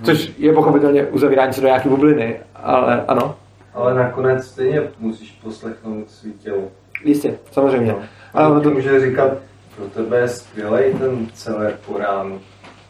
Což 0.02 0.32
je 0.38 0.52
pochopitelně 0.52 1.06
uzavírání 1.06 1.52
se 1.52 1.60
do 1.60 1.66
nějaké 1.66 1.88
bubliny, 1.88 2.36
ale 2.54 3.04
ano. 3.08 3.34
Ale 3.74 3.94
nakonec 3.94 4.46
stejně 4.46 4.82
musíš 4.98 5.30
poslechnout 5.42 6.10
svý 6.10 6.32
tělo. 6.32 6.62
Jistě, 7.04 7.38
samozřejmě. 7.50 7.92
No. 7.92 7.98
Ale 8.34 8.60
to 8.60 8.70
může 8.70 9.00
říkat, 9.00 9.32
pro 9.76 9.86
tebe 9.86 10.18
je 10.18 10.28
skvělý 10.28 10.94
ten 10.98 11.26
celý 11.32 11.72
po 11.86 11.98
ránu, 11.98 12.40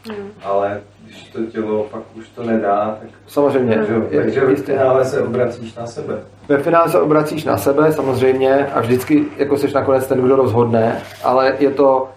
hmm. 0.09 0.31
ale 0.43 0.81
když 1.12 1.28
to 1.28 1.43
tělo 1.43 1.84
pak 1.90 2.02
už 2.14 2.28
to 2.28 2.43
nedá, 2.43 2.97
tak... 3.01 3.10
Samozřejmě. 3.26 3.76
Takže, 3.76 3.94
takže 4.16 4.40
ve 4.40 4.56
finále 4.56 5.05
se 5.05 5.22
obracíš 5.22 5.74
na 5.74 5.86
sebe. 5.86 6.18
Ve 6.48 6.59
finále 6.59 6.89
se 6.89 7.01
obracíš 7.01 7.44
na 7.44 7.56
sebe, 7.56 7.93
samozřejmě, 7.93 8.66
a 8.74 8.80
vždycky 8.80 9.24
jako 9.36 9.56
jsi 9.56 9.74
nakonec 9.74 10.06
ten, 10.06 10.20
kdo 10.20 10.36
rozhodne, 10.36 11.02
ale 11.24 11.55
je 11.59 11.70
to 11.70 12.09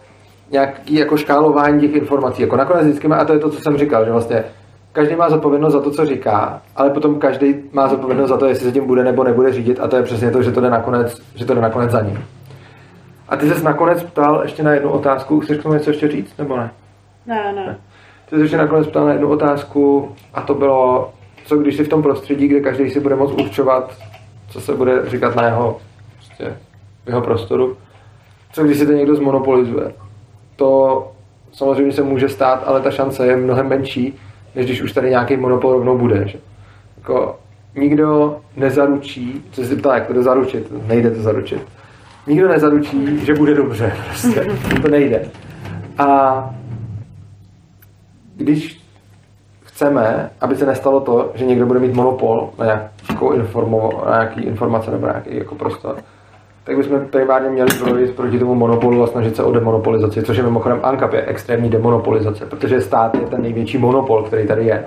nějaký 0.51 0.95
jako 0.95 1.17
škálování 1.17 1.81
těch 1.81 1.95
informací. 1.95 2.41
Jako 2.41 2.55
nakonec 2.55 2.83
vždycky 2.83 3.07
má, 3.07 3.15
a 3.15 3.25
to 3.25 3.33
je 3.33 3.39
to, 3.39 3.49
co 3.49 3.61
jsem 3.61 3.77
říkal, 3.77 4.05
že 4.05 4.11
vlastně 4.11 4.43
každý 4.91 5.15
má 5.15 5.29
zodpovědnost 5.29 5.73
za 5.73 5.81
to, 5.81 5.91
co 5.91 6.05
říká, 6.05 6.61
ale 6.75 6.89
potom 6.89 7.19
každý 7.19 7.55
má 7.71 7.87
zodpovědnost 7.87 8.29
za 8.29 8.37
to, 8.37 8.45
jestli 8.45 8.65
se 8.65 8.71
tím 8.71 8.87
bude 8.87 9.03
nebo 9.03 9.23
nebude 9.23 9.53
řídit 9.53 9.79
a 9.79 9.87
to 9.87 9.95
je 9.95 10.03
přesně 10.03 10.31
to, 10.31 10.43
že 10.43 10.51
to 10.51 10.61
jde 10.61 10.69
nakonec, 10.69 11.21
že 11.35 11.45
to 11.45 11.53
jde 11.53 11.61
nakonec 11.61 11.91
za 11.91 12.01
ním. 12.01 12.25
A 13.29 13.37
ty 13.37 13.49
jsi 13.49 13.63
nakonec 13.63 14.03
ptal 14.03 14.41
ještě 14.43 14.63
na 14.63 14.73
jednu 14.73 14.89
otázku, 14.89 15.39
chceš 15.39 15.57
k 15.57 15.63
tomu 15.63 15.73
něco 15.73 15.89
ještě 15.89 16.07
říct, 16.07 16.37
nebo 16.37 16.57
ne? 16.57 16.71
Ne, 17.25 17.53
ne. 17.55 17.77
Ty 18.29 18.49
jsi 18.49 18.57
nakonec 18.57 18.87
ptal 18.87 19.05
na 19.05 19.11
jednu 19.11 19.29
otázku 19.29 20.11
a 20.33 20.41
to 20.41 20.53
bylo, 20.53 21.13
co 21.45 21.57
když 21.57 21.75
si 21.75 21.83
v 21.83 21.89
tom 21.89 22.03
prostředí, 22.03 22.47
kde 22.47 22.59
každý 22.59 22.89
si 22.89 22.99
bude 22.99 23.15
moct 23.15 23.41
určovat, 23.41 23.97
co 24.49 24.61
se 24.61 24.73
bude 24.73 25.09
říkat 25.09 25.35
na 25.35 25.45
jeho, 25.45 25.77
prostě, 26.15 26.57
v 27.05 27.07
jeho 27.07 27.21
prostoru, 27.21 27.77
co 28.53 28.63
když 28.63 28.77
si 28.77 28.85
to 28.85 28.91
někdo 28.91 29.15
zmonopolizuje. 29.15 29.93
To 30.55 31.11
samozřejmě 31.51 31.91
se 31.91 32.03
může 32.03 32.29
stát, 32.29 32.63
ale 32.65 32.81
ta 32.81 32.91
šance 32.91 33.27
je 33.27 33.37
mnohem 33.37 33.67
menší, 33.67 34.19
než 34.55 34.65
když 34.65 34.81
už 34.81 34.91
tady 34.91 35.09
nějaký 35.09 35.37
monopol 35.37 35.73
rovnou 35.73 35.97
bude. 35.97 36.27
Že? 36.27 36.37
Jako, 36.97 37.35
nikdo 37.75 38.37
nezaručí, 38.57 39.43
co 39.51 39.63
si 39.63 39.75
ptá, 39.75 39.95
jak 39.95 40.07
to 40.07 40.23
zaručit, 40.23 40.87
nejde 40.87 41.11
to 41.11 41.21
zaručit, 41.21 41.61
nikdo 42.27 42.47
nezaručí, 42.47 43.25
že 43.25 43.33
bude 43.33 43.53
dobře. 43.53 43.93
Prostě. 44.09 44.47
To 44.81 44.87
nejde. 44.87 45.29
A 45.97 46.49
když 48.35 48.81
chceme, 49.63 50.29
aby 50.41 50.55
se 50.55 50.65
nestalo 50.65 50.99
to, 50.99 51.31
že 51.35 51.45
někdo 51.45 51.65
bude 51.65 51.79
mít 51.79 51.93
monopol 51.93 52.49
na 52.59 52.65
nějakou 52.65 53.31
informo, 53.31 54.03
na 54.05 54.11
nějaký 54.11 54.41
informace 54.41 54.91
nebo 54.91 55.07
nějaký 55.07 55.37
jako 55.37 55.55
prostor, 55.55 55.95
tak 56.63 56.77
bychom 56.77 56.99
primárně 57.05 57.49
měli 57.49 57.69
projít 57.73 58.15
proti 58.15 58.39
tomu 58.39 58.55
monopolu 58.55 59.03
a 59.03 59.07
snažit 59.07 59.35
se 59.35 59.43
o 59.43 59.51
demonopolizaci, 59.51 60.23
což 60.23 60.37
je 60.37 60.43
mimochodem 60.43 60.79
ANCAP 60.83 61.13
je 61.13 61.25
extrémní 61.25 61.69
demonopolizace, 61.69 62.45
protože 62.45 62.81
stát 62.81 63.15
je 63.15 63.21
ten 63.21 63.41
největší 63.41 63.77
monopol, 63.77 64.23
který 64.23 64.47
tady 64.47 64.65
je. 64.65 64.85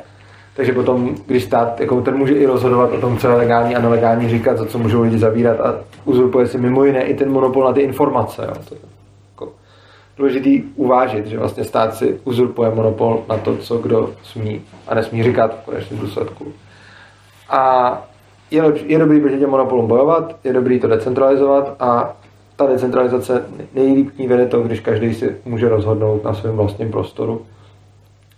Takže 0.57 0.73
potom, 0.73 1.15
když 1.27 1.45
stát, 1.45 1.81
jako 1.81 2.01
ten 2.01 2.17
může 2.17 2.35
i 2.35 2.47
rozhodovat 2.47 2.93
o 2.93 3.01
tom, 3.01 3.19
co 3.19 3.29
je 3.29 3.35
legální 3.35 3.77
a 3.77 3.81
nelegální, 3.81 4.29
říkat, 4.29 4.59
za 4.59 4.67
co 4.67 4.79
můžou 4.79 5.03
lidi 5.03 5.19
zavírat 5.19 5.61
a 5.61 5.75
uzurpuje 6.05 6.47
si 6.47 6.59
mimo 6.59 6.85
jiné 6.85 7.03
i 7.03 7.15
ten 7.15 7.31
monopol 7.31 7.65
na 7.65 7.73
ty 7.73 7.81
informace. 7.81 8.47
Jo. 8.49 8.79
Důležitý 10.19 10.63
uvážit, 10.63 11.27
že 11.27 11.39
vlastně 11.39 11.65
stát 11.65 11.95
si 11.95 12.21
uzurpuje 12.25 12.71
monopol 12.71 13.25
na 13.29 13.39
to, 13.39 13.57
co 13.57 13.79
kdo 13.79 14.11
smí 14.23 14.63
a 14.89 14.95
nesmí 14.95 15.23
říkat 15.23 15.61
v 15.63 15.65
konečném 15.65 16.01
důsledku. 16.01 16.53
A 17.49 17.93
je, 18.51 18.63
je 18.87 18.99
dobrý 18.99 19.21
proti 19.21 19.39
těm 19.39 19.51
monopolům 19.51 19.87
bojovat, 19.87 20.37
je 20.45 20.53
dobrý 20.53 20.81
to 20.81 20.89
decentralizovat 20.89 21.77
a 21.81 22.17
ta 22.57 22.67
decentralizace 22.67 23.45
nejlíp 23.75 24.19
ní 24.19 24.29
vede 24.29 24.47
to, 24.47 24.63
když 24.63 24.81
každý 24.81 25.15
si 25.15 25.37
může 25.45 25.69
rozhodnout 25.69 26.25
na 26.25 26.35
svém 26.35 26.57
vlastním 26.57 26.91
prostoru 26.91 27.47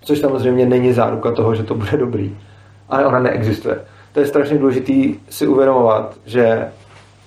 Což 0.03 0.19
samozřejmě 0.19 0.67
není 0.67 0.93
záruka 0.93 1.33
toho, 1.33 1.55
že 1.55 1.63
to 1.63 1.75
bude 1.75 1.97
dobrý. 1.97 2.37
Ale 2.89 3.07
ona 3.07 3.19
neexistuje. 3.19 3.79
To 4.13 4.21
je 4.21 4.27
strašně 4.27 4.59
důležité 4.59 5.19
si 5.31 5.47
uvědomovat, 5.47 6.17
že 6.27 6.69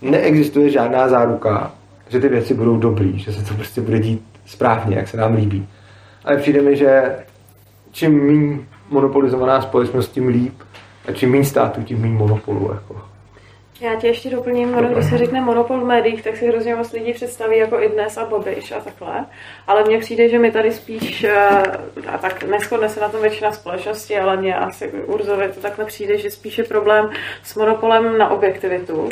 neexistuje 0.02 0.70
žádná 0.70 1.08
záruka, 1.08 1.72
že 2.10 2.20
ty 2.20 2.30
věci 2.30 2.54
budou 2.54 2.78
dobrý, 2.78 3.20
že 3.20 3.34
se 3.34 3.46
to 3.46 3.54
prostě 3.54 3.82
bude 3.82 4.00
dít 4.00 4.33
správně, 4.45 4.95
jak 4.95 5.07
se 5.07 5.18
nám 5.18 5.36
líbí. 5.36 5.68
Ale 6.26 6.38
přijde 6.38 6.61
mi, 6.61 6.76
že 6.76 7.15
čím 7.91 8.26
méně 8.26 8.60
monopolizovaná 8.90 9.61
společnost, 9.61 10.11
tím 10.11 10.28
líp. 10.28 10.53
A 11.07 11.11
čím 11.11 11.32
méně 11.32 11.45
států, 11.45 11.84
tím 11.84 12.02
méně 12.02 12.14
monopolů. 12.14 12.72
Jako. 12.74 13.02
Já 13.82 13.95
tě 13.95 14.07
ještě 14.07 14.30
doplním, 14.30 14.76
ono, 14.76 14.90
když 14.90 15.06
se 15.06 15.18
řekne 15.18 15.41
monopol 15.41 15.80
v 15.80 15.86
médiích, 15.86 16.24
tak 16.24 16.38
si 16.38 16.48
hrozně 16.48 16.76
moc 16.76 16.91
lidí 16.91 17.14
představí 17.14 17.57
jako 17.57 17.80
i 17.80 17.90
dnes 17.90 18.18
a 18.18 18.26
Babiš 18.26 18.72
a 18.72 18.80
takhle. 18.80 19.26
Ale 19.68 19.84
mně 19.84 19.99
přijde, 19.99 20.30
že 20.30 20.40
mi 20.40 20.52
tady 20.52 20.72
spíš, 20.72 21.24
eh, 21.24 21.64
a 22.07 22.18
tak 22.18 22.44
neschodne 22.44 22.90
se 22.90 22.99
na 22.99 23.10
tom 23.10 23.22
většina 23.22 23.52
společnosti, 23.52 24.20
ale 24.20 24.38
mě 24.38 24.56
asi 24.56 24.88
Urzovi 24.88 25.49
to 25.49 25.60
takhle 25.60 25.86
přijde, 25.86 26.18
že 26.18 26.32
spíš 26.32 26.57
je 26.57 26.64
problém 26.64 27.10
s 27.44 27.56
monopolem 27.56 28.18
na 28.18 28.30
objektivitu 28.30 29.10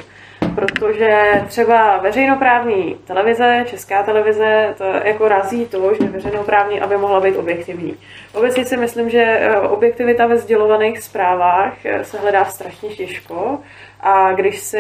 protože 0.56 1.42
třeba 1.48 1.98
veřejnoprávní 1.98 2.98
televize, 3.06 3.66
česká 3.68 4.04
televize, 4.04 4.74
to 4.78 4.84
jako 4.84 5.28
razí 5.28 5.66
to, 5.66 5.94
že 6.02 6.08
veřejnoprávní, 6.08 6.82
aby 6.82 6.98
mohla 6.98 7.20
být 7.20 7.38
objektivní. 7.38 7.96
Obecně 8.34 8.66
si 8.66 8.78
myslím, 8.78 9.10
že 9.10 9.22
eh, 9.22 9.60
objektivita 9.60 10.28
ve 10.28 10.38
sdělovaných 10.38 11.00
zprávách 11.00 11.86
eh, 11.86 12.04
se 12.04 12.20
hledá 12.20 12.46
strašně 12.46 12.90
těžko 12.90 13.60
a 14.00 14.34
když 14.34 14.60
si 14.60 14.78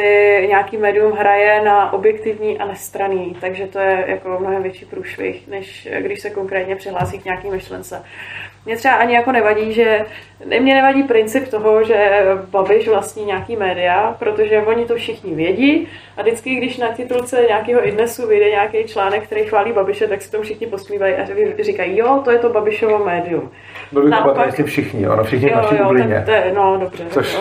nějaký 0.47 0.77
médium 0.77 1.11
hraje 1.11 1.61
na 1.61 1.93
objektivní 1.93 2.59
a 2.59 2.65
nestraný, 2.65 3.37
takže 3.41 3.67
to 3.67 3.79
je 3.79 4.05
jako 4.07 4.37
mnohem 4.39 4.63
větší 4.63 4.85
průšvih, 4.85 5.47
než 5.47 5.87
když 5.99 6.19
se 6.19 6.29
konkrétně 6.29 6.75
přihlásí 6.75 7.19
k 7.19 7.25
nějaký 7.25 7.49
myšlence. 7.49 8.03
Mě 8.65 8.77
třeba 8.77 8.93
ani 8.93 9.13
jako 9.13 9.31
nevadí, 9.31 9.73
že 9.73 10.05
mě 10.59 10.73
nevadí 10.73 11.03
princip 11.03 11.47
toho, 11.47 11.83
že 11.83 12.21
Babiš 12.49 12.87
vlastní 12.87 13.25
nějaký 13.25 13.55
média, 13.55 14.15
protože 14.19 14.61
oni 14.61 14.85
to 14.85 14.95
všichni 14.95 15.35
vědí 15.35 15.87
a 16.17 16.21
vždycky, 16.21 16.55
když 16.55 16.77
na 16.77 16.87
titulce 16.87 17.45
nějakého 17.47 17.87
idnesu 17.87 18.27
vyjde 18.27 18.49
nějaký 18.49 18.83
článek, 18.83 19.23
který 19.23 19.43
chválí 19.43 19.71
Babiše, 19.71 20.07
tak 20.07 20.21
si 20.21 20.31
to 20.31 20.41
všichni 20.41 20.67
posmívají 20.67 21.15
a 21.15 21.25
říkají, 21.63 21.97
jo, 21.97 22.21
to 22.23 22.31
je 22.31 22.39
to 22.39 22.49
Babišovo 22.49 23.05
médium. 23.05 23.51
Byli 23.91 24.09
Naopak, 24.09 24.55
to 24.55 24.63
všichni, 24.63 25.09
ono 25.09 25.23
všichni 25.23 25.49
jo, 25.49 25.55
naší 25.55 25.75
jo, 25.75 25.83
bublině. 25.83 26.23
Tak, 26.25 26.43
to 26.43 26.55
no 26.55 26.77
dobře. 26.77 27.05
Což... 27.09 27.37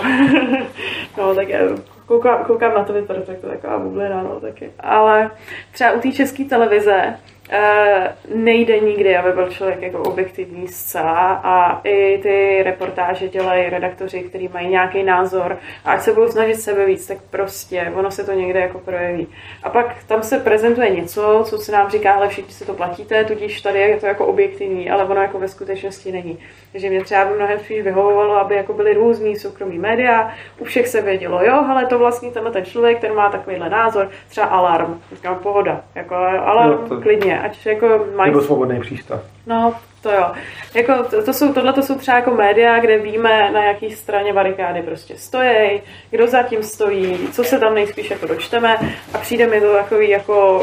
no 1.19 1.35
tak 1.35 1.49
já 1.49 1.59
koukám, 2.07 2.45
koukám 2.45 2.75
na 2.75 2.85
to 2.85 2.93
vypadá, 2.93 3.21
tak 3.21 3.39
to 3.39 3.47
je 3.47 3.53
taková 3.53 3.79
bublina, 3.79 4.23
no 4.23 4.41
taky. 4.41 4.71
Ale 4.81 5.31
třeba 5.73 5.93
u 5.93 6.01
té 6.01 6.13
české 6.13 6.45
televize 6.45 7.15
Eh, 7.53 8.15
nejde 8.35 8.81
nikdy, 8.81 9.17
aby 9.17 9.33
byl 9.33 9.49
člověk 9.49 9.83
jako 9.83 9.99
objektivní 9.99 10.69
zcela 10.69 11.33
a 11.45 11.81
i 11.85 12.19
ty 12.23 12.63
reportáže 12.63 13.29
dělají 13.29 13.71
redaktoři, 13.71 14.21
kteří 14.21 14.51
mají 14.55 14.69
nějaký 14.69 15.03
názor 15.03 15.59
a 15.85 15.93
ať 15.93 16.01
se 16.01 16.13
budou 16.13 16.29
snažit 16.29 16.55
sebe 16.61 16.87
víc, 16.87 17.07
tak 17.07 17.19
prostě 17.31 17.93
ono 17.95 18.11
se 18.11 18.25
to 18.25 18.33
někde 18.33 18.61
jako 18.61 18.79
projeví. 18.79 19.27
A 19.63 19.71
pak 19.71 20.05
tam 20.05 20.23
se 20.23 20.39
prezentuje 20.39 20.91
něco, 20.91 21.45
co 21.47 21.59
se 21.59 21.73
nám 21.73 21.91
říká, 21.91 22.13
ale 22.13 22.29
všichni 22.29 22.53
si 22.53 22.67
to 22.67 22.75
platíte, 22.75 23.25
tudíž 23.25 23.61
tady 23.61 23.79
je 23.79 23.97
to 23.97 24.07
jako 24.07 24.27
objektivní, 24.27 24.91
ale 24.91 25.05
ono 25.05 25.23
jako 25.23 25.39
ve 25.39 25.49
skutečnosti 25.49 26.13
není. 26.13 26.39
Takže 26.73 26.91
mě 26.91 27.05
třeba 27.05 27.25
by 27.25 27.35
mnohem 27.35 27.59
spíš 27.59 27.83
vyhovovalo, 27.83 28.37
aby 28.37 28.55
jako 28.55 28.73
byly 28.73 28.95
různý 28.95 29.37
soukromí 29.37 29.79
média, 29.79 30.33
u 30.59 30.65
všech 30.65 30.89
se 30.89 31.03
vědělo, 31.03 31.45
jo, 31.45 31.65
ale 31.69 31.87
to 31.87 31.99
vlastně 31.99 32.31
tenhle 32.31 32.53
ten 32.53 32.65
člověk, 32.65 33.01
ten 33.01 33.15
má 33.15 33.31
takovýhle 33.31 33.69
názor, 33.69 34.11
třeba 34.29 34.47
alarm, 34.47 35.01
říkám 35.13 35.39
pohoda, 35.39 35.81
jako 35.95 36.15
alarm, 36.15 36.71
no, 36.71 36.89
to... 36.89 37.01
klidně, 37.01 37.40
ať 37.41 37.67
jako 37.67 38.07
mají... 38.17 38.31
Nebo 38.31 38.43
svobodný 38.43 38.81
přístav. 38.81 39.21
No, 39.47 39.75
to 40.03 40.11
jo. 40.11 40.33
Jako, 40.75 41.05
to, 41.11 41.23
to 41.23 41.33
jsou, 41.33 41.53
tohle 41.53 41.73
to 41.73 41.83
jsou 41.83 41.95
třeba 41.95 42.17
jako 42.17 42.31
média, 42.31 42.81
kde 42.81 42.99
víme, 42.99 43.51
na 43.53 43.65
jaký 43.65 43.91
straně 43.91 44.33
barikády 44.33 44.83
prostě 44.83 45.17
stojí, 45.17 45.83
kdo 46.11 46.27
zatím 46.27 46.63
stojí, 46.63 47.29
co 47.33 47.45
se 47.45 47.59
tam 47.59 47.75
nejspíš 47.75 48.11
jako 48.11 48.27
dočteme 48.27 48.77
a 49.15 49.19
přijde 49.19 49.47
mi 49.47 49.61
to 49.61 49.73
takový 49.73 50.09
jako, 50.09 50.61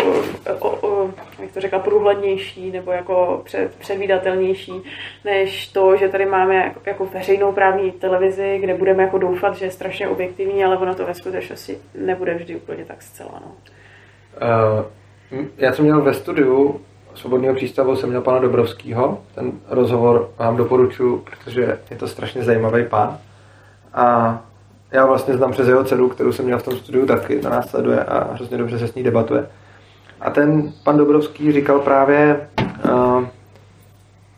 o, 0.60 0.88
o, 0.88 1.12
jak 1.42 1.52
to 1.52 1.62
řekla, 1.62 1.80
průhlednější 1.80 2.72
nebo 2.72 2.92
jako 2.92 3.42
před, 3.46 3.76
předvídatelnější, 3.76 4.74
než 5.26 5.68
to, 5.68 5.98
že 5.98 6.10
tady 6.10 6.26
máme 6.26 6.56
jako, 6.56 6.80
jako 6.86 7.06
veřejnou 7.06 7.52
právní 7.52 7.92
televizi, 7.92 8.58
kde 8.62 8.74
budeme 8.74 9.04
jako 9.04 9.18
doufat, 9.18 9.56
že 9.56 9.66
je 9.66 9.72
strašně 9.72 10.08
objektivní, 10.08 10.66
ale 10.66 10.78
ono 10.78 10.96
to 10.96 11.06
ve 11.06 11.14
skutečnosti 11.14 11.78
nebude 11.96 12.34
vždy 12.34 12.56
úplně 12.56 12.86
tak 12.86 13.02
zcela. 13.02 13.42
No. 13.46 13.52
Uh, 14.42 14.86
já 15.58 15.74
jsem 15.74 15.86
měl 15.86 16.02
ve 16.02 16.14
studiu 16.14 16.82
Svobodného 17.18 17.56
přístavu 17.56 17.96
jsem 17.96 18.10
měl 18.10 18.22
pana 18.22 18.40
Dobrovského. 18.40 19.22
Ten 19.36 19.52
rozhovor 19.70 20.30
vám 20.38 20.58
doporučuji, 20.58 21.18
protože 21.18 21.80
je 21.92 21.98
to 21.98 22.08
strašně 22.08 22.44
zajímavý 22.44 22.86
pán. 22.86 23.18
A 23.94 24.40
já 24.92 25.06
vlastně 25.06 25.34
znám 25.34 25.52
přes 25.52 25.68
jeho 25.68 25.84
dceru, 25.84 26.10
kterou 26.10 26.32
jsem 26.32 26.46
měl 26.46 26.60
v 26.60 26.64
tom 26.64 26.78
studiu 26.78 27.06
taky, 27.06 27.40
to 27.40 27.50
nás 27.50 27.70
sleduje 27.70 28.04
a 28.04 28.34
hrozně 28.34 28.58
dobře 28.58 28.80
se 28.80 28.88
s 28.88 28.96
ní 28.96 29.04
debatuje. 29.04 29.48
A 30.22 30.30
ten 30.30 30.74
pan 30.84 30.98
Dobrovský 30.98 31.52
říkal 31.52 31.80
právě, 31.80 32.48
uh, 32.92 33.26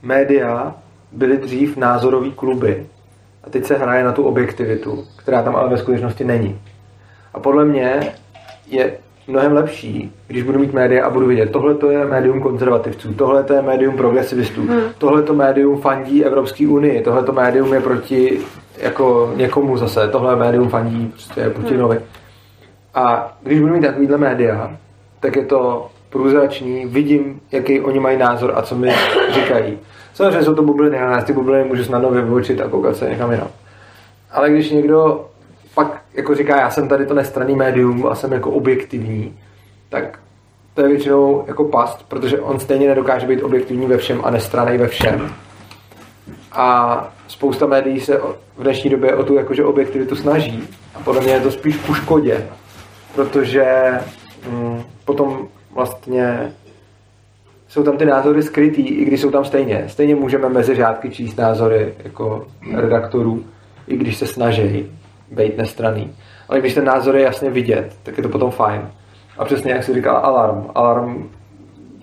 média 0.02 0.76
byly 1.12 1.38
dřív 1.38 1.78
názorový 1.78 2.32
kluby 2.32 2.88
a 3.44 3.50
teď 3.50 3.66
se 3.66 3.78
hraje 3.78 4.04
na 4.04 4.12
tu 4.12 4.24
objektivitu, 4.24 5.08
která 5.16 5.44
tam 5.44 5.56
ale 5.56 5.70
ve 5.70 5.78
skutečnosti 5.78 6.24
není. 6.24 6.62
A 7.34 7.40
podle 7.40 7.66
mě 7.66 8.14
je 8.68 8.98
mnohem 9.30 9.54
lepší, 9.54 10.12
když 10.28 10.44
budu 10.44 10.60
mít 10.60 10.74
média 10.74 11.06
a 11.06 11.10
budu 11.10 11.26
vidět, 11.26 11.52
tohle 11.52 11.76
to 11.76 11.92
je 11.92 12.06
médium 12.06 12.42
konzervativců, 12.42 13.14
tohle 13.14 13.44
to 13.44 13.54
je 13.54 13.62
médium 13.62 13.98
progresivistů, 13.98 14.62
hmm. 14.62 14.82
tohle 14.98 15.24
to 15.24 15.34
médium 15.34 15.82
fandí 15.82 16.26
Evropské 16.26 16.68
unii, 16.68 17.02
tohle 17.02 17.24
to 17.24 17.32
médium 17.32 17.74
je 17.74 17.82
proti 17.82 18.40
jako 18.78 19.34
někomu 19.36 19.78
zase, 19.78 20.08
tohle 20.08 20.36
médium 20.36 20.70
fandí 20.70 21.08
prostě 21.08 21.50
Putinovi. 21.50 21.96
Hmm. 21.96 22.06
A 22.94 23.34
když 23.44 23.60
budu 23.60 23.74
mít 23.74 23.82
takovýhle 23.82 24.18
média, 24.18 24.78
tak 25.20 25.36
je 25.36 25.46
to 25.46 25.88
průzračný, 26.10 26.86
vidím, 26.86 27.42
jaký 27.52 27.82
oni 27.82 28.00
mají 28.00 28.18
názor 28.18 28.52
a 28.56 28.62
co 28.62 28.76
mi 28.76 28.92
říkají. 29.32 29.78
Samozřejmě 30.14 30.44
jsou 30.44 30.56
to 30.56 30.64
bubliny, 30.64 31.00
a 31.00 31.22
ty 31.22 31.34
bubliny 31.34 31.64
můžu 31.64 31.84
snadno 31.84 32.10
vyvočit 32.10 32.62
a 32.62 32.68
koukat 32.68 32.96
se 32.96 33.10
někam 33.10 33.32
jinam. 33.32 33.48
Ale 34.32 34.50
když 34.50 34.72
někdo 34.72 35.26
jako 36.14 36.36
říká, 36.36 36.60
já 36.60 36.70
jsem 36.70 36.88
tady 36.88 37.06
to 37.06 37.14
nestraný 37.14 37.56
médium 37.56 38.08
a 38.08 38.16
jsem 38.16 38.34
jako 38.34 38.52
objektivní, 38.52 39.38
tak 39.90 40.20
to 40.74 40.82
je 40.82 40.88
většinou 40.88 41.44
jako 41.48 41.64
past, 41.64 42.06
protože 42.08 42.40
on 42.40 42.60
stejně 42.60 42.88
nedokáže 42.88 43.28
být 43.28 43.44
objektivní 43.44 43.88
ve 43.88 43.98
všem 43.98 44.22
a 44.24 44.30
nestraný 44.30 44.78
ve 44.78 44.88
všem. 44.88 45.34
A 46.52 47.14
spousta 47.28 47.66
médií 47.66 48.00
se 48.00 48.18
v 48.58 48.64
dnešní 48.64 48.90
době 48.90 49.16
o 49.16 49.24
tu 49.24 49.36
jakože 49.36 49.66
objektivitu 49.66 50.16
snaží. 50.16 50.68
A 50.96 51.00
podle 51.00 51.22
mě 51.22 51.34
je 51.34 51.40
to 51.40 51.52
spíš 51.52 51.78
ku 51.78 51.94
škodě, 51.94 52.48
protože 53.16 53.92
hm, 54.50 54.84
potom 55.06 55.48
vlastně 55.76 56.54
jsou 57.68 57.84
tam 57.84 57.98
ty 57.98 58.06
názory 58.06 58.44
skrytý, 58.44 58.82
i 58.82 59.06
když 59.06 59.22
jsou 59.22 59.32
tam 59.32 59.46
stejně. 59.46 59.84
Stejně 59.88 60.16
můžeme 60.16 60.50
mezi 60.50 60.76
řádky 60.76 61.10
číst 61.10 61.38
názory 61.38 61.94
jako 62.04 62.48
redaktorů, 62.76 63.44
i 63.88 63.98
když 63.98 64.18
se 64.18 64.28
snaží 64.28 64.99
být 65.32 65.58
nestraný. 65.58 66.16
Ale 66.50 66.60
když 66.60 66.74
ten 66.74 66.86
názor 66.86 67.16
je 67.16 67.24
jasně 67.24 67.50
vidět, 67.50 67.96
tak 68.04 68.18
je 68.18 68.24
to 68.24 68.30
potom 68.30 68.52
fajn. 68.52 68.90
A 69.38 69.46
přesně 69.46 69.72
jak 69.72 69.84
si 69.84 69.94
říkal 69.94 70.18
alarm. 70.18 70.66
Alarm 70.76 71.30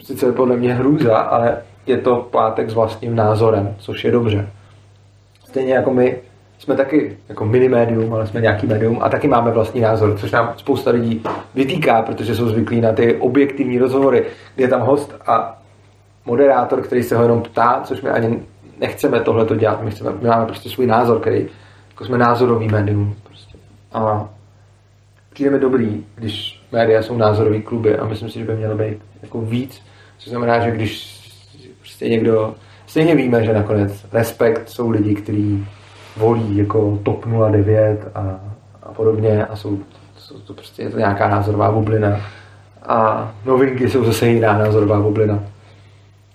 sice 0.05 0.27
je 0.27 0.33
podle 0.33 0.57
mě 0.57 0.75
hrůza, 0.75 1.17
ale 1.17 1.63
je 1.87 1.99
to 1.99 2.17
plátek 2.31 2.71
s 2.71 2.75
vlastním 2.75 3.17
názorem, 3.17 3.75
což 3.79 4.05
je 4.05 4.11
dobře. 4.11 4.49
Stejně 5.45 5.75
jako 5.75 5.91
my 5.91 6.19
jsme 6.59 6.77
taky 6.77 7.17
jako 7.29 7.45
mini 7.45 7.69
médium, 7.69 8.15
ale 8.15 8.27
jsme 8.27 8.41
nějaký 8.41 8.67
médium 8.67 8.99
a 9.03 9.09
taky 9.09 9.29
máme 9.29 9.51
vlastní 9.51 9.81
názor, 9.81 10.19
což 10.19 10.31
nám 10.31 10.55
spousta 10.57 10.91
lidí 10.91 11.23
vytýká, 11.55 12.03
protože 12.03 12.35
jsou 12.35 12.49
zvyklí 12.49 12.81
na 12.81 12.93
ty 12.93 13.17
objektivní 13.17 13.79
rozhovory, 13.79 14.25
kde 14.55 14.65
je 14.65 14.69
tam 14.69 14.81
host 14.81 15.15
a 15.27 15.59
moderátor, 16.25 16.83
který 16.83 17.03
se 17.03 17.17
ho 17.17 17.23
jenom 17.23 17.43
ptá, 17.43 17.81
což 17.85 18.03
my 18.03 18.11
ani 18.11 18.43
nechceme 18.81 19.21
tohle 19.21 19.45
to 19.45 19.55
dělat, 19.55 19.83
my, 19.83 19.91
chceme, 19.91 20.11
my 20.23 20.29
máme 20.29 20.47
prostě 20.47 20.69
svůj 20.69 20.87
názor, 20.87 21.21
který 21.21 21.47
jako 21.97 22.05
jsme 22.05 22.19
názorový 22.19 22.69
médium. 22.69 23.15
Prostě. 23.23 23.59
A 23.93 24.29
přijde 25.33 25.51
mi 25.51 25.59
dobrý, 25.59 26.05
když 26.15 26.63
média 26.73 27.03
jsou 27.03 27.17
názorový 27.17 27.63
kluby 27.63 27.99
a 27.99 28.05
myslím 28.07 28.31
si, 28.31 28.39
že 28.39 28.45
by 28.45 28.57
mělo 28.57 28.77
být 28.77 28.99
jako 29.23 29.41
víc, 29.41 29.83
což 30.19 30.29
znamená, 30.29 30.59
že 30.65 30.71
když 30.71 31.17
prostě 31.79 32.09
někdo, 32.09 32.55
stejně 32.87 33.15
víme, 33.15 33.45
že 33.45 33.53
nakonec 33.53 34.07
respekt 34.13 34.69
jsou 34.69 34.91
lidi, 34.91 35.15
kteří 35.15 35.67
volí 36.17 36.57
jako 36.57 36.99
TOP 37.03 37.27
09 37.51 38.11
a, 38.15 38.41
a 38.83 38.93
podobně 38.93 39.47
a 39.47 39.57
jsou, 39.57 39.79
jsou 40.19 40.39
to 40.39 40.55
prostě 40.55 40.83
je 40.83 40.91
to 40.91 40.99
nějaká 40.99 41.29
názorová 41.29 41.73
bublina 41.73 42.21
a 42.83 43.33
novinky 43.45 43.89
jsou 43.89 44.05
zase 44.05 44.29
jiná 44.29 44.59
názorová 44.59 45.01
bublina. 45.01 45.43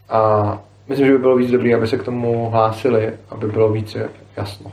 A 0.10 0.62
myslím, 0.88 1.08
že 1.08 1.14
by 1.14 1.18
bylo 1.18 1.36
víc 1.36 1.52
dobré, 1.52 1.76
aby 1.76 1.88
se 1.88 1.98
k 1.98 2.04
tomu 2.04 2.50
hlásili, 2.50 3.14
aby 3.30 3.48
bylo 3.48 3.72
více 3.72 4.10
jasno. 4.38 4.72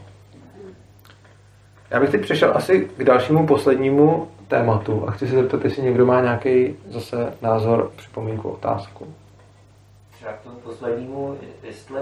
Já 1.90 2.00
bych 2.00 2.10
teď 2.10 2.22
přešel 2.22 2.52
asi 2.56 2.90
k 2.96 3.04
dalšímu 3.04 3.46
poslednímu 3.46 4.28
tématu 4.48 5.04
a 5.08 5.10
chci 5.10 5.28
se 5.28 5.34
zeptat, 5.34 5.64
jestli 5.64 5.82
někdo 5.82 6.06
má 6.06 6.20
nějaký 6.20 6.76
zase 6.88 7.32
názor, 7.42 7.90
připomínku, 7.96 8.48
otázku. 8.50 9.14
Třeba 10.10 10.32
k 10.32 10.40
tomu 10.40 10.56
poslednímu, 10.56 11.38
jestli 11.62 12.00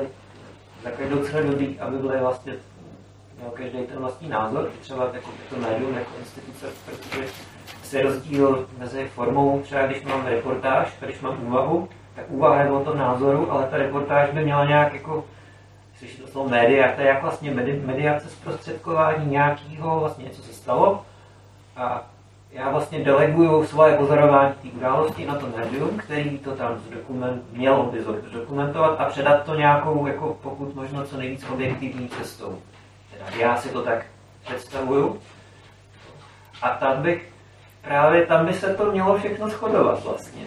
je 0.98 1.10
docela 1.10 1.42
dobrý, 1.42 1.80
aby 1.80 1.98
byly 1.98 2.18
vlastně 2.20 2.52
měl 3.38 3.50
každý 3.50 3.78
ten 3.78 3.98
vlastní 3.98 4.28
názor, 4.28 4.70
třeba 4.80 5.10
jako 5.14 5.30
to 5.50 5.56
médium, 5.56 5.94
jako 5.94 6.10
instituce, 6.18 6.66
protože 6.86 7.24
se 7.82 8.02
rozdíl 8.02 8.66
mezi 8.78 9.08
formou, 9.14 9.60
třeba 9.60 9.86
když 9.86 10.04
mám 10.04 10.26
reportáž, 10.26 10.96
když 11.00 11.20
mám 11.20 11.46
úvahu, 11.46 11.88
tak 12.14 12.24
úvaha 12.28 12.62
je 12.62 12.70
o 12.70 12.84
tom 12.84 12.98
názoru, 12.98 13.52
ale 13.52 13.66
ta 13.66 13.76
reportáž 13.76 14.30
by 14.30 14.44
měla 14.44 14.64
nějak 14.64 14.94
jako 14.94 15.24
slyšíte 15.98 16.22
to 16.22 16.28
slovo 16.28 16.48
média, 16.48 16.92
to 16.92 17.00
je 17.00 17.06
jak 17.06 17.22
vlastně 17.22 17.50
mediace 17.84 18.28
zprostředkování 18.28 19.30
nějakého, 19.30 20.00
vlastně 20.00 20.24
něco 20.24 20.42
se 20.42 20.52
stalo 20.52 21.04
a 21.76 22.06
já 22.50 22.70
vlastně 22.70 23.04
deleguju 23.04 23.66
svoje 23.66 23.96
pozorování 23.96 24.54
té 24.62 24.68
události 24.68 25.26
na 25.26 25.34
to 25.34 25.46
médium, 25.46 25.98
který 25.98 26.38
to 26.38 26.50
tam 26.50 26.78
zdokument, 26.78 27.42
mělo 27.52 27.82
by 27.82 28.04
zdokumentovat 28.28 29.00
a 29.00 29.04
předat 29.04 29.44
to 29.44 29.54
nějakou, 29.54 30.06
jako 30.06 30.38
pokud 30.42 30.74
možno 30.74 31.04
co 31.04 31.16
nejvíc 31.16 31.44
objektivní 31.50 32.08
cestou. 32.08 32.58
Teda 33.12 33.36
já 33.36 33.56
si 33.56 33.68
to 33.68 33.82
tak 33.82 34.06
představuju. 34.44 35.20
A 36.62 36.68
tam 36.68 37.02
bych, 37.02 37.32
právě 37.82 38.26
tam 38.26 38.46
by 38.46 38.52
se 38.52 38.74
to 38.74 38.92
mělo 38.92 39.18
všechno 39.18 39.48
shodovat 39.48 40.04
vlastně. 40.04 40.42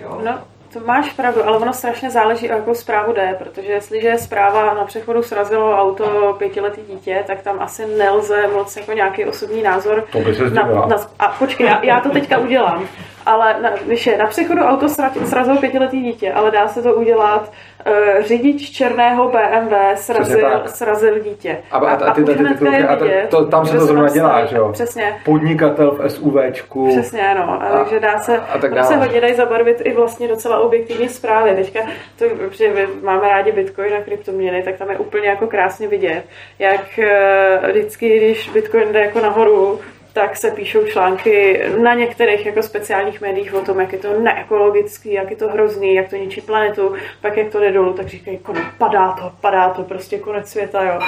Jo? 0.00 0.20
No, 0.24 0.38
to 0.74 0.80
máš 0.80 1.12
pravdu, 1.12 1.46
ale 1.46 1.56
ono 1.56 1.72
strašně 1.72 2.10
záleží, 2.10 2.50
o 2.50 2.52
jakou 2.52 2.74
zprávu 2.74 3.12
jde, 3.12 3.36
protože 3.38 3.72
jestliže 3.72 4.18
zpráva 4.18 4.74
na 4.74 4.84
přechodu 4.84 5.22
srazilo 5.22 5.80
auto 5.80 6.34
pětiletý 6.38 6.80
dítě, 6.82 7.24
tak 7.26 7.42
tam 7.42 7.60
asi 7.60 7.86
nelze 7.86 8.48
moc 8.48 8.76
jako 8.76 8.92
nějaký 8.92 9.24
osobní 9.24 9.62
názor. 9.62 10.04
To 10.12 10.18
by 10.18 10.34
se 10.34 10.50
na, 10.50 10.62
na, 10.62 10.96
A 11.18 11.28
počkej, 11.28 11.66
já, 11.66 11.84
já 11.84 12.00
to 12.00 12.10
teďka 12.10 12.38
udělám. 12.38 12.88
Ale 13.26 13.56
na, 13.62 13.70
když 13.86 14.06
je 14.06 14.18
na 14.18 14.26
přechodu 14.26 14.60
auto 14.60 14.88
srazilo 15.24 15.56
pětiletý 15.56 16.02
dítě, 16.02 16.32
ale 16.32 16.50
dá 16.50 16.68
se 16.68 16.82
to 16.82 16.94
udělat 16.94 17.52
uh, 17.86 18.22
řidič 18.22 18.70
černého 18.70 19.28
BMW 19.28 19.74
srazil, 19.94 20.62
srazil 20.66 21.18
dítě. 21.18 21.58
A, 21.70 21.78
a, 21.78 21.94
a, 21.94 22.14
ty, 22.14 22.24
ty, 22.24 22.34
ty, 22.34 22.54
ty, 22.54 22.84
a 22.84 22.96
to, 23.28 23.44
tam 23.44 23.66
se 23.66 23.78
to 23.78 23.86
zrovna 23.86 24.08
dělá, 24.08 24.44
že 24.44 24.56
jo? 24.56 24.72
Přesně. 24.72 25.16
Podnikatel 25.24 25.90
v 25.90 26.08
SUVčku. 26.08 26.88
Přesně, 26.88 27.28
ano. 27.28 27.62
A, 27.62 27.78
takže 27.78 28.00
dá 28.00 28.18
se, 28.18 28.38
a, 28.38 28.44
a 28.44 28.58
tak 28.58 28.74
dále. 28.74 28.86
se 28.86 28.96
hodně 28.96 29.20
dají 29.20 29.34
zabarvit 29.34 29.82
i 29.84 29.92
vlastně 29.92 30.28
docela 30.28 30.58
objektivní 30.58 31.08
zprávy. 31.08 31.54
Teďka, 31.54 31.80
to, 32.18 32.24
protože 32.28 32.88
máme 33.02 33.28
rádi 33.28 33.52
Bitcoin 33.52 33.94
a 33.94 34.00
kryptoměny, 34.00 34.62
tak 34.62 34.76
tam 34.76 34.90
je 34.90 34.98
úplně 34.98 35.28
jako 35.28 35.46
krásně 35.46 35.88
vidět, 35.88 36.22
jak 36.58 36.98
uh, 36.98 37.68
vždycky, 37.70 38.16
když 38.18 38.50
Bitcoin 38.50 38.92
jde 38.92 39.00
jako 39.00 39.20
nahoru, 39.20 39.80
tak 40.14 40.36
se 40.36 40.50
píšou 40.50 40.86
články 40.86 41.62
na 41.82 41.94
některých 41.94 42.46
jako 42.46 42.62
speciálních 42.62 43.20
médiích 43.20 43.54
o 43.54 43.60
tom, 43.60 43.80
jak 43.80 43.92
je 43.92 43.98
to 43.98 44.20
neekologický, 44.20 45.12
jak 45.12 45.30
je 45.30 45.36
to 45.36 45.48
hrozný, 45.48 45.94
jak 45.94 46.10
to 46.10 46.16
ničí 46.16 46.40
planetu, 46.40 46.94
pak 47.20 47.36
jak 47.36 47.48
to 47.48 47.60
jde 47.60 47.72
dolů, 47.72 47.92
tak 47.92 48.08
říkají, 48.08 48.38
konec, 48.38 48.64
padá 48.78 49.12
to, 49.12 49.32
padá 49.40 49.68
to, 49.68 49.82
prostě 49.82 50.18
konec 50.18 50.48
světa, 50.48 50.84
jo. 50.84 50.98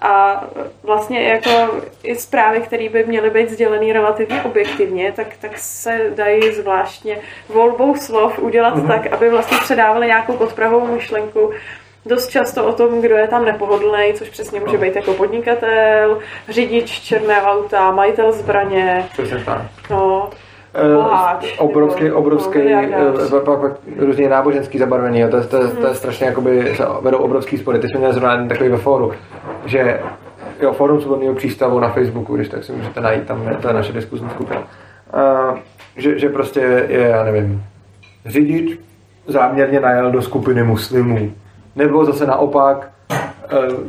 A 0.00 0.44
vlastně 0.82 1.22
jako 1.22 1.50
i 2.02 2.14
zprávy, 2.14 2.60
které 2.60 2.88
by 2.88 3.04
měly 3.04 3.30
být 3.30 3.50
sdělený 3.50 3.92
relativně 3.92 4.42
objektivně, 4.42 5.12
tak, 5.12 5.26
tak 5.40 5.58
se 5.58 6.10
dají 6.14 6.52
zvláštně 6.52 7.18
volbou 7.48 7.96
slov 7.96 8.38
udělat 8.38 8.76
mm-hmm. 8.76 8.88
tak, 8.88 9.06
aby 9.06 9.30
vlastně 9.30 9.58
předávali 9.62 10.06
nějakou 10.06 10.36
podprahovou 10.36 10.94
myšlenku, 10.94 11.52
dost 12.06 12.28
často 12.28 12.66
o 12.66 12.72
tom, 12.72 13.00
kdo 13.00 13.16
je 13.16 13.28
tam 13.28 13.44
nepohodlný, 13.44 14.12
což 14.14 14.28
přesně 14.28 14.60
může 14.60 14.78
být 14.78 14.96
jako 14.96 15.14
podnikatel, 15.14 16.18
řidič 16.48 17.00
černé 17.00 17.42
auta, 17.42 17.90
majitel 17.90 18.32
zbraně. 18.32 19.06
Přesně 19.12 19.44
tak. 19.44 19.62
No, 19.90 20.30
obrovský, 21.58 22.04
nebo, 22.04 22.16
obrovský, 22.16 22.58
no, 23.32 23.40
pak, 23.40 23.60
pak 23.60 23.72
různě 23.98 24.28
náboženský 24.28 24.78
zabarvení, 24.78 25.24
to, 25.30 25.30
to, 25.30 25.46
to, 25.46 25.58
to 25.58 25.80
je 25.80 25.86
mhm. 25.86 25.94
strašně, 25.94 26.26
jakoby, 26.26 26.74
se 26.76 26.84
vedou 27.02 27.18
obrovský 27.18 27.58
spory. 27.58 27.78
Teď 27.78 27.90
jsme 27.90 27.98
měli 27.98 28.14
zrovna 28.14 28.46
takový 28.48 28.70
ve 28.70 28.76
fóru, 28.76 29.12
že 29.64 30.00
jo, 30.60 30.72
fórum 30.72 31.00
svobodného 31.00 31.34
přístavu 31.34 31.80
na 31.80 31.88
Facebooku, 31.88 32.36
když 32.36 32.48
tak 32.48 32.64
si 32.64 32.72
můžete 32.72 33.00
najít, 33.00 33.26
tam 33.26 33.48
je, 33.48 33.54
to 33.54 33.68
je 33.68 33.74
naše 33.74 33.92
diskuzní 33.92 34.30
skupina. 34.30 34.60
Uh, 34.60 35.58
že, 35.96 36.18
že 36.18 36.28
prostě 36.28 36.60
je, 36.88 37.00
já 37.00 37.24
nevím, 37.24 37.64
řidič 38.26 38.78
záměrně 39.26 39.80
najel 39.80 40.10
do 40.10 40.22
skupiny 40.22 40.62
muslimů 40.62 41.32
nebo 41.76 42.04
zase 42.04 42.26
naopak 42.26 42.90
uh, 43.10 43.84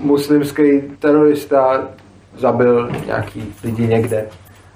muslimský 0.00 0.82
terorista 0.98 1.88
zabil 2.36 2.90
nějaký 3.06 3.54
lidi 3.64 3.86
někde. 3.86 4.26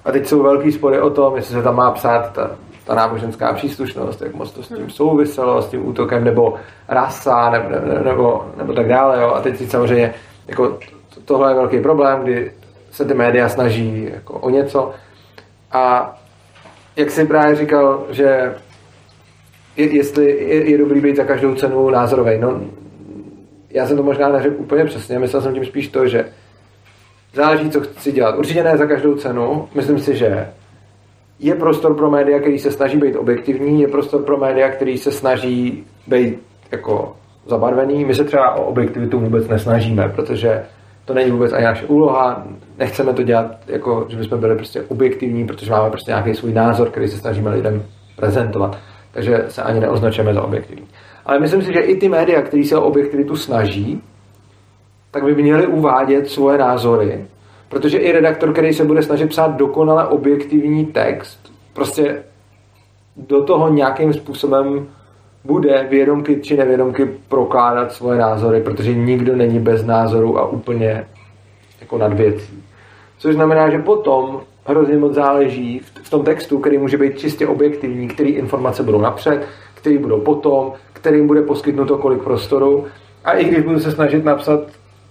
A 0.04 0.12
teď 0.12 0.26
jsou 0.26 0.42
velký 0.42 0.72
spory 0.72 1.00
o 1.00 1.10
tom, 1.10 1.36
jestli 1.36 1.54
se 1.54 1.62
tam 1.62 1.76
má 1.76 1.90
psát 1.90 2.32
ta, 2.32 2.50
ta 2.84 2.94
náboženská 2.94 3.52
příslušnost, 3.52 4.22
jak 4.22 4.34
moc 4.34 4.50
to 4.50 4.62
s 4.62 4.68
tím 4.68 4.90
souviselo, 4.90 5.62
s 5.62 5.68
tím 5.68 5.88
útokem, 5.88 6.24
nebo 6.24 6.54
rasa, 6.88 7.50
nebo, 7.50 7.68
nebo, 8.04 8.46
nebo 8.56 8.72
tak 8.72 8.88
dále. 8.88 9.22
Jo. 9.22 9.28
A 9.28 9.40
teď 9.40 9.70
samozřejmě 9.70 10.14
jako, 10.48 10.78
tohle 11.24 11.50
je 11.50 11.54
velký 11.54 11.80
problém, 11.80 12.22
kdy 12.22 12.52
se 12.90 13.04
ty 13.04 13.14
média 13.14 13.48
snaží 13.48 14.10
jako 14.14 14.34
o 14.34 14.50
něco. 14.50 14.90
A 15.72 16.14
jak 16.96 17.10
jsem 17.10 17.26
právě 17.26 17.56
říkal, 17.56 18.04
že 18.10 18.54
je, 19.76 19.96
jestli 19.96 20.24
je, 20.30 20.70
je 20.70 20.78
dobrý 20.78 21.00
být 21.00 21.16
za 21.16 21.24
každou 21.24 21.54
cenu 21.54 21.90
názorový. 21.90 22.38
No, 22.38 22.60
já 23.70 23.86
jsem 23.86 23.96
to 23.96 24.02
možná 24.02 24.28
neřekl 24.28 24.54
úplně 24.58 24.84
přesně, 24.84 25.18
myslel 25.18 25.42
jsem 25.42 25.54
tím 25.54 25.64
spíš 25.64 25.88
to, 25.88 26.06
že 26.06 26.24
záleží, 27.34 27.70
co 27.70 27.80
chci 27.80 28.12
dělat. 28.12 28.38
Určitě 28.38 28.64
ne 28.64 28.76
za 28.76 28.86
každou 28.86 29.14
cenu. 29.14 29.68
Myslím 29.74 29.98
si, 29.98 30.16
že 30.16 30.48
je 31.38 31.54
prostor 31.54 31.94
pro 31.94 32.10
média, 32.10 32.40
který 32.40 32.58
se 32.58 32.70
snaží 32.70 32.98
být 32.98 33.16
objektivní, 33.16 33.82
je 33.82 33.88
prostor 33.88 34.22
pro 34.22 34.36
média, 34.36 34.68
který 34.68 34.98
se 34.98 35.12
snaží 35.12 35.84
být 36.06 36.42
jako 36.72 37.16
zabarvený. 37.46 38.04
My 38.04 38.14
se 38.14 38.24
třeba 38.24 38.54
o 38.54 38.64
objektivitu 38.64 39.20
vůbec 39.20 39.48
nesnažíme, 39.48 40.08
protože 40.08 40.62
to 41.04 41.14
není 41.14 41.30
vůbec 41.30 41.52
ani 41.52 41.64
naše 41.64 41.86
úloha, 41.86 42.46
nechceme 42.78 43.12
to 43.12 43.22
dělat 43.22 43.46
jako, 43.66 44.06
že 44.08 44.16
bychom 44.16 44.40
byli 44.40 44.56
prostě 44.56 44.82
objektivní, 44.82 45.46
protože 45.46 45.70
máme 45.70 45.90
prostě 45.90 46.10
nějaký 46.10 46.34
svůj 46.34 46.52
názor, 46.52 46.90
který 46.90 47.08
se 47.08 47.18
snažíme 47.18 47.50
lidem 47.50 47.82
prezentovat 48.16 48.78
takže 49.12 49.44
se 49.48 49.62
ani 49.62 49.80
neoznačujeme 49.80 50.34
za 50.34 50.42
objektivní. 50.42 50.86
Ale 51.26 51.40
myslím 51.40 51.62
si, 51.62 51.72
že 51.72 51.80
i 51.80 51.96
ty 51.96 52.08
média, 52.08 52.42
které 52.42 52.64
se 52.64 52.76
o 52.76 52.84
objektivitu 52.84 53.36
snaží, 53.36 54.02
tak 55.10 55.24
by 55.24 55.34
měly 55.34 55.66
uvádět 55.66 56.28
svoje 56.28 56.58
názory, 56.58 57.24
protože 57.68 57.98
i 57.98 58.12
redaktor, 58.12 58.52
který 58.52 58.72
se 58.72 58.84
bude 58.84 59.02
snažit 59.02 59.26
psát 59.26 59.56
dokonale 59.56 60.06
objektivní 60.06 60.86
text, 60.86 61.52
prostě 61.72 62.22
do 63.16 63.44
toho 63.44 63.68
nějakým 63.68 64.12
způsobem 64.12 64.88
bude 65.44 65.86
vědomky 65.90 66.40
či 66.40 66.56
nevědomky 66.56 67.10
prokládat 67.28 67.92
svoje 67.92 68.18
názory, 68.18 68.60
protože 68.60 68.94
nikdo 68.94 69.36
není 69.36 69.58
bez 69.58 69.84
názoru 69.84 70.38
a 70.38 70.48
úplně 70.48 71.06
jako 71.80 71.98
nad 71.98 72.12
věcí. 72.12 72.64
Což 73.18 73.34
znamená, 73.34 73.70
že 73.70 73.78
potom 73.78 74.40
hrozně 74.64 74.98
moc 74.98 75.14
záleží 75.14 75.80
v 76.02 76.10
tom 76.10 76.24
textu, 76.24 76.58
který 76.58 76.78
může 76.78 76.98
být 76.98 77.18
čistě 77.18 77.46
objektivní, 77.46 78.08
který 78.08 78.30
informace 78.30 78.82
budou 78.82 79.00
napřed, 79.00 79.46
který 79.74 79.98
budou 79.98 80.20
potom, 80.20 80.72
kterým 80.92 81.26
bude 81.26 81.42
poskytnuto 81.42 81.98
kolik 81.98 82.22
prostoru. 82.22 82.84
A 83.24 83.32
i 83.32 83.44
když 83.44 83.60
budu 83.60 83.80
se 83.80 83.92
snažit 83.92 84.24
napsat 84.24 84.60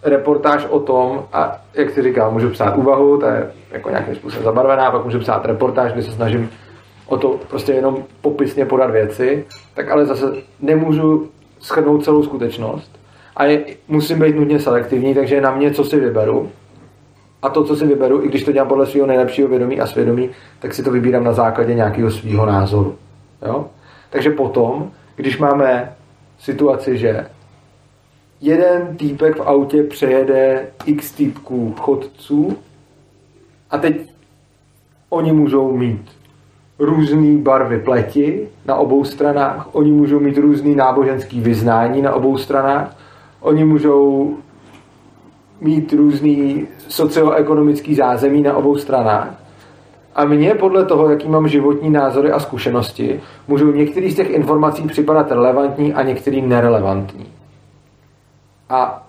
reportáž 0.04 0.66
o 0.70 0.80
tom, 0.80 1.24
a 1.34 1.62
jak 1.74 1.90
si 1.90 2.02
říkal, 2.02 2.32
můžu 2.32 2.50
psát 2.50 2.78
úvahu, 2.78 3.18
to 3.18 3.26
je 3.26 3.52
jako 3.72 3.90
nějakým 3.90 4.16
způsobem 4.16 4.44
zabarvená, 4.46 4.92
pak 4.92 5.06
můžu 5.06 5.20
psát 5.20 5.46
reportáž, 5.46 5.94
kde 5.94 6.04
se 6.04 6.12
snažím 6.12 6.50
o 7.06 7.18
to 7.18 7.40
prostě 7.50 7.72
jenom 7.72 8.04
popisně 8.22 8.66
podat 8.66 8.92
věci, 8.92 9.46
tak 9.74 9.92
ale 9.92 10.06
zase 10.06 10.34
nemůžu 10.62 11.30
schrnout 11.60 12.04
celou 12.04 12.24
skutečnost. 12.24 13.00
A 13.36 13.46
je, 13.46 13.64
musím 13.88 14.20
být 14.20 14.36
nutně 14.36 14.60
selektivní, 14.60 15.16
takže 15.16 15.42
na 15.42 15.56
mě, 15.56 15.72
co 15.72 15.84
si 15.84 16.00
vyberu. 16.00 16.52
A 17.42 17.50
to, 17.50 17.64
co 17.64 17.76
si 17.76 17.86
vyberu, 17.88 18.24
i 18.24 18.28
když 18.28 18.44
to 18.44 18.52
dělám 18.52 18.68
podle 18.68 18.86
svého 18.86 19.08
nejlepšího 19.08 19.48
vědomí 19.48 19.80
a 19.80 19.88
svědomí, 19.88 20.30
tak 20.60 20.74
si 20.74 20.84
to 20.84 20.92
vybírám 20.92 21.24
na 21.24 21.34
základě 21.34 21.74
nějakého 21.74 22.12
svého 22.12 22.46
názoru. 22.46 22.96
Jo? 23.46 23.66
Takže 24.10 24.30
potom, 24.30 24.92
když 25.16 25.38
máme 25.38 25.96
situaci, 26.40 26.98
že 26.98 27.28
jeden 28.42 28.98
týpek 28.98 29.36
v 29.38 29.42
autě 29.42 29.84
přejede 29.84 30.68
x 30.86 31.12
týpků 31.12 31.76
chodců 31.80 32.58
a 33.72 33.78
teď 33.78 34.12
oni 35.10 35.32
můžou 35.32 35.78
mít 35.78 36.12
různé 36.80 37.38
barvy 37.38 37.80
pleti 37.80 38.48
na 38.66 38.76
obou 38.76 39.04
stranách, 39.04 39.76
oni 39.76 39.92
můžou 39.92 40.20
mít 40.20 40.38
různý 40.38 40.76
náboženský 40.76 41.42
vyznání 41.42 42.02
na 42.02 42.14
obou 42.14 42.38
stranách, 42.38 42.96
oni 43.42 43.66
můžou 43.66 44.38
mít 45.62 45.94
různý 45.94 46.68
socioekonomický 46.88 47.96
zázemí 47.96 48.42
na 48.42 48.54
obou 48.54 48.78
stranách. 48.78 49.42
A 50.16 50.26
mně 50.26 50.56
podle 50.56 50.86
toho, 50.86 51.10
jaký 51.10 51.28
mám 51.28 51.48
životní 51.48 51.90
názory 51.90 52.32
a 52.32 52.40
zkušenosti, 52.40 53.20
můžou 53.48 53.72
některý 53.72 54.12
z 54.12 54.16
těch 54.16 54.30
informací 54.30 54.88
připadat 54.88 55.32
relevantní 55.32 55.94
a 55.94 56.02
některý 56.04 56.42
nerelevantní. 56.42 57.26
A 58.70 59.08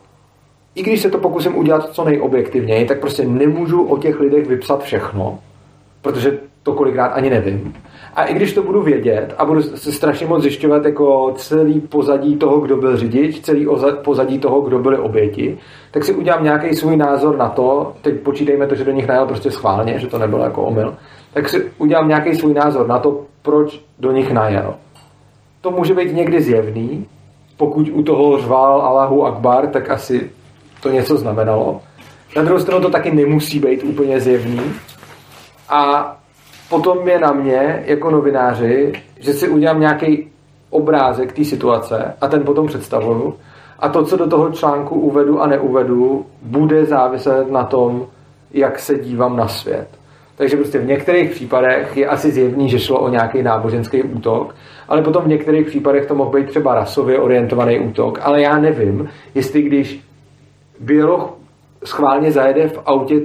i 0.74 0.82
když 0.82 1.00
se 1.00 1.10
to 1.10 1.18
pokusím 1.18 1.56
udělat 1.56 1.88
co 1.92 2.04
nejobjektivněji, 2.04 2.84
tak 2.84 3.00
prostě 3.00 3.26
nemůžu 3.26 3.82
o 3.82 3.98
těch 3.98 4.20
lidech 4.20 4.46
vypsat 4.46 4.82
všechno, 4.82 5.38
protože 6.02 6.38
to 6.62 6.72
kolikrát 6.72 7.06
ani 7.06 7.30
nevím. 7.30 7.74
A 8.14 8.24
i 8.24 8.34
když 8.34 8.52
to 8.52 8.62
budu 8.62 8.82
vědět 8.82 9.34
a 9.38 9.44
budu 9.44 9.62
se 9.62 9.92
strašně 9.92 10.26
moc 10.26 10.42
zjišťovat 10.42 10.84
jako 10.84 11.32
celý 11.36 11.80
pozadí 11.80 12.36
toho, 12.36 12.60
kdo 12.60 12.76
byl 12.76 12.96
řidič, 12.96 13.40
celý 13.40 13.66
pozadí 14.04 14.38
toho, 14.38 14.60
kdo 14.60 14.78
byli 14.78 14.98
oběti, 14.98 15.58
tak 15.90 16.04
si 16.04 16.12
udělám 16.12 16.44
nějaký 16.44 16.76
svůj 16.76 16.96
názor 16.96 17.36
na 17.36 17.48
to, 17.48 17.92
teď 18.02 18.20
počítejme 18.20 18.66
to, 18.66 18.74
že 18.74 18.84
do 18.84 18.92
nich 18.92 19.06
najel 19.06 19.26
prostě 19.26 19.50
schválně, 19.50 19.98
že 19.98 20.06
to 20.06 20.18
nebylo 20.18 20.44
jako 20.44 20.62
omyl, 20.62 20.94
tak 21.34 21.48
si 21.48 21.70
udělám 21.78 22.08
nějaký 22.08 22.34
svůj 22.34 22.54
názor 22.54 22.86
na 22.86 22.98
to, 22.98 23.20
proč 23.42 23.80
do 23.98 24.12
nich 24.12 24.32
najel. 24.32 24.74
To 25.60 25.70
může 25.70 25.94
být 25.94 26.12
někdy 26.12 26.42
zjevný, 26.42 27.06
pokud 27.56 27.88
u 27.92 28.02
toho 28.02 28.38
řval 28.38 28.80
Allahu 28.80 29.26
Akbar, 29.26 29.66
tak 29.66 29.90
asi 29.90 30.30
to 30.82 30.90
něco 30.90 31.16
znamenalo. 31.16 31.80
Na 32.36 32.42
druhou 32.42 32.60
stranu 32.60 32.82
to 32.82 32.90
taky 32.90 33.10
nemusí 33.10 33.58
být 33.58 33.82
úplně 33.82 34.20
zjevný. 34.20 34.60
A 35.68 36.16
potom 36.72 37.08
je 37.08 37.18
na 37.18 37.32
mě, 37.32 37.82
jako 37.86 38.10
novináři, 38.10 38.92
že 39.20 39.32
si 39.32 39.48
udělám 39.48 39.80
nějaký 39.80 40.28
obrázek 40.70 41.32
té 41.32 41.44
situace 41.44 42.14
a 42.20 42.28
ten 42.28 42.42
potom 42.42 42.66
představuju. 42.66 43.34
A 43.78 43.88
to, 43.88 44.04
co 44.04 44.16
do 44.16 44.26
toho 44.26 44.50
článku 44.50 44.94
uvedu 44.94 45.40
a 45.40 45.46
neuvedu, 45.46 46.26
bude 46.42 46.84
záviset 46.84 47.50
na 47.50 47.64
tom, 47.64 48.06
jak 48.50 48.78
se 48.78 48.98
dívám 48.98 49.36
na 49.36 49.48
svět. 49.48 49.88
Takže 50.36 50.56
prostě 50.56 50.78
v 50.78 50.86
některých 50.86 51.30
případech 51.30 51.96
je 51.96 52.06
asi 52.06 52.30
zjevný, 52.30 52.68
že 52.68 52.78
šlo 52.78 53.00
o 53.00 53.08
nějaký 53.08 53.42
náboženský 53.42 54.02
útok, 54.02 54.54
ale 54.88 55.02
potom 55.02 55.24
v 55.24 55.28
některých 55.28 55.66
případech 55.66 56.06
to 56.06 56.14
mohl 56.14 56.30
být 56.30 56.48
třeba 56.48 56.74
rasově 56.74 57.18
orientovaný 57.18 57.80
útok. 57.80 58.18
Ale 58.22 58.42
já 58.42 58.58
nevím, 58.58 59.08
jestli 59.34 59.62
když 59.62 60.00
Běloch 60.80 61.34
schválně 61.84 62.32
zajede 62.32 62.68
v 62.68 62.80
autě 62.86 63.20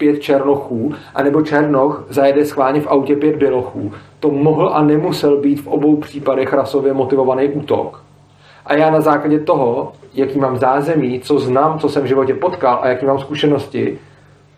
pět 0.00 0.20
černochů, 0.20 0.94
anebo 1.14 1.42
černoch 1.42 2.04
zajede 2.08 2.44
schválně 2.46 2.80
v 2.80 2.86
autě 2.86 3.16
pět 3.16 3.36
bělochů. 3.36 3.92
To 4.20 4.30
mohl 4.30 4.70
a 4.74 4.82
nemusel 4.82 5.36
být 5.36 5.60
v 5.60 5.66
obou 5.66 5.96
případech 5.96 6.52
rasově 6.52 6.92
motivovaný 6.92 7.48
útok. 7.48 8.02
A 8.66 8.74
já 8.74 8.90
na 8.90 9.00
základě 9.00 9.40
toho, 9.40 9.92
jaký 10.14 10.38
mám 10.38 10.58
zázemí, 10.58 11.20
co 11.20 11.38
znám, 11.38 11.78
co 11.78 11.88
jsem 11.88 12.02
v 12.02 12.06
životě 12.06 12.34
potkal 12.34 12.78
a 12.82 12.88
jaký 12.88 13.06
mám 13.06 13.18
zkušenosti, 13.18 13.98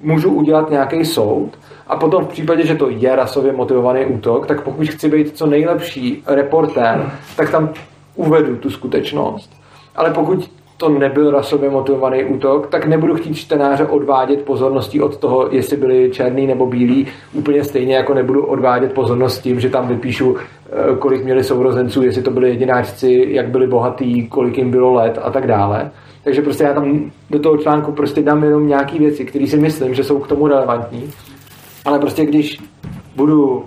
můžu 0.01 0.31
udělat 0.31 0.71
nějaký 0.71 1.05
soud 1.05 1.51
a 1.87 1.97
potom 1.97 2.25
v 2.25 2.29
případě, 2.29 2.67
že 2.67 2.75
to 2.75 2.91
je 2.91 3.17
rasově 3.17 3.53
motivovaný 3.53 4.07
útok, 4.07 4.47
tak 4.47 4.63
pokud 4.63 4.89
chci 4.89 5.09
být 5.09 5.37
co 5.37 5.47
nejlepší 5.47 6.23
reportér, 6.27 7.13
tak 7.37 7.51
tam 7.51 7.71
uvedu 8.15 8.57
tu 8.57 8.71
skutečnost. 8.71 9.51
Ale 9.97 10.11
pokud 10.11 10.51
to 10.77 10.89
nebyl 10.89 11.31
rasově 11.31 11.71
motivovaný 11.71 12.25
útok, 12.25 12.67
tak 12.67 12.87
nebudu 12.87 13.15
chtít 13.15 13.35
čtenáře 13.35 13.87
odvádět 13.87 14.43
pozorností 14.43 15.01
od 15.01 15.17
toho, 15.17 15.49
jestli 15.51 15.77
byli 15.77 16.11
černý 16.11 16.47
nebo 16.47 16.67
bílí, 16.67 17.07
úplně 17.33 17.65
stejně 17.65 17.95
jako 17.95 18.15
nebudu 18.15 18.45
odvádět 18.45 18.93
pozornost 18.93 19.39
tím, 19.39 19.61
že 19.61 19.71
tam 19.71 19.89
vypíšu, 19.89 20.37
eh, 20.37 20.97
kolik 20.99 21.25
měli 21.25 21.45
sourozenců, 21.45 22.03
jestli 22.03 22.23
to 22.23 22.31
byli 22.31 22.49
jedináčci, 22.49 23.27
jak 23.29 23.49
byli 23.49 23.67
bohatý, 23.67 24.27
kolik 24.29 24.59
jim 24.59 24.71
bylo 24.71 24.93
let 24.93 25.19
a 25.23 25.31
tak 25.31 25.47
dále. 25.47 25.91
Takže 26.25 26.43
prostě 26.43 26.65
já 26.65 26.75
tam 26.75 27.11
do 27.31 27.39
toho 27.39 27.57
článku 27.57 27.93
prostě 27.93 28.23
dám 28.23 28.45
jenom 28.45 28.67
nějaké 28.67 28.99
věci, 28.99 29.25
které 29.25 29.47
si 29.47 29.57
myslím, 29.57 29.95
že 29.95 30.05
jsou 30.05 30.19
k 30.19 30.29
tomu 30.29 30.47
relevantní. 30.47 31.11
Ale 31.85 31.99
prostě 31.99 32.27
když 32.27 32.61
budu 33.17 33.65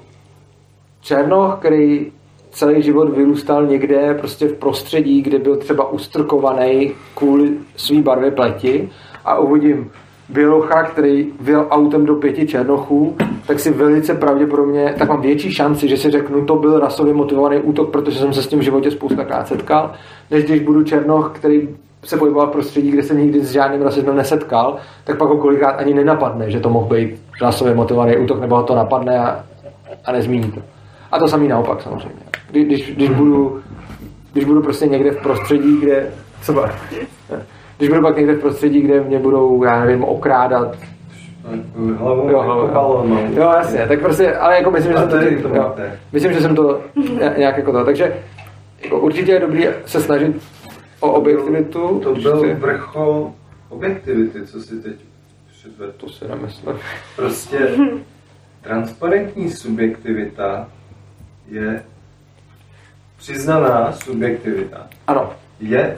černoch, 1.02 1.56
který 1.60 2.12
celý 2.56 2.82
život 2.82 3.18
vyrůstal 3.18 3.66
někde 3.66 4.14
prostě 4.14 4.48
v 4.48 4.54
prostředí, 4.54 5.22
kde 5.22 5.40
byl 5.40 5.58
třeba 5.58 5.92
ustrkovaný 5.92 6.92
kvůli 7.16 7.52
své 7.76 8.02
barvě 8.02 8.32
pleti 8.32 8.90
a 9.26 9.40
uvidím 9.40 9.92
Bělocha, 10.30 10.84
který 10.84 11.28
vyjel 11.40 11.68
autem 11.70 12.06
do 12.06 12.16
pěti 12.16 12.48
černochů, 12.48 13.16
tak 13.48 13.60
si 13.60 13.72
velice 13.72 14.14
pravděpodobně, 14.14 14.96
tak 14.98 15.10
mám 15.10 15.22
větší 15.22 15.54
šanci, 15.54 15.88
že 15.88 15.98
si 15.98 16.12
řeknu, 16.12 16.46
to 16.46 16.56
byl 16.56 16.80
rasově 16.80 17.14
motivovaný 17.14 17.58
útok, 17.58 17.92
protože 17.92 18.20
jsem 18.20 18.34
se 18.34 18.44
s 18.44 18.48
tím 18.48 18.60
v 18.60 18.62
životě 18.62 18.92
spoustakrát 18.92 19.48
setkal, 19.48 19.92
než 20.32 20.44
když 20.44 20.62
budu 20.62 20.84
černoch, 20.84 21.32
který 21.36 21.70
se 22.04 22.18
pohyboval 22.18 22.48
v 22.48 22.52
prostředí, 22.52 22.92
kde 22.92 23.04
se 23.04 23.16
nikdy 23.16 23.40
s 23.40 23.52
žádným 23.52 23.82
rasismem 23.82 24.16
nesetkal, 24.16 24.78
tak 25.04 25.18
pak 25.18 25.30
ho 25.30 25.38
kolikrát 25.38 25.72
ani 25.72 25.94
nenapadne, 25.94 26.52
že 26.52 26.60
to 26.60 26.70
mohl 26.70 26.86
být 26.86 27.22
rasově 27.42 27.76
motivovaný 27.76 28.18
útok, 28.18 28.42
nebo 28.42 28.56
ho 28.56 28.64
to 28.64 28.76
napadne 28.76 29.20
a, 29.20 29.44
a 30.06 30.12
nezmíní 30.12 30.52
to. 30.52 30.62
A 31.12 31.20
to 31.20 31.28
samý 31.28 31.48
naopak 31.48 31.82
samozřejmě. 31.82 32.25
Když, 32.64 32.96
když, 32.96 33.10
budu, 33.10 33.62
když 34.34 34.46
budu 34.46 34.62
prostě 34.62 34.86
někde 34.86 35.12
v 35.12 35.22
prostředí, 35.22 35.78
kde... 35.82 36.12
Co 36.42 36.66
Když 37.78 37.90
budu 37.90 38.02
pak 38.02 38.18
někde 38.18 38.34
v 38.34 38.40
prostředí, 38.40 38.82
kde 38.82 39.04
mě 39.04 39.20
budou, 39.20 39.64
já 39.64 39.86
nevím, 39.86 40.04
okrádat 40.04 40.78
Hlavu 41.98 42.30
jo, 42.30 42.42
hlavu, 42.42 42.68
balon, 42.68 43.10
no. 43.10 43.20
jo, 43.34 43.52
jasně, 43.58 43.88
tak 43.88 44.00
prostě, 44.00 44.36
ale 44.36 44.56
jako 44.56 44.72
myslím, 44.72 44.92
že 44.92 44.98
jsem 44.98 45.10
to, 45.10 45.50
to 45.50 45.56
jo, 45.56 45.76
myslím, 46.12 46.34
že 46.34 46.42
jsem 46.42 46.56
to 46.56 46.82
nějak 47.38 47.58
jako 47.58 47.72
to, 47.72 47.86
takže 47.86 48.16
jako 48.84 49.00
určitě 49.00 49.32
je 49.32 49.40
dobrý 49.40 49.68
se 49.86 50.02
snažit 50.02 50.42
o 51.00 51.12
objektivitu. 51.12 52.00
To 52.04 52.16
byl 52.16 52.38
chci... 52.38 52.54
vrchol 52.54 53.32
objektivity, 53.70 54.48
co 54.48 54.62
si 54.62 54.82
teď 54.82 54.96
předvedl. 55.52 55.94
To 55.98 56.10
si 56.10 56.28
nemyslím. 56.28 56.76
Prostě 57.16 57.70
transparentní 58.62 59.52
subjektivita 59.52 60.70
je 61.52 61.84
přiznaná 63.26 63.92
subjektivita. 63.92 64.88
Ano. 65.08 65.30
Je 65.60 65.98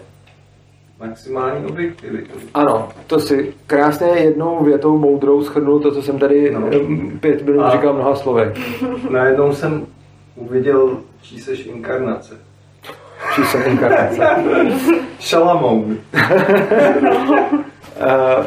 maximální 1.00 1.66
objektivitu. 1.66 2.40
Ano, 2.54 2.90
to 3.08 3.20
si 3.20 3.54
krásně 3.68 4.08
jednou 4.08 4.64
větou 4.64 4.98
moudrou 4.98 5.44
schrnul 5.44 5.80
to, 5.80 5.92
co 5.92 6.02
jsem 6.02 6.20
tady 6.20 6.52
no. 6.52 6.70
pět 7.20 7.46
minut 7.46 7.62
A 7.62 7.70
říkal 7.70 7.94
mnoha 7.94 8.16
slovy. 8.16 8.54
Najednou 9.10 9.54
jsem 9.54 9.86
uviděl, 10.36 10.98
čí 11.22 11.40
seš 11.40 11.66
inkarnace. 11.66 12.38
Čí 13.36 13.44
jsem 13.44 13.62
inkarnace. 13.72 14.28
Šalamoun. 15.20 15.84
Uh, 15.84 15.96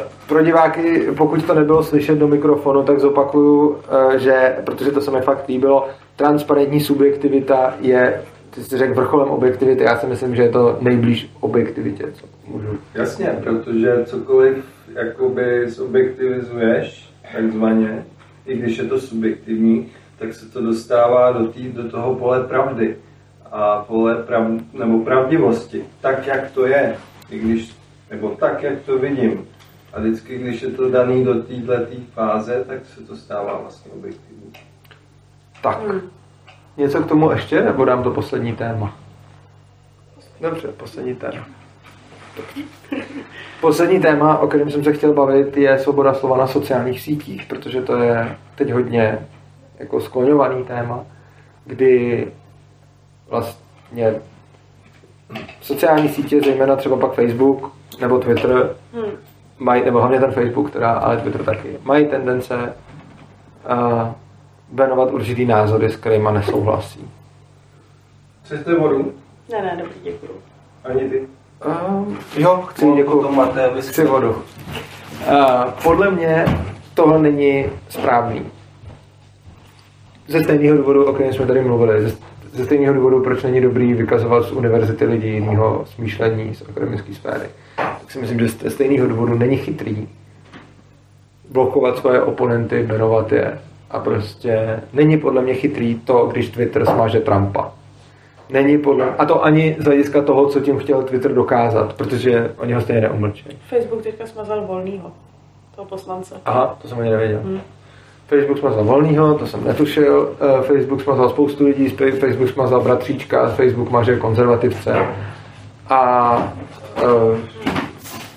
pro 0.27 0.43
diváky, 0.43 1.07
pokud 1.17 1.43
to 1.45 1.53
nebylo 1.53 1.83
slyšet 1.83 2.17
do 2.17 2.27
mikrofonu, 2.27 2.83
tak 2.83 2.99
zopakuju, 2.99 3.77
eh, 4.13 4.19
že, 4.19 4.55
protože 4.63 4.91
to 4.91 5.01
se 5.01 5.11
mi 5.11 5.21
fakt 5.21 5.47
líbilo, 5.47 5.87
transparentní 6.15 6.79
subjektivita 6.79 7.73
je, 7.81 8.21
ty 8.55 8.63
jsi 8.63 8.77
řekl 8.77 8.93
vrcholem 8.93 9.29
objektivity, 9.29 9.83
já 9.83 9.97
si 9.97 10.07
myslím, 10.07 10.35
že 10.35 10.43
je 10.43 10.49
to 10.49 10.77
nejblíž 10.81 11.29
objektivitě, 11.39 12.11
co 12.13 12.25
můžu. 12.47 12.77
Jasně, 12.93 13.37
protože 13.43 14.03
cokoliv 14.05 14.65
jakoby 14.93 15.69
zobjektivizuješ, 15.69 17.13
takzvaně, 17.33 18.05
i 18.45 18.57
když 18.57 18.77
je 18.77 18.83
to 18.83 18.99
subjektivní, 18.99 19.87
tak 20.17 20.33
se 20.33 20.45
to 20.45 20.61
dostává 20.61 21.31
do, 21.31 21.47
tý, 21.47 21.71
do 21.71 21.89
toho 21.89 22.15
pole 22.15 22.43
pravdy 22.43 22.97
a 23.51 23.77
pole 23.77 24.23
prav, 24.23 24.47
nebo 24.73 24.99
pravdivosti, 24.99 25.85
tak, 26.01 26.27
jak 26.27 26.51
to 26.51 26.65
je, 26.65 26.95
i 27.29 27.39
když, 27.39 27.75
nebo 28.11 28.29
tak, 28.29 28.63
jak 28.63 28.79
to 28.79 28.97
vidím. 28.97 29.47
A 29.93 29.99
vždycky, 29.99 30.37
když 30.37 30.61
je 30.61 30.69
to 30.69 30.89
daný 30.89 31.23
do 31.23 31.43
této 31.43 31.73
fáze, 32.13 32.63
tak 32.67 32.85
se 32.85 33.01
to 33.01 33.15
stává 33.15 33.57
vlastně 33.57 33.91
objektivní. 33.91 34.53
Tak. 35.63 35.81
Hmm. 35.87 36.01
Něco 36.77 37.01
k 37.01 37.07
tomu 37.07 37.31
ještě, 37.31 37.63
nebo 37.63 37.85
dám 37.85 38.03
to 38.03 38.11
poslední 38.11 38.53
téma? 38.53 38.93
Dobře, 40.41 40.67
poslední 40.67 41.15
téma. 41.15 41.45
Poslední 43.61 43.99
téma, 43.99 44.37
o 44.37 44.47
kterém 44.47 44.71
jsem 44.71 44.83
se 44.83 44.93
chtěl 44.93 45.13
bavit, 45.13 45.57
je 45.57 45.79
svoboda 45.79 46.13
slova 46.13 46.37
na 46.37 46.47
sociálních 46.47 47.01
sítích, 47.01 47.45
protože 47.45 47.81
to 47.81 47.95
je 47.95 48.35
teď 48.55 48.71
hodně 48.71 49.19
jako 49.79 50.01
skloňovaný 50.01 50.63
téma, 50.63 51.05
kdy 51.65 52.27
vlastně 53.29 54.15
sociální 55.61 56.09
sítě, 56.09 56.41
zejména 56.41 56.75
třeba 56.75 56.97
pak 56.97 57.13
Facebook 57.13 57.71
nebo 58.01 58.19
Twitter, 58.19 58.75
hmm. 58.93 59.11
mají, 59.59 59.85
nebo 59.85 59.99
hlavně 59.99 60.19
ten 60.19 60.31
Facebook, 60.31 60.71
teda, 60.71 60.91
ale 60.91 61.17
Twitter 61.17 61.43
taky, 61.43 61.77
mají 61.83 62.05
tendence 62.05 62.55
uh, 62.55 64.11
benovat 64.71 65.11
určitý 65.11 65.45
názory, 65.45 65.89
s 65.89 65.95
kterými 65.95 66.29
nesouhlasí. 66.31 67.09
Chcete 68.43 68.75
vodu? 68.75 69.13
Ne, 69.51 69.61
ne, 69.61 69.77
dobrý, 69.77 69.93
děkuju. 70.03 70.31
Ani 70.83 71.09
ty? 71.09 71.27
Uh, 71.65 72.15
jo, 72.37 72.63
chci, 72.67 72.85
no, 72.85 72.95
děkuju. 72.95 73.31
Máte, 73.31 73.71
chci 73.81 74.05
vodu. 74.05 74.29
Uh, 74.29 75.71
podle 75.83 76.11
mě 76.11 76.45
tohle 76.93 77.19
není 77.19 77.65
správný. 77.89 78.41
Ze 80.27 80.43
stejného 80.43 80.77
důvodu, 80.77 81.05
o 81.05 81.13
kterém 81.13 81.33
jsme 81.33 81.45
tady 81.45 81.61
mluvili. 81.61 82.01
Ze, 82.01 82.15
ze 82.53 82.65
stejného 82.65 82.93
důvodu, 82.93 83.23
proč 83.23 83.43
není 83.43 83.61
dobrý 83.61 83.93
vykazovat 83.93 84.43
z 84.43 84.51
univerzity 84.51 85.05
lidí 85.05 85.27
jiného 85.27 85.85
smýšlení 85.95 86.55
z 86.55 86.69
akademické 86.69 87.13
sféry. 87.13 87.45
Tak 87.75 88.11
si 88.11 88.19
myslím, 88.19 88.39
že 88.39 88.47
ze 88.47 88.69
stejného 88.69 89.07
důvodu 89.07 89.35
není 89.35 89.57
chytrý 89.57 90.07
blokovat 91.49 91.97
svoje 91.97 92.21
oponenty, 92.21 92.83
jmenovat 92.83 93.31
je. 93.31 93.59
A 93.91 93.99
prostě 93.99 94.79
není 94.93 95.17
podle 95.17 95.41
mě 95.41 95.53
chytrý 95.53 95.95
to, 95.95 96.25
když 96.25 96.49
Twitter 96.49 96.85
smaže 96.85 97.19
Trumpa. 97.19 97.71
Není 98.49 98.77
podle 98.77 99.15
a 99.17 99.25
to 99.25 99.45
ani 99.45 99.75
z 99.79 99.83
hlediska 99.83 100.21
toho, 100.21 100.47
co 100.47 100.59
tím 100.59 100.79
chtěl 100.79 101.03
Twitter 101.03 101.33
dokázat, 101.33 101.93
protože 101.93 102.51
oni 102.57 102.73
ho 102.73 102.81
stejně 102.81 103.01
neumlčí. 103.01 103.57
Facebook 103.69 104.03
teďka 104.03 104.25
smazal 104.25 104.61
volnýho, 104.61 105.11
toho 105.75 105.85
poslance. 105.85 106.35
Aha, 106.45 106.77
to 106.81 106.87
jsem 106.87 106.99
ani 106.99 107.09
nevěděl. 107.09 107.39
Hmm. 107.43 107.61
Facebook 108.27 108.59
smazal 108.59 108.83
volnýho, 108.83 109.33
to 109.33 109.47
jsem 109.47 109.63
netušil. 109.63 110.35
Uh, 110.41 110.61
Facebook 110.61 111.01
smazal 111.01 111.29
spoustu 111.29 111.65
lidí, 111.65 111.89
Facebook 111.89 112.49
smazal 112.49 112.81
bratříčka, 112.81 113.49
Facebook 113.49 113.89
maže 113.89 114.17
konzervativce. 114.17 115.05
A 115.89 116.33
uh, 117.03 117.37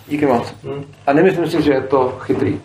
díky 0.09 0.26
moc. 0.26 0.55
Hmm. 0.64 0.85
A 1.06 1.12
nemyslím 1.12 1.47
si, 1.47 1.62
že 1.62 1.72
je 1.72 1.81
to 1.81 2.12
chytrý. 2.18 2.60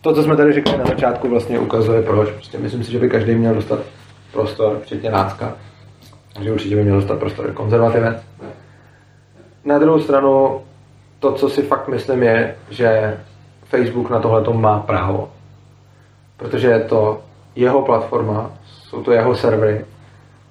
To, 0.00 0.14
co 0.14 0.22
jsme 0.22 0.36
tady 0.36 0.52
řekli 0.52 0.78
na 0.78 0.84
začátku, 0.84 1.28
vlastně 1.28 1.58
ukazuje 1.58 2.02
proč. 2.02 2.30
Prostě 2.30 2.58
myslím 2.58 2.84
si, 2.84 2.92
že 2.92 2.98
by 2.98 3.08
každý 3.10 3.34
měl 3.34 3.54
dostat 3.54 3.80
prostor, 4.32 4.80
včetně 4.82 5.10
nácka. 5.10 5.56
Takže 6.34 6.52
určitě 6.52 6.76
by 6.76 6.82
měl 6.84 6.96
dostat 6.96 7.18
prostor 7.18 7.52
konzervativec. 7.52 8.16
Na 9.64 9.78
druhou 9.78 10.00
stranu, 10.00 10.60
to, 11.18 11.32
co 11.32 11.48
si 11.48 11.62
fakt 11.62 11.88
myslím, 11.88 12.22
je, 12.22 12.56
že 12.70 13.18
Facebook 13.64 14.10
na 14.10 14.20
tohle 14.20 14.54
má 14.54 14.80
právo. 14.80 15.30
Protože 16.36 16.68
je 16.68 16.80
to 16.80 17.20
jeho 17.56 17.82
platforma, 17.82 18.50
jsou 18.66 19.02
to 19.02 19.12
jeho 19.12 19.34
servery 19.34 19.84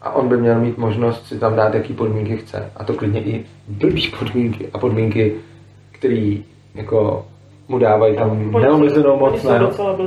a 0.02 0.12
on 0.12 0.28
by 0.28 0.38
měl 0.38 0.60
mít 0.60 0.78
možnost 0.78 1.28
si 1.28 1.40
tam 1.40 1.56
dát, 1.56 1.74
jaký 1.74 1.94
podmínky 1.94 2.38
chce. 2.38 2.72
A 2.76 2.84
to 2.84 2.94
klidně 2.94 3.22
i 3.22 3.46
blbý 3.68 4.12
podmínky 4.20 4.70
a 4.74 4.78
podmínky, 4.80 5.36
které 5.92 6.38
jako 6.76 7.26
mu 7.70 7.80
dávají 7.80 8.16
tam 8.16 8.52
neomezenou 8.52 9.20
moc. 9.20 9.44
Ne? 9.44 9.60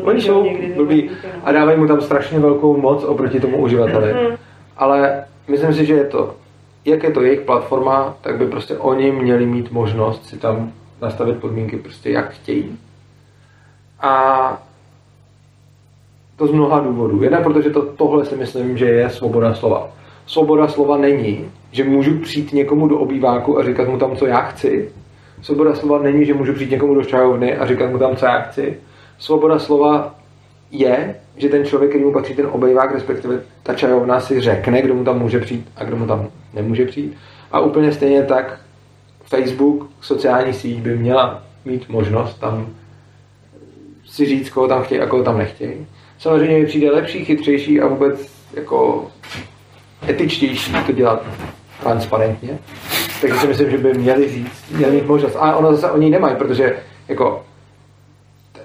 Oni 0.03 0.21
jsou 0.21 0.47
blbý 0.77 1.11
a 1.45 1.53
dávají 1.53 1.79
mu 1.79 1.87
tam 1.87 2.01
strašně 2.01 2.39
velkou 2.39 2.77
moc 2.77 3.05
oproti 3.05 3.41
tomu 3.41 3.57
uživateli. 3.57 4.13
Mhm. 4.13 4.37
Ale 4.77 5.25
myslím 5.49 5.75
si, 5.75 5.87
že 5.87 5.95
je 5.95 6.05
to, 6.05 6.35
jak 6.85 7.03
je 7.03 7.11
to 7.11 7.23
jejich 7.23 7.41
platforma, 7.41 8.15
tak 8.21 8.39
by 8.39 8.47
prostě 8.47 8.77
oni 8.77 9.13
měli 9.13 9.47
mít 9.47 9.73
možnost 9.73 10.27
si 10.27 10.39
tam 10.39 10.73
nastavit 11.03 11.41
podmínky 11.41 11.77
prostě 11.77 12.11
jak 12.11 12.31
chtějí. 12.31 12.79
A 14.01 14.63
to 16.37 16.47
z 16.47 16.51
mnoha 16.51 16.81
důvodů. 16.81 17.23
Jedna, 17.23 17.41
protože 17.41 17.71
to, 17.71 17.83
tohle 17.83 18.25
si 18.25 18.37
myslím, 18.37 18.79
že 18.79 18.85
je 18.85 19.11
svoboda 19.11 19.55
slova. 19.55 19.89
Svoboda 20.27 20.69
slova 20.69 20.97
není, 20.97 21.51
že 21.73 21.85
můžu 21.85 22.19
přijít 22.19 22.53
někomu 22.53 22.89
do 22.89 22.99
obýváku 22.99 23.59
a 23.59 23.65
říkat 23.65 23.89
mu 23.89 23.99
tam, 23.99 24.17
co 24.17 24.27
já 24.27 24.41
chci, 24.41 24.93
Svoboda 25.43 25.75
slova 25.75 26.03
není, 26.03 26.25
že 26.25 26.35
můžu 26.35 26.53
přijít 26.53 26.71
někomu 26.71 26.95
do 26.95 27.05
čajovny 27.05 27.57
a 27.57 27.67
říkat 27.67 27.91
mu 27.91 27.99
tam, 27.99 28.17
co 28.17 28.27
já 28.27 28.41
chci. 28.41 28.77
Svoboda 29.19 29.59
slova 29.59 30.15
je, 30.71 31.15
že 31.37 31.49
ten 31.49 31.65
člověk, 31.65 31.91
který 31.91 32.05
mu 32.05 32.13
patří 32.13 32.35
ten 32.35 32.47
obejvák, 32.51 32.95
respektive 32.95 33.41
ta 33.63 33.75
čajovna 33.75 34.21
si 34.21 34.41
řekne, 34.41 34.83
kdo 34.83 34.95
mu 34.95 35.05
tam 35.05 35.19
může 35.19 35.41
přijít 35.41 35.69
a 35.77 35.85
kdo 35.85 35.97
mu 35.97 36.07
tam 36.07 36.29
nemůže 36.55 36.87
přijít. 36.87 37.17
A 37.53 37.61
úplně 37.61 37.93
stejně 37.93 38.23
tak 38.23 38.61
Facebook, 39.25 39.91
sociální 40.01 40.53
síť 40.53 40.79
by 40.79 40.97
měla 40.97 41.43
mít 41.65 41.89
možnost 41.89 42.35
tam 42.35 42.67
si 44.11 44.27
říct, 44.27 44.51
koho 44.51 44.69
tam 44.69 44.83
chtějí 44.83 45.01
a 45.01 45.07
koho 45.07 45.23
tam 45.23 45.39
nechtějí. 45.39 45.87
Samozřejmě 46.19 46.59
mi 46.59 46.67
přijde 46.67 46.91
lepší, 46.91 47.25
chytřejší 47.25 47.81
a 47.81 47.87
vůbec 47.87 48.33
jako 48.55 49.07
etičtější 50.09 50.73
to 50.87 50.93
dělat 50.93 51.23
transparentně. 51.83 52.59
Takže 53.21 53.39
si 53.39 53.47
myslím, 53.47 53.71
že 53.71 53.79
by 53.79 53.95
měli 53.95 54.29
říct, 54.29 54.65
měli 54.77 54.93
mít 54.93 55.07
možnost. 55.07 55.37
A 55.41 55.57
ono 55.57 55.75
zase 55.75 55.91
oni 55.91 56.11
nemají, 56.11 56.37
protože 56.37 56.77
jako 57.09 57.43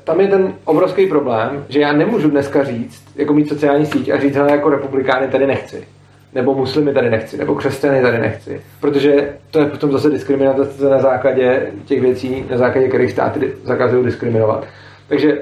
tam 0.04 0.22
je 0.22 0.28
ten 0.28 0.54
obrovský 0.66 1.08
problém, 1.08 1.66
že 1.70 1.80
já 1.80 1.94
nemůžu 1.94 2.30
dneska 2.30 2.64
říct, 2.64 3.04
jako 3.16 3.34
mít 3.34 3.50
sociální 3.50 3.86
síť 3.86 4.10
a 4.10 4.20
říct, 4.20 4.34
že 4.34 4.40
jako 4.40 4.70
republikány 4.70 5.28
tady 5.28 5.48
nechci. 5.48 5.88
Nebo 6.34 6.54
muslimy 6.54 6.94
tady 6.94 7.10
nechci, 7.10 7.38
nebo 7.38 7.56
křesťany 7.56 8.02
tady 8.02 8.18
nechci. 8.18 8.62
Protože 8.82 9.30
to 9.52 9.60
je 9.60 9.66
potom 9.66 9.92
zase 9.92 10.10
diskriminace 10.10 10.90
na 10.90 11.00
základě 11.00 11.72
těch 11.86 12.02
věcí, 12.02 12.46
na 12.50 12.58
základě 12.58 12.88
kterých 12.88 13.12
státy 13.12 13.54
zakazují 13.64 14.06
diskriminovat. 14.06 14.66
Takže 15.08 15.42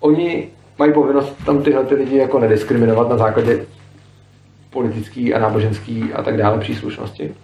oni 0.00 0.48
mají 0.78 0.92
povinnost 0.92 1.36
tam 1.46 1.62
tyhle 1.62 1.84
ty 1.84 1.94
lidi 1.94 2.16
jako 2.16 2.38
nediskriminovat 2.38 3.08
na 3.08 3.16
základě 3.16 3.64
politický 4.70 5.34
a 5.34 5.38
náboženský 5.38 6.04
a 6.14 6.22
tak 6.22 6.36
dále 6.36 6.58
příslušnosti. 6.58 7.34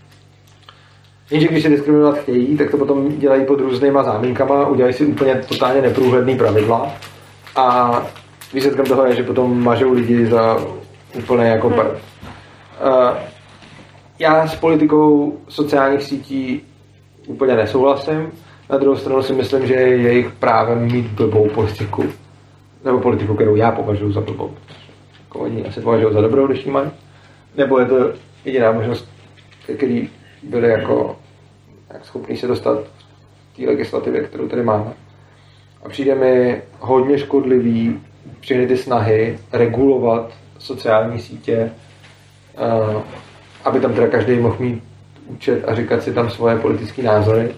Jenže 1.33 1.49
když 1.49 1.63
se 1.63 1.69
diskriminovat 1.69 2.19
chtějí, 2.19 2.57
tak 2.57 2.71
to 2.71 2.77
potom 2.77 3.09
dělají 3.19 3.45
pod 3.47 3.61
různýma 3.61 4.03
záminkama, 4.03 4.67
udělají 4.67 4.95
si 4.95 5.07
úplně 5.07 5.35
totálně 5.49 5.83
neprůhledný 5.83 6.37
pravidla 6.37 6.93
a 7.57 7.93
výsledkem 8.55 8.87
toho 8.87 9.07
je, 9.07 9.15
že 9.15 9.23
potom 9.23 9.63
mažou 9.63 9.93
lidi 9.93 10.27
za 10.27 10.57
úplně 11.19 11.45
jako 11.45 11.69
hmm. 11.69 11.79
Uh, 11.79 11.87
já 14.19 14.47
s 14.47 14.55
politikou 14.55 15.39
sociálních 15.49 16.03
sítí 16.03 16.63
úplně 17.27 17.57
nesouhlasím. 17.57 18.33
Na 18.71 18.79
druhou 18.79 18.97
stranu 18.97 19.23
si 19.23 19.33
myslím, 19.33 19.67
že 19.67 19.75
je 19.75 19.97
jejich 19.97 20.31
právem 20.31 20.93
mít 20.93 21.07
blbou 21.07 21.49
politiku. 21.49 22.05
Nebo 22.85 23.01
politiku, 23.01 23.35
kterou 23.35 23.57
já 23.57 23.73
považuji 23.73 24.13
za 24.13 24.21
blbou. 24.21 24.51
Jako 25.21 25.39
oni 25.39 25.65
asi 25.65 25.81
považují 25.81 26.15
za 26.15 26.21
dobrou, 26.21 26.47
když 26.47 26.65
mají. 26.65 26.91
Nebo 27.57 27.79
je 27.79 27.87
to 27.87 28.13
jediná 28.45 28.73
možnost, 28.73 29.09
který 29.77 30.09
byli 30.43 30.69
jako 30.69 31.17
jak 31.17 31.22
schopný 32.03 32.37
se 32.37 32.47
dostat 32.47 32.79
v 33.53 33.57
té 33.57 33.67
legislativě, 33.67 34.23
kterou 34.23 34.49
tady 34.49 34.63
máme. 34.63 34.93
A 35.85 35.89
přijde 35.89 36.15
mi 36.15 36.63
hodně 36.81 37.19
škodlivý 37.19 38.01
všechny 38.41 38.67
ty 38.67 38.77
snahy 38.77 39.39
regulovat 39.53 40.33
sociální 40.59 41.21
sítě, 41.21 41.71
eh, 42.57 43.03
aby 43.65 43.81
tam 43.81 43.93
teda 43.93 44.09
každý 44.09 44.39
mohl 44.39 44.57
mít 44.59 44.83
účet 45.27 45.65
a 45.69 45.75
říkat 45.75 46.03
si 46.03 46.13
tam 46.13 46.31
svoje 46.31 46.59
politické 46.59 47.03
názory. 47.03 47.55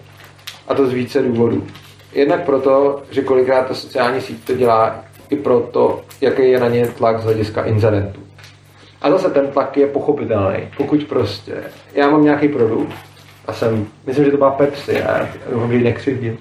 A 0.67 0.73
to 0.73 0.87
z 0.87 0.93
více 0.93 1.21
důvodů. 1.21 1.67
Jednak 2.13 2.45
proto, 2.45 3.03
že 3.11 3.21
kolikrát 3.21 3.67
ta 3.67 3.73
sociální 3.73 4.21
síť 4.21 4.45
to 4.45 4.55
dělá 4.55 5.05
i 5.29 5.35
proto, 5.35 6.01
jaký 6.21 6.49
je 6.49 6.59
na 6.59 6.67
ně 6.67 6.87
tlak 6.87 7.19
z 7.19 7.23
hlediska 7.23 7.63
inzerentů. 7.63 8.21
A 9.01 9.11
zase 9.11 9.29
ten 9.29 9.47
tlak 9.47 9.77
je 9.77 9.87
pochopitelný. 9.87 10.57
Pokud 10.77 11.03
prostě 11.03 11.53
já 11.93 12.09
mám 12.09 12.23
nějaký 12.23 12.47
produkt 12.47 12.95
a 13.47 13.53
jsem, 13.53 13.87
myslím, 14.05 14.25
že 14.25 14.31
to 14.31 14.37
byla 14.37 14.51
Pepsi, 14.51 14.93
já 14.93 15.29
ji 15.69 15.83
nekřivdím, 15.83 16.37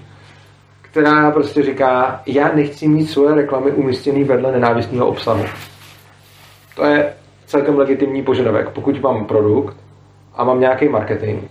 která 0.83 1.31
prostě 1.31 1.63
říká, 1.63 2.23
já 2.27 2.53
nechci 2.55 2.89
mít 2.89 3.07
svoje 3.07 3.35
reklamy 3.35 3.71
umístěné 3.71 4.25
vedle 4.25 4.53
nenávistného 4.53 5.07
obsahu. 5.07 5.45
To 6.77 6.85
je 6.85 7.13
celkem 7.47 7.79
legitimní 7.79 8.23
požadavek. 8.23 8.69
Pokud 8.69 9.01
mám 9.01 9.25
produkt 9.25 9.77
a 10.35 10.45
mám 10.45 10.61
nějaký 10.61 10.89
marketing 10.89 11.43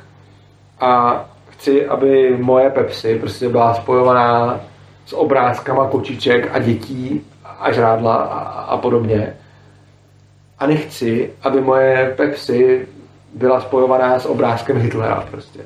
a 0.79 1.25
chci, 1.49 1.87
aby 1.87 2.37
moje 2.37 2.69
Pepsi 2.69 3.19
prostě 3.19 3.49
byla 3.49 3.73
spojovaná 3.73 4.59
s 5.05 5.13
obrázkama 5.13 5.87
kočiček 5.87 6.49
a 6.53 6.59
dětí 6.59 7.21
a 7.59 7.71
žrádla 7.71 8.15
a, 8.15 8.39
a 8.61 8.77
podobně. 8.77 9.33
A 10.59 10.67
nechci, 10.67 11.31
aby 11.41 11.61
moje 11.61 12.13
Pepsi 12.17 12.87
byla 13.35 13.61
spojovaná 13.61 14.19
s 14.19 14.25
obrázkem 14.25 14.77
Hitlera 14.77 15.27
prostě. 15.31 15.59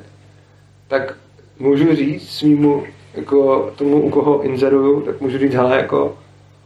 Tak 0.87 1.13
můžu 1.59 1.95
říct 1.95 2.29
svýmu, 2.29 2.83
jako 3.13 3.69
tomu, 3.75 4.01
u 4.01 4.09
koho 4.09 4.41
inzeruju, 4.41 5.01
tak 5.01 5.21
můžu 5.21 5.37
říct, 5.37 5.53
hele, 5.53 5.77
jako 5.77 6.15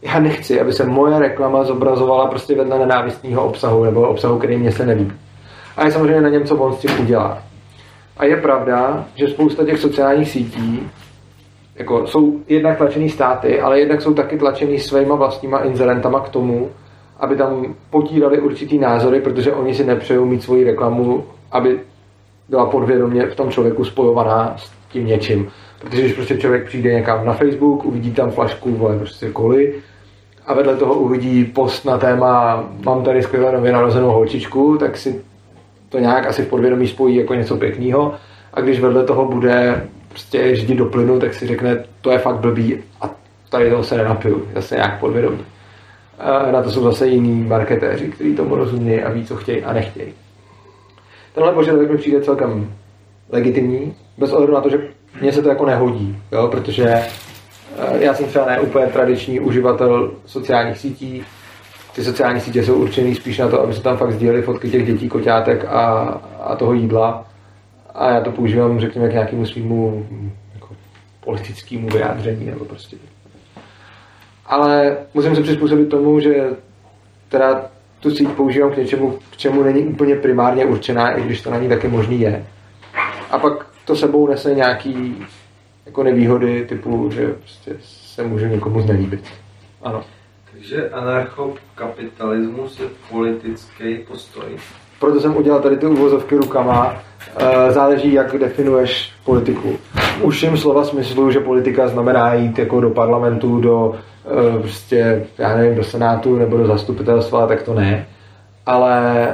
já 0.02 0.20
nechci, 0.20 0.60
aby 0.60 0.72
se 0.72 0.84
moje 0.84 1.18
reklama 1.18 1.64
zobrazovala 1.64 2.26
prostě 2.26 2.54
vedle 2.54 2.78
nenávistního 2.78 3.44
obsahu 3.44 3.84
nebo 3.84 4.08
obsahu, 4.08 4.38
který 4.38 4.56
mě 4.56 4.72
se 4.72 4.86
nelíbí. 4.86 5.12
A 5.76 5.84
je 5.84 5.92
samozřejmě 5.92 6.20
na 6.20 6.28
něm, 6.28 6.44
co 6.44 6.56
on 6.56 6.72
s 6.72 6.78
tím 6.78 7.00
udělá. 7.00 7.42
A 8.16 8.24
je 8.24 8.36
pravda, 8.36 9.04
že 9.14 9.28
spousta 9.28 9.64
těch 9.64 9.78
sociálních 9.78 10.30
sítí 10.30 10.90
jako 11.76 12.06
jsou 12.06 12.40
jednak 12.48 12.78
tlačený 12.78 13.10
státy, 13.10 13.60
ale 13.60 13.80
jednak 13.80 14.02
jsou 14.02 14.14
taky 14.14 14.38
tlačený 14.38 14.78
svýma 14.78 15.14
vlastníma 15.14 15.58
inzerentama 15.58 16.20
k 16.20 16.28
tomu, 16.28 16.70
aby 17.22 17.36
tam 17.36 17.74
potírali 17.90 18.40
určitý 18.40 18.78
názory, 18.78 19.20
protože 19.20 19.52
oni 19.52 19.74
si 19.74 19.84
nepřejou 19.84 20.24
mít 20.24 20.42
svoji 20.42 20.64
reklamu 20.64 21.24
aby 21.52 21.80
byla 22.48 22.66
podvědomě 22.66 23.26
v 23.26 23.36
tom 23.36 23.50
člověku 23.50 23.84
spojovaná 23.84 24.54
s 24.56 24.70
tím 24.88 25.06
něčím. 25.06 25.48
Protože 25.80 26.02
když 26.02 26.12
prostě 26.12 26.36
člověk 26.36 26.66
přijde 26.66 26.92
někam 26.92 27.26
na 27.26 27.32
Facebook, 27.32 27.84
uvidí 27.84 28.12
tam 28.12 28.30
flašku 28.30 28.70
vole, 28.70 28.98
prostě 28.98 29.30
koli 29.30 29.74
a 30.46 30.54
vedle 30.54 30.76
toho 30.76 30.94
uvidí 30.94 31.44
post 31.44 31.84
na 31.84 31.98
téma 31.98 32.64
mám 32.84 33.04
tady 33.04 33.22
skvěle 33.22 33.52
nově 33.52 33.72
narozenou 33.72 34.10
holčičku, 34.10 34.76
tak 34.78 34.96
si 34.96 35.20
to 35.88 35.98
nějak 35.98 36.26
asi 36.26 36.42
v 36.42 36.48
podvědomí 36.48 36.88
spojí 36.88 37.16
jako 37.16 37.34
něco 37.34 37.56
pěkného. 37.56 38.14
A 38.54 38.60
když 38.60 38.80
vedle 38.80 39.04
toho 39.04 39.24
bude 39.24 39.86
prostě 40.08 40.38
jezdit 40.38 40.74
do 40.74 40.86
plynu, 40.86 41.20
tak 41.20 41.34
si 41.34 41.46
řekne, 41.46 41.84
to 42.00 42.10
je 42.10 42.18
fakt 42.18 42.36
blbý 42.36 42.78
a 43.00 43.10
tady 43.48 43.70
toho 43.70 43.84
se 43.84 43.96
nenapiju, 43.96 44.48
zase 44.54 44.74
nějak 44.74 45.00
podvědomí. 45.00 45.38
A 46.22 46.52
na 46.52 46.62
to 46.62 46.70
jsou 46.70 46.82
zase 46.82 47.06
jiní 47.06 47.44
marketéři, 47.44 48.08
kteří 48.08 48.34
tomu 48.34 48.54
rozumějí 48.54 49.02
a 49.02 49.10
ví, 49.10 49.26
co 49.26 49.36
chtějí 49.36 49.64
a 49.64 49.72
nechtějí. 49.72 50.12
Tenhle 51.34 51.52
požadavek 51.52 51.90
mi 51.90 51.98
přijde 51.98 52.20
celkem 52.20 52.72
legitimní, 53.30 53.94
bez 54.18 54.32
ohledu 54.32 54.52
na 54.52 54.60
to, 54.60 54.70
že 54.70 54.78
mně 55.20 55.32
se 55.32 55.42
to 55.42 55.48
jako 55.48 55.66
nehodí, 55.66 56.16
jo? 56.32 56.48
protože 56.48 56.88
eh, 56.88 57.08
já 57.98 58.14
jsem 58.14 58.26
třeba 58.26 58.46
ne 58.46 58.60
úplně 58.60 58.86
tradiční 58.86 59.40
uživatel 59.40 60.10
sociálních 60.26 60.78
sítí. 60.78 61.24
Ty 61.94 62.04
sociální 62.04 62.40
sítě 62.40 62.64
jsou 62.64 62.74
určený 62.74 63.14
spíš 63.14 63.38
na 63.38 63.48
to, 63.48 63.62
aby 63.62 63.74
se 63.74 63.82
tam 63.82 63.96
fakt 63.96 64.12
sdíleli 64.12 64.42
fotky 64.42 64.70
těch 64.70 64.86
dětí, 64.86 65.08
koťátek 65.08 65.64
a, 65.64 65.98
a 66.40 66.56
toho 66.56 66.72
jídla. 66.72 67.26
A 67.94 68.10
já 68.10 68.20
to 68.20 68.32
používám, 68.32 68.80
řekněme, 68.80 69.08
k 69.08 69.12
nějakému 69.12 69.46
svýmu 69.46 70.06
jako 70.54 70.68
politickému 71.24 71.88
vyjádření 71.88 72.46
nebo 72.46 72.64
prostě. 72.64 72.96
Ale 74.46 74.96
musím 75.14 75.36
se 75.36 75.42
přizpůsobit 75.42 75.88
tomu, 75.88 76.20
že 76.20 76.50
teda 77.28 77.70
tu 78.00 78.10
síť 78.10 78.28
používám 78.28 78.72
k 78.72 78.76
něčemu, 78.76 79.18
k 79.30 79.36
čemu 79.36 79.62
není 79.62 79.82
úplně 79.82 80.16
primárně 80.16 80.64
určená, 80.64 81.10
i 81.10 81.22
když 81.22 81.42
to 81.42 81.50
na 81.50 81.58
ní 81.58 81.68
taky 81.68 81.88
možný 81.88 82.20
je. 82.20 82.46
A 83.30 83.38
pak 83.38 83.66
to 83.84 83.96
sebou 83.96 84.28
nese 84.28 84.54
nějaký 84.54 85.26
jako 85.86 86.02
nevýhody 86.02 86.66
typu, 86.66 87.10
že 87.10 87.26
prostě 87.26 87.76
se 87.82 88.22
může 88.22 88.48
někomu 88.48 88.80
znelíbit. 88.80 89.24
Ano. 89.82 90.04
Takže 90.52 90.90
anarchokapitalismus 90.90 92.80
je 92.80 92.86
politický 93.10 93.98
postoj. 94.08 94.44
Proto 95.00 95.20
jsem 95.20 95.36
udělal 95.36 95.60
tady 95.60 95.76
ty 95.76 95.86
uvozovky 95.86 96.36
rukama. 96.36 97.02
Eh, 97.36 97.72
záleží, 97.72 98.12
jak 98.12 98.38
definuješ 98.38 99.10
politiku. 99.24 99.76
Už 100.22 100.42
jim 100.42 100.56
slova 100.56 100.84
smyslu, 100.84 101.30
že 101.30 101.40
politika 101.40 101.88
znamená 101.88 102.34
jít 102.34 102.58
jako 102.58 102.80
do 102.80 102.90
parlamentu, 102.90 103.60
do 103.60 103.94
eh, 104.56 104.58
prostě, 104.58 105.24
já 105.38 105.56
nevím, 105.56 105.74
do 105.74 105.84
senátu 105.84 106.36
nebo 106.36 106.56
do 106.56 106.66
zastupitelstva, 106.66 107.46
tak 107.46 107.62
to 107.62 107.74
ne. 107.74 108.06
Ale 108.66 109.26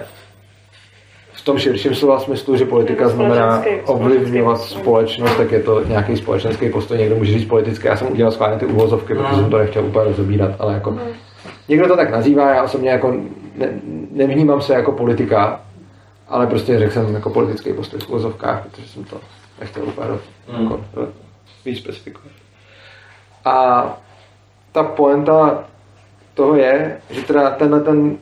v 1.33 1.45
tom 1.45 1.59
širším 1.59 1.95
slova 1.95 2.21
smyslu, 2.21 2.57
že 2.57 2.65
politika 2.65 3.09
znamená 3.09 3.63
ovlivňovat 3.87 4.61
společnost, 4.61 5.37
tak 5.37 5.53
je 5.53 5.61
to 5.61 5.85
nějaký 5.85 6.17
společenský 6.17 6.69
postoj, 6.71 6.99
někdo 6.99 7.17
může 7.17 7.33
říct 7.33 7.49
politické. 7.49 7.89
Já 7.89 7.97
jsem 7.97 8.13
udělal 8.13 8.33
schválně 8.33 8.57
ty 8.59 8.67
uvozovky, 8.67 9.15
protože 9.15 9.35
jsem 9.35 9.51
to 9.51 9.59
nechtěl 9.59 9.85
úplně 9.85 10.05
rozebírat, 10.05 10.51
ale 10.59 10.75
jako 10.75 10.91
Mhm. 10.91 11.01
někdo 11.69 11.89
to 11.89 11.97
tak 11.97 12.11
nazývá, 12.11 12.55
já 12.55 12.63
osobně 12.63 12.91
jako 12.91 13.15
ne, 13.59 13.69
nevnímám 14.13 14.61
se 14.61 14.75
jako 14.75 14.93
politika, 14.93 15.61
ale 16.29 16.47
prostě 16.47 16.79
řekl 16.79 16.93
jsem 16.93 17.15
jako 17.15 17.31
politický 17.31 17.73
postoj 17.73 18.01
v 18.01 18.09
uvozovkách, 18.09 18.67
protože 18.67 18.89
jsem 18.89 19.05
to 19.05 19.17
nechtěl 19.61 19.83
úplně 19.85 20.09
Mm. 20.59 20.63
jako, 20.63 20.81
víc 21.65 21.79
specifikovat. 21.79 22.33
A 23.45 23.87
ta 24.73 24.83
poenta 24.83 25.65
toho 26.35 26.57
je, 26.57 27.01
že 27.11 27.23
teda 27.23 27.51
tenhle 27.51 27.81
ten 27.81 28.17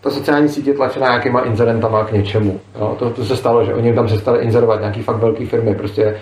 ta 0.00 0.10
sociální 0.10 0.48
síť 0.48 0.66
je 0.66 0.74
tlačená 0.74 1.08
nějakýma 1.08 1.40
inzerentama 1.40 2.04
k 2.04 2.12
něčemu. 2.12 2.60
Jo? 2.78 2.96
To, 2.98 3.10
to, 3.10 3.24
se 3.24 3.36
stalo, 3.36 3.64
že 3.64 3.74
oni 3.74 3.94
tam 3.94 4.06
přestali 4.06 4.44
inzerovat 4.44 4.80
nějaký 4.80 5.02
fakt 5.02 5.16
velké 5.16 5.46
firmy, 5.46 5.74
prostě 5.74 6.20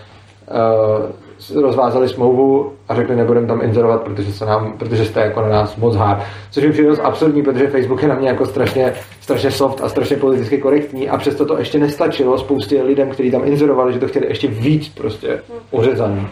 uh, 0.51 1.11
rozvázali 1.55 2.09
smlouvu 2.09 2.73
a 2.89 2.95
řekli, 2.95 3.17
nebudeme 3.17 3.47
tam 3.47 3.63
inzerovat, 3.63 4.03
protože, 4.03 4.33
se 4.33 4.47
nám, 4.47 4.73
protože 4.79 5.05
jste 5.05 5.21
jako 5.21 5.41
na 5.41 5.49
nás 5.49 5.77
moc 5.77 5.97
hard. 5.97 6.23
Což 6.51 6.65
mi 6.65 6.73
přijde 6.73 6.91
absurdní, 7.03 7.43
protože 7.43 7.67
Facebook 7.67 8.03
je 8.03 8.09
na 8.09 8.15
mě 8.15 8.29
jako 8.29 8.47
strašně, 8.47 8.93
strašně 9.21 9.51
soft 9.51 9.81
a 9.81 9.89
strašně 9.89 10.17
politicky 10.17 10.59
korektní 10.59 11.09
a 11.09 11.19
přesto 11.19 11.47
to 11.47 11.59
ještě 11.59 11.79
nestačilo 11.79 12.39
spoustě 12.39 12.83
lidem, 12.83 13.11
kteří 13.11 13.31
tam 13.31 13.45
inzerovali, 13.45 13.93
že 13.93 13.99
to 13.99 14.09
chtěli 14.09 14.27
ještě 14.27 14.49
víc 14.49 14.89
prostě 14.89 15.43
uřezaný. 15.71 16.29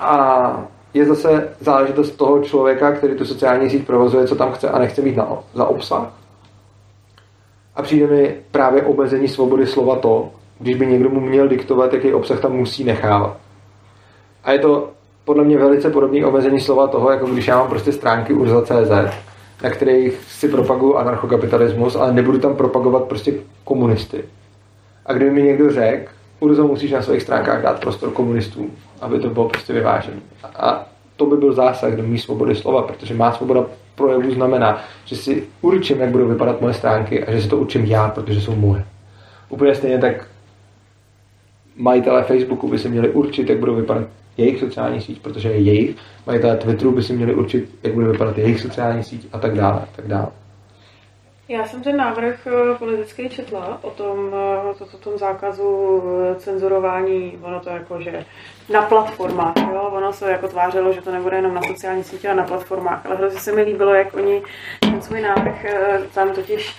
A 0.00 0.64
je 0.94 1.04
zase 1.04 1.48
záležitost 1.60 2.10
toho 2.10 2.42
člověka, 2.42 2.92
který 2.92 3.14
tu 3.14 3.24
sociální 3.24 3.70
síť 3.70 3.86
provozuje, 3.86 4.26
co 4.26 4.36
tam 4.36 4.52
chce 4.52 4.68
a 4.68 4.78
nechce 4.78 5.02
mít 5.02 5.16
na, 5.16 5.28
za 5.54 5.64
obsah. 5.64 6.12
A 7.76 7.82
přijde 7.82 8.06
mi 8.06 8.34
právě 8.50 8.82
omezení 8.82 9.28
svobody 9.28 9.66
slova 9.66 9.96
to, 9.96 10.30
když 10.58 10.76
by 10.76 10.86
někdo 10.86 11.10
mu 11.10 11.20
měl 11.20 11.48
diktovat, 11.48 11.92
jaký 11.92 12.12
obsah 12.12 12.40
tam 12.40 12.52
musí 12.52 12.84
nechávat. 12.84 13.36
A 14.44 14.52
je 14.52 14.58
to 14.58 14.90
podle 15.24 15.44
mě 15.44 15.58
velice 15.58 15.90
podobné 15.90 16.26
omezení 16.26 16.60
slova 16.60 16.86
toho, 16.86 17.10
jako 17.10 17.26
když 17.26 17.48
já 17.48 17.58
mám 17.58 17.68
prostě 17.68 17.92
stránky 17.92 18.32
urza.cz, 18.32 19.14
na 19.62 19.70
kterých 19.70 20.14
si 20.28 20.48
propaguju 20.48 20.96
anarchokapitalismus, 20.96 21.96
ale 21.96 22.12
nebudu 22.12 22.38
tam 22.38 22.56
propagovat 22.56 23.04
prostě 23.04 23.32
komunisty. 23.64 24.24
A 25.06 25.12
kdyby 25.12 25.30
mi 25.30 25.42
někdo 25.42 25.72
řekl, 25.72 26.10
Urzo 26.40 26.66
musíš 26.66 26.92
na 26.92 27.02
svých 27.02 27.22
stránkách 27.22 27.62
dát 27.62 27.80
prostor 27.80 28.10
komunistům, 28.10 28.70
aby 29.00 29.18
to 29.18 29.30
bylo 29.30 29.48
prostě 29.48 29.72
vyvážené. 29.72 30.16
A 30.56 30.86
to 31.16 31.26
by 31.26 31.36
byl 31.36 31.52
zásah 31.52 31.92
do 31.92 32.02
mý 32.02 32.18
svobody 32.18 32.54
slova, 32.54 32.82
protože 32.82 33.14
má 33.14 33.32
svoboda 33.32 33.64
projevu 33.94 34.30
znamená, 34.30 34.82
že 35.04 35.16
si 35.16 35.44
určím, 35.60 36.00
jak 36.00 36.10
budou 36.10 36.28
vypadat 36.28 36.60
moje 36.60 36.74
stránky 36.74 37.24
a 37.24 37.32
že 37.32 37.42
si 37.42 37.48
to 37.48 37.56
určím 37.56 37.84
já, 37.84 38.08
protože 38.08 38.40
jsou 38.40 38.54
moje. 38.54 38.84
Úplně 39.48 39.74
stejně 39.74 39.98
tak 39.98 40.26
majitelé 41.76 42.24
Facebooku 42.24 42.68
by 42.68 42.78
si 42.78 42.88
měli 42.88 43.08
určit, 43.08 43.48
jak 43.48 43.58
budou 43.58 43.74
vypadat 43.74 44.06
jejich 44.40 44.60
sociální 44.60 45.00
síť, 45.00 45.22
protože 45.22 45.48
je 45.48 45.58
jejich. 45.58 45.96
Majitelé 46.26 46.56
Twitteru 46.56 46.92
by 46.92 47.02
si 47.02 47.12
měli 47.12 47.34
určit, 47.34 47.70
jak 47.82 47.94
bude 47.94 48.08
vypadat 48.08 48.38
jejich 48.38 48.60
sociální 48.60 49.04
síť 49.04 49.28
a 49.32 49.38
tak 49.38 49.54
dále. 49.54 49.80
A 49.80 49.88
tak 49.96 50.06
dále. 50.06 50.28
Já 51.50 51.66
jsem 51.66 51.82
ten 51.82 51.96
návrh 51.96 52.46
eh, 52.46 52.78
politický 52.78 53.28
četla 53.28 53.78
o 53.82 53.90
tom, 53.90 54.34
eh, 54.70 54.74
to, 54.78 54.98
tom 54.98 55.18
zákazu 55.18 56.02
eh, 56.02 56.34
cenzurování, 56.34 57.38
ono 57.42 57.60
to 57.60 57.70
jako, 57.70 58.00
že 58.00 58.24
na 58.68 58.82
platformách, 58.82 59.54
jo? 59.72 59.90
ono 59.92 60.12
se 60.12 60.30
jako 60.30 60.48
tvářilo, 60.48 60.92
že 60.92 61.02
to 61.02 61.12
nebude 61.12 61.36
jenom 61.36 61.54
na 61.54 61.62
sociální 61.62 62.04
sítě, 62.04 62.28
ale 62.28 62.36
na 62.36 62.44
platformách, 62.44 63.06
ale 63.06 63.16
hrozně 63.16 63.40
se 63.40 63.52
mi 63.52 63.62
líbilo, 63.62 63.94
jak 63.94 64.14
oni 64.14 64.42
ten 64.80 65.02
svůj 65.02 65.20
návrh 65.20 65.66
tam 66.14 66.32
totiž 66.32 66.76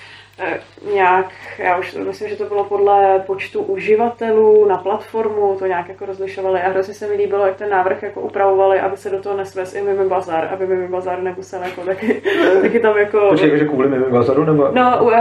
nějak, 0.93 1.25
já 1.57 1.77
už 1.77 1.93
myslím, 1.93 2.29
že 2.29 2.35
to 2.35 2.45
bylo 2.45 2.63
podle 2.63 3.23
počtu 3.27 3.61
uživatelů 3.61 4.65
na 4.65 4.77
platformu, 4.77 5.55
to 5.59 5.65
nějak 5.65 5.89
jako 5.89 6.05
rozlišovali 6.05 6.61
a 6.61 6.69
hrozně 6.69 6.93
se 6.93 7.07
mi 7.07 7.15
líbilo, 7.15 7.45
jak 7.45 7.55
ten 7.55 7.69
návrh 7.69 8.03
jako 8.03 8.21
upravovali, 8.21 8.79
aby 8.79 8.97
se 8.97 9.09
do 9.09 9.19
toho 9.21 9.37
nesves 9.37 9.75
i 9.75 9.81
Mimi 9.81 10.09
Bazar, 10.09 10.49
aby 10.53 10.67
Mimi 10.67 10.87
Bazar 10.87 11.21
nemusel 11.21 11.63
jako 11.63 11.81
taky, 11.81 12.21
taky 12.61 12.79
tam 12.79 12.97
jako... 12.97 13.27
Počkej, 13.29 13.49
jakože 13.49 13.65
kvůli 13.65 13.89
mému 13.89 14.09
bazaru, 14.11 14.45
nebo? 14.45 14.69
No, 14.71 14.99
uh, 15.03 15.11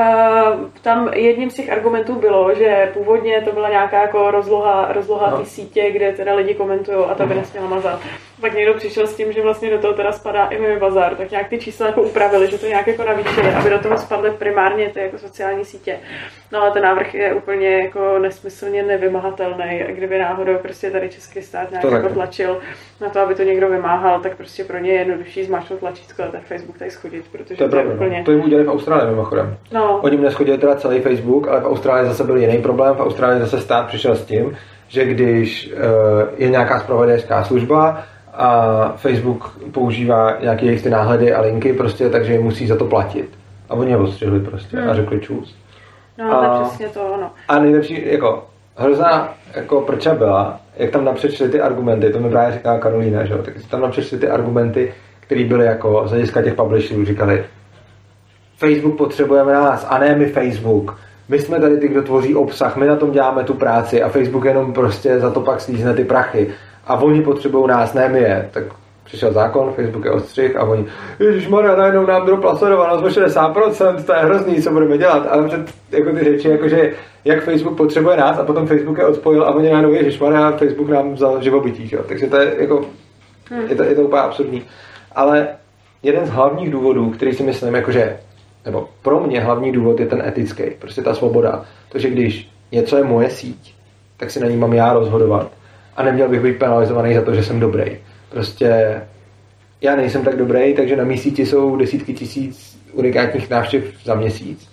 tam 0.83 1.11
jedním 1.15 1.51
z 1.51 1.55
těch 1.55 1.73
argumentů 1.73 2.15
bylo, 2.15 2.55
že 2.55 2.91
původně 2.93 3.41
to 3.45 3.53
byla 3.53 3.69
nějaká 3.71 4.03
jako 4.03 4.31
rozloha, 4.31 4.89
rozloha 4.93 5.31
No. 5.31 5.39
té 5.39 5.45
sítě, 5.45 5.91
kde 5.91 6.13
teda 6.13 6.35
lidi 6.35 6.55
komentují 6.55 6.99
a 6.99 7.15
ta 7.15 7.27
by 7.27 7.35
nesměla 7.35 7.67
mazat. 7.67 8.01
Pak 8.41 8.55
někdo 8.55 8.75
přišel 8.75 9.07
s 9.07 9.17
tím, 9.17 9.33
že 9.33 9.43
vlastně 9.43 9.71
do 9.71 9.79
toho 9.79 9.93
teda 9.95 10.13
spadá 10.13 10.47
i 10.47 10.59
Mimi 10.61 10.77
Bazar, 10.77 11.15
tak 11.15 11.31
nějak 11.31 11.49
ty 11.49 11.59
čísla 11.59 11.87
jako 11.87 12.03
upravili, 12.03 12.51
že 12.51 12.59
to 12.59 12.67
nějak 12.67 12.87
jako 12.87 13.05
navýšili, 13.05 13.49
aby 13.49 13.71
do 13.71 13.79
toho 13.79 13.99
spadly 13.99 14.31
primárně 14.31 14.89
ty 14.89 15.00
jako 15.03 15.19
sociální 15.19 15.65
sítě. 15.65 15.97
No 16.53 16.63
ale 16.63 16.71
ten 16.71 16.83
návrh 16.83 17.15
je 17.15 17.35
úplně 17.35 17.69
jako 17.69 18.19
nesmyslně 18.19 18.83
nevymahatelný. 18.83 19.83
A 19.89 19.91
kdyby 19.93 20.19
náhodou 20.19 20.59
prostě 20.59 20.91
tady 20.91 21.09
český 21.09 21.43
stát 21.43 21.71
nějak 21.71 21.83
To 21.83 21.91
jako 21.91 22.09
tlačil 22.09 22.59
na 23.01 23.09
to, 23.09 23.21
aby 23.21 23.35
to 23.35 23.43
někdo 23.43 23.69
vymáhal, 23.69 24.21
tak 24.21 24.37
prostě 24.37 24.65
pro 24.65 24.79
ně 24.79 24.93
je 24.93 24.99
jednodušší 24.99 25.45
zmáčknout 25.45 25.81
tlačítko 25.81 26.23
a 26.23 26.27
ten 26.27 26.41
Facebook 26.41 26.79
tady 26.79 26.91
schodit, 26.91 27.25
protože 27.33 27.55
To 27.57 27.65
je 27.65 27.71
pravda. 27.71 27.95
úplně... 27.95 28.19
No. 28.19 28.25
To 28.25 28.31
jim 28.31 28.45
udělali 28.45 28.67
v 28.67 28.71
Austrálii 28.71 29.11
mimochodem. 29.11 29.57
No, 29.73 30.01
Oni 30.03 30.17
mě 30.17 30.31
schodili 30.31 30.59
teda 30.59 30.75
celý 30.75 31.01
Facebook, 31.01 31.49
ale 31.49 31.61
v 31.61 31.67
Austrálii 31.67 32.09
zase 32.09 32.25
byl 32.25 32.37
jiný 32.37 32.59
problém. 32.59 32.95
V 32.95 33.01
Austrálii 33.01 33.41
zase 33.41 33.61
stát 33.61 33.87
přišel 33.87 34.17
s 34.17 34.25
tím, 34.25 34.57
že 34.89 35.05
když 35.05 35.73
uh, 35.73 35.81
je 36.37 36.51
nějaká 36.51 36.81
zpravodajská 36.81 37.45
služba 37.45 38.03
a 38.35 38.93
Facebook 38.97 39.59
používá 39.73 40.37
nějaké 40.41 40.67
jejich 40.67 40.83
ty 40.83 40.91
náhledy 40.91 41.33
a 41.33 41.41
linky, 41.41 41.73
prostě, 41.73 42.09
takže 42.09 42.33
je 42.33 42.41
musí 42.41 42.67
za 42.67 42.77
to 42.77 42.85
platit. 42.85 43.40
A 43.71 43.75
oni 43.75 43.91
je 43.91 43.97
odstřihli 43.97 44.41
prostě 44.41 44.79
a 44.79 44.81
Hmm. 44.81 44.95
řekli 44.95 45.21
čus. 45.21 45.57
no, 46.19 46.31
to 46.31 46.37
A- 46.41 46.59
je 46.59 46.65
přesně 46.65 46.89
to, 46.89 47.01
ono. 47.07 47.31
A 47.49 47.59
nejlepší, 47.59 48.13
jako 48.13 48.45
hrozná 48.77 49.35
jako 49.55 49.81
prča 49.81 50.15
byla, 50.15 50.61
jak 50.77 50.91
tam 50.91 51.05
napřečli 51.05 51.49
ty 51.49 51.61
argumenty, 51.61 52.11
to 52.13 52.21
mi 52.21 52.31
právě 52.31 52.53
říkala 52.57 52.79
Karolína, 52.79 53.25
že 53.25 53.33
jo, 53.33 53.43
tak 53.43 53.55
tam 53.71 53.81
napřečli 53.81 54.19
ty 54.19 54.29
argumenty, 54.29 54.95
které 55.21 55.45
byly 55.45 55.65
jako 55.67 56.03
z 56.07 56.11
hlediska 56.11 56.43
těch 56.43 56.55
publisherů, 56.55 57.05
říkali, 57.05 57.45
Facebook 58.57 58.97
potřebujeme 58.97 59.53
nás 59.53 59.87
a 59.91 59.99
ne 59.99 60.15
my 60.15 60.27
Facebook. 60.27 60.99
My 61.29 61.39
jsme 61.39 61.61
tady 61.61 61.77
ty, 61.77 61.89
kdo 61.89 62.03
tvoří 62.03 62.35
obsah, 62.35 62.77
my 62.77 62.87
na 62.87 62.97
tom 62.97 63.11
děláme 63.11 63.45
tu 63.45 63.55
práci 63.55 64.03
a 64.03 64.09
Facebook 64.09 64.45
jenom 64.45 64.73
prostě 64.73 65.21
za 65.21 65.31
to 65.31 65.41
pak 65.41 65.61
slízne 65.61 65.95
ty 65.95 66.05
prachy. 66.05 66.49
A 66.87 66.95
oni 66.95 67.23
potřebují 67.23 67.69
nás, 67.69 67.95
ne 67.95 68.09
my 68.09 68.19
je. 68.19 68.49
Tak 68.53 68.65
přišel 69.11 69.33
zákon, 69.33 69.73
Facebook 69.73 70.05
je 70.05 70.11
odstřih 70.11 70.57
a 70.57 70.63
oni, 70.63 70.87
Ježíš 71.19 71.49
Maria, 71.49 71.77
najednou 71.77 72.07
nám 72.07 72.27
dropla 72.27 72.57
sledovanost 72.57 73.05
o 73.05 73.09
60%, 73.09 74.05
to 74.05 74.13
je 74.13 74.19
hrozný, 74.19 74.63
co 74.63 74.71
budeme 74.71 74.99
dělat. 74.99 75.27
Ale 75.31 75.49
před, 75.49 75.61
jako 75.91 76.13
ty 76.13 76.25
řeči, 76.25 76.49
jakože 76.49 76.93
jak 77.25 77.45
Facebook 77.45 77.77
potřebuje 77.77 78.17
nás 78.17 78.39
a 78.39 78.45
potom 78.45 78.67
Facebook 78.67 78.99
je 78.99 79.07
odpojil 79.07 79.45
a 79.45 79.55
oni 79.55 79.71
najednou, 79.71 79.93
Ježíš 79.93 80.21
Maria, 80.21 80.51
Facebook 80.51 80.89
nám 80.89 81.15
vzal 81.15 81.43
živobytí, 81.43 81.89
že 81.89 81.97
takže 82.09 82.27
to 82.27 82.37
je 82.37 82.55
jako, 82.59 82.85
je 83.69 83.77
to, 83.77 83.83
je 83.83 83.95
to 83.95 84.03
úplně 84.03 84.23
absurdní. 84.23 84.63
Ale 85.15 85.49
jeden 86.03 86.27
z 86.27 86.31
hlavních 86.31 86.71
důvodů, 86.71 87.11
který 87.11 87.33
si 87.33 87.43
myslím, 87.43 87.75
jakože, 87.75 88.17
nebo 88.65 88.89
pro 89.03 89.21
mě 89.21 89.41
hlavní 89.41 89.73
důvod 89.73 90.01
je 90.01 90.07
ten 90.07 90.23
etický, 90.27 90.63
prostě 90.79 91.03
ta 91.03 91.15
svoboda. 91.15 91.65
To, 91.89 91.99
že 91.99 92.11
když 92.11 92.51
něco 92.73 92.97
je 92.97 93.05
moje 93.05 93.31
síť, 93.31 93.75
tak 94.17 94.31
si 94.31 94.41
na 94.41 94.47
ní 94.47 94.57
mám 94.57 94.73
já 94.73 94.93
rozhodovat 94.93 95.51
a 95.97 96.03
neměl 96.03 96.29
bych 96.29 96.41
být 96.41 96.59
penalizovaný 96.59 97.15
za 97.15 97.23
to, 97.23 97.35
že 97.35 97.43
jsem 97.43 97.61
dobrý. 97.61 97.99
Prostě 98.31 99.01
já 99.81 99.97
nejsem 99.97 100.25
tak 100.25 100.37
dobrý, 100.37 100.75
takže 100.75 100.97
na 100.97 101.05
mý 101.05 101.19
síti 101.19 101.47
jsou 101.47 101.77
desítky 101.77 102.15
tisíc 102.15 102.79
unikátních 102.93 103.51
návštěv 103.51 103.85
za 104.05 104.15
měsíc. 104.15 104.69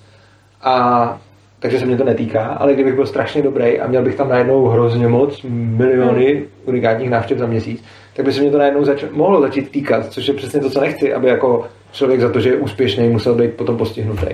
A 0.61 1.19
takže 1.59 1.79
se 1.79 1.85
mě 1.85 1.97
to 1.97 2.03
netýká, 2.03 2.45
ale 2.45 2.73
kdybych 2.73 2.95
byl 2.95 3.05
strašně 3.05 3.41
dobrý 3.41 3.79
a 3.79 3.87
měl 3.87 4.03
bych 4.03 4.15
tam 4.15 4.29
najednou 4.29 4.65
hrozně 4.65 5.07
moc, 5.07 5.41
miliony 5.49 6.43
unikátních 6.65 7.09
návštěv 7.09 7.37
za 7.37 7.45
měsíc, 7.45 7.83
tak 8.13 8.25
by 8.25 8.33
se 8.33 8.41
mě 8.41 8.51
to 8.51 8.57
najednou 8.57 8.85
zač- 8.85 9.05
mohlo 9.11 9.41
začít 9.41 9.71
týkat, 9.71 10.13
což 10.13 10.27
je 10.27 10.33
přesně 10.33 10.59
to, 10.59 10.69
co 10.69 10.81
nechci, 10.81 11.13
aby 11.13 11.27
jako 11.27 11.67
člověk 11.91 12.21
za 12.21 12.31
to, 12.31 12.39
že 12.39 12.49
je 12.49 12.55
úspěšný, 12.55 13.09
musel 13.09 13.35
být 13.35 13.53
potom 13.53 13.77
postihnutý. 13.77 14.27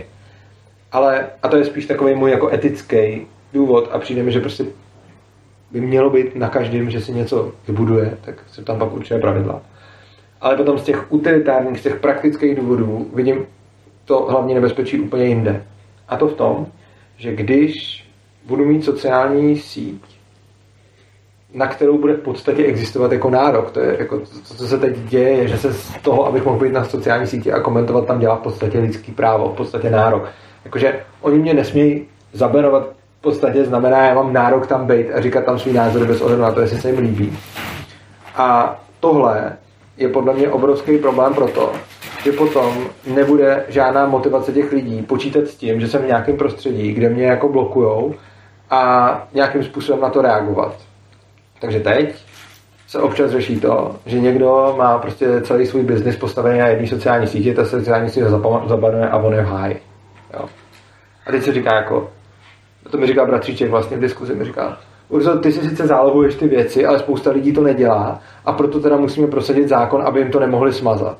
Ale, 0.92 1.28
a 1.44 1.48
to 1.48 1.58
je 1.58 1.66
spíš 1.66 1.86
takový 1.86 2.16
můj 2.16 2.32
jako 2.32 2.54
etický 2.54 3.28
důvod 3.54 3.90
a 3.92 4.00
přijde 4.00 4.24
mi, 4.24 4.32
že 4.32 4.40
prostě 4.40 4.66
by 5.74 5.82
mělo 5.82 6.10
být 6.10 6.36
na 6.36 6.50
každém, 6.50 6.90
že 6.90 7.02
si 7.02 7.14
něco 7.14 7.52
vybuduje, 7.68 8.18
tak 8.26 8.36
se 8.48 8.64
tam 8.64 8.80
pak 8.80 8.94
určitě 8.94 9.18
pravidla. 9.18 9.62
Ale 10.42 10.58
potom 10.58 10.78
z 10.78 10.84
těch 10.84 11.12
utilitárních, 11.14 11.80
z 11.80 11.84
těch 11.84 12.00
praktických 12.00 12.56
důvodů 12.56 13.08
vidím 13.16 13.46
to 14.06 14.26
hlavní 14.30 14.54
nebezpečí 14.54 15.00
úplně 15.00 15.26
jinde. 15.26 15.64
A 16.08 16.18
to 16.18 16.28
v 16.28 16.34
tom, 16.34 16.68
že 17.18 17.36
když 17.36 18.06
budu 18.46 18.66
mít 18.66 18.86
sociální 18.86 19.58
síť, 19.58 20.02
na 21.54 21.68
kterou 21.68 21.98
bude 21.98 22.14
v 22.14 22.22
podstatě 22.22 22.66
existovat 22.66 23.12
jako 23.12 23.30
nárok. 23.30 23.72
To 23.72 23.80
je 23.80 23.96
jako 24.00 24.20
to, 24.20 24.26
co 24.56 24.68
se 24.68 24.78
teď 24.78 24.98
děje, 24.98 25.30
je, 25.30 25.48
že 25.48 25.58
se 25.58 25.74
z 25.74 25.98
toho, 26.02 26.26
abych 26.26 26.46
mohl 26.46 26.60
být 26.60 26.74
na 26.74 26.84
sociální 26.84 27.28
síti 27.28 27.52
a 27.52 27.60
komentovat, 27.60 28.08
tam 28.08 28.20
dělá 28.20 28.36
v 28.36 28.42
podstatě 28.42 28.80
lidský 28.80 29.12
právo, 29.12 29.50
v 29.50 29.58
podstatě 29.58 29.90
nárok. 29.90 30.30
Jakože 30.66 31.00
oni 31.22 31.40
mě 31.40 31.54
nesmějí 31.54 32.06
zaberovat 32.34 33.03
podstatě 33.24 33.66
znamená, 33.66 34.06
já 34.06 34.14
mám 34.14 34.34
nárok 34.34 34.68
tam 34.68 34.88
být 34.88 35.12
a 35.12 35.22
říkat 35.22 35.46
tam 35.46 35.60
svůj 35.60 35.74
názor 35.74 36.08
bez 36.08 36.22
ohledu 36.22 36.42
na 36.42 36.52
to, 36.52 36.62
jestli 36.62 36.82
se 36.82 36.90
jim 36.90 37.00
líbí. 37.00 37.38
A 38.36 38.80
tohle 39.00 39.58
je 39.98 40.10
podle 40.10 40.34
mě 40.34 40.50
obrovský 40.50 40.98
problém 40.98 41.34
proto, 41.34 41.74
že 42.24 42.32
potom 42.32 42.88
nebude 43.08 43.66
žádná 43.68 44.06
motivace 44.06 44.52
těch 44.52 44.72
lidí 44.72 45.02
počítat 45.02 45.48
s 45.48 45.56
tím, 45.56 45.80
že 45.80 45.88
jsem 45.88 46.02
v 46.02 46.08
nějakém 46.08 46.38
prostředí, 46.38 46.94
kde 46.94 47.10
mě 47.10 47.26
jako 47.26 47.50
blokujou 47.50 48.16
a 48.70 49.28
nějakým 49.34 49.64
způsobem 49.64 50.02
na 50.02 50.10
to 50.10 50.22
reagovat. 50.22 50.76
Takže 51.60 51.80
teď 51.80 52.16
se 52.88 53.00
občas 53.00 53.32
řeší 53.32 53.60
to, 53.60 53.96
že 54.06 54.20
někdo 54.20 54.76
má 54.78 54.98
prostě 54.98 55.42
celý 55.42 55.66
svůj 55.66 55.84
biznis 55.84 56.16
postavený 56.16 56.60
na 56.60 56.68
jedné 56.68 56.88
sociální 56.88 57.28
síti, 57.28 57.54
ta 57.54 57.66
sociální 57.66 58.10
síť 58.10 58.24
zabanuje 58.66 59.10
a 59.10 59.18
on 59.18 59.34
je 59.34 59.42
v. 59.42 59.76
Jo. 60.34 60.46
A 61.28 61.32
teď 61.32 61.44
se 61.44 61.54
říká 61.54 61.76
jako, 61.76 62.10
to 62.94 63.00
mi 63.00 63.08
říká 63.08 63.26
bratříček 63.26 63.70
vlastně 63.70 63.98
v 63.98 64.00
diskuzi, 64.00 64.36
mi 64.36 64.46
říká, 64.46 64.78
Urzo, 65.10 65.40
ty 65.40 65.52
si 65.52 65.70
sice 65.70 65.88
zálohuješ 65.88 66.36
ty 66.36 66.48
věci, 66.48 66.86
ale 66.86 67.00
spousta 67.00 67.32
lidí 67.32 67.54
to 67.54 67.62
nedělá 67.62 68.20
a 68.46 68.52
proto 68.52 68.80
teda 68.80 68.98
musíme 68.98 69.28
prosadit 69.28 69.68
zákon, 69.68 70.02
aby 70.02 70.20
jim 70.20 70.32
to 70.32 70.40
nemohli 70.40 70.74
smazat. 70.74 71.18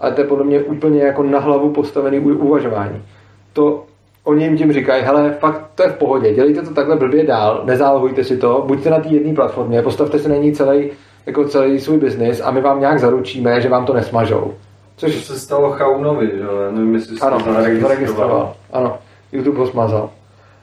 Ale 0.00 0.12
to 0.12 0.20
je 0.20 0.26
podle 0.26 0.44
mě 0.44 0.60
úplně 0.60 1.02
jako 1.02 1.22
na 1.22 1.38
hlavu 1.38 1.70
postavený 1.70 2.20
uvažování. 2.20 3.02
To 3.52 3.84
oni 4.24 4.44
jim 4.44 4.56
tím 4.56 4.72
říkají, 4.72 5.04
hele, 5.04 5.36
fakt 5.38 5.70
to 5.74 5.82
je 5.82 5.88
v 5.88 5.96
pohodě, 5.96 6.34
dělejte 6.34 6.62
to 6.62 6.74
takhle 6.74 6.96
blbě 6.96 7.26
dál, 7.26 7.62
nezálohujte 7.64 8.24
si 8.24 8.36
to, 8.36 8.64
buďte 8.66 8.90
na 8.90 8.98
té 8.98 9.08
jedné 9.08 9.34
platformě, 9.34 9.82
postavte 9.82 10.18
si 10.18 10.28
na 10.28 10.36
ní 10.36 10.52
celý, 10.52 10.90
jako 11.26 11.44
celý 11.44 11.80
svůj 11.80 11.98
biznis 11.98 12.40
a 12.44 12.50
my 12.50 12.60
vám 12.60 12.80
nějak 12.80 13.00
zaručíme, 13.00 13.60
že 13.60 13.68
vám 13.68 13.86
to 13.86 13.94
nesmažou. 13.94 14.54
Což 14.96 15.14
to 15.14 15.32
se 15.32 15.40
stalo 15.40 15.70
Chaunovi, 15.70 16.30
že 16.34 16.42
jo? 16.42 16.70
Nevím, 16.70 16.94
jestli 16.94 17.20
ano, 17.20 17.38
to 17.40 17.52
zaregistroval. 17.80 18.54
Ano, 18.72 18.98
YouTube 19.32 19.58
ho 19.58 19.66
smazal. 19.66 20.10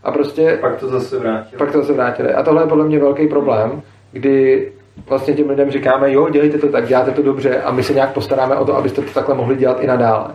A 0.03 0.11
prostě... 0.11 0.57
Pak 0.61 0.79
to 0.79 0.87
zase 0.87 1.19
vrátili. 1.19 1.57
Pak 1.57 1.71
to 1.71 1.81
zase 1.81 1.93
vrátili. 1.93 2.33
A 2.33 2.43
tohle 2.43 2.63
je 2.63 2.67
podle 2.67 2.85
mě 2.85 2.99
velký 2.99 3.27
problém, 3.27 3.81
kdy 4.11 4.71
vlastně 5.09 5.33
těm 5.33 5.49
lidem 5.49 5.71
říkáme, 5.71 6.13
jo, 6.13 6.29
dělejte 6.29 6.57
to 6.57 6.69
tak, 6.69 6.87
děláte 6.87 7.11
to 7.11 7.21
dobře 7.21 7.61
a 7.61 7.71
my 7.71 7.83
se 7.83 7.93
nějak 7.93 8.13
postaráme 8.13 8.55
o 8.55 8.65
to, 8.65 8.77
abyste 8.77 9.01
to 9.01 9.11
takhle 9.13 9.35
mohli 9.35 9.55
dělat 9.55 9.81
i 9.81 9.87
nadále. 9.87 10.27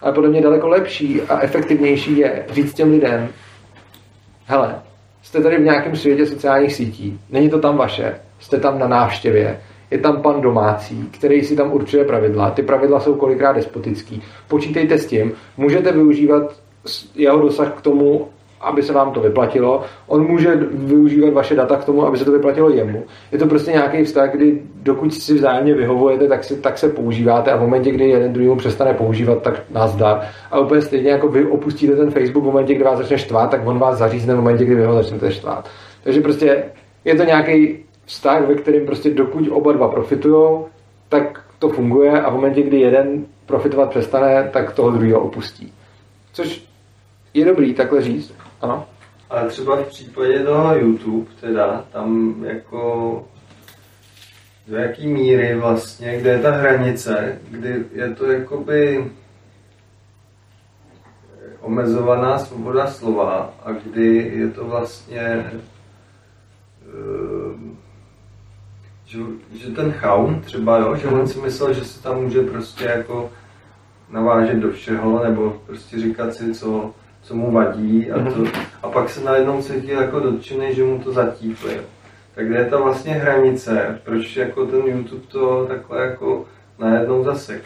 Ale 0.00 0.12
podle 0.12 0.30
mě 0.30 0.40
daleko 0.40 0.68
lepší 0.68 1.22
a 1.22 1.40
efektivnější 1.40 2.18
je 2.18 2.44
říct 2.50 2.74
těm 2.74 2.90
lidem, 2.90 3.28
hele, 4.46 4.74
jste 5.22 5.42
tady 5.42 5.56
v 5.56 5.64
nějakém 5.64 5.96
světě 5.96 6.26
sociálních 6.26 6.74
sítí, 6.74 7.20
není 7.30 7.50
to 7.50 7.58
tam 7.58 7.76
vaše, 7.76 8.14
jste 8.38 8.60
tam 8.60 8.78
na 8.78 8.88
návštěvě, 8.88 9.60
je 9.90 9.98
tam 9.98 10.22
pan 10.22 10.40
domácí, 10.40 11.08
který 11.10 11.42
si 11.42 11.56
tam 11.56 11.72
určuje 11.72 12.04
pravidla. 12.04 12.50
Ty 12.50 12.62
pravidla 12.62 13.00
jsou 13.00 13.14
kolikrát 13.14 13.52
despotický. 13.52 14.22
Počítejte 14.48 14.98
s 14.98 15.06
tím, 15.06 15.32
můžete 15.56 15.92
využívat 15.92 16.56
jeho 17.14 17.40
dosah 17.40 17.72
k 17.72 17.80
tomu, 17.80 18.28
aby 18.60 18.82
se 18.82 18.92
vám 18.92 19.12
to 19.12 19.20
vyplatilo. 19.20 19.82
On 20.06 20.26
může 20.26 20.56
využívat 20.72 21.32
vaše 21.32 21.54
data 21.54 21.76
k 21.76 21.84
tomu, 21.84 22.06
aby 22.06 22.18
se 22.18 22.24
to 22.24 22.32
vyplatilo 22.32 22.70
jemu. 22.70 23.04
Je 23.32 23.38
to 23.38 23.46
prostě 23.46 23.70
nějaký 23.70 24.04
vztah, 24.04 24.32
kdy 24.32 24.62
dokud 24.82 25.14
si 25.14 25.34
vzájemně 25.34 25.74
vyhovujete, 25.74 26.28
tak, 26.28 26.44
si, 26.44 26.56
tak 26.56 26.78
se 26.78 26.88
používáte 26.88 27.52
a 27.52 27.56
v 27.56 27.60
momentě, 27.60 27.90
kdy 27.90 28.08
jeden 28.08 28.32
druhýmu 28.32 28.56
přestane 28.56 28.94
používat, 28.94 29.42
tak 29.42 29.62
nás 29.70 29.96
dá. 29.96 30.22
A 30.50 30.58
úplně 30.58 30.82
stejně 30.82 31.10
jako 31.10 31.28
vy 31.28 31.46
opustíte 31.46 31.96
ten 31.96 32.10
Facebook 32.10 32.44
v 32.44 32.46
momentě, 32.46 32.74
kdy 32.74 32.84
vás 32.84 32.98
začne 32.98 33.18
štvát, 33.18 33.50
tak 33.50 33.66
on 33.66 33.78
vás 33.78 33.98
zařízne 33.98 34.34
v 34.34 34.36
momentě, 34.36 34.64
kdy 34.64 34.74
vy 34.74 34.84
ho 34.84 34.94
začnete 34.94 35.32
štvát. 35.32 35.68
Takže 36.04 36.20
prostě 36.20 36.64
je 37.04 37.14
to 37.14 37.24
nějaký 37.24 37.78
vztah, 38.04 38.46
ve 38.46 38.54
kterém 38.54 38.86
prostě 38.86 39.10
dokud 39.10 39.48
oba 39.50 39.72
dva 39.72 39.88
profitují, 39.88 40.64
tak 41.08 41.40
to 41.58 41.68
funguje 41.68 42.20
a 42.20 42.30
v 42.30 42.34
momentě, 42.34 42.62
kdy 42.62 42.80
jeden 42.80 43.24
profitovat 43.46 43.90
přestane, 43.90 44.50
tak 44.52 44.72
toho 44.72 44.90
druhého 44.90 45.20
opustí. 45.20 45.72
Což 46.32 46.64
je 47.34 47.44
dobrý 47.44 47.74
takhle 47.74 48.02
říct, 48.02 48.34
ano. 48.60 48.86
Ale 49.30 49.48
třeba 49.48 49.76
v 49.76 49.88
případě 49.88 50.44
toho 50.44 50.76
YouTube, 50.76 51.30
teda, 51.40 51.84
tam 51.92 52.36
jako 52.44 53.24
do 54.68 54.76
jaký 54.76 55.06
míry 55.06 55.54
vlastně, 55.54 56.18
kde 56.20 56.30
je 56.30 56.38
ta 56.38 56.50
hranice, 56.50 57.38
kdy 57.50 57.84
je 57.92 58.14
to 58.14 58.30
jakoby 58.30 59.10
omezovaná 61.60 62.38
svoboda 62.38 62.86
slova 62.86 63.54
a 63.64 63.72
kdy 63.72 64.32
je 64.34 64.50
to 64.50 64.64
vlastně 64.64 65.50
ehm, 66.86 67.76
že, 69.06 69.18
že 69.52 69.70
ten 69.70 69.92
chaun 69.92 70.40
třeba, 70.40 70.78
jo, 70.78 70.96
že 70.96 71.08
on 71.08 71.26
si 71.26 71.38
myslel, 71.38 71.72
že 71.72 71.84
se 71.84 72.02
tam 72.02 72.22
může 72.22 72.42
prostě 72.42 72.84
jako 72.84 73.30
navážet 74.10 74.56
do 74.56 74.70
všeho, 74.70 75.24
nebo 75.24 75.60
prostě 75.66 76.00
říkat 76.00 76.34
si, 76.34 76.54
co, 76.54 76.94
co 77.24 77.34
mu 77.34 77.50
vadí 77.50 78.10
a, 78.12 78.30
to, 78.30 78.44
a 78.82 78.88
pak 78.88 79.08
se 79.10 79.24
najednou 79.24 79.62
cítí 79.62 79.88
jako 79.88 80.20
dotčený, 80.20 80.74
že 80.74 80.84
mu 80.84 80.98
to 80.98 81.12
zatípli. 81.12 81.80
Tak 82.34 82.46
kde 82.46 82.58
je 82.58 82.64
ta 82.64 82.76
vlastně 82.78 83.12
hranice? 83.12 84.00
Proč 84.04 84.36
jako 84.36 84.66
ten 84.66 84.80
YouTube 84.86 85.26
to 85.28 85.66
takhle 85.68 86.02
jako 86.02 86.44
najednou 86.78 87.24
zasek? 87.24 87.62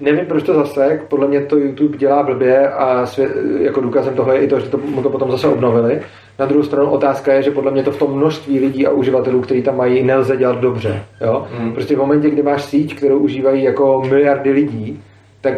Nevím, 0.00 0.26
proč 0.26 0.42
to 0.42 0.54
zasek, 0.54 1.02
podle 1.02 1.28
mě 1.28 1.40
to 1.40 1.56
YouTube 1.56 1.98
dělá 1.98 2.22
blbě 2.22 2.68
a 2.68 3.06
svět, 3.06 3.32
jako 3.60 3.80
důkazem 3.80 4.14
toho 4.14 4.32
je 4.32 4.40
i 4.40 4.48
to, 4.48 4.60
že 4.60 4.68
to, 4.68 4.78
mu 4.78 5.02
to 5.02 5.10
potom 5.10 5.30
zase 5.30 5.48
obnovili. 5.48 6.00
Na 6.38 6.46
druhou 6.46 6.62
stranu 6.64 6.90
otázka 6.90 7.32
je, 7.32 7.42
že 7.42 7.50
podle 7.50 7.70
mě 7.70 7.82
to 7.82 7.90
v 7.90 7.98
tom 7.98 8.16
množství 8.16 8.60
lidí 8.60 8.86
a 8.86 8.90
uživatelů, 8.90 9.40
kteří 9.40 9.62
tam 9.62 9.76
mají, 9.76 10.02
nelze 10.02 10.36
dělat 10.36 10.60
dobře. 10.60 11.02
Jo? 11.20 11.46
Hmm. 11.52 11.72
Prostě 11.72 11.96
v 11.96 11.98
momentě, 11.98 12.30
kdy 12.30 12.42
máš 12.42 12.64
síť, 12.64 12.96
kterou 12.96 13.18
užívají 13.18 13.62
jako 13.62 14.02
miliardy 14.10 14.50
lidí, 14.50 15.02
tak 15.40 15.54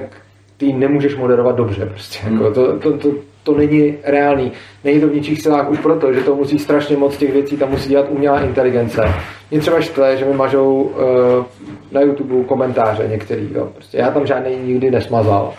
ty 0.56 0.72
nemůžeš 0.72 1.16
moderovat 1.16 1.56
dobře. 1.56 1.86
Prostě. 1.86 2.18
Hmm. 2.26 2.36
Jako 2.36 2.54
to, 2.54 2.78
to, 2.78 2.98
to, 2.98 3.08
to 3.52 3.58
není 3.58 3.94
reálný. 4.04 4.52
Není 4.84 5.00
to 5.00 5.08
v 5.08 5.14
ničích 5.14 5.42
silách 5.42 5.70
už 5.70 5.78
proto, 5.78 6.12
že 6.12 6.20
to 6.20 6.34
musí 6.34 6.58
strašně 6.58 6.96
moc 6.96 7.16
těch 7.16 7.32
věcí, 7.32 7.56
tam 7.56 7.70
musí 7.70 7.88
dělat 7.88 8.06
umělá 8.08 8.40
inteligence. 8.40 9.02
Mě 9.50 9.60
třeba 9.60 9.80
štve, 9.80 10.16
že 10.16 10.24
mi 10.24 10.32
mažou 10.32 10.82
uh, 10.82 11.44
na 11.92 12.00
YouTube 12.00 12.44
komentáře 12.44 13.08
některý. 13.08 13.48
Jo. 13.54 13.68
Prostě 13.74 13.98
já 13.98 14.10
tam 14.10 14.26
žádný 14.26 14.56
nikdy 14.56 14.90
nesmazal, 14.90 15.52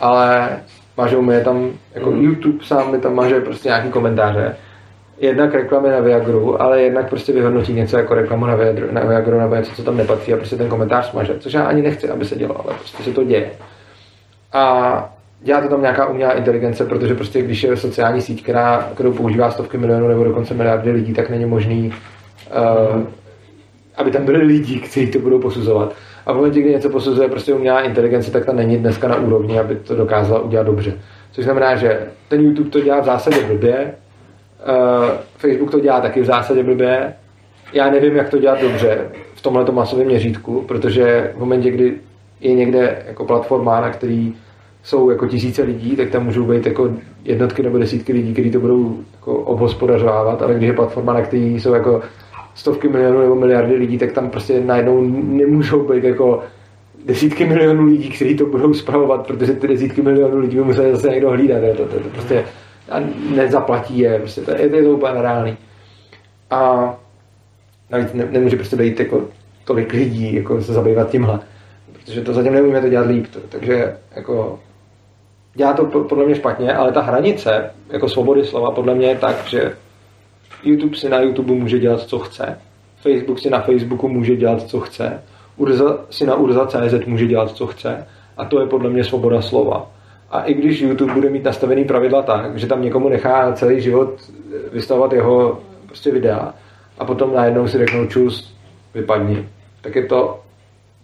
ale 0.00 0.48
mažou 0.96 1.22
mi 1.22 1.34
je 1.34 1.40
tam, 1.40 1.70
jako 1.94 2.10
mm. 2.10 2.22
YouTube 2.22 2.64
sám 2.64 2.92
mi 2.92 2.98
tam 2.98 3.14
maže 3.14 3.40
prostě 3.40 3.68
nějaký 3.68 3.88
komentáře. 3.88 4.56
Jednak 5.18 5.54
reklamy 5.54 5.88
na 5.88 6.00
Viagru, 6.00 6.62
ale 6.62 6.82
jednak 6.82 7.08
prostě 7.08 7.32
vyhodnotí 7.32 7.72
něco 7.72 7.98
jako 7.98 8.14
reklamu 8.14 8.46
na 8.46 8.54
Viagru, 8.54 8.86
na 8.92 9.00
Viagru 9.00 9.38
nebo 9.38 9.54
něco, 9.54 9.72
co 9.74 9.82
tam 9.82 9.96
nepatří 9.96 10.32
a 10.32 10.36
prostě 10.36 10.56
ten 10.56 10.68
komentář 10.68 11.10
smaže. 11.10 11.34
Což 11.38 11.52
já 11.52 11.64
ani 11.64 11.82
nechci, 11.82 12.08
aby 12.08 12.24
se 12.24 12.36
dělalo, 12.36 12.64
ale 12.64 12.74
prostě 12.74 13.02
se 13.02 13.10
to 13.10 13.24
děje. 13.24 13.50
A 14.52 15.14
dělá 15.42 15.60
to 15.60 15.68
tam 15.68 15.80
nějaká 15.80 16.06
umělá 16.06 16.32
inteligence, 16.32 16.84
protože 16.84 17.14
prostě 17.14 17.42
když 17.42 17.62
je 17.62 17.76
sociální 17.76 18.20
síť, 18.20 18.42
která, 18.42 18.90
kterou 18.94 19.12
používá 19.12 19.50
stovky 19.50 19.78
milionů 19.78 20.08
nebo 20.08 20.24
dokonce 20.24 20.54
miliardy 20.54 20.90
lidí, 20.90 21.12
tak 21.12 21.30
není 21.30 21.44
možný, 21.44 21.94
uh, 22.94 23.02
aby 23.96 24.10
tam 24.10 24.24
byli 24.24 24.42
lidi, 24.42 24.78
kteří 24.78 25.10
to 25.10 25.18
budou 25.18 25.38
posuzovat. 25.38 25.94
A 26.26 26.32
v 26.32 26.36
momentě, 26.36 26.60
kdy 26.60 26.70
něco 26.70 26.90
posuzuje 26.90 27.28
prostě 27.28 27.54
umělá 27.54 27.80
inteligence, 27.80 28.30
tak 28.30 28.44
ta 28.44 28.52
není 28.52 28.76
dneska 28.76 29.08
na 29.08 29.16
úrovni, 29.16 29.58
aby 29.58 29.76
to 29.76 29.96
dokázala 29.96 30.40
udělat 30.40 30.66
dobře. 30.66 30.92
Což 31.32 31.44
znamená, 31.44 31.76
že 31.76 32.00
ten 32.28 32.40
YouTube 32.40 32.70
to 32.70 32.80
dělá 32.80 33.00
v 33.00 33.04
zásadě 33.04 33.46
blbě, 33.46 33.94
uh, 34.68 35.10
Facebook 35.36 35.70
to 35.70 35.80
dělá 35.80 36.00
taky 36.00 36.20
v 36.20 36.24
zásadě 36.24 36.62
blbě, 36.62 37.12
já 37.72 37.90
nevím, 37.90 38.16
jak 38.16 38.28
to 38.28 38.38
dělat 38.38 38.60
dobře 38.60 38.98
v 39.34 39.42
tomhle 39.42 39.64
masovém 39.72 40.06
měřítku, 40.06 40.64
protože 40.68 41.32
v 41.36 41.38
momentě, 41.38 41.70
kdy 41.70 41.94
je 42.40 42.54
někde 42.54 43.02
jako 43.06 43.24
platforma, 43.24 43.80
na 43.80 43.90
který 43.90 44.34
jsou 44.82 45.10
jako 45.10 45.26
tisíce 45.26 45.62
lidí, 45.62 45.96
tak 45.96 46.10
tam 46.10 46.24
můžou 46.24 46.44
být 46.44 46.66
jako 46.66 46.90
jednotky 47.24 47.62
nebo 47.62 47.78
desítky 47.78 48.12
lidí, 48.12 48.32
kteří 48.32 48.50
to 48.50 48.60
budou 48.60 48.98
jako 49.14 49.36
obhospodařovávat, 49.36 50.42
ale 50.42 50.54
když 50.54 50.66
je 50.66 50.72
platforma, 50.72 51.12
na 51.12 51.22
který 51.22 51.60
jsou 51.60 51.74
jako 51.74 52.02
stovky 52.54 52.88
milionů 52.88 53.20
nebo 53.20 53.34
miliardy 53.34 53.74
lidí, 53.74 53.98
tak 53.98 54.12
tam 54.12 54.30
prostě 54.30 54.60
najednou 54.60 55.00
nemůžou 55.22 55.88
být 55.88 56.04
jako 56.04 56.42
desítky 57.06 57.44
milionů 57.44 57.86
lidí, 57.86 58.10
kteří 58.10 58.36
to 58.36 58.46
budou 58.46 58.74
spravovat, 58.74 59.26
protože 59.26 59.52
ty 59.52 59.68
desítky 59.68 60.02
milionů 60.02 60.38
lidí 60.38 60.56
by 60.56 60.64
museli 60.64 60.92
zase 60.92 61.08
někdo 61.08 61.30
hlídat. 61.30 61.60
To, 61.76 61.84
to, 61.84 61.94
to, 61.94 62.00
to 62.00 62.08
prostě 62.08 62.44
a 62.90 63.00
nezaplatí 63.34 63.98
je, 63.98 64.18
prostě 64.18 64.40
to, 64.40 64.50
je, 64.50 64.76
je 64.76 64.82
to 64.82 64.90
úplně 64.90 65.14
nereálný. 65.14 65.56
A 66.50 66.94
navíc 67.90 68.12
ne, 68.12 68.28
nemůže 68.30 68.56
prostě 68.56 68.76
být 68.76 69.00
jako 69.00 69.24
tolik 69.64 69.92
lidí, 69.92 70.34
jako 70.34 70.62
se 70.62 70.72
zabývat 70.72 71.10
tímhle. 71.10 71.40
Protože 71.92 72.20
to 72.20 72.34
zatím 72.34 72.52
neumíme 72.52 72.80
to 72.80 72.88
dělat 72.88 73.06
líp. 73.06 73.26
To, 73.32 73.40
takže 73.48 73.96
jako 74.16 74.58
dělá 75.54 75.72
to 75.72 75.84
podle 75.84 76.24
mě 76.24 76.34
špatně, 76.34 76.74
ale 76.74 76.92
ta 76.92 77.00
hranice 77.00 77.70
jako 77.90 78.08
svobody 78.08 78.44
slova 78.44 78.70
podle 78.70 78.94
mě 78.94 79.06
je 79.06 79.18
tak, 79.18 79.46
že 79.46 79.76
YouTube 80.62 80.96
si 80.96 81.08
na 81.08 81.20
YouTube 81.20 81.52
může 81.52 81.78
dělat, 81.78 82.00
co 82.00 82.18
chce, 82.18 82.58
Facebook 83.02 83.38
si 83.38 83.50
na 83.50 83.60
Facebooku 83.60 84.08
může 84.08 84.36
dělat, 84.36 84.62
co 84.62 84.80
chce, 84.80 85.22
Urza 85.56 85.98
si 86.10 86.26
na 86.26 86.34
Urza.cz 86.34 87.06
může 87.06 87.26
dělat, 87.26 87.50
co 87.50 87.66
chce. 87.66 88.06
A 88.36 88.44
to 88.44 88.60
je 88.60 88.66
podle 88.66 88.90
mě 88.90 89.04
svoboda 89.04 89.42
slova. 89.42 89.90
A 90.30 90.42
i 90.42 90.54
když 90.54 90.80
YouTube 90.80 91.14
bude 91.14 91.30
mít 91.30 91.44
nastavený 91.44 91.84
pravidla 91.84 92.22
tak, 92.22 92.58
že 92.58 92.66
tam 92.66 92.82
někomu 92.82 93.08
nechá 93.08 93.52
celý 93.52 93.80
život 93.80 94.14
vystavovat 94.72 95.12
jeho 95.12 95.60
prostě 95.86 96.10
videa 96.10 96.54
a 96.98 97.04
potom 97.04 97.34
najednou 97.34 97.68
si 97.68 97.78
řeknou 97.78 98.06
čus, 98.06 98.56
vypadni, 98.94 99.48
tak 99.80 99.96
je 99.96 100.06
to 100.06 100.40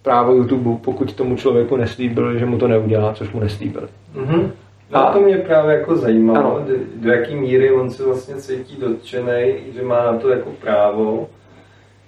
právo 0.08 0.34
YouTube, 0.34 0.70
pokud 0.84 1.12
tomu 1.12 1.36
člověku 1.36 1.76
neslíbil, 1.76 2.38
že 2.38 2.46
mu 2.46 2.58
to 2.58 2.68
neudělá, 2.68 3.14
což 3.14 3.32
mu 3.32 3.40
neslíbil. 3.40 3.88
Mm-hmm. 4.16 4.50
No 4.90 4.98
a 5.08 5.12
to 5.12 5.20
mě 5.20 5.36
právě 5.36 5.76
jako 5.76 5.96
zajímalo, 5.96 6.64
do, 6.68 6.74
do 6.96 7.12
jaký 7.12 7.34
míry 7.34 7.72
on 7.72 7.90
se 7.90 8.04
vlastně 8.04 8.34
cítí 8.34 8.76
dotčený, 8.80 9.54
že 9.74 9.82
má 9.82 10.12
na 10.12 10.18
to 10.18 10.28
jako 10.28 10.50
právo, 10.50 11.28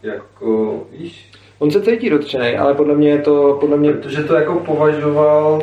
jako, 0.02 0.80
víš? 0.98 1.30
On 1.58 1.70
se 1.70 1.82
cítí 1.82 2.10
dotčený, 2.10 2.56
ale 2.56 2.74
podle 2.74 2.94
mě 2.94 3.10
je 3.10 3.18
to, 3.18 3.56
podle 3.60 3.76
mě... 3.76 3.92
Protože 3.92 4.24
to 4.24 4.34
jako 4.34 4.54
považoval 4.54 5.62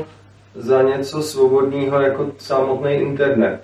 za 0.56 0.82
něco 0.82 1.22
svobodného 1.22 2.02
jako 2.02 2.28
samotný 2.38 2.94
internet. 2.94 3.60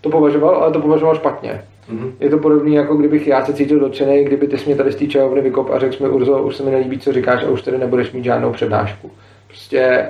To 0.00 0.10
považoval, 0.10 0.56
ale 0.56 0.72
to 0.72 0.80
považoval 0.80 1.14
špatně. 1.14 1.64
Mm-hmm. 1.90 2.12
Je 2.20 2.30
to 2.30 2.38
podobné, 2.38 2.70
jako 2.70 2.96
kdybych 2.96 3.26
já 3.26 3.44
se 3.44 3.52
cítil 3.52 3.80
dotčený, 3.80 4.24
kdyby 4.24 4.48
ty 4.48 4.58
jsi 4.58 4.66
mě 4.66 4.76
tady 4.76 4.92
z 4.92 4.96
té 4.96 5.06
čajovny 5.06 5.40
vykop 5.40 5.70
a 5.70 5.78
řekl 5.78 6.04
mi, 6.04 6.08
Urzo, 6.08 6.42
už 6.42 6.56
se 6.56 6.62
mi 6.62 6.70
nelíbí, 6.70 6.98
co 6.98 7.12
říkáš 7.12 7.44
a 7.44 7.50
už 7.50 7.62
tady 7.62 7.78
nebudeš 7.78 8.12
mít 8.12 8.24
žádnou 8.24 8.52
přednášku. 8.52 9.10
Prostě 9.46 10.06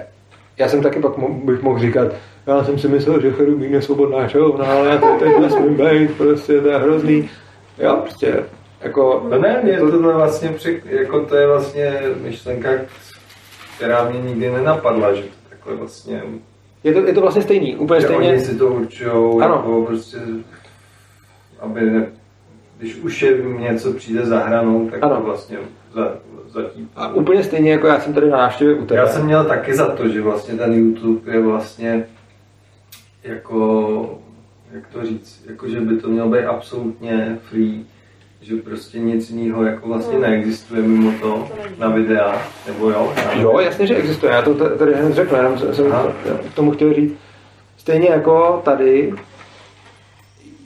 já 0.59 0.69
jsem 0.69 0.83
taky 0.83 1.01
pak 1.01 1.19
mo- 1.19 1.45
bych 1.45 1.63
mohl 1.63 1.79
říkat, 1.79 2.09
já 2.47 2.65
jsem 2.65 2.79
si 2.79 2.89
myslel, 2.89 3.21
že 3.21 3.33
Cherubín 3.33 3.75
je 3.75 3.83
svobodná 3.83 4.29
čajovna, 4.29 4.65
ale 4.65 4.89
já 4.89 4.99
to 4.99 5.07
teď 5.19 5.39
nesmím 5.41 5.75
být, 5.75 6.11
prostě 6.17 6.61
to 6.61 6.69
je 6.69 6.79
hrozný. 6.79 7.31
Jo, 7.79 7.99
prostě 8.03 8.45
jako... 8.81 9.27
No 9.31 9.39
ne, 9.39 9.61
mě 9.63 9.79
to, 9.79 9.91
to 9.91 9.99
vlastně, 9.99 10.49
při, 10.49 10.83
jako 10.87 11.21
to 11.21 11.37
je 11.37 11.47
vlastně 11.47 12.03
myšlenka, 12.23 12.71
která 13.77 14.11
mě 14.11 14.21
nikdy 14.21 14.51
nenapadla, 14.51 15.15
že 15.15 15.23
to 15.23 15.29
takhle 15.51 15.75
vlastně... 15.75 16.23
Je 16.85 16.93
to, 16.95 17.07
je 17.07 17.13
to 17.13 17.21
vlastně 17.21 17.43
stejný, 17.43 17.77
úplně 17.77 18.01
stejně. 18.01 18.29
Oni 18.29 18.41
si 18.41 18.59
to 18.59 18.67
určují, 18.67 19.39
jako 19.41 19.85
prostě 19.87 20.17
aby 21.61 21.81
ne, 21.81 22.07
když 22.79 22.97
už 22.97 23.23
je 23.23 23.43
něco 23.59 23.93
přijde 23.93 24.27
za 24.27 24.39
hranou, 24.39 24.91
tak 24.91 25.03
ano. 25.03 25.17
to 25.17 25.23
vlastně 25.23 25.59
za, 25.95 26.17
zatím. 26.49 26.89
A 26.97 27.09
úplně 27.09 27.45
stejně 27.45 27.71
jako 27.71 27.87
já 27.87 28.01
jsem 28.01 28.15
tady 28.15 28.31
na 28.31 28.37
návštěvě 28.37 28.75
u 28.75 28.87
tebe. 28.87 29.01
Já 29.01 29.07
jsem 29.07 29.25
měl 29.25 29.45
taky 29.45 29.75
za 29.75 29.87
to, 29.87 30.09
že 30.09 30.23
vlastně 30.23 30.55
ten 30.55 30.75
YouTube 30.75 31.33
je 31.33 31.41
vlastně 31.41 32.07
jako, 33.25 34.19
jak 34.73 34.87
to 34.87 35.07
říct, 35.07 35.45
jako 35.47 35.69
že 35.69 35.81
by 35.81 35.97
to 35.97 36.09
mělo 36.09 36.29
být 36.29 36.45
absolutně 36.45 37.39
free, 37.51 37.85
že 38.41 38.57
prostě 38.57 38.99
nic 38.99 39.31
jiného 39.31 39.65
jako 39.65 39.89
vlastně 39.89 40.19
neexistuje 40.19 40.83
mimo 40.83 41.13
to 41.21 41.49
na 41.79 41.89
videa, 41.89 42.43
nebo 42.67 42.91
jo? 42.91 43.13
Jo, 43.35 43.59
jasně, 43.59 43.87
že 43.87 43.97
existuje, 43.97 44.33
já 44.33 44.43
to 44.43 44.55
tady 44.55 44.95
hned 44.95 45.15
řekl, 45.15 45.37
jenom 45.37 45.59
jsem 45.59 45.93
k 46.53 46.55
tomu 46.55 46.71
chtěl 46.71 46.95
říct. 46.95 47.15
Stejně 47.77 48.09
jako 48.09 48.63
tady 48.65 49.13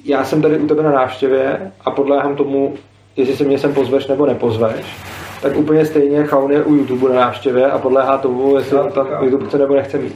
já 0.04 0.24
jsem 0.24 0.42
tady 0.42 0.58
u 0.58 0.66
tebe 0.66 0.82
na 0.82 0.92
návštěvě 0.92 1.72
a 1.80 1.90
podléhám 1.90 2.36
tomu, 2.36 2.74
jestli 3.16 3.36
se 3.36 3.44
mě 3.44 3.58
sem 3.58 3.74
pozveš 3.74 4.06
nebo 4.06 4.26
nepozveš, 4.26 4.96
tak 5.42 5.56
úplně 5.56 5.86
stejně 5.86 6.24
Chaun 6.24 6.52
je 6.52 6.64
u 6.64 6.74
YouTube 6.74 7.08
na 7.08 7.20
návštěvě 7.20 7.66
a 7.66 7.78
podléhá 7.78 8.18
tomu, 8.18 8.56
jestli 8.56 8.76
no, 8.76 8.90
tam 8.90 9.08
YouTube 9.22 9.46
chce 9.46 9.58
nebo 9.58 9.74
nechce 9.74 9.98
mít. 9.98 10.14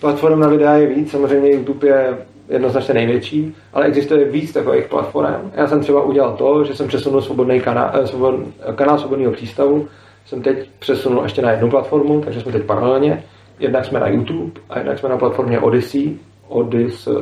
Platform 0.00 0.40
na 0.40 0.48
videa 0.48 0.74
je 0.74 0.86
víc, 0.86 1.10
samozřejmě 1.10 1.50
YouTube 1.50 1.88
je 1.88 2.18
jednoznačně 2.48 2.94
největší, 2.94 3.54
ale 3.72 3.86
existuje 3.86 4.24
víc 4.24 4.52
takových 4.52 4.84
platform. 4.84 5.50
Já 5.54 5.66
jsem 5.66 5.80
třeba 5.80 6.02
udělal 6.02 6.36
to, 6.36 6.64
že 6.64 6.74
jsem 6.74 6.88
přesunul 6.88 7.22
svobodný 7.22 7.60
kanál, 7.60 7.90
eh, 7.92 8.06
svobod, 8.06 8.34
kanál 8.74 8.98
svobodného 8.98 9.32
přístavu, 9.32 9.88
jsem 10.26 10.42
teď 10.42 10.70
přesunul 10.78 11.22
ještě 11.22 11.42
na 11.42 11.50
jednu 11.50 11.70
platformu, 11.70 12.20
takže 12.20 12.40
jsme 12.40 12.52
teď 12.52 12.62
paralelně. 12.62 13.24
Jednak 13.58 13.84
jsme 13.84 14.00
na 14.00 14.08
YouTube 14.08 14.60
a 14.70 14.78
jednak 14.78 14.98
jsme 14.98 15.08
na 15.08 15.18
platformě 15.18 15.60
Odyssey, 15.60 16.16
Odyssey, 16.48 17.14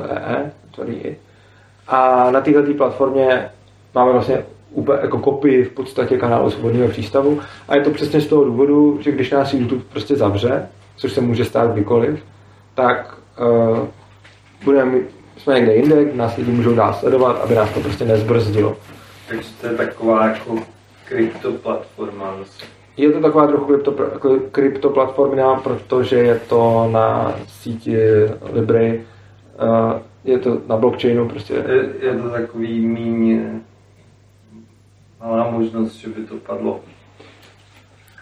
sorry, 0.75 1.17
a 1.89 2.31
na 2.31 2.41
této 2.41 2.75
platformě 2.75 3.51
máme 3.95 4.13
vlastně 4.13 4.45
úplně 4.71 4.99
jako 5.03 5.19
kopii 5.19 5.65
v 5.65 5.73
podstatě 5.73 6.19
kanálu 6.19 6.51
Svobodného 6.51 6.89
přístavu 6.89 7.41
a 7.69 7.77
je 7.77 7.83
to 7.83 7.91
přesně 7.91 8.21
z 8.21 8.27
toho 8.27 8.45
důvodu, 8.45 8.99
že 9.01 9.13
když 9.13 9.31
nás 9.31 9.55
YouTube 9.55 9.85
prostě 9.93 10.17
zavře, 10.17 10.69
což 10.97 11.13
se 11.13 11.21
může 11.21 11.45
stát 11.45 11.73
kdykoliv, 11.73 12.25
tak 12.75 13.19
uh, 13.41 13.79
budeme, 14.65 14.99
jsme 15.37 15.55
někde 15.55 15.75
jinde, 15.75 16.13
nás 16.15 16.37
lidi 16.37 16.51
můžou 16.51 16.75
dál 16.75 16.95
sledovat, 16.95 17.41
aby 17.45 17.55
nás 17.55 17.71
to 17.71 17.81
prostě 17.81 18.05
nezbrzdilo. 18.05 18.77
Takže 19.29 19.49
to 19.61 19.67
je 19.67 19.73
taková 19.73 20.27
jako 20.27 20.59
kryptoplatforma. 21.05 22.35
Je 22.97 23.13
to 23.13 23.21
taková 23.21 23.47
trochu 23.47 23.65
krypto, 23.65 23.95
kryptoplatforma, 24.53 25.61
protože 25.61 26.17
je 26.17 26.41
to 26.49 26.89
na 26.93 27.35
síti 27.47 27.97
Libry. 28.53 29.03
Je 30.25 30.39
to 30.39 30.61
na 30.69 30.77
blockchainu 30.77 31.29
prostě. 31.29 31.55
Je, 31.55 32.09
je 32.09 32.19
to 32.23 32.31
takový 32.31 32.87
míň 32.87 33.41
malá 35.21 35.51
možnost, 35.51 35.95
že 35.95 36.09
by 36.09 36.23
to 36.23 36.35
padlo. 36.35 36.81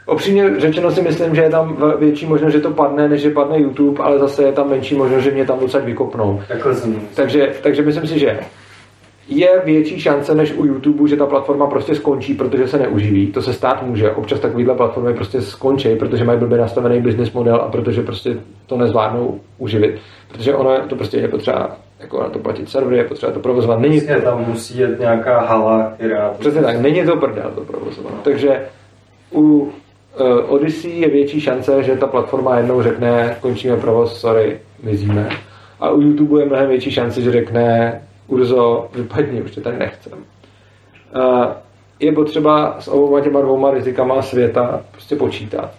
Opřímně 0.07 0.61
řečeno 0.61 0.91
si 0.91 1.03
myslím, 1.03 1.35
že 1.35 1.43
je 1.43 1.51
tam 1.51 1.77
větší 1.99 2.27
možnost, 2.27 2.53
že 2.53 2.61
to 2.61 2.71
padne, 2.71 3.09
než 3.09 3.23
že 3.23 3.31
padne 3.31 3.59
YouTube, 3.61 4.03
ale 4.03 4.19
zase 4.19 4.43
je 4.43 4.53
tam 4.53 4.71
menší 4.71 4.95
možnost, 4.95 5.23
že 5.23 5.31
mě 5.31 5.47
tam 5.47 5.59
odsaď 5.59 5.85
vykopnou. 5.85 6.43
Takže, 7.15 7.55
takže 7.63 7.83
myslím 7.83 8.07
si, 8.07 8.19
že 8.19 8.41
je 9.29 9.63
větší 9.65 10.01
šance 10.01 10.35
než 10.35 10.53
u 10.53 10.65
YouTube, 10.65 11.09
že 11.09 11.17
ta 11.17 11.27
platforma 11.27 11.67
prostě 11.67 11.95
skončí, 11.95 12.35
protože 12.35 12.69
se 12.69 12.79
neuživí. 12.79 13.27
To 13.27 13.43
se 13.43 13.53
stát 13.53 13.83
může. 13.83 14.11
Občas 14.11 14.41
takovýhle 14.41 14.75
platformy 14.75 15.15
prostě 15.15 15.43
skončí, 15.43 15.97
protože 15.97 16.25
mají 16.25 16.39
blbě 16.39 16.59
nastavený 16.59 17.01
business 17.01 17.33
model 17.33 17.57
a 17.57 17.69
protože 17.69 18.03
prostě 18.03 18.39
to 18.67 18.77
nezvládnou 18.77 19.41
uživit. 19.59 20.01
Protože 20.33 20.55
ono 20.55 20.87
to 20.89 20.97
prostě 20.97 21.17
je 21.17 21.29
potřeba 21.29 21.77
jako 22.01 22.23
na 22.23 22.29
to 22.29 22.39
platit 22.39 22.69
servery, 22.69 22.97
je 22.97 23.05
potřeba 23.05 23.33
to 23.33 23.41
provozovat. 23.41 23.81
Není 23.81 24.01
to... 24.01 24.21
tam 24.21 24.45
musí 24.49 24.79
jet 24.79 25.01
nějaká 25.01 25.41
hala, 25.41 25.93
která... 25.95 26.35
Přesně 26.39 26.63
tak, 26.63 26.81
není 26.81 27.05
to 27.05 27.17
prdel 27.17 27.53
to 27.55 27.61
provozovat. 27.61 28.13
No. 28.13 28.21
Takže 28.23 28.67
u 29.33 29.41
uh, 29.41 29.73
Odyssey 30.49 31.01
je 31.01 31.09
větší 31.09 31.41
šance, 31.41 31.83
že 31.83 31.97
ta 31.97 32.07
platforma 32.07 32.57
jednou 32.57 32.83
řekne, 32.83 33.37
končíme 33.41 33.77
provoz, 33.77 34.21
sorry, 34.21 34.61
mizíme. 34.83 35.29
A 35.81 35.91
u 35.91 36.01
YouTube 36.01 36.41
je 36.41 36.47
mnohem 36.47 36.69
větší 36.69 36.91
šance, 36.91 37.21
že 37.21 37.33
řekne, 37.33 38.01
Urzo, 38.27 38.89
vypadni, 38.95 39.43
už 39.43 39.51
tě 39.51 39.61
tady 39.61 39.79
nechcem. 39.79 40.13
Uh, 41.17 41.45
je 42.01 42.13
potřeba 42.13 42.77
s 42.81 42.89
oboma 42.89 43.21
těma 43.21 43.41
dvouma 43.41 43.71
rizikama 43.71 44.23
světa 44.23 44.81
prostě 44.93 45.17
počítat. 45.17 45.71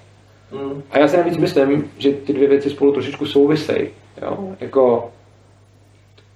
Mm. 0.52 0.81
A 0.91 0.99
já 0.99 1.07
si 1.07 1.18
navíc 1.18 1.38
myslím, 1.38 1.91
že 1.98 2.11
ty 2.11 2.34
dvě 2.34 2.48
věci 2.48 2.69
spolu 2.69 2.91
trošičku 2.91 3.26
souvisejí. 3.26 3.89
Jo? 4.22 4.38
Jako, 4.60 5.10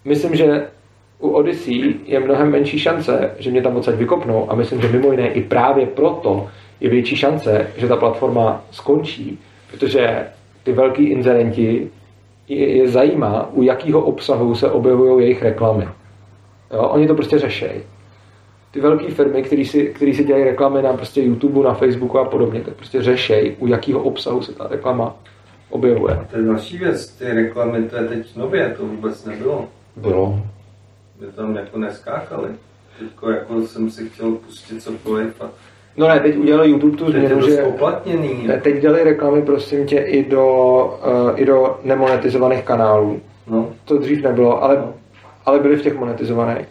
myslím, 0.06 0.36
že 0.36 0.68
u 1.20 1.30
Odyssey 1.30 1.96
je 2.06 2.20
mnohem 2.20 2.52
menší 2.52 2.80
šance, 2.80 3.32
že 3.40 3.52
mě 3.52 3.62
tam 3.62 3.76
odsaď 3.76 3.96
vykopnou 3.96 4.52
a 4.52 4.56
myslím, 4.56 4.82
že 4.82 4.88
mimo 4.88 5.12
jiné 5.12 5.28
i 5.28 5.42
právě 5.42 5.86
proto 5.86 6.50
je 6.80 6.90
větší 6.90 7.16
šance, 7.16 7.68
že 7.78 7.88
ta 7.88 7.96
platforma 7.96 8.64
skončí, 8.72 9.40
protože 9.72 10.26
ty 10.64 10.72
velký 10.72 11.04
inzerenti 11.04 11.90
je, 12.48 12.78
je 12.78 12.88
zajímá, 12.88 13.50
u 13.54 13.64
jakého 13.64 14.02
obsahu 14.02 14.56
se 14.56 14.72
objevují 14.72 15.26
jejich 15.26 15.44
reklamy. 15.44 15.88
Jo? 16.74 16.82
Oni 16.82 17.08
to 17.08 17.16
prostě 17.16 17.40
řešejí. 17.40 17.82
ty 18.72 18.80
velké 18.80 19.12
firmy, 19.12 19.44
které 19.44 19.66
si, 19.66 19.94
si 20.14 20.24
dělají 20.24 20.44
reklamy 20.44 20.82
na 20.82 20.94
prostě 20.94 21.22
YouTube, 21.22 21.64
na 21.64 21.74
Facebooku 21.74 22.20
a 22.20 22.26
podobně, 22.26 22.62
tak 22.62 22.74
prostě 22.74 23.02
řešej, 23.02 23.56
u 23.60 23.68
jakého 23.68 24.00
obsahu 24.04 24.42
se 24.42 24.54
ta 24.54 24.68
reklama 24.68 25.16
objevuje. 25.70 26.16
A 26.16 26.24
to 26.32 26.38
je 26.38 26.44
další 26.44 26.78
věc, 26.78 27.08
ty 27.08 27.26
reklamy, 27.26 27.84
to 27.84 27.96
je 27.96 28.04
teď 28.04 28.36
nově, 28.36 28.74
to 28.78 28.86
vůbec 28.86 29.26
nebylo. 29.26 29.68
Bylo. 29.96 30.40
My 31.20 31.28
tam 31.28 31.56
jako 31.56 31.78
neskákali. 31.78 32.50
Teďko 33.00 33.30
jako 33.30 33.62
jsem 33.62 33.92
si 33.92 34.10
chtěl 34.10 34.32
pustit 34.32 34.84
cokoliv 34.84 35.42
a 35.42 35.50
No 35.98 36.08
ne, 36.08 36.20
teď 36.20 36.38
udělali 36.38 36.70
YouTube 36.70 36.98
tu 36.98 37.12
změnu, 37.12 37.42
že 37.42 37.64
oplatněný. 37.64 38.48
ne, 38.48 38.58
teď 38.62 38.82
dělali 38.82 39.04
reklamy 39.04 39.42
prosím 39.42 39.86
tě 39.86 39.98
i 39.98 40.30
do, 40.30 40.46
uh, 41.06 41.40
i 41.42 41.46
do 41.46 41.80
nemonetizovaných 41.84 42.64
kanálů. 42.64 43.22
No, 43.48 43.70
To 43.86 43.98
dřív 43.98 44.24
nebylo, 44.24 44.64
ale, 44.64 44.84
ale 45.46 45.60
byly 45.60 45.76
v 45.76 45.82
těch 45.82 45.96
monetizovaných. 46.00 46.68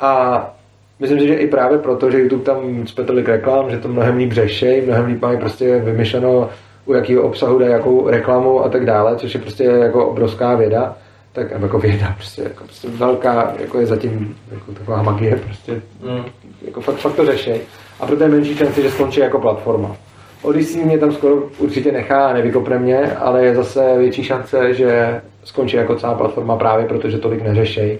A 0.00 0.54
myslím 1.00 1.20
si, 1.20 1.26
že 1.28 1.34
i 1.34 1.46
právě 1.46 1.78
proto, 1.78 2.10
že 2.10 2.18
YouTube 2.18 2.44
tam 2.44 2.86
cpe 2.86 3.04
tolik 3.04 3.28
reklam, 3.28 3.70
že 3.70 3.78
to 3.78 3.88
mnohem 3.88 4.16
líp 4.16 4.32
řešej, 4.32 4.82
mnohem 4.86 5.06
líp 5.06 5.22
mají 5.22 5.38
prostě 5.38 5.78
vymyšleno, 5.78 6.50
u 6.86 6.92
jakého 6.94 7.22
obsahu 7.22 7.58
dají 7.58 7.72
jakou 7.72 8.08
reklamu 8.08 8.64
a 8.64 8.68
tak 8.68 8.84
dále, 8.84 9.16
což 9.16 9.34
je 9.34 9.40
prostě 9.40 9.64
jako 9.64 10.06
obrovská 10.06 10.54
věda, 10.54 10.96
tak 11.38 11.62
jako 11.62 11.78
věda, 11.78 12.12
prostě, 12.16 12.42
jako 12.42 12.64
prostě 12.64 12.88
velká, 12.88 13.54
jako 13.58 13.80
je 13.80 13.86
zatím 13.86 14.36
jako 14.50 14.72
taková 14.72 15.02
magie, 15.02 15.36
prostě 15.36 15.72
mm. 16.02 16.24
jako 16.62 16.80
fakt, 16.80 16.96
fakt 16.96 17.14
to 17.14 17.26
řešej. 17.26 17.60
A 18.00 18.06
proto 18.06 18.22
je 18.22 18.28
menší 18.28 18.56
šance, 18.56 18.82
že 18.82 18.90
skončí 18.90 19.20
jako 19.20 19.38
platforma. 19.38 19.96
Odyssey 20.42 20.84
mě 20.84 20.98
tam 20.98 21.12
skoro 21.12 21.34
určitě 21.58 21.92
nechá 21.92 22.26
a 22.26 22.32
nevykopne 22.32 22.78
mě, 22.78 23.12
ale 23.12 23.44
je 23.44 23.54
zase 23.54 23.98
větší 23.98 24.24
šance, 24.24 24.74
že 24.74 25.20
skončí 25.44 25.76
jako 25.76 25.96
celá 25.96 26.14
platforma 26.14 26.56
právě 26.56 26.86
protože 26.86 27.18
tolik 27.18 27.42
neřešej, 27.42 27.98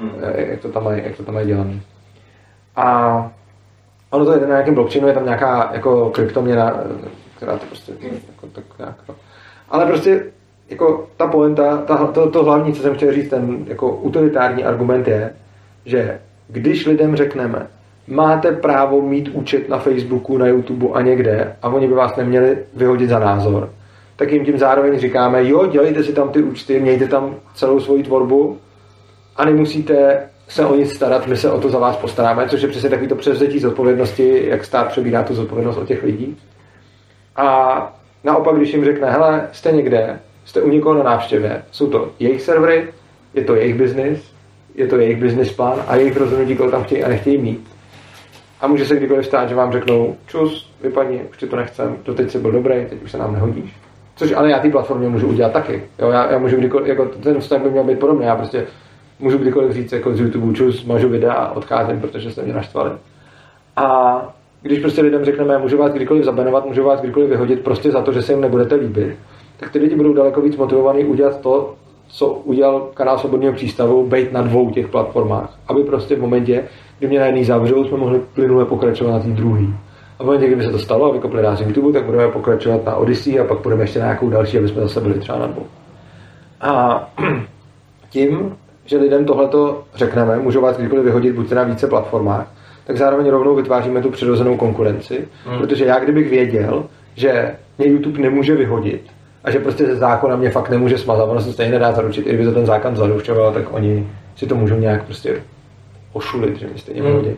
Mm. 0.00 0.10
jak 0.36 0.60
to 0.60 0.68
tam 0.68 0.84
mají, 0.84 1.02
jak 1.04 1.16
to 1.16 1.22
tam 1.22 1.34
mají 1.34 1.46
dělané. 1.46 1.80
A 2.76 3.30
ono 4.10 4.24
to 4.24 4.32
je 4.32 4.40
na 4.40 4.46
nějakém 4.46 4.74
blockchainu, 4.74 5.08
je 5.08 5.14
tam 5.14 5.24
nějaká 5.24 5.70
jako 5.72 6.10
kryptoměna, 6.10 6.80
eh, 7.04 7.08
která 7.36 7.56
to 7.56 7.66
prostě 7.66 7.92
jako 8.28 8.46
tak 8.46 8.64
nějak, 8.78 8.96
no. 9.08 9.14
Ale 9.70 9.86
prostě 9.86 10.24
jako 10.70 11.06
ta 11.16 11.26
poenta, 11.26 11.76
ta, 11.76 12.06
to, 12.06 12.30
to 12.30 12.44
hlavní, 12.44 12.72
co 12.72 12.82
jsem 12.82 12.94
chtěl 12.94 13.12
říct, 13.12 13.28
ten 13.28 13.64
jako 13.66 13.96
utilitární 13.96 14.64
argument 14.64 15.08
je, 15.08 15.32
že 15.84 16.20
když 16.48 16.86
lidem 16.86 17.16
řekneme, 17.16 17.66
máte 18.08 18.52
právo 18.52 19.02
mít 19.02 19.28
účet 19.28 19.68
na 19.68 19.78
Facebooku, 19.78 20.38
na 20.38 20.46
YouTube 20.46 20.86
a 20.92 21.02
někde 21.02 21.56
a 21.62 21.68
oni 21.68 21.88
by 21.88 21.94
vás 21.94 22.16
neměli 22.16 22.58
vyhodit 22.76 23.08
za 23.08 23.18
názor, 23.18 23.70
tak 24.16 24.32
jim 24.32 24.44
tím 24.44 24.58
zároveň 24.58 24.98
říkáme, 24.98 25.48
jo, 25.48 25.66
dělejte 25.66 26.04
si 26.04 26.12
tam 26.12 26.28
ty 26.28 26.42
účty, 26.42 26.80
mějte 26.80 27.08
tam 27.08 27.34
celou 27.54 27.80
svoji 27.80 28.02
tvorbu 28.02 28.58
a 29.36 29.44
nemusíte 29.44 30.22
se 30.48 30.66
o 30.66 30.74
nic 30.74 30.92
starat, 30.92 31.26
my 31.26 31.36
se 31.36 31.50
o 31.50 31.60
to 31.60 31.68
za 31.68 31.78
vás 31.78 31.96
postaráme, 31.96 32.48
což 32.48 32.62
je 32.62 32.68
přesně 32.68 32.90
takový 32.90 33.08
to 33.08 33.14
převzetí 33.14 33.58
zodpovědnosti, 33.58 34.42
jak 34.46 34.64
stát 34.64 34.88
přebírá 34.88 35.22
tu 35.22 35.34
zodpovědnost 35.34 35.76
od 35.76 35.88
těch 35.88 36.02
lidí. 36.02 36.36
A 37.36 37.96
naopak, 38.24 38.56
když 38.56 38.72
jim 38.72 38.84
řekne, 38.84 39.10
hele, 39.10 39.48
jste 39.52 39.72
někde, 39.72 40.18
jste 40.46 40.62
u 40.62 40.68
někoho 40.68 40.94
na 40.94 41.02
návštěvě, 41.02 41.62
jsou 41.70 41.86
to 41.86 42.10
jejich 42.18 42.42
servery, 42.42 42.88
je 43.34 43.44
to 43.44 43.54
jejich 43.54 43.74
business, 43.74 44.32
je 44.74 44.86
to 44.86 44.96
jejich 44.96 45.22
business 45.22 45.52
plán 45.52 45.82
a 45.88 45.96
jejich 45.96 46.16
rozhodnutí, 46.16 46.56
koho 46.56 46.70
tam 46.70 46.84
chtějí 46.84 47.04
a 47.04 47.08
nechtějí 47.08 47.38
mít. 47.38 47.68
A 48.60 48.66
může 48.66 48.86
se 48.86 48.96
kdykoliv 48.96 49.26
stát, 49.26 49.48
že 49.48 49.54
vám 49.54 49.72
řeknou, 49.72 50.16
čus, 50.26 50.72
vypadni, 50.82 51.20
už 51.30 51.36
ti 51.36 51.46
to 51.46 51.56
nechcem, 51.56 51.96
doteď 52.04 52.30
jsi 52.30 52.38
byl 52.38 52.52
dobrý, 52.52 52.86
teď 52.88 53.02
už 53.02 53.10
se 53.10 53.18
nám 53.18 53.32
nehodíš. 53.32 53.76
Což 54.16 54.32
ale 54.32 54.50
já 54.50 54.58
té 54.58 54.70
platformě 54.70 55.08
můžu 55.08 55.26
udělat 55.26 55.52
taky. 55.52 55.82
Jo, 55.98 56.10
já, 56.10 56.30
já 56.32 56.38
můžu 56.38 56.56
kdykoliv, 56.56 56.86
jako 56.86 57.04
ten 57.04 57.40
vztah 57.40 57.62
by 57.62 57.70
měl 57.70 57.84
být 57.84 57.98
podobný, 57.98 58.26
já 58.26 58.36
prostě 58.36 58.66
můžu 59.18 59.38
kdykoliv 59.38 59.72
říct 59.72 59.92
jako 59.92 60.14
z 60.14 60.20
YouTube 60.20 60.54
čus, 60.54 60.84
mažu 60.84 61.08
videa 61.08 61.32
a 61.32 61.52
odcházím, 61.52 62.00
protože 62.00 62.30
se 62.30 62.42
mě 62.42 62.52
naštvali. 62.52 62.90
A 63.76 64.20
když 64.62 64.78
prostě 64.78 65.02
lidem 65.02 65.24
řekneme, 65.24 65.58
můžu 65.58 65.78
vás 65.78 65.92
kdykoliv 65.92 66.24
zabenovat, 66.24 66.66
můžu 66.66 66.84
vás 66.84 67.00
kdykoliv 67.00 67.28
vyhodit 67.28 67.64
prostě 67.64 67.90
za 67.90 68.02
to, 68.02 68.12
že 68.12 68.22
se 68.22 68.32
jim 68.32 68.40
nebudete 68.40 68.74
líbit, 68.74 69.16
tak 69.56 69.70
ty 69.70 69.78
lidi 69.78 69.96
budou 69.96 70.14
daleko 70.14 70.40
víc 70.40 70.56
motivovaní 70.56 71.04
udělat 71.04 71.40
to, 71.40 71.74
co 72.08 72.26
udělal 72.28 72.88
kanál 72.94 73.18
Svobodného 73.18 73.54
přístavu, 73.54 74.06
být 74.06 74.32
na 74.32 74.42
dvou 74.42 74.70
těch 74.70 74.88
platformách. 74.88 75.58
Aby 75.68 75.84
prostě 75.84 76.16
v 76.16 76.20
momentě, 76.20 76.64
kdy 76.98 77.08
mě 77.08 77.20
na 77.20 77.26
jedný 77.26 77.44
zavřou, 77.44 77.84
jsme 77.84 77.96
mohli 77.96 78.20
plynule 78.34 78.64
pokračovat 78.64 79.12
na 79.12 79.20
té 79.20 79.28
druhé. 79.28 79.66
A 80.18 80.22
v 80.22 80.26
momentě, 80.26 80.46
kdyby 80.46 80.62
se 80.62 80.70
to 80.70 80.78
stalo 80.78 81.10
a 81.10 81.12
vykopli 81.12 81.42
nás 81.42 81.60
YouTube, 81.60 81.92
tak 81.92 82.04
budeme 82.04 82.28
pokračovat 82.28 82.84
na 82.84 82.96
Odyssey 82.96 83.40
a 83.40 83.44
pak 83.44 83.60
budeme 83.60 83.82
ještě 83.82 83.98
na 83.98 84.04
nějakou 84.04 84.30
další, 84.30 84.58
aby 84.58 84.68
jsme 84.68 84.82
zase 84.82 85.00
byli 85.00 85.14
třeba 85.18 85.38
na 85.38 85.46
dvou. 85.46 85.66
A 86.60 87.08
tím, 88.10 88.56
že 88.84 88.98
lidem 88.98 89.24
tohleto 89.24 89.84
řekneme, 89.94 90.38
můžou 90.38 90.60
vás 90.60 90.76
kdykoliv 90.76 91.04
vyhodit 91.04 91.34
buďte 91.34 91.54
na 91.54 91.62
více 91.62 91.86
platformách, 91.86 92.52
tak 92.86 92.96
zároveň 92.96 93.28
rovnou 93.28 93.54
vytváříme 93.54 94.02
tu 94.02 94.10
přirozenou 94.10 94.56
konkurenci, 94.56 95.28
hmm. 95.46 95.58
protože 95.58 95.84
já 95.84 95.98
kdybych 95.98 96.30
věděl, 96.30 96.84
že 97.14 97.54
mě 97.78 97.88
YouTube 97.88 98.22
nemůže 98.22 98.54
vyhodit 98.54 99.02
a 99.46 99.50
že 99.50 99.58
prostě 99.58 99.86
ze 99.86 99.96
zákona 99.96 100.36
mě 100.36 100.50
fakt 100.50 100.70
nemůže 100.70 100.98
smazat, 100.98 101.28
ono 101.28 101.40
se 101.40 101.52
stejně 101.52 101.72
nedá 101.72 101.92
zaručit, 101.92 102.26
i 102.26 102.28
kdyby 102.28 102.44
to 102.44 102.52
ten 102.52 102.66
zákon 102.66 102.96
zaručoval, 102.96 103.52
tak 103.52 103.74
oni 103.74 104.08
si 104.36 104.46
to 104.46 104.54
můžou 104.54 104.74
nějak 104.78 105.04
prostě 105.04 105.42
ošulit, 106.12 106.56
že 106.58 106.66
mě 106.66 106.78
stejně 106.78 107.02
Hmm. 107.02 107.10
vyhodí. 107.10 107.36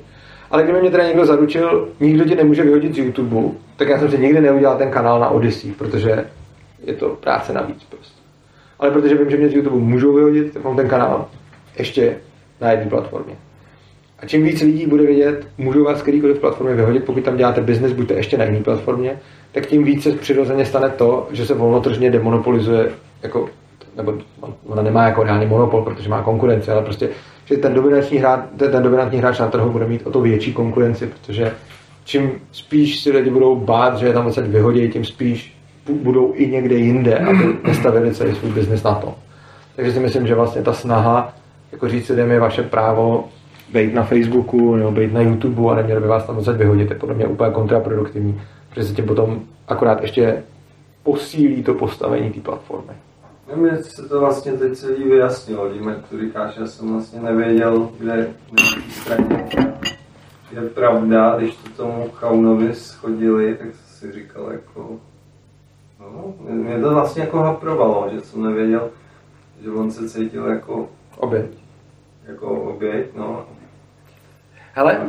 Ale 0.50 0.62
kdyby 0.62 0.80
mě 0.80 0.90
teda 0.90 1.06
někdo 1.06 1.26
zaručil, 1.26 1.88
nikdo 2.00 2.24
tě 2.24 2.36
nemůže 2.36 2.62
vyhodit 2.62 2.94
z 2.94 2.98
YouTube, 2.98 3.48
tak 3.76 3.88
já 3.88 3.98
jsem 3.98 4.10
si 4.10 4.18
nikdy 4.18 4.40
neudělal 4.40 4.78
ten 4.78 4.90
kanál 4.90 5.20
na 5.20 5.28
Odyssey, 5.28 5.72
protože 5.72 6.24
je 6.86 6.92
to 6.92 7.08
práce 7.08 7.52
navíc 7.52 7.84
prostě. 7.84 8.18
Ale 8.80 8.90
protože 8.90 9.14
vím, 9.14 9.30
že 9.30 9.36
mě 9.36 9.48
z 9.48 9.54
YouTube 9.54 9.76
můžou 9.76 10.12
vyhodit, 10.14 10.52
tak 10.54 10.64
mám 10.64 10.76
ten 10.76 10.88
kanál 10.88 11.26
ještě 11.78 12.16
na 12.60 12.70
jedné 12.70 12.86
platformě. 12.86 13.34
A 14.18 14.26
čím 14.26 14.42
víc 14.44 14.62
lidí 14.62 14.86
bude 14.86 15.02
vědět, 15.06 15.46
můžou 15.58 15.84
vás 15.84 15.98
z 15.98 16.02
kterýkoliv 16.02 16.38
platformy 16.38 16.74
vyhodit, 16.74 17.04
pokud 17.04 17.24
tam 17.24 17.36
děláte 17.36 17.60
business, 17.60 17.92
buďte 17.92 18.14
ještě 18.14 18.38
na 18.38 18.44
jiné 18.44 18.60
platformě, 18.60 19.18
tak 19.52 19.66
tím 19.66 19.84
více 19.84 20.12
přirozeně 20.12 20.64
stane 20.64 20.88
to, 20.88 21.28
že 21.32 21.46
se 21.46 21.54
volnotržně 21.54 22.10
demonopolizuje, 22.10 22.90
jako, 23.22 23.48
nebo 23.96 24.14
ona 24.66 24.82
nemá 24.82 25.04
jako 25.04 25.22
reálný 25.22 25.46
monopol, 25.46 25.82
protože 25.82 26.08
má 26.08 26.22
konkurenci, 26.22 26.70
ale 26.70 26.82
prostě, 26.82 27.08
že 27.44 27.56
ten 27.56 27.74
dominantní, 27.74 28.18
hráč, 28.18 28.40
ten, 28.56 28.70
ten 28.70 28.82
dominantní 28.82 29.18
hráč 29.18 29.38
na 29.38 29.48
trhu 29.48 29.70
bude 29.70 29.86
mít 29.86 30.06
o 30.06 30.10
to 30.10 30.20
větší 30.20 30.52
konkurenci, 30.52 31.06
protože 31.06 31.52
čím 32.04 32.30
spíš 32.52 33.00
si 33.00 33.10
lidi 33.10 33.30
budou 33.30 33.56
bát, 33.56 33.98
že 33.98 34.06
je 34.06 34.12
tam 34.12 34.26
odsaď 34.26 34.44
vyhodí, 34.44 34.88
tím 34.88 35.04
spíš 35.04 35.56
bu- 35.86 35.98
budou 36.02 36.32
i 36.36 36.46
někde 36.46 36.74
jinde, 36.74 37.18
aby 37.18 37.56
nestavili 37.64 38.14
celý 38.14 38.34
svůj 38.34 38.50
biznis 38.50 38.82
na 38.82 38.94
to. 38.94 39.14
Takže 39.76 39.92
si 39.92 40.00
myslím, 40.00 40.26
že 40.26 40.34
vlastně 40.34 40.62
ta 40.62 40.72
snaha, 40.72 41.32
jako 41.72 41.88
říct 41.88 42.08
lidem 42.08 42.30
je 42.30 42.40
vaše 42.40 42.62
právo 42.62 43.24
být 43.72 43.94
na 43.94 44.02
Facebooku 44.02 44.76
nebo 44.76 44.90
být 44.90 45.12
na 45.12 45.20
YouTube 45.20 45.72
a 45.72 45.74
neměli 45.74 46.00
by 46.00 46.06
vás 46.06 46.24
tam 46.24 46.38
odsaď 46.38 46.56
vyhodit, 46.56 46.90
je 46.90 46.96
podle 46.96 47.14
mě 47.14 47.26
úplně 47.26 47.50
kontraproduktivní, 47.52 48.40
protože 48.70 48.86
se 48.86 48.94
tím 48.94 49.06
potom 49.06 49.42
akorát 49.68 50.02
ještě 50.02 50.44
posílí 51.02 51.62
to 51.62 51.74
postavení 51.74 52.30
té 52.32 52.40
platformy. 52.40 52.92
No, 53.50 53.56
mě 53.56 53.76
se 53.76 54.08
to 54.08 54.20
vlastně 54.20 54.52
teď 54.52 54.76
celý 54.76 55.04
vyjasnilo, 55.04 55.66
jak 55.66 56.08
tu 56.08 56.20
říkáš, 56.20 56.56
já 56.56 56.66
jsem 56.66 56.92
vlastně 56.92 57.20
nevěděl, 57.20 57.88
kde 57.98 58.16
na 58.52 58.82
straně 58.90 59.48
je 60.52 60.60
pravda, 60.60 61.36
když 61.38 61.56
to 61.56 61.70
tomu 61.82 62.10
Chaunovi 62.14 62.74
schodili, 62.74 63.54
tak 63.54 63.66
jsem 63.66 64.10
si 64.10 64.12
říkal 64.12 64.52
jako, 64.52 64.96
no, 66.00 66.34
mě 66.50 66.78
to 66.80 66.94
vlastně 66.94 67.22
jako 67.22 67.38
haprovalo, 67.38 68.08
že 68.12 68.20
jsem 68.20 68.42
nevěděl, 68.42 68.90
že 69.62 69.70
on 69.70 69.90
se 69.90 70.08
cítil 70.08 70.46
jako, 70.46 70.88
Obě. 71.16 71.48
jako 72.26 72.46
oběť, 72.50 73.06
no. 73.16 73.44
Hele, 74.74 75.00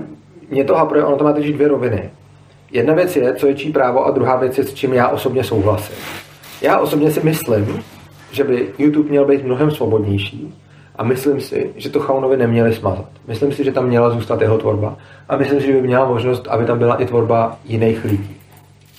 mě 0.49 0.63
to 0.63 0.75
hapruje, 0.75 1.03
ono 1.05 1.17
to 1.17 1.23
má 1.23 1.33
totiž 1.33 1.53
dvě 1.53 1.67
roviny. 1.67 2.11
Jedna 2.71 2.93
věc 2.93 3.15
je, 3.15 3.35
co 3.35 3.47
je 3.47 3.55
čí 3.55 3.71
právo, 3.71 4.05
a 4.05 4.11
druhá 4.11 4.35
věc 4.35 4.57
je, 4.57 4.63
s 4.63 4.73
čím 4.73 4.93
já 4.93 5.07
osobně 5.07 5.43
souhlasím. 5.43 5.95
Já 6.61 6.79
osobně 6.79 7.11
si 7.11 7.19
myslím, 7.23 7.83
že 8.31 8.43
by 8.43 8.67
YouTube 8.77 9.09
měl 9.09 9.25
být 9.25 9.43
mnohem 9.43 9.71
svobodnější 9.71 10.53
a 10.95 11.03
myslím 11.03 11.41
si, 11.41 11.69
že 11.75 11.89
to 11.89 11.99
Chaunovi 11.99 12.37
neměli 12.37 12.73
smazat. 12.73 13.05
Myslím 13.27 13.51
si, 13.51 13.63
že 13.63 13.71
tam 13.71 13.85
měla 13.85 14.09
zůstat 14.09 14.41
jeho 14.41 14.57
tvorba 14.57 14.97
a 15.29 15.37
myslím 15.37 15.61
si, 15.61 15.67
že 15.67 15.73
by 15.73 15.81
měla 15.81 16.07
možnost, 16.07 16.47
aby 16.47 16.65
tam 16.65 16.79
byla 16.79 16.95
i 16.95 17.05
tvorba 17.05 17.57
jiných 17.65 18.05
lidí. 18.05 18.35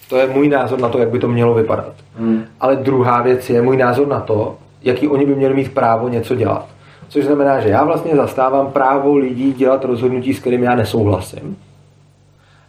To 0.08 0.16
je 0.16 0.26
můj 0.26 0.48
názor 0.48 0.80
na 0.80 0.88
to, 0.88 0.98
jak 0.98 1.10
by 1.10 1.18
to 1.18 1.28
mělo 1.28 1.54
vypadat. 1.54 1.92
Hmm. 2.18 2.44
Ale 2.60 2.76
druhá 2.76 3.22
věc 3.22 3.50
je 3.50 3.62
můj 3.62 3.76
názor 3.76 4.08
na 4.08 4.20
to, 4.20 4.56
jaký 4.82 5.08
oni 5.08 5.26
by 5.26 5.34
měli 5.34 5.54
mít 5.54 5.74
právo 5.74 6.08
něco 6.08 6.34
dělat. 6.34 6.66
Což 7.08 7.24
znamená, 7.24 7.60
že 7.60 7.68
já 7.68 7.84
vlastně 7.84 8.16
zastávám 8.16 8.72
právo 8.72 9.16
lidí 9.16 9.52
dělat 9.52 9.84
rozhodnutí, 9.84 10.34
s 10.34 10.40
kterým 10.40 10.62
já 10.62 10.74
nesouhlasím. 10.74 11.56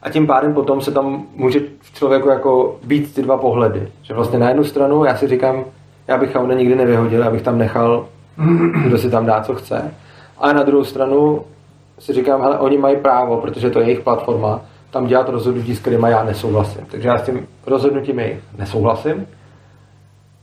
A 0.02 0.10
tím 0.10 0.28
pádem 0.28 0.54
potom 0.54 0.82
se 0.82 0.92
tam 0.92 1.26
může 1.36 1.60
v 1.80 1.94
člověku 1.94 2.30
jako 2.30 2.80
být 2.84 3.16
ty 3.16 3.22
dva 3.22 3.38
pohledy. 3.38 3.92
Že 4.02 4.14
vlastně 4.14 4.40
na 4.40 4.48
jednu 4.48 4.64
stranu 4.64 5.06
já 5.06 5.18
si 5.18 5.28
říkám, 5.28 5.66
já 6.08 6.18
bych 6.18 6.32
Chauna 6.32 6.54
nikdy 6.54 6.76
nevyhodil, 6.76 7.24
abych 7.24 7.42
tam 7.42 7.58
nechal, 7.58 8.06
kdo 8.86 8.98
si 8.98 9.10
tam 9.10 9.26
dá, 9.26 9.42
co 9.42 9.56
chce. 9.56 9.94
A 10.38 10.54
na 10.54 10.64
druhou 10.64 10.84
stranu 10.84 11.42
si 12.00 12.14
říkám, 12.14 12.42
hele, 12.42 12.60
oni 12.60 12.78
mají 12.78 12.98
právo, 12.98 13.38
protože 13.38 13.70
to 13.70 13.80
je 13.80 13.86
jejich 13.86 14.00
platforma, 14.00 14.62
tam 14.92 15.08
dělat 15.08 15.30
rozhodnutí, 15.30 15.76
s 15.76 15.80
kterými 15.80 16.08
já 16.10 16.24
nesouhlasím. 16.24 16.86
Takže 16.92 17.08
já 17.08 17.18
s 17.18 17.26
tím 17.26 17.48
rozhodnutím 17.66 18.20
jejich 18.20 18.40
nesouhlasím, 18.58 19.28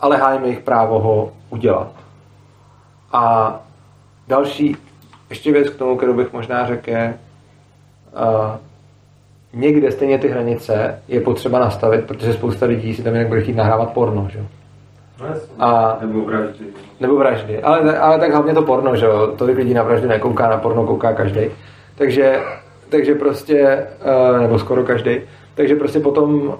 ale 0.00 0.16
hájím 0.16 0.44
jejich 0.44 0.60
právo 0.60 0.98
ho 0.98 1.32
udělat. 1.50 1.92
A 3.12 3.54
další 4.28 4.76
ještě 5.30 5.52
věc 5.52 5.70
k 5.70 5.76
tomu, 5.76 5.96
kterou 5.96 6.14
bych 6.14 6.32
možná 6.32 6.66
řekl, 6.66 6.90
je, 6.90 7.14
uh, 8.12 8.56
někde 9.52 9.92
stejně 9.92 10.18
ty 10.18 10.28
hranice 10.28 11.02
je 11.08 11.20
potřeba 11.20 11.58
nastavit, 11.58 12.04
protože 12.04 12.32
spousta 12.32 12.66
lidí 12.66 12.94
si 12.94 13.02
tam 13.02 13.14
jinak 13.14 13.28
bude 13.28 13.40
chtít 13.40 13.56
nahrávat 13.56 13.92
porno, 13.92 14.28
že? 14.32 14.38
A, 15.58 15.98
nebo 16.00 16.20
vraždy. 16.20 16.64
Nebo 17.00 17.16
vraždy. 17.16 17.62
Ale, 17.62 17.98
ale 17.98 18.18
tak 18.18 18.32
hlavně 18.32 18.54
to 18.54 18.62
porno, 18.62 18.96
že 18.96 19.06
jo? 19.06 19.26
Tolik 19.36 19.56
lidí 19.56 19.74
na 19.74 19.82
vraždy 19.82 20.08
nekouká, 20.08 20.48
na 20.48 20.56
porno 20.56 20.86
kouká 20.86 21.12
každý. 21.12 21.40
Takže, 21.94 22.40
takže 22.88 23.14
prostě, 23.14 23.86
uh, 24.32 24.40
nebo 24.40 24.58
skoro 24.58 24.84
každý. 24.84 25.20
Takže 25.54 25.76
prostě 25.76 26.00
potom 26.00 26.58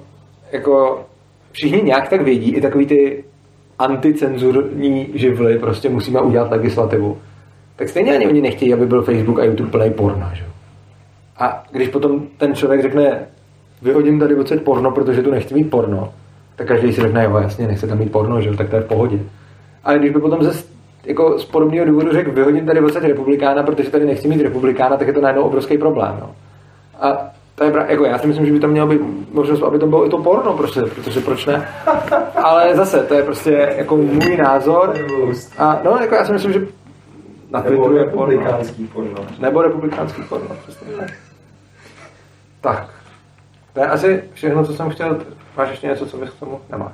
jako 0.53 1.05
všichni 1.53 1.83
nějak 1.83 2.09
tak 2.09 2.21
vědí, 2.21 2.55
i 2.55 2.61
takový 2.61 2.87
ty 2.87 3.25
anticenzurní 3.79 5.09
živly, 5.15 5.59
prostě 5.59 5.89
musíme 5.89 6.21
udělat 6.21 6.51
legislativu. 6.51 7.19
Tak 7.77 7.89
stejně 7.89 8.15
ani 8.15 8.27
oni 8.27 8.41
nechtějí, 8.41 8.75
aby 8.75 8.87
byl 8.87 9.03
Facebook 9.03 9.39
a 9.39 9.45
YouTube 9.45 9.71
plný 9.71 9.91
porna, 9.91 10.31
že? 10.35 10.45
A 11.39 11.65
když 11.71 11.89
potom 11.89 12.23
ten 12.39 12.55
člověk 12.55 12.83
řekne, 12.83 13.27
vyhodím 13.83 14.19
tady 14.21 14.35
odsaď 14.35 14.61
porno, 14.61 14.91
protože 14.91 15.23
tu 15.23 15.31
nechci 15.31 15.55
mít 15.55 15.71
porno, 15.71 16.13
tak 16.57 16.67
každý 16.67 16.93
si 16.93 17.01
řekne, 17.01 17.25
jo, 17.25 17.37
jasně, 17.37 17.67
nechce 17.67 17.87
tam 17.87 17.99
mít 17.99 18.13
porno, 18.13 18.41
že? 18.41 18.57
tak 18.57 18.69
to 18.69 18.77
je 18.77 18.83
v 18.83 18.87
pohodě. 18.87 19.19
Ale 19.85 19.99
když 19.99 20.11
by 20.11 20.21
potom 20.21 20.45
ze, 20.45 20.63
jako 21.05 21.39
z 21.39 21.45
podobného 21.45 21.87
důvodu 21.87 22.13
řekl, 22.13 22.33
vyhodím 22.33 22.67
tady 22.67 22.81
odsaď 22.81 23.03
republikána, 23.03 23.63
protože 23.63 23.91
tady 23.91 24.07
nechci 24.07 24.29
mít 24.29 24.43
republikána, 24.43 24.97
tak 24.97 25.09
je 25.09 25.15
to 25.15 25.21
najednou 25.21 25.43
obrovský 25.43 25.79
problém. 25.79 26.17
No. 26.21 26.31
A 27.01 27.31
to 27.55 27.65
je 27.65 27.71
právě, 27.71 27.93
jako 27.93 28.05
já 28.05 28.19
si 28.19 28.27
myslím, 28.27 28.47
že 28.47 28.53
by 28.53 28.61
tam 28.61 28.71
mělo 28.71 28.87
být 28.87 29.01
možnost, 29.33 29.63
aby 29.63 29.79
to 29.79 29.87
bylo 29.87 30.07
i 30.07 30.11
to 30.11 30.19
porno, 30.19 30.53
prostě, 30.53 30.81
protože 30.81 31.21
proč 31.21 31.47
ne? 31.47 31.69
Ale 32.35 32.77
zase, 32.77 33.03
to 33.03 33.15
je 33.15 33.23
prostě 33.23 33.75
jako 33.77 33.97
můj 33.97 34.37
názor. 34.37 34.95
A 35.59 35.81
no, 35.85 35.99
jako 36.01 36.15
já 36.15 36.25
si 36.25 36.33
myslím, 36.33 36.53
že 36.53 36.67
na 37.51 37.63
Twitteru 37.63 37.97
je 37.97 38.05
republikánský 38.05 38.87
porno. 38.87 39.17
Nebo 39.39 39.63
republikánský 39.63 40.23
porno, 40.23 40.49
přesně 40.63 40.87
tak. 42.61 42.77
Tak. 42.77 42.91
To 43.73 43.81
je 43.81 43.87
asi 43.87 44.25
všechno, 44.33 44.65
co 44.67 44.73
jsem 44.75 44.91
chtěl. 44.91 45.21
Máš 45.57 45.71
ještě 45.71 45.87
něco, 45.87 46.07
co 46.07 46.17
bys 46.17 46.31
k 46.31 46.39
tomu? 46.39 46.61
Nemá. 46.71 46.93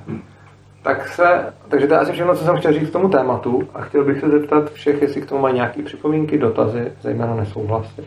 Tak 0.81 1.07
se, 1.07 1.53
takže 1.69 1.87
to 1.87 1.93
je 1.93 1.99
asi 1.99 2.11
všechno, 2.11 2.35
co 2.35 2.43
jsem 2.43 2.57
chtěl 2.57 2.73
říct 2.73 2.89
k 2.89 2.93
tomu 2.93 3.09
tématu 3.09 3.69
a 3.73 3.81
chtěl 3.81 4.03
bych 4.03 4.19
se 4.19 4.29
zeptat 4.29 4.71
všech, 4.71 5.01
jestli 5.01 5.21
k 5.21 5.25
tomu 5.25 5.41
mají 5.41 5.55
nějaké 5.55 5.83
připomínky, 5.83 6.37
dotazy, 6.37 6.91
zejména 7.01 7.35
nesouhlasy. 7.35 8.03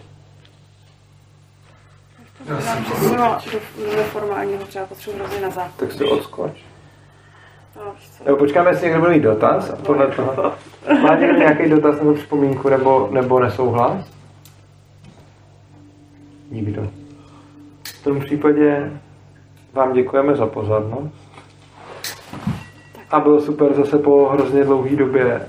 Já 2.46 2.60
jsem 2.60 2.84
do, 2.84 3.96
do 3.96 4.02
formálního 4.02 4.64
třeba 4.64 4.86
potřebuji 4.86 5.18
hrozně 5.18 5.40
na 5.40 5.50
základ. 5.50 5.76
Tak 5.76 5.92
si 5.92 6.04
odskoč. 6.04 6.52
No, 8.26 8.36
počkáme, 8.36 8.70
jestli 8.70 8.86
někdo 8.86 9.00
bude 9.00 9.12
mít 9.12 9.22
dotaz 9.22 9.70
a 9.70 9.76
podle 9.76 10.06
toho. 10.06 10.52
Má 11.02 11.16
někdo 11.16 11.38
nějaký 11.38 11.70
dotaz 11.70 11.98
nebo 11.98 12.14
připomínku 12.14 12.68
nebo, 12.68 13.08
nebo 13.12 13.40
nesouhlas? 13.40 14.06
Nikdo. 16.50 16.97
V 18.08 18.10
tom 18.10 18.20
případě 18.20 18.92
vám 19.72 19.92
děkujeme 19.92 20.36
za 20.36 20.46
pozornost. 20.46 21.14
A 23.10 23.20
bylo 23.20 23.40
super 23.40 23.74
zase 23.74 23.98
po 23.98 24.28
hrozně 24.32 24.64
dlouhé 24.64 24.96
době 24.96 25.48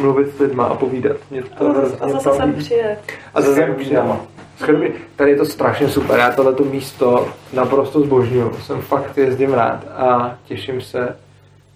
mluvit 0.00 0.36
s 0.36 0.38
lidma 0.38 0.64
a 0.64 0.74
povídat. 0.74 1.16
Mě 1.30 1.42
to 1.42 1.70
a 1.70 1.74
zase, 1.74 1.96
a 2.00 2.08
zase 2.08 2.30
jsem 2.30 2.54
přijet. 2.54 2.98
A 3.34 3.40
zase 3.40 3.54
jsem 3.54 3.74
přijet. 3.74 4.04
Tady 5.16 5.30
je 5.30 5.36
to 5.36 5.44
strašně 5.44 5.88
super. 5.88 6.18
Já 6.18 6.32
tohleto 6.32 6.64
místo 6.64 7.28
naprosto 7.52 8.00
zbožňuju. 8.00 8.56
Jsem 8.56 8.80
fakt 8.80 9.18
jezdím 9.18 9.52
rád 9.52 9.84
a 9.96 10.38
těším 10.44 10.80
se 10.80 11.16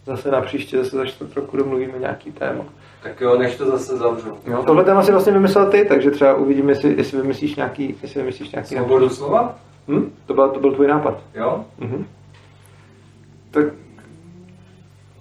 zase 0.07 0.31
na 0.31 0.41
příště, 0.41 0.79
zase 0.79 0.97
za 0.97 1.07
čtvrt 1.07 1.37
roku 1.37 1.57
domluvíme 1.57 1.99
nějaký 1.99 2.33
téma. 2.33 2.65
Tak 3.03 3.21
jo, 3.21 3.39
než 3.39 3.57
to 3.57 3.67
zase 3.67 3.97
zavřu. 3.97 4.39
Jo, 4.47 4.63
tohle 4.67 4.85
téma 4.85 5.03
si 5.03 5.13
vlastně 5.13 5.33
vymyslel 5.33 5.71
ty, 5.71 5.85
takže 5.85 6.11
třeba 6.11 6.35
uvidíme, 6.35 6.73
jestli, 6.73 6.95
jestli 6.97 7.21
vymyslíš 7.21 7.57
nějaký, 7.57 7.95
jestli 8.03 8.21
vymyslíš 8.21 8.51
nějaký 8.53 8.75
Svobodu 8.75 9.09
slova? 9.09 9.59
Hm? 9.89 10.13
To, 10.27 10.35
byl, 10.35 10.49
to 10.49 10.61
byl 10.61 10.73
tvůj 10.73 10.87
nápad. 10.87 11.23
Jo? 11.35 11.65
Mhm. 11.79 12.07
Tak 13.51 13.65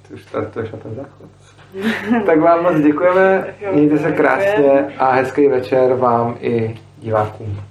ty 0.08 0.14
už 0.14 0.24
startuješ 0.24 0.72
na 0.72 0.80
ten 0.80 0.96
záchod. 0.96 1.30
tak 2.26 2.40
vám 2.40 2.64
moc 2.64 2.80
děkujeme, 2.80 3.56
mějte 3.74 3.98
se 3.98 4.12
krásně 4.12 4.94
a 4.98 5.12
hezký 5.12 5.48
večer 5.48 5.94
vám 5.94 6.38
i 6.40 6.80
divákům. 6.98 7.62